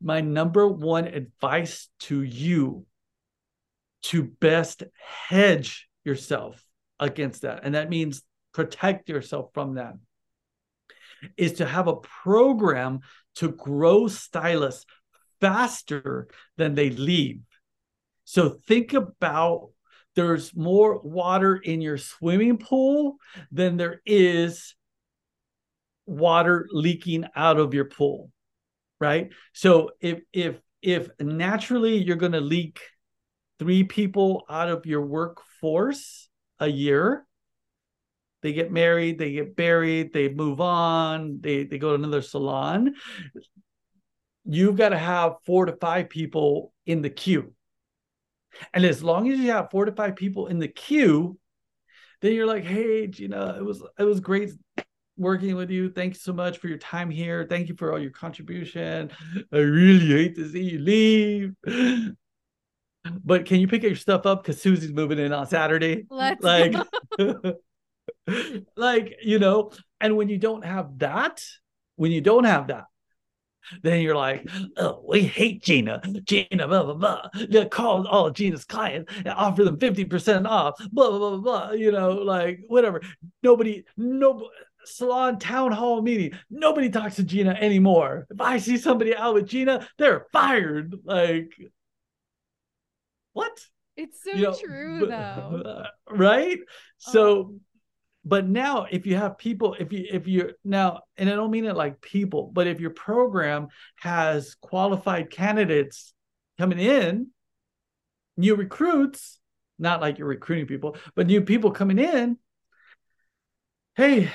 my 0.00 0.20
number 0.20 0.66
one 0.66 1.06
advice 1.06 1.88
to 2.00 2.22
you 2.22 2.86
to 4.02 4.22
best 4.22 4.84
hedge 5.28 5.88
yourself 6.04 6.62
against 7.00 7.42
that. 7.42 7.60
And 7.64 7.74
that 7.74 7.90
means 7.90 8.22
protect 8.52 9.08
yourself 9.08 9.50
from 9.52 9.74
that 9.74 9.94
is 11.36 11.54
to 11.54 11.66
have 11.66 11.88
a 11.88 11.96
program 11.96 13.00
to 13.36 13.48
grow 13.48 14.08
stylists 14.08 14.86
faster 15.40 16.28
than 16.56 16.74
they 16.74 16.90
leave. 16.90 17.40
So 18.24 18.50
think 18.50 18.92
about 18.92 19.70
there's 20.14 20.54
more 20.54 20.98
water 20.98 21.56
in 21.56 21.80
your 21.80 21.98
swimming 21.98 22.58
pool 22.58 23.16
than 23.52 23.76
there 23.76 24.00
is 24.04 24.74
water 26.06 26.66
leaking 26.70 27.26
out 27.36 27.58
of 27.58 27.74
your 27.74 27.84
pool 27.84 28.30
right? 29.00 29.30
So 29.52 29.90
if 30.00 30.20
if 30.32 30.60
if 30.82 31.08
naturally 31.20 31.96
you're 31.96 32.16
going 32.16 32.32
to 32.32 32.40
leak 32.40 32.80
three 33.58 33.84
people 33.84 34.44
out 34.48 34.68
of 34.68 34.86
your 34.86 35.04
workforce 35.04 36.28
a 36.60 36.68
year 36.68 37.26
they 38.42 38.52
get 38.52 38.70
married 38.70 39.18
they 39.18 39.32
get 39.32 39.56
buried 39.56 40.12
they 40.12 40.28
move 40.28 40.60
on 40.60 41.40
they 41.40 41.64
they 41.64 41.78
go 41.78 41.88
to 41.88 41.94
another 42.02 42.22
salon 42.22 42.94
you've 44.48 44.76
got 44.76 44.90
to 44.90 44.98
have 44.98 45.34
four 45.44 45.66
to 45.66 45.72
five 45.72 46.08
people 46.08 46.72
in 46.86 47.02
the 47.02 47.10
queue. 47.10 47.52
And 48.72 48.84
as 48.84 49.04
long 49.04 49.30
as 49.30 49.38
you 49.38 49.50
have 49.50 49.70
four 49.70 49.84
to 49.84 49.92
five 49.92 50.16
people 50.16 50.46
in 50.46 50.58
the 50.58 50.68
queue 50.68 51.38
then 52.20 52.32
you're 52.32 52.46
like 52.46 52.64
hey 52.64 53.06
gina 53.06 53.54
it 53.56 53.64
was 53.64 53.80
it 53.96 54.02
was 54.02 54.18
great 54.18 54.50
working 55.18 55.56
with 55.56 55.70
you 55.70 55.90
Thank 55.90 56.14
you 56.14 56.20
so 56.20 56.32
much 56.32 56.58
for 56.58 56.68
your 56.68 56.78
time 56.78 57.10
here 57.10 57.44
thank 57.48 57.68
you 57.68 57.74
for 57.76 57.92
all 57.92 57.98
your 57.98 58.10
contribution 58.10 59.10
i 59.52 59.58
really 59.58 60.06
hate 60.06 60.36
to 60.36 60.48
see 60.48 60.62
you 60.62 60.78
leave 60.78 61.54
but 63.24 63.44
can 63.44 63.60
you 63.60 63.68
pick 63.68 63.82
your 63.82 63.96
stuff 63.96 64.26
up 64.26 64.42
because 64.42 64.60
susie's 64.60 64.92
moving 64.92 65.18
in 65.18 65.32
on 65.32 65.46
saturday 65.46 66.04
Let's 66.10 66.42
like 66.42 66.74
like 68.76 69.16
you 69.22 69.38
know 69.38 69.72
and 70.00 70.16
when 70.16 70.28
you 70.28 70.38
don't 70.38 70.64
have 70.64 70.98
that 70.98 71.44
when 71.96 72.12
you 72.12 72.20
don't 72.20 72.44
have 72.44 72.68
that 72.68 72.84
then 73.82 74.00
you're 74.00 74.16
like, 74.16 74.48
oh, 74.76 75.02
we 75.06 75.22
hate 75.22 75.62
Gina. 75.62 76.00
Gina, 76.24 76.68
blah, 76.68 76.84
blah, 76.84 76.94
blah. 76.94 77.28
You 77.48 77.66
call 77.66 78.06
all 78.06 78.30
Gina's 78.30 78.64
clients 78.64 79.12
and 79.18 79.28
offer 79.28 79.64
them 79.64 79.78
50% 79.78 80.46
off, 80.46 80.78
blah, 80.90 81.10
blah, 81.10 81.18
blah, 81.18 81.38
blah. 81.38 81.70
You 81.72 81.92
know, 81.92 82.12
like 82.12 82.60
whatever. 82.68 83.02
Nobody, 83.42 83.84
no 83.96 84.48
salon 84.88 85.38
town 85.38 85.72
hall 85.72 86.02
meeting. 86.02 86.38
Nobody 86.50 86.90
talks 86.90 87.16
to 87.16 87.24
Gina 87.24 87.50
anymore. 87.50 88.26
If 88.30 88.40
I 88.40 88.58
see 88.58 88.76
somebody 88.76 89.14
out 89.14 89.34
with 89.34 89.46
Gina, 89.46 89.86
they're 89.98 90.26
fired. 90.32 90.94
Like, 91.04 91.52
what? 93.32 93.58
It's 93.96 94.22
so 94.22 94.30
you 94.30 94.42
know, 94.42 94.54
true, 94.54 95.00
but, 95.00 95.08
though. 95.08 95.84
Right? 96.10 96.58
So, 96.98 97.28
oh 97.28 97.54
but 98.28 98.46
now 98.46 98.86
if 98.90 99.06
you 99.06 99.16
have 99.16 99.38
people 99.38 99.74
if 99.80 99.92
you 99.92 100.04
if 100.10 100.28
you're 100.28 100.52
now 100.64 101.00
and 101.16 101.30
i 101.30 101.34
don't 101.34 101.50
mean 101.50 101.64
it 101.64 101.76
like 101.76 102.00
people 102.00 102.50
but 102.52 102.66
if 102.66 102.78
your 102.78 102.90
program 102.90 103.68
has 103.96 104.54
qualified 104.60 105.30
candidates 105.30 106.12
coming 106.58 106.78
in 106.78 107.28
new 108.36 108.54
recruits 108.54 109.38
not 109.78 110.00
like 110.00 110.18
you're 110.18 110.28
recruiting 110.28 110.66
people 110.66 110.96
but 111.14 111.26
new 111.26 111.40
people 111.40 111.70
coming 111.70 111.98
in 111.98 112.36
hey 113.96 114.30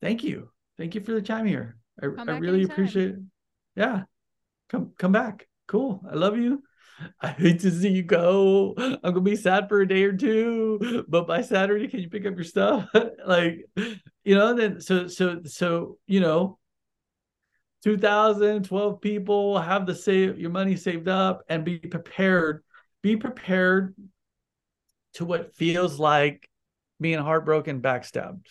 thank 0.00 0.22
you 0.24 0.50
thank 0.78 0.94
you 0.94 1.00
for 1.00 1.12
the 1.12 1.22
time 1.22 1.46
here 1.46 1.76
i, 2.02 2.06
I 2.06 2.38
really 2.38 2.64
appreciate 2.64 3.10
it 3.10 3.18
yeah 3.76 4.02
come 4.68 4.92
come 4.98 5.12
back 5.12 5.48
cool 5.66 6.02
i 6.10 6.14
love 6.14 6.36
you 6.36 6.62
I 7.20 7.28
hate 7.28 7.60
to 7.60 7.70
see 7.70 7.90
you 7.90 8.02
go. 8.02 8.74
I'm 8.78 8.98
gonna 9.02 9.20
be 9.20 9.36
sad 9.36 9.68
for 9.68 9.80
a 9.80 9.88
day 9.88 10.04
or 10.04 10.12
two, 10.12 11.04
but 11.08 11.26
by 11.26 11.42
Saturday, 11.42 11.88
can 11.88 12.00
you 12.00 12.08
pick 12.08 12.26
up 12.26 12.34
your 12.34 12.44
stuff? 12.44 12.88
like, 13.26 13.66
you 14.24 14.34
know, 14.34 14.54
then 14.54 14.80
so 14.80 15.06
so 15.06 15.42
so 15.44 15.98
you 16.06 16.20
know, 16.20 16.58
2012 17.84 19.00
people 19.00 19.58
have 19.58 19.86
the 19.86 19.94
save 19.94 20.38
your 20.38 20.50
money 20.50 20.76
saved 20.76 21.08
up 21.08 21.42
and 21.48 21.64
be 21.64 21.78
prepared. 21.78 22.62
Be 23.02 23.16
prepared 23.16 23.94
to 25.14 25.24
what 25.24 25.54
feels 25.54 25.98
like 25.98 26.48
being 27.00 27.18
heartbroken, 27.18 27.80
backstabbed. 27.80 28.46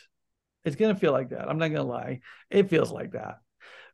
It's 0.65 0.75
gonna 0.75 0.95
feel 0.95 1.11
like 1.11 1.29
that. 1.29 1.47
I'm 1.47 1.57
not 1.57 1.69
gonna 1.69 1.83
lie. 1.83 2.19
It 2.49 2.69
feels 2.69 2.91
like 2.91 3.11
that. 3.11 3.37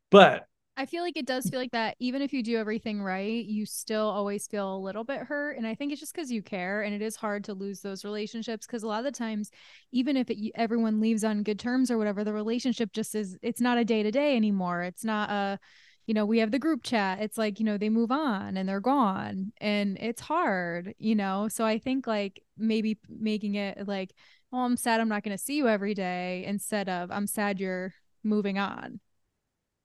But 0.10 0.48
I 0.77 0.85
feel 0.85 1.03
like 1.03 1.18
it 1.18 1.27
does 1.27 1.48
feel 1.49 1.60
like 1.60 1.73
that. 1.73 1.95
Even 1.99 2.22
if 2.22 2.31
you 2.31 2.41
do 2.41 2.57
everything 2.57 3.03
right, 3.03 3.45
you 3.45 3.65
still 3.65 4.07
always 4.07 4.48
feel 4.48 4.73
a 4.73 4.80
little 4.80 5.03
bit 5.03 5.19
hurt. 5.19 5.57
And 5.57 5.68
I 5.68 5.76
think 5.76 5.91
it's 5.91 5.99
just 5.99 6.15
because 6.15 6.31
you 6.31 6.41
care. 6.41 6.81
And 6.81 6.95
it 6.95 7.02
is 7.02 7.18
hard 7.18 7.43
to 7.43 7.53
lose 7.53 7.81
those 7.81 8.06
relationships 8.06 8.65
because 8.65 8.81
a 8.81 8.88
lot 8.88 8.99
of 8.99 9.06
the 9.06 9.11
times, 9.11 9.52
even 9.91 10.15
if 10.15 10.30
it, 10.30 10.38
everyone 10.56 11.02
leaves 11.02 11.23
on 11.26 11.43
good 11.43 11.60
terms 11.60 11.91
or 11.91 11.98
whatever, 11.98 12.23
the 12.23 12.34
relationship 12.34 12.93
just 12.93 13.14
is, 13.15 13.38
it's 13.41 13.61
not 13.61 13.77
a 13.77 13.85
day 13.85 14.02
to 14.02 14.11
day 14.11 14.35
anymore. 14.35 14.81
It's 14.81 15.03
not 15.03 15.30
a, 15.30 15.60
you 16.07 16.14
know, 16.14 16.26
we 16.26 16.39
have 16.39 16.52
the 16.52 16.57
group 16.57 16.84
chat. 16.84 17.22
It's 17.22 17.38
like, 17.38 17.60
you 17.60 17.65
know, 17.65 17.77
they 17.77 17.89
move 17.89 18.11
on 18.11 18.56
and 18.56 18.68
they're 18.68 18.80
gone 18.80 19.52
and 19.60 19.98
it's 19.99 20.22
hard, 20.22 20.95
you 20.98 21.15
know? 21.15 21.48
So 21.49 21.65
I 21.65 21.80
think 21.80 22.07
like 22.07 22.41
maybe 22.57 22.98
making 23.10 23.56
it 23.56 23.88
like, 23.88 24.14
oh, 24.53 24.60
I'm 24.60 24.78
sad 24.78 24.99
I'm 24.99 25.10
not 25.10 25.23
going 25.23 25.38
to 25.38 25.44
see 25.44 25.57
you 25.57 25.68
every 25.68 25.94
day 25.94 26.44
instead 26.45 26.90
of 26.90 27.11
I'm 27.11 27.28
sad 27.28 27.60
you're 27.60 27.94
moving 28.23 28.57
on 28.57 28.99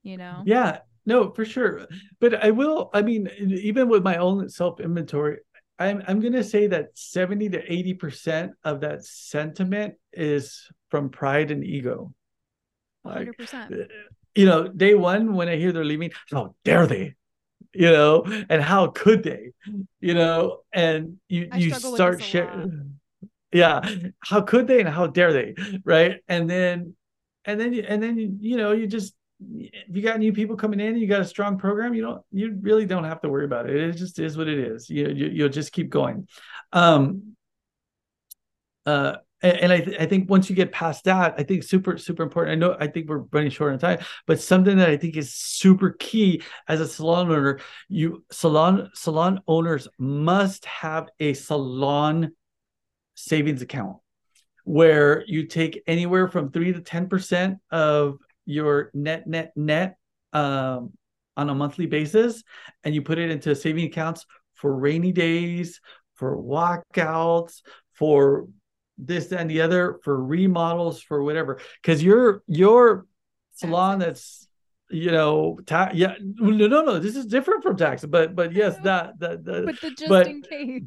you 0.02 0.16
know? 0.16 0.42
Yeah 0.46 0.78
no 1.06 1.30
for 1.30 1.44
sure. 1.44 1.86
But 2.20 2.44
i 2.44 2.50
will 2.50 2.90
i 2.92 3.00
mean 3.00 3.30
even 3.38 3.88
with 3.88 4.02
my 4.02 4.16
own 4.16 4.48
self 4.48 4.80
inventory 4.80 5.38
i'm 5.78 6.02
i'm 6.06 6.20
going 6.20 6.32
to 6.32 6.44
say 6.44 6.66
that 6.66 6.88
70 6.94 7.50
to 7.50 7.72
80 7.72 7.94
percent 7.94 8.52
of 8.64 8.80
that 8.80 9.04
sentiment 9.04 9.94
is 10.12 10.68
from 10.90 11.08
pride 11.08 11.50
and 11.50 11.64
ego. 11.64 12.12
100% 13.06 13.70
like, 13.70 13.80
eh, 13.80 13.84
you 14.34 14.46
know 14.46 14.68
day 14.68 14.94
one 14.94 15.34
when 15.34 15.48
i 15.48 15.56
hear 15.56 15.72
they're 15.72 15.84
leaving 15.84 16.10
how 16.30 16.54
dare 16.64 16.86
they? 16.86 17.14
You 17.72 17.90
know 17.90 18.24
and 18.48 18.62
how 18.62 18.88
could 18.88 19.22
they? 19.22 19.52
You 20.00 20.14
know 20.14 20.60
and 20.72 21.18
you 21.28 21.48
I 21.52 21.58
you 21.58 21.72
start 21.74 22.22
sharing 22.22 22.98
yeah 23.56 23.80
how 24.20 24.40
could 24.40 24.66
they 24.66 24.80
and 24.80 24.88
how 24.88 25.06
dare 25.06 25.32
they 25.32 25.54
right 25.84 26.20
and 26.28 26.48
then 26.48 26.94
and 27.44 27.58
then 27.60 27.74
and 27.74 28.02
then 28.02 28.38
you 28.40 28.56
know 28.56 28.72
you 28.72 28.86
just 28.86 29.14
if 29.38 29.94
you 29.94 30.02
got 30.02 30.18
new 30.18 30.32
people 30.32 30.56
coming 30.56 30.80
in, 30.80 30.88
and 30.88 31.00
you 31.00 31.06
got 31.06 31.20
a 31.20 31.24
strong 31.24 31.58
program, 31.58 31.94
you 31.94 32.02
don't, 32.02 32.22
you 32.32 32.56
really 32.60 32.86
don't 32.86 33.04
have 33.04 33.20
to 33.20 33.28
worry 33.28 33.44
about 33.44 33.68
it. 33.68 33.76
It 33.76 33.92
just 33.92 34.18
is 34.18 34.36
what 34.36 34.48
it 34.48 34.58
is. 34.58 34.88
You, 34.88 35.08
you 35.08 35.42
will 35.42 35.50
just 35.50 35.72
keep 35.72 35.90
going. 35.90 36.26
Um, 36.72 37.36
uh, 38.86 39.16
and, 39.42 39.56
and 39.58 39.72
I, 39.72 39.80
th- 39.80 40.00
I 40.00 40.06
think 40.06 40.30
once 40.30 40.48
you 40.48 40.56
get 40.56 40.72
past 40.72 41.04
that, 41.04 41.34
I 41.36 41.42
think 41.42 41.64
super, 41.64 41.98
super 41.98 42.22
important. 42.22 42.52
I 42.52 42.54
know, 42.54 42.76
I 42.80 42.86
think 42.86 43.08
we're 43.08 43.24
running 43.30 43.50
short 43.50 43.72
on 43.74 43.78
time, 43.78 43.98
but 44.26 44.40
something 44.40 44.78
that 44.78 44.88
I 44.88 44.96
think 44.96 45.16
is 45.16 45.34
super 45.34 45.90
key 45.90 46.42
as 46.66 46.80
a 46.80 46.88
salon 46.88 47.30
owner, 47.30 47.60
you 47.88 48.24
salon, 48.30 48.90
salon 48.94 49.40
owners 49.46 49.86
must 49.98 50.64
have 50.64 51.08
a 51.20 51.34
salon 51.34 52.32
savings 53.16 53.62
account 53.62 53.96
where 54.64 55.24
you 55.26 55.46
take 55.46 55.82
anywhere 55.86 56.28
from 56.28 56.50
three 56.50 56.72
to 56.72 56.80
10% 56.80 57.58
of 57.70 58.18
your 58.44 58.90
net 58.94 59.26
net 59.26 59.52
net 59.56 59.96
um, 60.32 60.92
on 61.36 61.50
a 61.50 61.54
monthly 61.54 61.86
basis 61.86 62.42
and 62.84 62.94
you 62.94 63.02
put 63.02 63.18
it 63.18 63.30
into 63.30 63.54
saving 63.54 63.86
accounts 63.86 64.24
for 64.54 64.76
rainy 64.76 65.12
days 65.12 65.80
for 66.14 66.36
walkouts 66.36 67.62
for 67.92 68.48
this 68.98 69.30
and 69.30 69.50
the 69.50 69.60
other 69.60 70.00
for 70.02 70.22
remodels 70.22 71.02
for 71.02 71.22
whatever. 71.22 71.60
Because 71.82 72.02
your 72.02 72.42
your 72.46 73.06
salon 73.52 73.98
that's 73.98 74.48
you 74.90 75.10
know 75.10 75.58
ta- 75.66 75.90
yeah 75.94 76.14
no 76.20 76.66
no 76.66 76.82
no 76.82 76.98
this 76.98 77.16
is 77.16 77.26
different 77.26 77.62
from 77.62 77.76
tax 77.76 78.04
but 78.04 78.36
but 78.36 78.52
yes 78.52 78.76
that 78.84 79.18
that, 79.18 79.44
that 79.44 79.66
but 79.66 79.80
the 79.80 79.90
just 79.90 80.08
but, 80.08 80.26
in 80.26 80.42
case. 80.42 80.82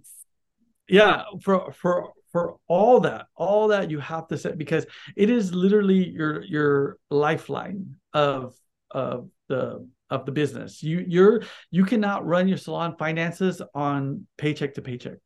Yeah 0.88 1.24
for 1.42 1.72
for 1.72 2.14
for 2.32 2.58
all 2.68 3.02
that 3.02 3.28
all 3.36 3.70
that 3.70 3.90
you 3.90 4.00
have 4.00 4.28
to 4.28 4.38
set 4.38 4.58
because 4.58 4.86
it 5.16 5.30
is 5.30 5.54
literally 5.54 6.10
your 6.10 6.44
your 6.44 6.98
lifeline 7.10 7.96
of 8.14 8.56
of 8.92 9.30
the 9.48 9.88
of 10.10 10.26
the 10.26 10.32
business. 10.32 10.82
You 10.82 11.04
you're 11.08 11.44
you 11.72 11.86
cannot 11.86 12.26
run 12.26 12.48
your 12.48 12.58
salon 12.58 12.96
finances 12.98 13.62
on 13.74 14.28
paycheck 14.38 14.76
to 14.76 14.82
paycheck. 14.82 15.20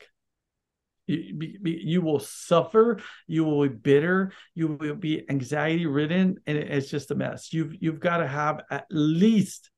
You, 1.05 1.59
you 1.63 2.01
will 2.01 2.21
suffer 2.21 3.01
you 3.27 3.43
will 3.43 3.67
be 3.67 3.75
bitter 3.75 4.31
you 4.55 4.69
will 4.69 4.95
be 4.95 5.29
anxiety 5.29 5.85
ridden 5.85 6.37
and 6.47 6.57
it's 6.57 6.89
just 6.89 7.11
a 7.11 7.15
mess. 7.15 7.51
You've 7.51 7.75
you've 7.81 7.99
got 7.99 8.17
to 8.17 8.27
have 8.27 8.61
at 8.71 8.85
least 8.89 9.69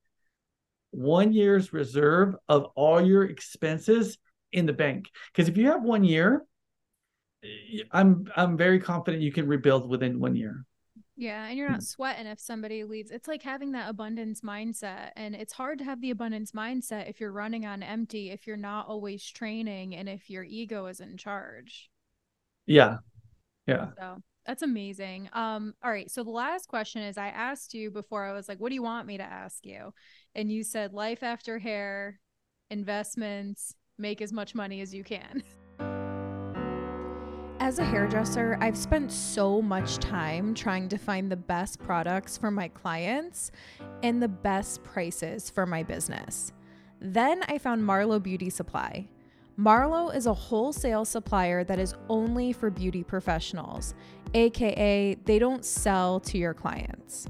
one 0.92 1.34
year's 1.34 1.74
reserve 1.74 2.36
of 2.48 2.66
all 2.76 3.02
your 3.02 3.24
expenses 3.24 4.18
in 4.52 4.66
the 4.66 4.74
bank. 4.74 5.10
Because 5.32 5.50
if 5.50 5.58
you 5.58 5.68
have 5.68 5.84
one 5.84 6.04
year 6.04 6.44
I'm 7.92 8.28
I'm 8.36 8.58
very 8.58 8.80
confident 8.80 9.22
you 9.22 9.32
can 9.32 9.48
rebuild 9.48 9.90
within 9.90 10.20
one 10.20 10.36
year. 10.36 10.66
Yeah, 11.18 11.48
and 11.48 11.58
you're 11.58 11.70
not 11.70 11.84
sweating 11.84 12.28
if 12.28 12.40
somebody 12.40 12.84
leaves. 12.84 13.10
It's 13.10 13.28
like 13.28 13.42
having 13.42 13.72
that 13.72 13.90
abundance 13.90 14.42
mindset. 14.42 15.12
And 15.16 15.34
it's 15.34 15.54
hard 15.54 15.80
to 15.80 15.86
have 15.86 16.02
the 16.02 16.12
abundance 16.12 16.52
mindset 16.52 17.10
if 17.10 17.22
you're 17.22 17.32
running 17.32 17.66
on 17.66 17.84
empty, 17.84 18.32
if 18.32 18.46
you're 18.46 18.58
not 18.58 18.88
always 18.88 19.26
training, 19.26 19.96
and 19.96 20.10
if 20.10 20.30
your 20.30 20.44
ego 20.44 20.88
is 20.88 21.00
in 21.00 21.16
charge. 21.16 21.90
Yeah. 22.66 22.98
Yeah. 23.66 23.88
So 23.98 24.18
That's 24.46 24.62
amazing. 24.62 25.30
Um, 25.32 25.74
all 25.84 25.92
right. 25.92 26.12
So 26.12 26.24
the 26.24 26.32
last 26.32 26.68
question 26.68 27.02
is 27.02 27.18
I 27.18 27.30
asked 27.30 27.74
you 27.74 27.92
before 27.92 28.26
I 28.26 28.34
was 28.34 28.50
like, 28.50 28.60
what 28.60 28.70
do 28.70 28.76
you 28.76 28.84
want 28.84 29.08
me 29.08 29.18
to 29.18 29.24
ask 29.24 29.66
you? 29.66 29.94
And 30.36 30.52
you 30.52 30.64
said 30.64 30.94
life 30.94 31.24
after 31.24 31.60
hair, 31.60 32.20
investments, 32.70 33.74
make 33.98 34.22
as 34.22 34.34
much 34.34 34.54
money 34.54 34.82
as 34.82 34.94
you 34.94 35.04
can. 35.04 35.44
As 37.66 37.80
a 37.80 37.84
hairdresser, 37.84 38.60
I've 38.62 38.78
spent 38.78 39.12
so 39.12 39.60
much 39.60 39.98
time 39.98 40.54
trying 40.54 40.88
to 40.88 41.00
find 41.00 41.32
the 41.32 41.36
best 41.36 41.80
products 41.80 42.38
for 42.38 42.52
my 42.52 42.68
clients 42.68 43.50
and 44.04 44.22
the 44.22 44.28
best 44.28 44.84
prices 44.84 45.50
for 45.50 45.66
my 45.66 45.82
business. 45.82 46.54
Then 47.02 47.42
I 47.48 47.58
found 47.58 47.82
Marlo 47.82 48.22
Beauty 48.22 48.52
Supply. 48.52 49.08
Marlo 49.58 50.16
is 50.16 50.28
a 50.28 50.34
wholesale 50.34 51.06
supplier 51.06 51.64
that 51.64 51.80
is 51.80 51.96
only 52.08 52.54
for 52.54 52.70
beauty 52.70 53.04
professionals, 53.04 53.96
aka, 54.36 55.16
they 55.26 55.40
don't 55.40 55.66
sell 55.66 56.20
to 56.20 56.38
your 56.38 56.54
clients. 56.54 57.26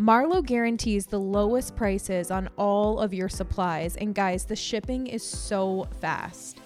Marlo 0.00 0.44
guarantees 0.44 1.06
the 1.06 1.20
lowest 1.20 1.76
prices 1.76 2.32
on 2.32 2.48
all 2.56 2.98
of 2.98 3.14
your 3.14 3.28
supplies, 3.28 3.94
and 3.94 4.16
guys, 4.16 4.46
the 4.46 4.56
shipping 4.56 5.06
is 5.06 5.22
so 5.22 5.86
fast. 6.00 6.58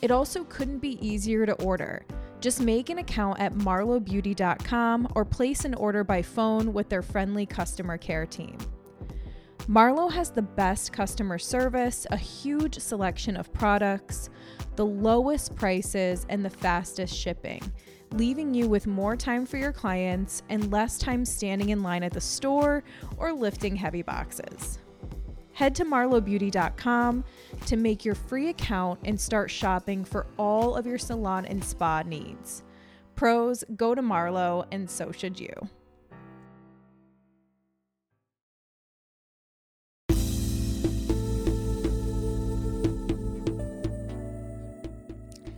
It 0.00 0.10
also 0.10 0.44
couldn't 0.44 0.78
be 0.78 1.04
easier 1.06 1.44
to 1.44 1.54
order. 1.54 2.04
Just 2.40 2.60
make 2.60 2.88
an 2.88 2.98
account 2.98 3.40
at 3.40 3.54
marlobeauty.com 3.54 5.12
or 5.16 5.24
place 5.24 5.64
an 5.64 5.74
order 5.74 6.04
by 6.04 6.22
phone 6.22 6.72
with 6.72 6.88
their 6.88 7.02
friendly 7.02 7.46
customer 7.46 7.98
care 7.98 8.26
team. 8.26 8.56
Marlo 9.68 10.10
has 10.10 10.30
the 10.30 10.40
best 10.40 10.92
customer 10.92 11.38
service, 11.38 12.06
a 12.10 12.16
huge 12.16 12.78
selection 12.78 13.36
of 13.36 13.52
products, 13.52 14.30
the 14.76 14.86
lowest 14.86 15.54
prices, 15.56 16.24
and 16.30 16.42
the 16.44 16.48
fastest 16.48 17.14
shipping, 17.14 17.60
leaving 18.12 18.54
you 18.54 18.68
with 18.68 18.86
more 18.86 19.16
time 19.16 19.44
for 19.44 19.58
your 19.58 19.72
clients 19.72 20.42
and 20.48 20.72
less 20.72 20.96
time 20.96 21.24
standing 21.24 21.68
in 21.68 21.82
line 21.82 22.02
at 22.02 22.12
the 22.12 22.20
store 22.20 22.82
or 23.18 23.32
lifting 23.32 23.76
heavy 23.76 24.00
boxes. 24.00 24.78
Head 25.58 25.74
to 25.74 25.84
marlobeauty.com 25.84 27.24
to 27.66 27.76
make 27.76 28.04
your 28.04 28.14
free 28.14 28.48
account 28.50 29.00
and 29.02 29.20
start 29.20 29.50
shopping 29.50 30.04
for 30.04 30.28
all 30.38 30.76
of 30.76 30.86
your 30.86 30.98
salon 30.98 31.44
and 31.46 31.64
spa 31.64 32.04
needs. 32.06 32.62
Pros, 33.16 33.64
go 33.74 33.92
to 33.92 34.00
Marlo, 34.00 34.66
and 34.70 34.88
so 34.88 35.10
should 35.10 35.40
you. 35.40 35.50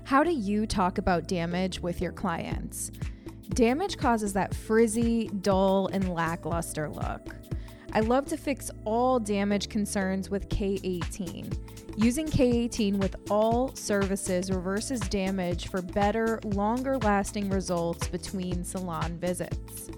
How 0.05 0.25
do 0.25 0.33
you 0.33 0.65
talk 0.65 0.97
about 0.97 1.29
damage 1.29 1.81
with 1.81 2.01
your 2.01 2.13
clients? 2.13 2.91
Damage 3.51 3.99
causes 3.99 4.33
that 4.33 4.55
frizzy, 4.55 5.29
dull, 5.43 5.89
and 5.89 6.15
lackluster 6.15 6.89
look. 6.89 7.37
I 7.93 8.01
love 8.01 8.27
to 8.27 8.37
fix 8.37 8.71
all 8.85 9.19
damage 9.19 9.69
concerns 9.69 10.31
with 10.31 10.49
K18. 10.49 11.97
Using 11.97 12.27
K18 12.27 12.99
with 12.99 13.17
all 13.29 13.75
services 13.75 14.49
reverses 14.51 15.01
damage 15.01 15.69
for 15.69 15.83
better, 15.83 16.39
longer 16.45 16.99
lasting 16.99 17.51
results 17.51 18.07
between 18.07 18.63
salon 18.63 19.19
visits. 19.19 19.91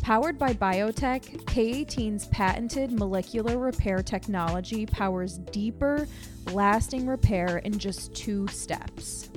Powered 0.00 0.38
by 0.38 0.54
biotech, 0.54 1.44
K18's 1.44 2.26
patented 2.28 2.92
molecular 2.92 3.58
repair 3.58 4.02
technology 4.02 4.86
powers 4.86 5.36
deeper, 5.38 6.08
lasting 6.52 7.06
repair 7.06 7.58
in 7.58 7.78
just 7.78 8.14
two 8.14 8.48
steps. 8.48 9.28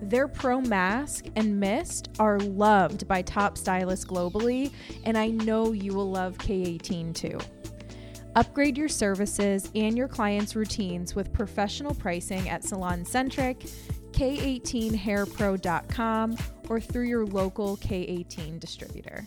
Their 0.00 0.28
Pro 0.28 0.60
Mask 0.60 1.26
and 1.36 1.58
Mist 1.58 2.10
are 2.18 2.38
loved 2.38 3.08
by 3.08 3.22
top 3.22 3.56
stylists 3.58 4.04
globally, 4.04 4.70
and 5.04 5.18
I 5.18 5.26
know 5.28 5.72
you 5.72 5.92
will 5.92 6.10
love 6.10 6.38
K18 6.38 7.14
too. 7.14 7.38
Upgrade 8.36 8.78
your 8.78 8.88
services 8.88 9.70
and 9.74 9.98
your 9.98 10.06
clients' 10.06 10.54
routines 10.54 11.16
with 11.16 11.32
professional 11.32 11.94
pricing 11.94 12.48
at 12.48 12.62
SalonCentric, 12.62 13.68
K18hairpro.com, 14.12 16.36
or 16.68 16.80
through 16.80 17.06
your 17.06 17.26
local 17.26 17.76
K18 17.78 18.60
distributor. 18.60 19.26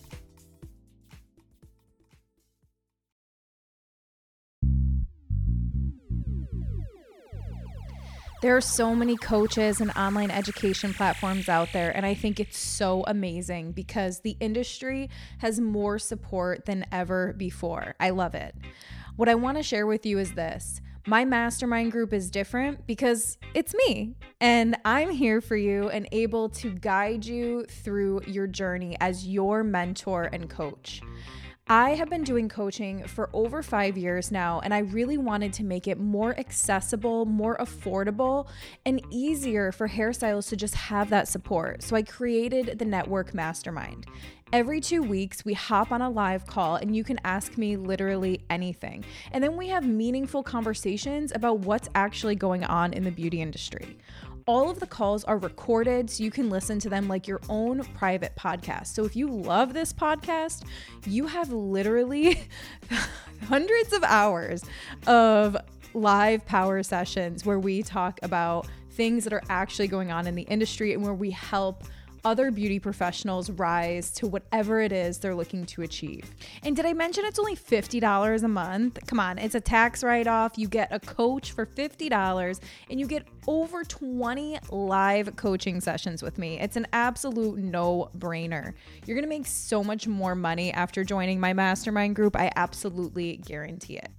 There 8.42 8.58
are 8.58 8.62
so 8.62 8.96
many 8.96 9.18
coaches 9.18 9.82
and 9.82 9.92
online 9.92 10.32
education 10.32 10.96
platforms 10.96 11.48
out 11.48 11.70
there, 11.74 11.96
and 11.96 12.08
I 12.08 12.16
think 12.16 12.40
it's 12.40 12.58
so 12.58 13.04
amazing 13.06 13.74
because 13.74 14.22
the 14.22 14.36
industry 14.40 15.12
has 15.38 15.60
more 15.60 16.00
support 16.00 16.66
than 16.66 16.88
ever 16.92 17.34
before. 17.34 17.94
I 18.00 18.10
love 18.10 18.34
it. 18.34 18.56
What 19.16 19.30
I 19.30 19.36
want 19.36 19.58
to 19.58 19.64
share 19.64 19.86
with 19.86 20.08
you 20.08 20.18
is 20.18 20.34
this. 20.34 20.82
My 21.06 21.24
mastermind 21.24 21.92
group 21.92 22.14
is 22.14 22.32
different 22.32 22.88
because 22.88 23.38
it's 23.54 23.76
me, 23.88 24.16
and 24.40 24.76
I'm 24.86 25.12
here 25.12 25.40
for 25.40 25.56
you 25.56 25.90
and 25.90 26.08
able 26.12 26.50
to 26.50 26.72
guide 26.72 27.24
you 27.24 27.66
through 27.66 28.22
your 28.26 28.48
journey 28.48 28.98
as 29.00 29.28
your 29.28 29.64
mentor 29.64 30.30
and 30.34 30.50
coach. 30.50 31.04
I 31.72 31.92
have 31.92 32.10
been 32.10 32.26
doing 32.26 32.50
coaching 32.50 33.08
for 33.08 33.30
over 33.32 33.64
five 33.64 33.98
years 33.98 34.30
now, 34.30 34.60
and 34.60 34.74
I 34.74 34.80
really 34.80 35.18
wanted 35.18 35.54
to 35.54 35.64
make 35.64 35.88
it 35.88 35.98
more 35.98 36.38
accessible, 36.38 37.26
more 37.26 37.56
affordable, 37.62 38.50
and 38.86 39.02
easier 39.10 39.72
for 39.72 39.88
hairstylists 39.88 40.50
to 40.50 40.58
just 40.58 40.76
have 40.76 41.10
that 41.12 41.30
support. 41.30 41.82
So 41.82 41.96
I 41.96 42.02
created 42.02 42.78
the 42.78 42.84
Network 42.84 43.34
Mastermind. 43.34 44.06
Every 44.52 44.82
two 44.82 45.02
weeks, 45.02 45.46
we 45.46 45.54
hop 45.54 45.94
on 45.94 46.02
a 46.02 46.10
live 46.10 46.46
call 46.46 46.76
and 46.76 46.94
you 46.94 47.06
can 47.06 47.18
ask 47.24 47.58
me 47.58 47.78
literally 47.78 48.42
anything. 48.50 49.06
And 49.32 49.42
then 49.42 49.56
we 49.56 49.70
have 49.70 49.88
meaningful 49.88 50.44
conversations 50.44 51.32
about 51.34 51.60
what's 51.60 51.88
actually 51.96 52.36
going 52.36 52.66
on 52.66 52.92
in 52.92 53.06
the 53.06 53.12
beauty 53.12 53.42
industry. 53.42 53.98
All 54.48 54.70
of 54.70 54.80
the 54.80 54.88
calls 54.88 55.24
are 55.24 55.38
recorded 55.38 56.10
so 56.10 56.24
you 56.24 56.32
can 56.32 56.50
listen 56.50 56.80
to 56.80 56.90
them 56.90 57.08
like 57.08 57.28
your 57.28 57.40
own 57.50 57.84
private 57.96 58.36
podcast. 58.36 58.88
So 58.88 59.06
if 59.06 59.16
you 59.16 59.28
love 59.28 59.74
this 59.74 59.94
podcast, 59.94 60.64
you 61.06 61.28
have 61.28 61.52
literally 61.52 62.48
hundreds 63.48 63.94
of 63.94 64.04
hours 64.04 64.64
of 65.08 65.58
live 65.94 66.46
power 66.46 66.82
sessions 66.84 67.46
where 67.46 67.60
we 67.60 67.84
talk 67.84 68.20
about 68.24 68.68
things 68.92 69.24
that 69.24 69.34
are 69.34 69.44
actually 69.50 69.88
going 69.88 70.12
on 70.12 70.28
in 70.28 70.36
the 70.36 70.44
industry 70.44 70.94
and 70.94 71.04
where 71.04 71.14
we 71.14 71.32
help 71.32 71.84
other 72.24 72.52
beauty 72.52 72.80
professionals 72.80 73.50
rise 73.52 74.12
to 74.12 74.28
whatever 74.28 74.82
it 74.82 74.92
is 74.92 75.18
they're 75.18 75.36
looking 75.36 75.66
to 75.68 75.82
achieve. 75.82 76.30
And 76.64 76.76
did 76.76 76.86
I 76.86 76.94
mention 76.94 77.26
it's 77.26 77.40
only 77.40 77.56
$50 77.56 78.44
a 78.44 78.48
month? 78.48 79.00
Come 79.08 79.20
on, 79.20 79.38
it's 79.38 79.56
a 79.56 79.62
tax 79.62 80.04
write 80.04 80.28
off. 80.28 80.58
You 80.58 80.68
get 80.68 80.90
a 80.92 81.00
coach 81.00 81.52
for 81.52 81.66
$50 81.66 82.60
and 82.90 83.00
you 83.00 83.08
get 83.08 83.28
over 83.48 83.84
20 83.84 84.60
live 84.70 85.36
coaching 85.36 85.82
sessions 85.82 86.22
with 86.22 86.38
me. 86.38 86.60
It's 86.60 86.76
an 86.76 86.88
absolute 86.94 87.58
no 87.58 88.10
brainer. 88.18 88.74
You're 89.06 89.16
gonna 89.16 89.28
make 89.28 89.48
so 89.48 89.84
much 89.84 90.08
more 90.08 90.36
money 90.36 90.72
after 90.72 91.04
joining 91.04 91.40
my 91.40 91.54
mastermind 91.54 92.16
group. 92.16 92.36
I 92.36 92.52
absolutely 92.56 93.38
guarantee 93.38 93.98
it. 93.98 94.10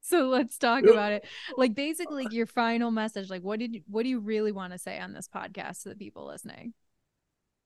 So 0.00 0.28
let's 0.28 0.56
talk 0.56 0.84
about 0.84 1.12
it. 1.12 1.26
Like 1.58 1.74
basically 1.74 2.26
your 2.30 2.46
final 2.46 2.90
message. 2.90 3.28
Like 3.28 3.42
what 3.42 3.58
did 3.58 3.74
you, 3.74 3.82
what 3.88 4.04
do 4.04 4.08
you 4.08 4.20
really 4.20 4.52
want 4.52 4.72
to 4.72 4.78
say 4.78 4.98
on 4.98 5.12
this 5.12 5.28
podcast 5.28 5.82
to 5.82 5.90
the 5.90 5.96
people 5.96 6.26
listening? 6.26 6.72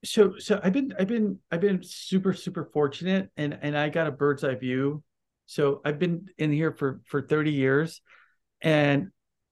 So 0.05 0.39
so 0.39 0.59
I've 0.61 0.73
been 0.73 0.93
I've 0.99 1.07
been 1.07 1.39
I've 1.53 1.61
been 1.61 1.85
super 1.85 2.33
super 2.33 2.65
fortunate 2.65 3.31
and 3.37 3.57
and 3.63 3.79
I 3.79 3.91
got 3.91 4.09
a 4.09 4.11
bird's 4.11 4.43
eye 4.43 4.57
view 4.57 5.05
so 5.47 5.81
I've 5.85 5.99
been 5.99 6.27
in 6.39 6.53
here 6.53 6.73
for 6.73 7.01
for 7.07 7.23
30 7.23 7.53
years 7.53 8.01
and 8.61 9.09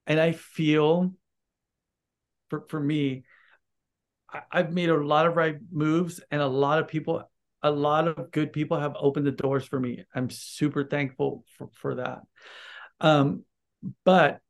and 0.06 0.20
I 0.20 0.32
feel 0.32 1.14
for 2.50 2.64
for 2.68 2.80
me 2.80 3.24
I, 4.30 4.40
I've 4.50 4.72
made 4.72 4.90
a 4.90 4.96
lot 4.96 5.26
of 5.26 5.36
right 5.36 5.56
moves 5.72 6.20
and 6.30 6.40
a 6.40 6.46
lot 6.46 6.78
of 6.78 6.88
people 6.88 7.24
a 7.64 7.70
lot 7.70 8.06
of 8.06 8.30
good 8.30 8.52
people 8.52 8.78
have 8.78 8.94
opened 9.00 9.26
the 9.26 9.32
doors 9.32 9.64
for 9.64 9.80
me. 9.80 10.04
I'm 10.14 10.28
super 10.28 10.84
thankful 10.84 11.46
for, 11.56 11.70
for 11.72 11.94
that. 11.94 12.20
Um, 13.00 13.44
but 14.04 14.40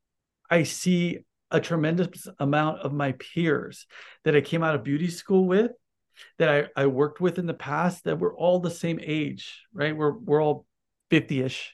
I 0.51 0.65
see 0.65 1.21
a 1.51 1.61
tremendous 1.61 2.27
amount 2.41 2.81
of 2.81 2.93
my 2.93 3.13
peers 3.13 3.87
that 4.25 4.35
I 4.35 4.41
came 4.41 4.65
out 4.65 4.75
of 4.75 4.83
beauty 4.83 5.09
school 5.09 5.47
with, 5.47 5.71
that 6.39 6.49
I, 6.77 6.83
I 6.83 6.87
worked 6.87 7.21
with 7.21 7.39
in 7.39 7.47
the 7.47 7.55
past, 7.55 8.03
that 8.05 8.19
we're 8.19 8.37
all 8.37 8.59
the 8.59 8.71
same 8.71 8.99
age, 9.01 9.63
right? 9.73 9.97
We're 9.97 10.19
we're 10.19 10.43
all 10.43 10.67
50ish. 11.11 11.71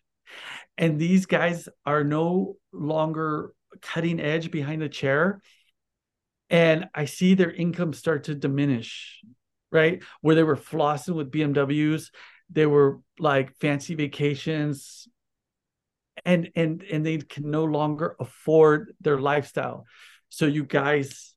And 0.79 0.99
these 0.99 1.27
guys 1.27 1.69
are 1.87 2.05
no 2.05 2.57
longer 2.73 3.53
cutting 3.83 4.21
edge 4.21 4.51
behind 4.51 4.83
the 4.83 4.89
chair. 4.89 5.41
And 6.49 6.89
I 6.95 7.05
see 7.05 7.35
their 7.35 7.51
income 7.53 7.93
start 7.93 8.25
to 8.25 8.35
diminish. 8.35 9.21
right? 9.73 10.03
Where 10.21 10.35
they 10.35 10.43
were 10.43 10.57
flossing 10.57 11.15
with 11.15 11.31
BMWs, 11.31 12.11
they 12.51 12.67
were 12.67 13.01
like 13.19 13.57
fancy 13.59 13.95
vacations, 13.95 15.09
and 16.25 16.51
and 16.55 16.83
and 16.83 17.05
they 17.05 17.19
can 17.19 17.51
no 17.51 17.65
longer 17.65 18.17
afford 18.21 18.95
their 19.01 19.19
lifestyle. 19.19 19.87
So 20.29 20.47
you 20.47 20.65
guys, 20.65 21.35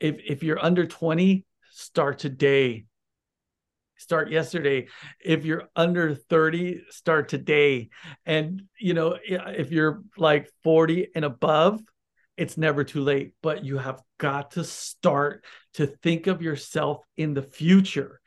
if 0.00 0.16
if 0.26 0.42
you're 0.42 0.62
under 0.64 0.86
20, 0.86 1.44
start 1.70 2.18
today. 2.18 2.86
Start 4.02 4.32
yesterday. 4.32 4.88
If 5.24 5.44
you're 5.44 5.68
under 5.76 6.16
30, 6.16 6.82
start 6.90 7.28
today. 7.28 7.90
And 8.26 8.62
you 8.80 8.94
know, 8.94 9.16
if 9.24 9.70
you're 9.70 10.02
like 10.16 10.50
40 10.64 11.08
and 11.14 11.24
above, 11.24 11.80
it's 12.36 12.58
never 12.58 12.82
too 12.82 13.00
late, 13.00 13.34
but 13.44 13.64
you 13.64 13.78
have 13.78 14.02
got 14.18 14.52
to 14.52 14.64
start 14.64 15.44
to 15.74 15.86
think 15.86 16.26
of 16.26 16.42
yourself 16.42 17.04
in 17.16 17.32
the 17.32 17.42
future. 17.42 18.20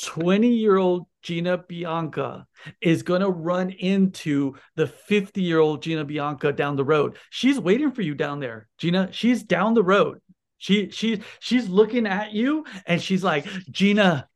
20 0.00 0.48
year 0.48 0.78
old 0.78 1.06
Gina 1.22 1.58
Bianca 1.58 2.46
is 2.80 3.02
going 3.02 3.20
to 3.20 3.28
run 3.28 3.68
into 3.68 4.54
the 4.74 4.86
50 4.86 5.42
year 5.42 5.58
old 5.58 5.82
Gina 5.82 6.04
Bianca 6.06 6.50
down 6.50 6.76
the 6.76 6.84
road. 6.84 7.18
She's 7.28 7.60
waiting 7.60 7.92
for 7.92 8.00
you 8.00 8.14
down 8.14 8.40
there, 8.40 8.68
Gina. 8.78 9.10
She's 9.12 9.42
down 9.42 9.74
the 9.74 9.82
road. 9.82 10.20
She 10.58 10.90
she 10.90 11.22
she's 11.40 11.68
looking 11.68 12.06
at 12.06 12.32
you 12.32 12.64
and 12.86 13.00
she's 13.00 13.22
like, 13.22 13.46
"Gina, 13.70 14.28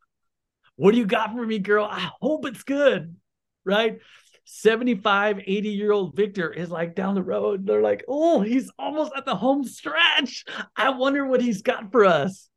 what 0.81 0.93
do 0.93 0.99
you 0.99 1.07
got 1.07 1.33
for 1.33 1.47
me, 1.47 1.59
girl? 1.59 1.85
I 1.85 2.11
hope 2.21 2.47
it's 2.47 2.63
good." 2.63 3.17
Right? 3.65 3.99
75, 4.45 5.41
80 5.47 5.69
year 5.69 5.93
old 5.93 6.17
Victor 6.17 6.51
is 6.51 6.71
like 6.71 6.95
down 6.95 7.15
the 7.15 7.23
road. 7.23 7.67
They're 7.67 7.83
like, 7.83 8.05
"Oh, 8.09 8.41
he's 8.41 8.71
almost 8.79 9.13
at 9.17 9.25
the 9.25 9.37
home 9.37 9.65
stretch. 9.65 10.45
I 10.75 10.91
wonder 10.91 11.27
what 11.27 11.41
he's 11.41 11.63
got 11.63 11.93
for 11.93 12.05
us." 12.05 12.49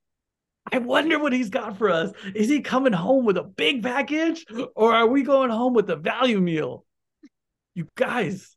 I 0.72 0.78
wonder 0.78 1.20
what 1.20 1.34
he's 1.34 1.50
got 1.50 1.78
for 1.78 1.90
us. 1.90 2.12
Is 2.34 2.48
he 2.48 2.62
coming 2.62 2.94
home 2.94 3.26
with 3.26 3.38
a 3.38 3.44
big 3.44 3.84
package 3.84 4.46
or 4.76 4.94
are 4.94 5.08
we 5.08 5.24
going 5.24 5.50
home 5.50 5.74
with 5.74 5.90
a 5.90 5.98
value 5.98 6.40
meal? 6.40 6.86
You 7.76 7.90
guys, 7.96 8.56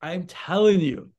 I'm 0.00 0.24
telling 0.24 0.80
you. 0.80 1.10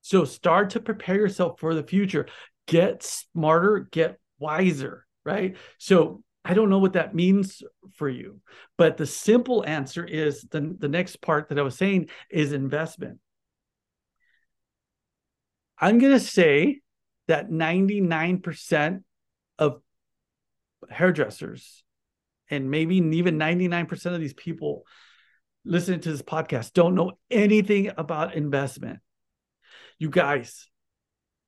So 0.00 0.24
start 0.24 0.70
to 0.70 0.80
prepare 0.80 1.16
yourself 1.16 1.60
for 1.60 1.74
the 1.74 1.82
future. 1.82 2.26
Get 2.66 3.02
smarter, 3.02 3.86
get 3.90 4.18
wiser, 4.38 5.06
right? 5.24 5.56
So 5.78 6.22
I 6.44 6.54
don't 6.54 6.70
know 6.70 6.78
what 6.78 6.94
that 6.94 7.14
means 7.14 7.62
for 7.94 8.08
you, 8.08 8.40
but 8.76 8.96
the 8.96 9.06
simple 9.06 9.64
answer 9.64 10.04
is 10.04 10.42
the, 10.50 10.74
the 10.76 10.88
next 10.88 11.20
part 11.20 11.48
that 11.48 11.58
I 11.58 11.62
was 11.62 11.76
saying 11.76 12.08
is 12.30 12.52
investment. 12.52 13.18
I'm 15.78 15.98
going 15.98 16.12
to 16.12 16.20
say 16.20 16.80
that 17.28 17.48
99% 17.48 19.02
of 19.58 19.80
hairdressers 20.90 21.84
and 22.50 22.70
maybe 22.70 22.96
even 22.96 23.38
99% 23.38 24.06
of 24.14 24.20
these 24.20 24.34
people 24.34 24.84
listening 25.64 26.00
to 26.00 26.10
this 26.10 26.22
podcast 26.22 26.72
don't 26.72 26.94
know 26.94 27.12
anything 27.30 27.90
about 27.96 28.34
investment. 28.34 28.98
You 29.98 30.10
guys, 30.10 30.68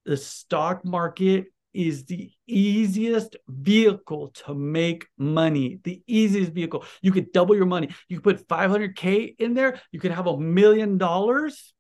the 0.05 0.17
stock 0.17 0.85
market 0.85 1.47
is 1.75 2.05
the 2.05 2.31
easiest 2.47 3.37
vehicle 3.49 4.29
to 4.45 4.55
make 4.55 5.07
money. 5.19 5.81
The 5.83 6.03
easiest 6.07 6.53
vehicle. 6.53 6.85
You 7.03 7.13
could 7.13 7.33
double 7.33 7.57
your 7.57 7.67
money. 7.67 7.89
You 8.09 8.21
could 8.21 8.39
put 8.39 8.49
500K 8.49 9.37
in 9.39 9.55
there. 9.55 9.81
You 9.91 10.01
could 10.01 10.13
have 10.13 10.27
a 10.27 10.39
million 10.39 10.99
dollars 10.99 11.75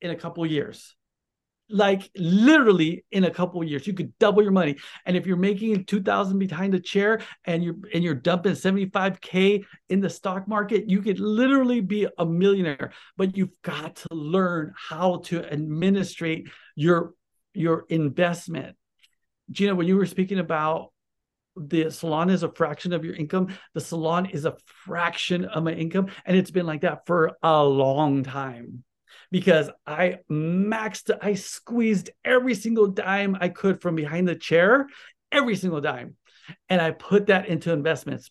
in 0.00 0.10
a 0.10 0.16
couple 0.16 0.46
years 0.46 0.94
like 1.72 2.10
literally 2.16 3.04
in 3.10 3.24
a 3.24 3.30
couple 3.30 3.64
years 3.64 3.86
you 3.86 3.94
could 3.94 4.16
double 4.18 4.42
your 4.42 4.52
money 4.52 4.76
and 5.06 5.16
if 5.16 5.26
you're 5.26 5.36
making 5.36 5.84
2000 5.84 6.38
behind 6.38 6.72
the 6.72 6.80
chair 6.80 7.20
and 7.46 7.64
you're 7.64 7.76
and 7.94 8.04
you're 8.04 8.14
dumping 8.14 8.52
75k 8.52 9.64
in 9.88 10.00
the 10.00 10.10
stock 10.10 10.46
market 10.46 10.88
you 10.88 11.00
could 11.00 11.18
literally 11.18 11.80
be 11.80 12.06
a 12.18 12.26
millionaire 12.26 12.92
but 13.16 13.36
you've 13.36 13.60
got 13.62 13.96
to 13.96 14.08
learn 14.10 14.74
how 14.76 15.18
to 15.24 15.44
administrate 15.50 16.48
your 16.76 17.14
your 17.54 17.86
investment 17.88 18.76
gina 19.50 19.74
when 19.74 19.86
you 19.86 19.96
were 19.96 20.06
speaking 20.06 20.38
about 20.38 20.92
the 21.56 21.90
salon 21.90 22.30
is 22.30 22.42
a 22.42 22.52
fraction 22.52 22.92
of 22.92 23.04
your 23.04 23.14
income 23.14 23.48
the 23.74 23.80
salon 23.80 24.26
is 24.26 24.44
a 24.44 24.56
fraction 24.64 25.44
of 25.44 25.62
my 25.62 25.72
income 25.72 26.08
and 26.24 26.36
it's 26.36 26.50
been 26.50 26.66
like 26.66 26.80
that 26.80 27.06
for 27.06 27.36
a 27.42 27.62
long 27.62 28.22
time 28.22 28.84
because 29.32 29.70
I 29.86 30.18
maxed, 30.30 31.10
I 31.20 31.34
squeezed 31.34 32.10
every 32.24 32.54
single 32.54 32.86
dime 32.86 33.36
I 33.40 33.48
could 33.48 33.80
from 33.80 33.96
behind 33.96 34.28
the 34.28 34.36
chair, 34.36 34.86
every 35.32 35.56
single 35.56 35.80
dime. 35.80 36.16
And 36.68 36.80
I 36.80 36.90
put 36.90 37.26
that 37.26 37.48
into 37.48 37.72
investments. 37.72 38.30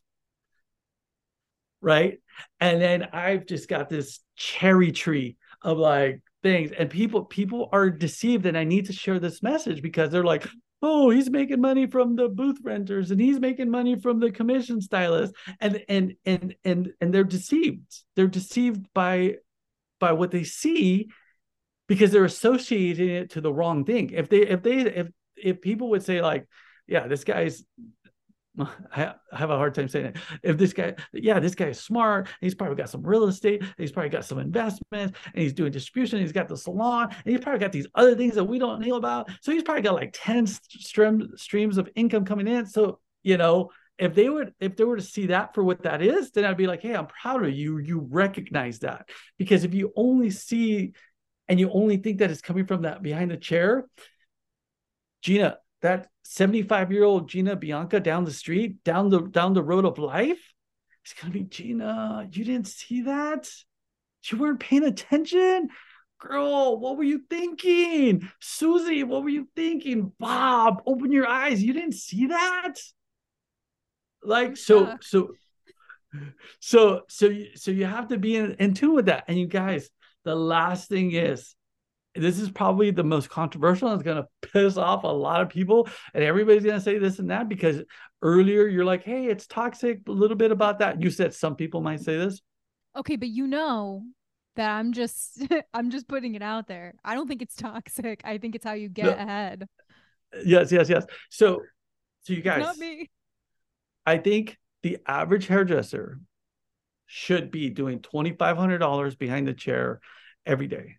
Right. 1.81 2.19
And 2.59 2.79
then 2.79 3.07
I've 3.11 3.47
just 3.47 3.67
got 3.67 3.89
this 3.89 4.19
cherry 4.35 4.91
tree 4.91 5.37
of 5.63 5.79
like 5.79 6.21
things. 6.43 6.71
And 6.71 6.89
people, 6.89 7.25
people 7.25 7.69
are 7.71 7.89
deceived. 7.89 8.45
And 8.45 8.55
I 8.55 8.63
need 8.63 8.85
to 8.85 8.93
share 8.93 9.19
this 9.19 9.41
message 9.41 9.81
because 9.81 10.11
they're 10.11 10.23
like, 10.23 10.47
oh 10.81 11.09
he's 11.09 11.29
making 11.29 11.61
money 11.61 11.85
from 11.87 12.15
the 12.15 12.27
booth 12.27 12.57
renters 12.63 13.11
and 13.11 13.21
he's 13.21 13.39
making 13.39 13.69
money 13.69 13.95
from 13.95 14.19
the 14.19 14.31
commission 14.31 14.81
stylist 14.81 15.33
and 15.59 15.83
and 15.87 16.15
and 16.25 16.55
and 16.63 16.91
and 16.99 17.13
they're 17.13 17.23
deceived 17.23 18.03
they're 18.15 18.27
deceived 18.27 18.85
by 18.93 19.35
by 19.99 20.11
what 20.11 20.31
they 20.31 20.43
see 20.43 21.07
because 21.91 22.11
they're 22.11 22.23
associating 22.23 23.09
it 23.09 23.31
to 23.31 23.41
the 23.41 23.53
wrong 23.53 23.83
thing. 23.83 24.11
If 24.11 24.29
they 24.29 24.47
if 24.47 24.63
they 24.63 24.79
if 24.79 25.07
if 25.35 25.61
people 25.61 25.89
would 25.89 26.03
say 26.03 26.21
like, 26.21 26.47
yeah, 26.87 27.07
this 27.07 27.25
guy's 27.25 27.65
I 28.59 29.13
have 29.31 29.49
a 29.49 29.57
hard 29.57 29.73
time 29.73 29.87
saying 29.87 30.07
it. 30.07 30.17
If 30.43 30.57
this 30.57 30.73
guy, 30.73 30.95
yeah, 31.13 31.39
this 31.39 31.55
guy 31.55 31.67
is 31.67 31.79
smart. 31.79 32.27
He's 32.41 32.55
probably 32.55 32.75
got 32.75 32.89
some 32.89 33.03
real 33.03 33.25
estate. 33.25 33.63
He's 33.77 33.91
probably 33.91 34.09
got 34.09 34.25
some 34.25 34.39
investments, 34.39 35.17
and 35.25 35.41
he's 35.41 35.53
doing 35.53 35.71
distribution. 35.71 36.19
He's 36.19 36.31
got 36.31 36.47
the 36.47 36.57
salon, 36.57 37.09
and 37.11 37.33
he's 37.33 37.39
probably 37.39 37.59
got 37.59 37.71
these 37.71 37.87
other 37.95 38.15
things 38.15 38.35
that 38.35 38.43
we 38.43 38.59
don't 38.59 38.81
know 38.81 38.95
about. 38.95 39.29
So 39.41 39.51
he's 39.51 39.63
probably 39.63 39.83
got 39.83 39.95
like 39.95 40.11
ten 40.13 40.47
stream, 40.47 41.29
streams 41.35 41.77
of 41.77 41.89
income 41.95 42.25
coming 42.25 42.47
in. 42.47 42.65
So 42.65 42.99
you 43.23 43.37
know, 43.37 43.69
if 44.01 44.15
they 44.15 44.27
would 44.27 44.53
if 44.59 44.75
they 44.75 44.83
were 44.83 44.95
to 44.95 45.01
see 45.01 45.27
that 45.27 45.53
for 45.53 45.63
what 45.63 45.83
that 45.83 46.01
is 46.01 46.31
then 46.31 46.43
i'd 46.43 46.57
be 46.57 46.65
like 46.65 46.81
hey 46.81 46.95
i'm 46.95 47.05
proud 47.05 47.45
of 47.45 47.53
you 47.53 47.77
you 47.77 47.99
recognize 48.09 48.79
that 48.79 49.07
because 49.37 49.63
if 49.63 49.73
you 49.75 49.93
only 49.95 50.31
see 50.31 50.91
and 51.47 51.59
you 51.59 51.69
only 51.71 51.97
think 51.97 52.17
that 52.17 52.31
it's 52.31 52.41
coming 52.41 52.65
from 52.65 52.81
that 52.81 53.03
behind 53.03 53.29
the 53.29 53.37
chair 53.37 53.85
gina 55.21 55.57
that 55.81 56.07
75 56.23 56.91
year 56.91 57.03
old 57.03 57.29
gina 57.29 57.55
bianca 57.55 57.99
down 57.99 58.23
the 58.23 58.31
street 58.31 58.83
down 58.83 59.09
the 59.09 59.21
down 59.21 59.53
the 59.53 59.63
road 59.63 59.85
of 59.85 59.97
life 59.97 60.53
it's 61.03 61.13
gonna 61.13 61.33
be 61.33 61.43
gina 61.43 62.27
you 62.31 62.43
didn't 62.45 62.67
see 62.67 63.01
that 63.03 63.49
you 64.25 64.37
weren't 64.37 64.59
paying 64.59 64.83
attention 64.83 65.69
girl, 66.19 66.77
what 66.77 66.97
were 66.97 67.03
you 67.03 67.21
thinking? 67.31 68.29
Susie, 68.39 69.03
what 69.03 69.23
were 69.23 69.29
you 69.29 69.47
thinking? 69.55 70.11
Bob, 70.19 70.83
open 70.85 71.11
your 71.11 71.25
eyes. 71.25 71.63
You 71.63 71.73
didn't 71.73 71.95
see 71.95 72.27
that? 72.27 72.75
like 74.23 74.57
so 74.57 74.95
so 75.01 75.31
so 76.59 77.01
so 77.07 77.31
so 77.55 77.71
you 77.71 77.85
have 77.85 78.07
to 78.09 78.17
be 78.17 78.35
in, 78.35 78.53
in 78.55 78.73
tune 78.73 78.93
with 78.93 79.05
that 79.05 79.23
and 79.27 79.39
you 79.39 79.47
guys 79.47 79.89
the 80.23 80.35
last 80.35 80.89
thing 80.89 81.11
is 81.13 81.55
this 82.15 82.39
is 82.39 82.49
probably 82.49 82.91
the 82.91 83.03
most 83.03 83.29
controversial 83.29 83.93
it's 83.93 84.03
going 84.03 84.21
to 84.21 84.49
piss 84.51 84.77
off 84.77 85.03
a 85.03 85.07
lot 85.07 85.41
of 85.41 85.49
people. 85.49 85.87
And 86.13 86.23
everybody's 86.23 86.63
going 86.63 86.75
to 86.77 86.81
say 86.81 86.97
this 86.97 87.19
and 87.19 87.29
that 87.29 87.47
because 87.47 87.81
earlier 88.21 88.67
you're 88.67 88.85
like 88.85 89.03
hey 89.03 89.25
it's 89.25 89.47
toxic 89.47 90.01
a 90.07 90.11
little 90.11 90.37
bit 90.37 90.51
about 90.51 90.79
that. 90.79 91.01
You 91.01 91.09
said 91.09 91.33
some 91.33 91.55
people 91.55 91.81
might 91.81 92.01
say 92.01 92.17
this. 92.17 92.41
Okay 92.95 93.15
but 93.15 93.29
you 93.29 93.47
know 93.47 94.03
that 94.57 94.69
i'm 94.69 94.91
just 94.91 95.41
i'm 95.73 95.89
just 95.89 96.07
putting 96.07 96.35
it 96.35 96.41
out 96.41 96.67
there. 96.67 96.95
I 97.03 97.13
don't 97.13 97.27
think 97.27 97.41
it's 97.41 97.55
toxic. 97.55 98.21
I 98.23 98.37
think 98.37 98.55
it's 98.55 98.65
how 98.65 98.73
you 98.73 98.89
get 98.89 99.05
no. 99.05 99.11
ahead. 99.13 99.67
Yes 100.45 100.71
yes 100.71 100.89
yes. 100.89 101.05
So 101.29 101.61
so 102.23 102.33
you 102.33 102.41
guys 102.41 102.61
not 102.61 102.77
me. 102.77 103.09
I 104.05 104.17
think 104.17 104.57
the 104.83 104.97
average 105.07 105.47
hairdresser 105.47 106.19
should 107.05 107.51
be 107.51 107.69
doing 107.69 107.99
$2,500 107.99 109.17
behind 109.17 109.47
the 109.47 109.53
chair 109.53 109.99
every 110.45 110.67
day. 110.67 110.95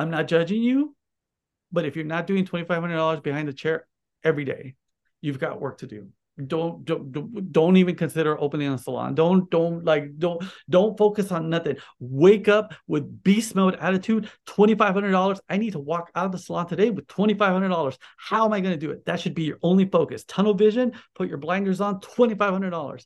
I'm 0.00 0.08
not 0.10 0.28
judging 0.28 0.62
you, 0.62 0.96
but 1.70 1.84
if 1.84 1.94
you're 1.94 2.06
not 2.06 2.26
doing 2.26 2.46
$2,500 2.46 3.22
behind 3.22 3.46
the 3.46 3.52
chair 3.52 3.86
every 4.24 4.46
day, 4.46 4.74
you've 5.20 5.38
got 5.38 5.60
work 5.60 5.78
to 5.78 5.86
do. 5.86 6.08
Don't 6.46 6.86
don't 6.86 7.52
don't 7.52 7.76
even 7.76 7.96
consider 7.96 8.40
opening 8.40 8.72
a 8.72 8.78
salon. 8.78 9.14
Don't 9.14 9.50
don't 9.50 9.84
like 9.84 10.18
don't 10.18 10.42
don't 10.70 10.96
focus 10.96 11.30
on 11.32 11.50
nothing. 11.50 11.76
Wake 11.98 12.48
up 12.48 12.72
with 12.86 13.22
beast 13.22 13.54
mode 13.54 13.74
attitude 13.74 14.30
$2500 14.46 15.38
i 15.50 15.58
need 15.58 15.72
to 15.72 15.78
walk 15.78 16.10
out 16.14 16.24
of 16.24 16.32
the 16.32 16.38
salon 16.38 16.66
today 16.66 16.88
with 16.88 17.06
$2500 17.08 17.98
how 18.16 18.46
am 18.46 18.54
i 18.54 18.60
going 18.60 18.72
to 18.72 18.86
do 18.86 18.90
it? 18.90 19.04
That 19.04 19.20
should 19.20 19.34
be 19.34 19.42
your 19.42 19.58
only 19.62 19.84
focus. 19.84 20.24
Tunnel 20.24 20.54
vision 20.54 20.92
put 21.14 21.28
your 21.28 21.36
blinders 21.36 21.82
on 21.82 22.00
$2500 22.00 23.04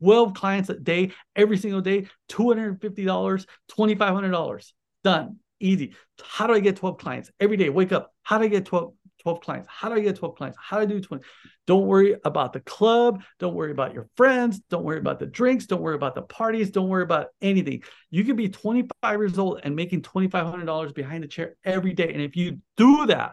12 0.00 0.34
clients 0.34 0.68
a 0.68 0.74
day 0.74 1.10
every 1.34 1.56
single 1.56 1.80
day 1.80 2.06
$250 2.28 3.46
$2500 3.68 4.72
done 5.02 5.40
easy 5.60 5.94
how 6.22 6.46
do 6.46 6.54
i 6.54 6.60
get 6.60 6.76
12 6.76 6.98
clients 6.98 7.30
every 7.38 7.56
day 7.56 7.68
wake 7.68 7.92
up 7.92 8.12
how 8.22 8.38
do 8.38 8.44
i 8.44 8.48
get 8.48 8.64
12 8.64 8.92
12 9.20 9.40
clients? 9.40 9.68
How 9.70 9.88
do 9.88 9.94
I 9.94 10.00
get 10.00 10.16
12 10.16 10.36
clients? 10.36 10.58
How 10.60 10.78
do 10.78 10.82
I 10.82 10.86
do 10.86 11.00
20? 11.00 11.22
Don't 11.66 11.86
worry 11.86 12.16
about 12.24 12.52
the 12.52 12.60
club. 12.60 13.22
Don't 13.38 13.54
worry 13.54 13.70
about 13.70 13.94
your 13.94 14.08
friends. 14.16 14.60
Don't 14.70 14.84
worry 14.84 14.98
about 14.98 15.18
the 15.18 15.26
drinks. 15.26 15.66
Don't 15.66 15.82
worry 15.82 15.94
about 15.94 16.14
the 16.14 16.22
parties. 16.22 16.70
Don't 16.70 16.88
worry 16.88 17.02
about 17.02 17.28
anything. 17.40 17.82
You 18.10 18.24
can 18.24 18.36
be 18.36 18.48
25 18.48 19.20
years 19.20 19.38
old 19.38 19.60
and 19.62 19.76
making 19.76 20.02
$2,500 20.02 20.94
behind 20.94 21.22
the 21.22 21.28
chair 21.28 21.56
every 21.64 21.92
day. 21.92 22.12
And 22.12 22.22
if 22.22 22.36
you 22.36 22.58
do 22.76 23.06
that, 23.06 23.32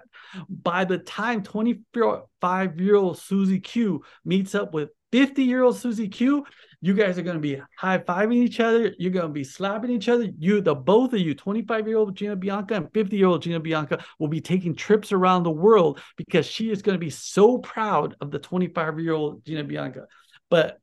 by 0.50 0.86
the 0.86 0.98
time 0.98 1.42
25 1.42 2.80
year 2.80 2.96
old 2.96 3.18
Susie 3.18 3.60
Q 3.60 4.04
meets 4.24 4.54
up 4.54 4.74
with 4.74 4.90
50 5.12 5.44
year 5.44 5.64
old 5.64 5.78
Susie 5.78 6.08
Q, 6.08 6.46
you 6.82 6.94
guys 6.94 7.18
are 7.18 7.24
going 7.24 7.38
to 7.38 7.42
be 7.42 7.62
high 7.78 7.98
fiving 7.98 8.36
each 8.36 8.60
other. 8.60 8.94
You're 9.00 9.12
going 9.12 9.28
to 9.28 9.34
be 9.34 9.44
slapping 9.44 9.90
each 9.90 10.10
other. 10.10 10.28
You, 10.38 10.62
the 10.62 10.76
both 10.76 11.14
of 11.14 11.20
you, 11.20 11.34
25 11.34 11.88
year 11.88 11.98
old 11.98 12.16
Gina 12.16 12.36
Bianca 12.36 12.76
and 12.76 12.94
50 12.94 13.18
year 13.18 13.28
old 13.28 13.42
Gina 13.42 13.60
Bianca, 13.60 14.04
will 14.20 14.28
be 14.28 14.42
taking 14.42 14.76
trips 14.76 15.12
around 15.12 15.44
the 15.44 15.52
world 15.52 16.00
because 16.18 16.46
she 16.46 16.70
is 16.70 16.82
going 16.82 16.96
to 16.96 17.00
be 17.00 17.10
so 17.10 17.58
proud 17.58 18.16
of 18.22 18.32
the 18.32 18.40
25 18.40 19.00
year 19.00 19.14
old 19.14 19.44
Gina 19.46 19.64
Bianca. 19.64 20.06
But 20.50 20.80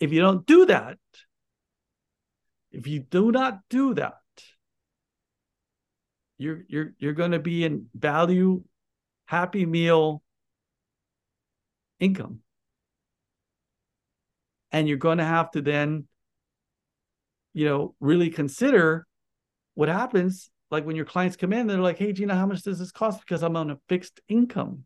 if 0.00 0.12
you 0.12 0.20
don't 0.20 0.46
do 0.46 0.66
that, 0.66 0.98
if 2.72 2.86
you 2.86 3.00
do 3.00 3.30
not 3.30 3.60
do 3.70 3.94
that, 3.94 4.14
you're 6.38 6.64
you're 6.68 6.92
you're 6.98 7.14
going 7.14 7.30
to 7.30 7.38
be 7.38 7.64
in 7.64 7.86
value, 7.94 8.62
happy 9.26 9.64
meal 9.64 10.22
income 11.98 12.40
and 14.72 14.88
you're 14.88 14.96
going 14.96 15.18
to 15.18 15.24
have 15.24 15.50
to 15.52 15.62
then 15.62 16.06
you 17.52 17.64
know 17.64 17.94
really 18.00 18.30
consider 18.30 19.06
what 19.74 19.88
happens 19.88 20.50
like 20.70 20.84
when 20.84 20.96
your 20.96 21.04
clients 21.04 21.36
come 21.36 21.52
in 21.52 21.66
they're 21.66 21.78
like 21.78 21.98
hey 21.98 22.12
gina 22.12 22.34
how 22.34 22.46
much 22.46 22.62
does 22.62 22.78
this 22.78 22.92
cost? 22.92 23.20
Because 23.20 23.42
i'm 23.42 23.56
on 23.56 23.70
a 23.70 23.78
fixed 23.88 24.20
income. 24.28 24.84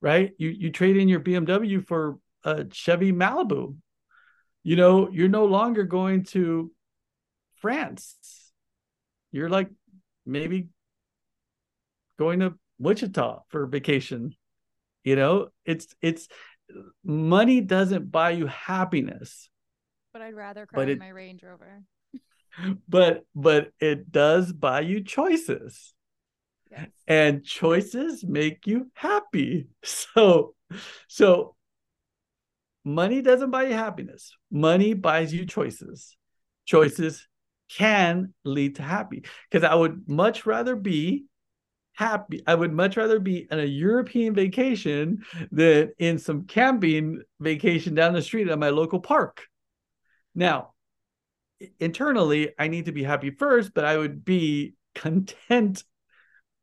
Right? 0.00 0.32
You 0.38 0.50
you 0.50 0.70
trade 0.70 0.96
in 0.96 1.08
your 1.08 1.20
bmw 1.20 1.86
for 1.86 2.18
a 2.44 2.64
chevy 2.64 3.12
malibu. 3.12 3.76
You 4.62 4.76
know 4.76 5.08
you're 5.10 5.28
no 5.28 5.46
longer 5.46 5.84
going 5.84 6.24
to 6.24 6.70
france. 7.56 8.16
You're 9.32 9.48
like 9.48 9.70
maybe 10.26 10.68
going 12.18 12.40
to 12.40 12.54
wichita 12.78 13.40
for 13.48 13.66
vacation. 13.66 14.34
You 15.02 15.16
know 15.16 15.48
it's 15.64 15.88
it's 16.00 16.28
money 17.04 17.60
doesn't 17.60 18.10
buy 18.10 18.30
you 18.30 18.46
happiness. 18.46 19.48
But 20.12 20.22
I'd 20.22 20.34
rather 20.34 20.66
cry 20.66 20.84
in 20.84 20.98
my 20.98 21.08
Range 21.08 21.42
Rover. 21.42 21.82
but 22.88 23.24
but 23.34 23.72
it 23.80 24.10
does 24.10 24.52
buy 24.52 24.80
you 24.80 25.02
choices. 25.02 25.94
Yes. 26.70 26.88
And 27.06 27.44
choices 27.44 28.24
make 28.24 28.66
you 28.66 28.90
happy. 28.94 29.68
So 29.84 30.54
so 31.08 31.56
money 32.84 33.22
doesn't 33.22 33.50
buy 33.50 33.64
you 33.64 33.74
happiness. 33.74 34.32
Money 34.50 34.94
buys 34.94 35.32
you 35.32 35.46
choices. 35.46 36.16
Choices 36.64 37.26
can 37.70 38.34
lead 38.44 38.76
to 38.76 38.82
happy 38.82 39.24
because 39.50 39.68
I 39.68 39.74
would 39.74 40.08
much 40.08 40.46
rather 40.46 40.76
be 40.76 41.24
happy. 41.94 42.42
I 42.46 42.54
would 42.54 42.72
much 42.72 42.96
rather 42.96 43.18
be 43.18 43.48
on 43.50 43.60
a 43.60 43.64
European 43.64 44.34
vacation 44.34 45.24
than 45.50 45.92
in 45.98 46.18
some 46.18 46.44
camping 46.44 47.22
vacation 47.40 47.94
down 47.94 48.12
the 48.12 48.22
street 48.22 48.48
at 48.48 48.58
my 48.58 48.70
local 48.70 49.00
park. 49.00 49.46
Now, 50.34 50.74
internally, 51.78 52.50
I 52.58 52.68
need 52.68 52.86
to 52.86 52.92
be 52.92 53.04
happy 53.04 53.30
first, 53.30 53.72
but 53.74 53.84
I 53.84 53.96
would 53.96 54.24
be 54.24 54.74
content 54.94 55.84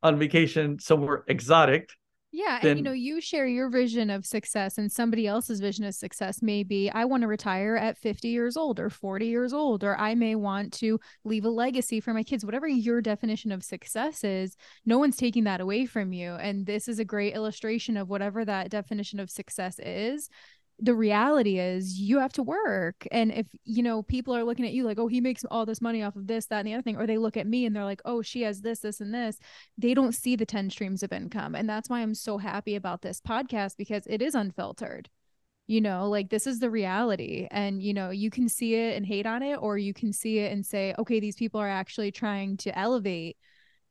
on 0.04 0.20
vacation 0.20 0.80
somewhere 0.80 1.24
exotic 1.28 1.92
yeah. 2.32 2.60
Then, 2.62 2.72
and 2.72 2.80
you 2.80 2.84
know, 2.84 2.92
you 2.94 3.20
share 3.20 3.46
your 3.46 3.70
vision 3.70 4.10
of 4.10 4.26
success, 4.26 4.78
and 4.78 4.92
somebody 4.92 5.28
else's 5.28 5.60
vision 5.60 5.84
of 5.84 5.94
success 5.94 6.42
may 6.42 6.64
be 6.64 6.90
I 6.90 7.04
want 7.06 7.22
to 7.22 7.28
retire 7.28 7.76
at 7.76 7.98
50 7.98 8.30
years 8.30 8.56
old 8.56 8.80
or 8.80 8.90
40 8.90 9.28
years 9.28 9.54
old, 9.54 9.84
or 9.84 9.98
I 9.98 10.16
may 10.16 10.36
want 10.36 10.72
to 10.74 11.00
leave 11.26 11.44
a 11.44 11.50
legacy 11.50 12.00
for 12.00 12.14
my 12.14 12.24
kids. 12.24 12.46
Whatever 12.46 12.68
your 12.68 13.02
definition 13.02 13.52
of 13.52 13.64
success 13.64 14.24
is, 14.24 14.56
no 14.86 14.98
one's 14.98 15.18
taking 15.18 15.44
that 15.44 15.62
away 15.62 15.86
from 15.86 16.14
you. 16.14 16.34
And 16.36 16.66
this 16.66 16.88
is 16.88 17.00
a 17.00 17.06
great 17.06 17.36
illustration 17.36 17.98
of 17.98 18.10
whatever 18.10 18.46
that 18.46 18.70
definition 18.70 19.20
of 19.20 19.30
success 19.30 19.78
is 19.80 20.30
the 20.84 20.96
reality 20.96 21.60
is 21.60 22.00
you 22.00 22.18
have 22.18 22.34
to 22.34 22.44
work. 22.44 23.08
And 23.12 23.32
if 23.32 23.46
you 23.64 23.84
know 23.84 24.02
people 24.02 24.36
are 24.36 24.44
looking 24.44 24.66
at 24.66 24.74
you 24.74 24.84
like 24.84 24.98
oh 24.98 25.08
he 25.08 25.22
makes 25.22 25.46
all 25.46 25.66
this 25.66 25.80
money 25.80 26.02
off 26.02 26.16
of 26.16 26.26
this 26.26 26.48
that 26.48 26.60
and 26.60 26.68
the 26.68 26.74
other 26.74 26.82
thing 26.82 26.98
or 26.98 27.06
they 27.06 27.20
look 27.20 27.38
at 27.38 27.48
me 27.48 27.66
and 27.66 27.76
they're 27.76 27.86
like 27.86 28.02
oh 28.04 28.22
she 28.24 28.42
has 28.42 28.62
this 28.62 28.80
this 28.80 29.00
and 29.00 29.14
this 29.14 29.38
they 29.78 29.94
don't 29.94 30.14
see 30.14 30.36
the 30.36 30.46
10 30.46 30.72
streams 30.72 31.04
of 31.04 31.14
income. 31.14 31.54
And 31.56 31.70
that's 31.70 31.90
why 31.90 32.02
i'm 32.02 32.16
so 32.16 32.40
happy 32.40 32.76
about 32.76 33.04
this 33.04 33.22
podcast 33.22 33.78
because 33.78 34.04
it 34.08 34.22
is 34.22 34.34
unfiltered 34.34 35.10
you 35.68 35.82
know 35.82 36.10
like 36.10 36.30
this 36.30 36.48
is 36.48 36.60
the 36.60 36.70
reality. 36.70 37.48
And 37.52 37.82
you 37.84 37.94
know 37.94 38.10
you 38.10 38.32
can 38.32 38.50
see 38.50 38.74
it 38.76 38.98
and 38.98 39.06
hate 39.06 39.28
on 39.28 39.44
it 39.44 39.58
or 39.58 39.78
you 39.78 39.94
can 39.94 40.12
see 40.12 40.40
it 40.40 40.52
and 40.52 40.66
say 40.66 40.96
okay 40.98 41.20
these 41.20 41.36
people 41.36 41.62
are 41.62 41.70
actually 41.70 42.12
trying 42.12 42.58
to 42.58 42.78
elevate 42.78 43.38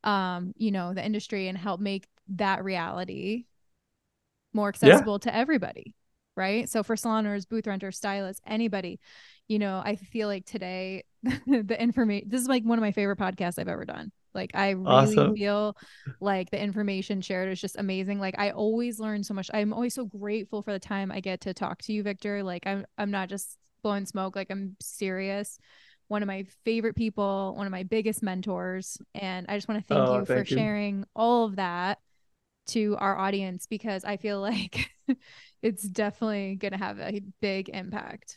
um 0.03 0.55
you 0.57 0.73
know 0.73 0.93
the 0.93 1.05
industry 1.05 1.47
and 1.47 1.57
help 1.57 1.81
make 1.81 2.09
that 2.31 2.65
reality 2.65 3.45
more 4.53 4.69
accessible 4.69 5.15
yeah. 5.23 5.31
to 5.31 5.37
everybody 5.37 5.95
right? 6.41 6.69
So 6.71 6.83
for 6.83 6.97
salon 6.97 7.27
owners, 7.27 7.45
booth 7.45 7.67
renters, 7.67 7.99
stylists, 7.99 8.41
anybody, 8.47 8.99
you 9.47 9.59
know, 9.59 9.83
I 9.85 9.97
feel 9.97 10.27
like 10.27 10.47
today 10.47 11.05
the 11.23 11.77
information 11.79 12.31
this 12.31 12.41
is 12.41 12.49
like 12.49 12.65
one 12.65 12.79
of 12.79 12.83
my 12.83 12.93
favorite 12.93 13.19
podcasts 13.19 13.59
I've 13.59 13.69
ever 13.69 13.85
done. 13.85 14.11
Like 14.35 14.53
I 14.55 14.71
really 14.71 14.87
awesome. 14.87 15.37
feel 15.37 15.77
like 16.19 16.51
the 16.51 16.61
information 16.61 17.21
shared 17.21 17.53
is 17.53 17.61
just 17.61 17.77
amazing. 17.77 18.21
Like 18.21 18.39
I 18.39 18.53
always 18.53 18.99
learn 18.99 19.23
so 19.23 19.35
much. 19.35 19.51
I'm 19.53 19.75
always 19.75 19.93
so 19.93 20.07
grateful 20.07 20.63
for 20.63 20.73
the 20.73 20.79
time 20.79 21.13
I 21.13 21.21
get 21.21 21.43
to 21.43 21.53
talk 21.53 21.83
to 21.83 21.93
you, 21.93 22.03
Victor. 22.03 22.43
Like 22.43 22.67
I'm 22.67 22.87
I'm 22.97 23.11
not 23.11 23.29
just 23.29 23.59
blowing 23.83 24.07
smoke, 24.07 24.35
like 24.35 24.51
I'm 24.51 24.77
serious. 24.81 25.59
One 26.09 26.23
of 26.23 26.27
my 26.27 26.47
favorite 26.65 26.97
people, 26.97 27.55
one 27.55 27.67
of 27.67 27.71
my 27.71 27.83
biggest 27.83 28.23
mentors. 28.23 28.99
And 29.15 29.47
I 29.49 29.57
just 29.57 29.69
want 29.69 29.81
to 29.81 29.87
thank 29.87 30.09
oh, 30.09 30.19
you 30.19 30.25
thank 30.25 30.49
for 30.49 30.55
you. 30.55 30.59
sharing 30.59 31.05
all 31.15 31.45
of 31.45 31.57
that 31.57 31.99
to 32.69 32.97
our 32.99 33.19
audience 33.19 33.67
because 33.67 34.05
I 34.05 34.17
feel 34.17 34.41
like 34.41 34.91
it's 35.63 35.83
definitely 35.83 36.57
going 36.57 36.73
to 36.73 36.79
have 36.79 36.99
a 36.99 37.21
big 37.41 37.69
impact. 37.69 38.37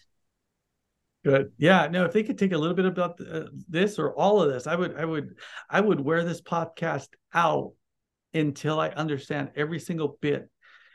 Good. 1.24 1.54
Yeah. 1.58 1.88
No, 1.88 2.04
if 2.06 2.12
they 2.12 2.24
could 2.24 2.38
take 2.38 2.52
a 2.52 2.58
little 2.58 2.76
bit 2.76 2.86
about 2.86 3.20
uh, 3.22 3.46
this 3.70 3.98
or 3.98 4.14
all 4.14 4.42
of 4.42 4.52
this, 4.52 4.68
I 4.68 4.76
would, 4.76 4.98
I 4.98 5.06
would, 5.06 5.36
I 5.70 5.80
would 5.80 6.02
wear 6.02 6.26
this 6.26 6.42
podcast 6.42 7.08
out 7.34 7.72
until 8.34 8.80
I 8.80 8.90
understand 8.90 9.52
every 9.56 9.80
single 9.80 10.18
bit, 10.20 10.50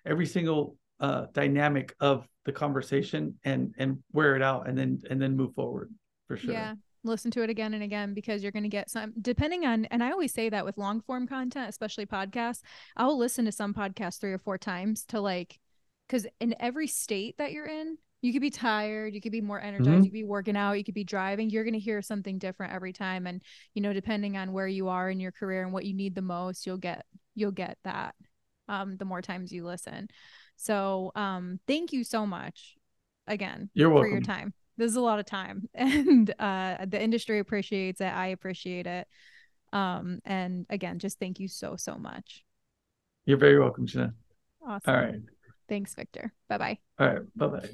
every 0.04 0.26
single 0.26 0.76
uh, 1.00 1.26
dynamic 1.32 1.94
of 2.00 2.26
the 2.44 2.52
conversation, 2.52 3.38
and 3.44 3.74
and 3.78 4.02
wear 4.12 4.34
it 4.36 4.42
out, 4.42 4.68
and 4.68 4.76
then 4.76 5.00
and 5.08 5.20
then 5.20 5.36
move 5.36 5.54
forward 5.54 5.92
for 6.26 6.36
sure. 6.36 6.52
Yeah. 6.52 6.74
Listen 7.04 7.30
to 7.30 7.42
it 7.42 7.50
again 7.50 7.74
and 7.74 7.82
again 7.82 8.12
because 8.12 8.42
you're 8.42 8.52
going 8.52 8.64
to 8.64 8.68
get 8.68 8.90
some, 8.90 9.14
depending 9.20 9.64
on, 9.64 9.84
and 9.86 10.02
I 10.02 10.10
always 10.10 10.34
say 10.34 10.48
that 10.48 10.64
with 10.64 10.76
long 10.76 11.00
form 11.00 11.28
content, 11.28 11.68
especially 11.68 12.06
podcasts, 12.06 12.60
I'll 12.96 13.16
listen 13.16 13.44
to 13.44 13.52
some 13.52 13.72
podcasts 13.72 14.18
three 14.18 14.32
or 14.32 14.38
four 14.38 14.58
times 14.58 15.04
to 15.06 15.20
like 15.20 15.60
because 16.08 16.26
in 16.40 16.54
every 16.58 16.86
state 16.86 17.36
that 17.38 17.52
you're 17.52 17.66
in 17.66 17.98
you 18.20 18.32
could 18.32 18.42
be 18.42 18.50
tired 18.50 19.14
you 19.14 19.20
could 19.20 19.32
be 19.32 19.40
more 19.40 19.60
energized 19.60 19.90
mm-hmm. 19.90 20.02
you 20.02 20.10
could 20.10 20.12
be 20.12 20.24
working 20.24 20.56
out 20.56 20.72
you 20.72 20.84
could 20.84 20.94
be 20.94 21.04
driving 21.04 21.50
you're 21.50 21.64
going 21.64 21.74
to 21.74 21.78
hear 21.78 22.02
something 22.02 22.38
different 22.38 22.72
every 22.72 22.92
time. 22.92 23.26
And 23.26 23.42
you 23.74 23.82
know 23.82 23.92
depending 23.92 24.36
on 24.36 24.52
where 24.52 24.66
you 24.66 24.88
are 24.88 25.10
in 25.10 25.20
your 25.20 25.32
career 25.32 25.62
and 25.62 25.72
what 25.72 25.84
you 25.84 25.94
need 25.94 26.14
the 26.14 26.22
most 26.22 26.66
you'll 26.66 26.78
get 26.78 27.04
you'll 27.34 27.52
get 27.52 27.78
that 27.84 28.14
um 28.68 28.96
the 28.96 29.04
more 29.04 29.22
times 29.22 29.52
you 29.52 29.64
listen. 29.64 30.08
So 30.56 31.12
um 31.14 31.60
thank 31.66 31.92
you 31.92 32.04
so 32.04 32.26
much 32.26 32.76
again 33.26 33.70
you're 33.74 33.90
welcome. 33.90 34.10
for 34.10 34.12
your 34.12 34.22
time. 34.22 34.52
This 34.76 34.90
is 34.90 34.96
a 34.96 35.00
lot 35.00 35.18
of 35.18 35.26
time. 35.26 35.68
And 35.74 36.32
uh 36.38 36.86
the 36.86 37.00
industry 37.00 37.38
appreciates 37.38 38.00
it 38.00 38.12
i 38.12 38.28
appreciate 38.28 38.86
it. 38.86 39.06
Um 39.72 40.20
and 40.24 40.66
again 40.70 40.98
just 40.98 41.20
thank 41.20 41.38
you 41.38 41.48
so 41.48 41.76
so 41.76 41.96
much. 41.96 42.44
You're 43.26 43.38
very 43.38 43.60
welcome 43.60 43.86
Gina. 43.86 44.14
awesome. 44.66 44.94
all 44.94 45.00
right 45.00 45.20
Thanks, 45.68 45.94
Victor. 45.94 46.32
Bye 46.48 46.58
bye. 46.58 46.78
All 46.98 47.06
right. 47.08 47.22
Bye 47.36 47.46
bye. 47.46 47.68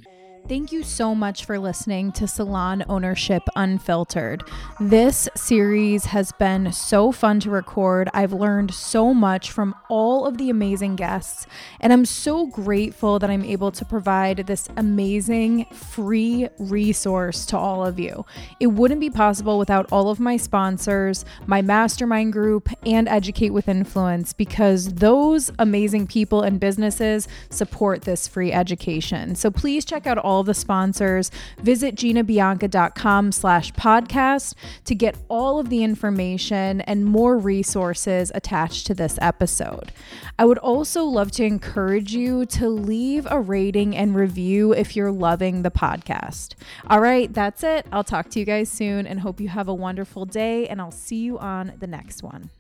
Thank 0.47 0.73
you 0.73 0.83
so 0.83 1.15
much 1.15 1.47
for 1.47 1.59
listening 1.59 2.13
to 2.13 2.29
Salon 2.29 2.85
Ownership 2.87 3.43
Unfiltered. 3.57 4.43
This 4.79 5.27
series 5.35 6.05
has 6.05 6.33
been 6.33 6.71
so 6.71 7.13
fun 7.13 7.41
to 7.41 7.51
record. 7.51 8.11
I've 8.13 8.35
learned 8.35 8.75
so 8.75 9.15
much 9.15 9.51
from 9.51 9.75
all 9.89 10.27
of 10.27 10.37
the 10.37 10.51
amazing 10.51 10.97
guests, 10.97 11.47
and 11.81 11.95
I'm 11.95 12.05
so 12.05 12.45
grateful 12.45 13.19
that 13.21 13.31
I'm 13.31 13.43
able 13.43 13.73
to 13.73 13.87
provide 13.87 14.47
this 14.47 14.69
amazing 14.77 15.65
free 15.73 16.51
resource 16.59 17.47
to 17.47 17.57
all 17.57 17.83
of 17.83 17.99
you. 17.99 18.27
It 18.61 18.67
wouldn't 18.67 19.01
be 19.01 19.09
possible 19.09 19.59
without 19.59 19.91
all 19.91 20.11
of 20.11 20.21
my 20.21 20.37
sponsors, 20.37 21.25
my 21.47 21.63
mastermind 21.63 22.35
group, 22.35 22.69
and 22.85 23.09
Educate 23.09 23.51
with 23.51 23.67
Influence 23.67 24.35
because 24.35 24.93
those 24.93 25.51
amazing 25.59 26.07
people 26.07 26.43
and 26.43 26.61
businesses 26.61 27.29
support 27.49 28.03
this 28.03 28.29
free 28.29 28.53
education. 28.53 29.35
So 29.37 29.51
please 29.51 29.87
check 29.87 30.07
out 30.07 30.19
all 30.19 30.34
all 30.35 30.43
the 30.43 30.53
sponsors, 30.53 31.31
visit 31.61 31.95
ginabianca.com 31.95 33.31
slash 33.31 33.73
podcast 33.73 34.55
to 34.85 34.95
get 34.95 35.17
all 35.29 35.61
of 35.61 35.69
the 35.69 35.85
information 35.85 36.81
and 36.83 37.05
more 37.05 37.39
resources 37.39 38.33
attached 38.35 38.87
to 38.89 38.95
this 38.95 39.17
episode. 39.23 39.93
I 40.37 40.45
would 40.45 40.59
also 40.59 41.05
love 41.05 41.31
to 41.33 41.45
encourage 41.45 42.13
you 42.15 42.47
to 42.47 42.69
leave 42.69 43.27
a 43.31 43.41
rating 43.41 43.97
and 43.97 44.17
review 44.17 44.73
if 44.73 44.97
you're 44.97 45.13
loving 45.13 45.63
the 45.63 45.71
podcast. 45.71 46.55
All 46.89 47.01
right, 47.01 47.33
that's 47.33 47.63
it. 47.63 47.87
I'll 47.93 48.03
talk 48.03 48.29
to 48.31 48.41
you 48.41 48.45
guys 48.45 48.69
soon 48.69 49.07
and 49.07 49.21
hope 49.21 49.41
you 49.41 49.49
have 49.49 49.69
a 49.69 49.75
wonderful 49.75 50.25
day, 50.25 50.67
and 50.67 50.81
I'll 50.81 50.91
see 50.91 51.19
you 51.19 51.39
on 51.39 51.75
the 51.79 51.87
next 51.87 52.25
one. 52.25 52.51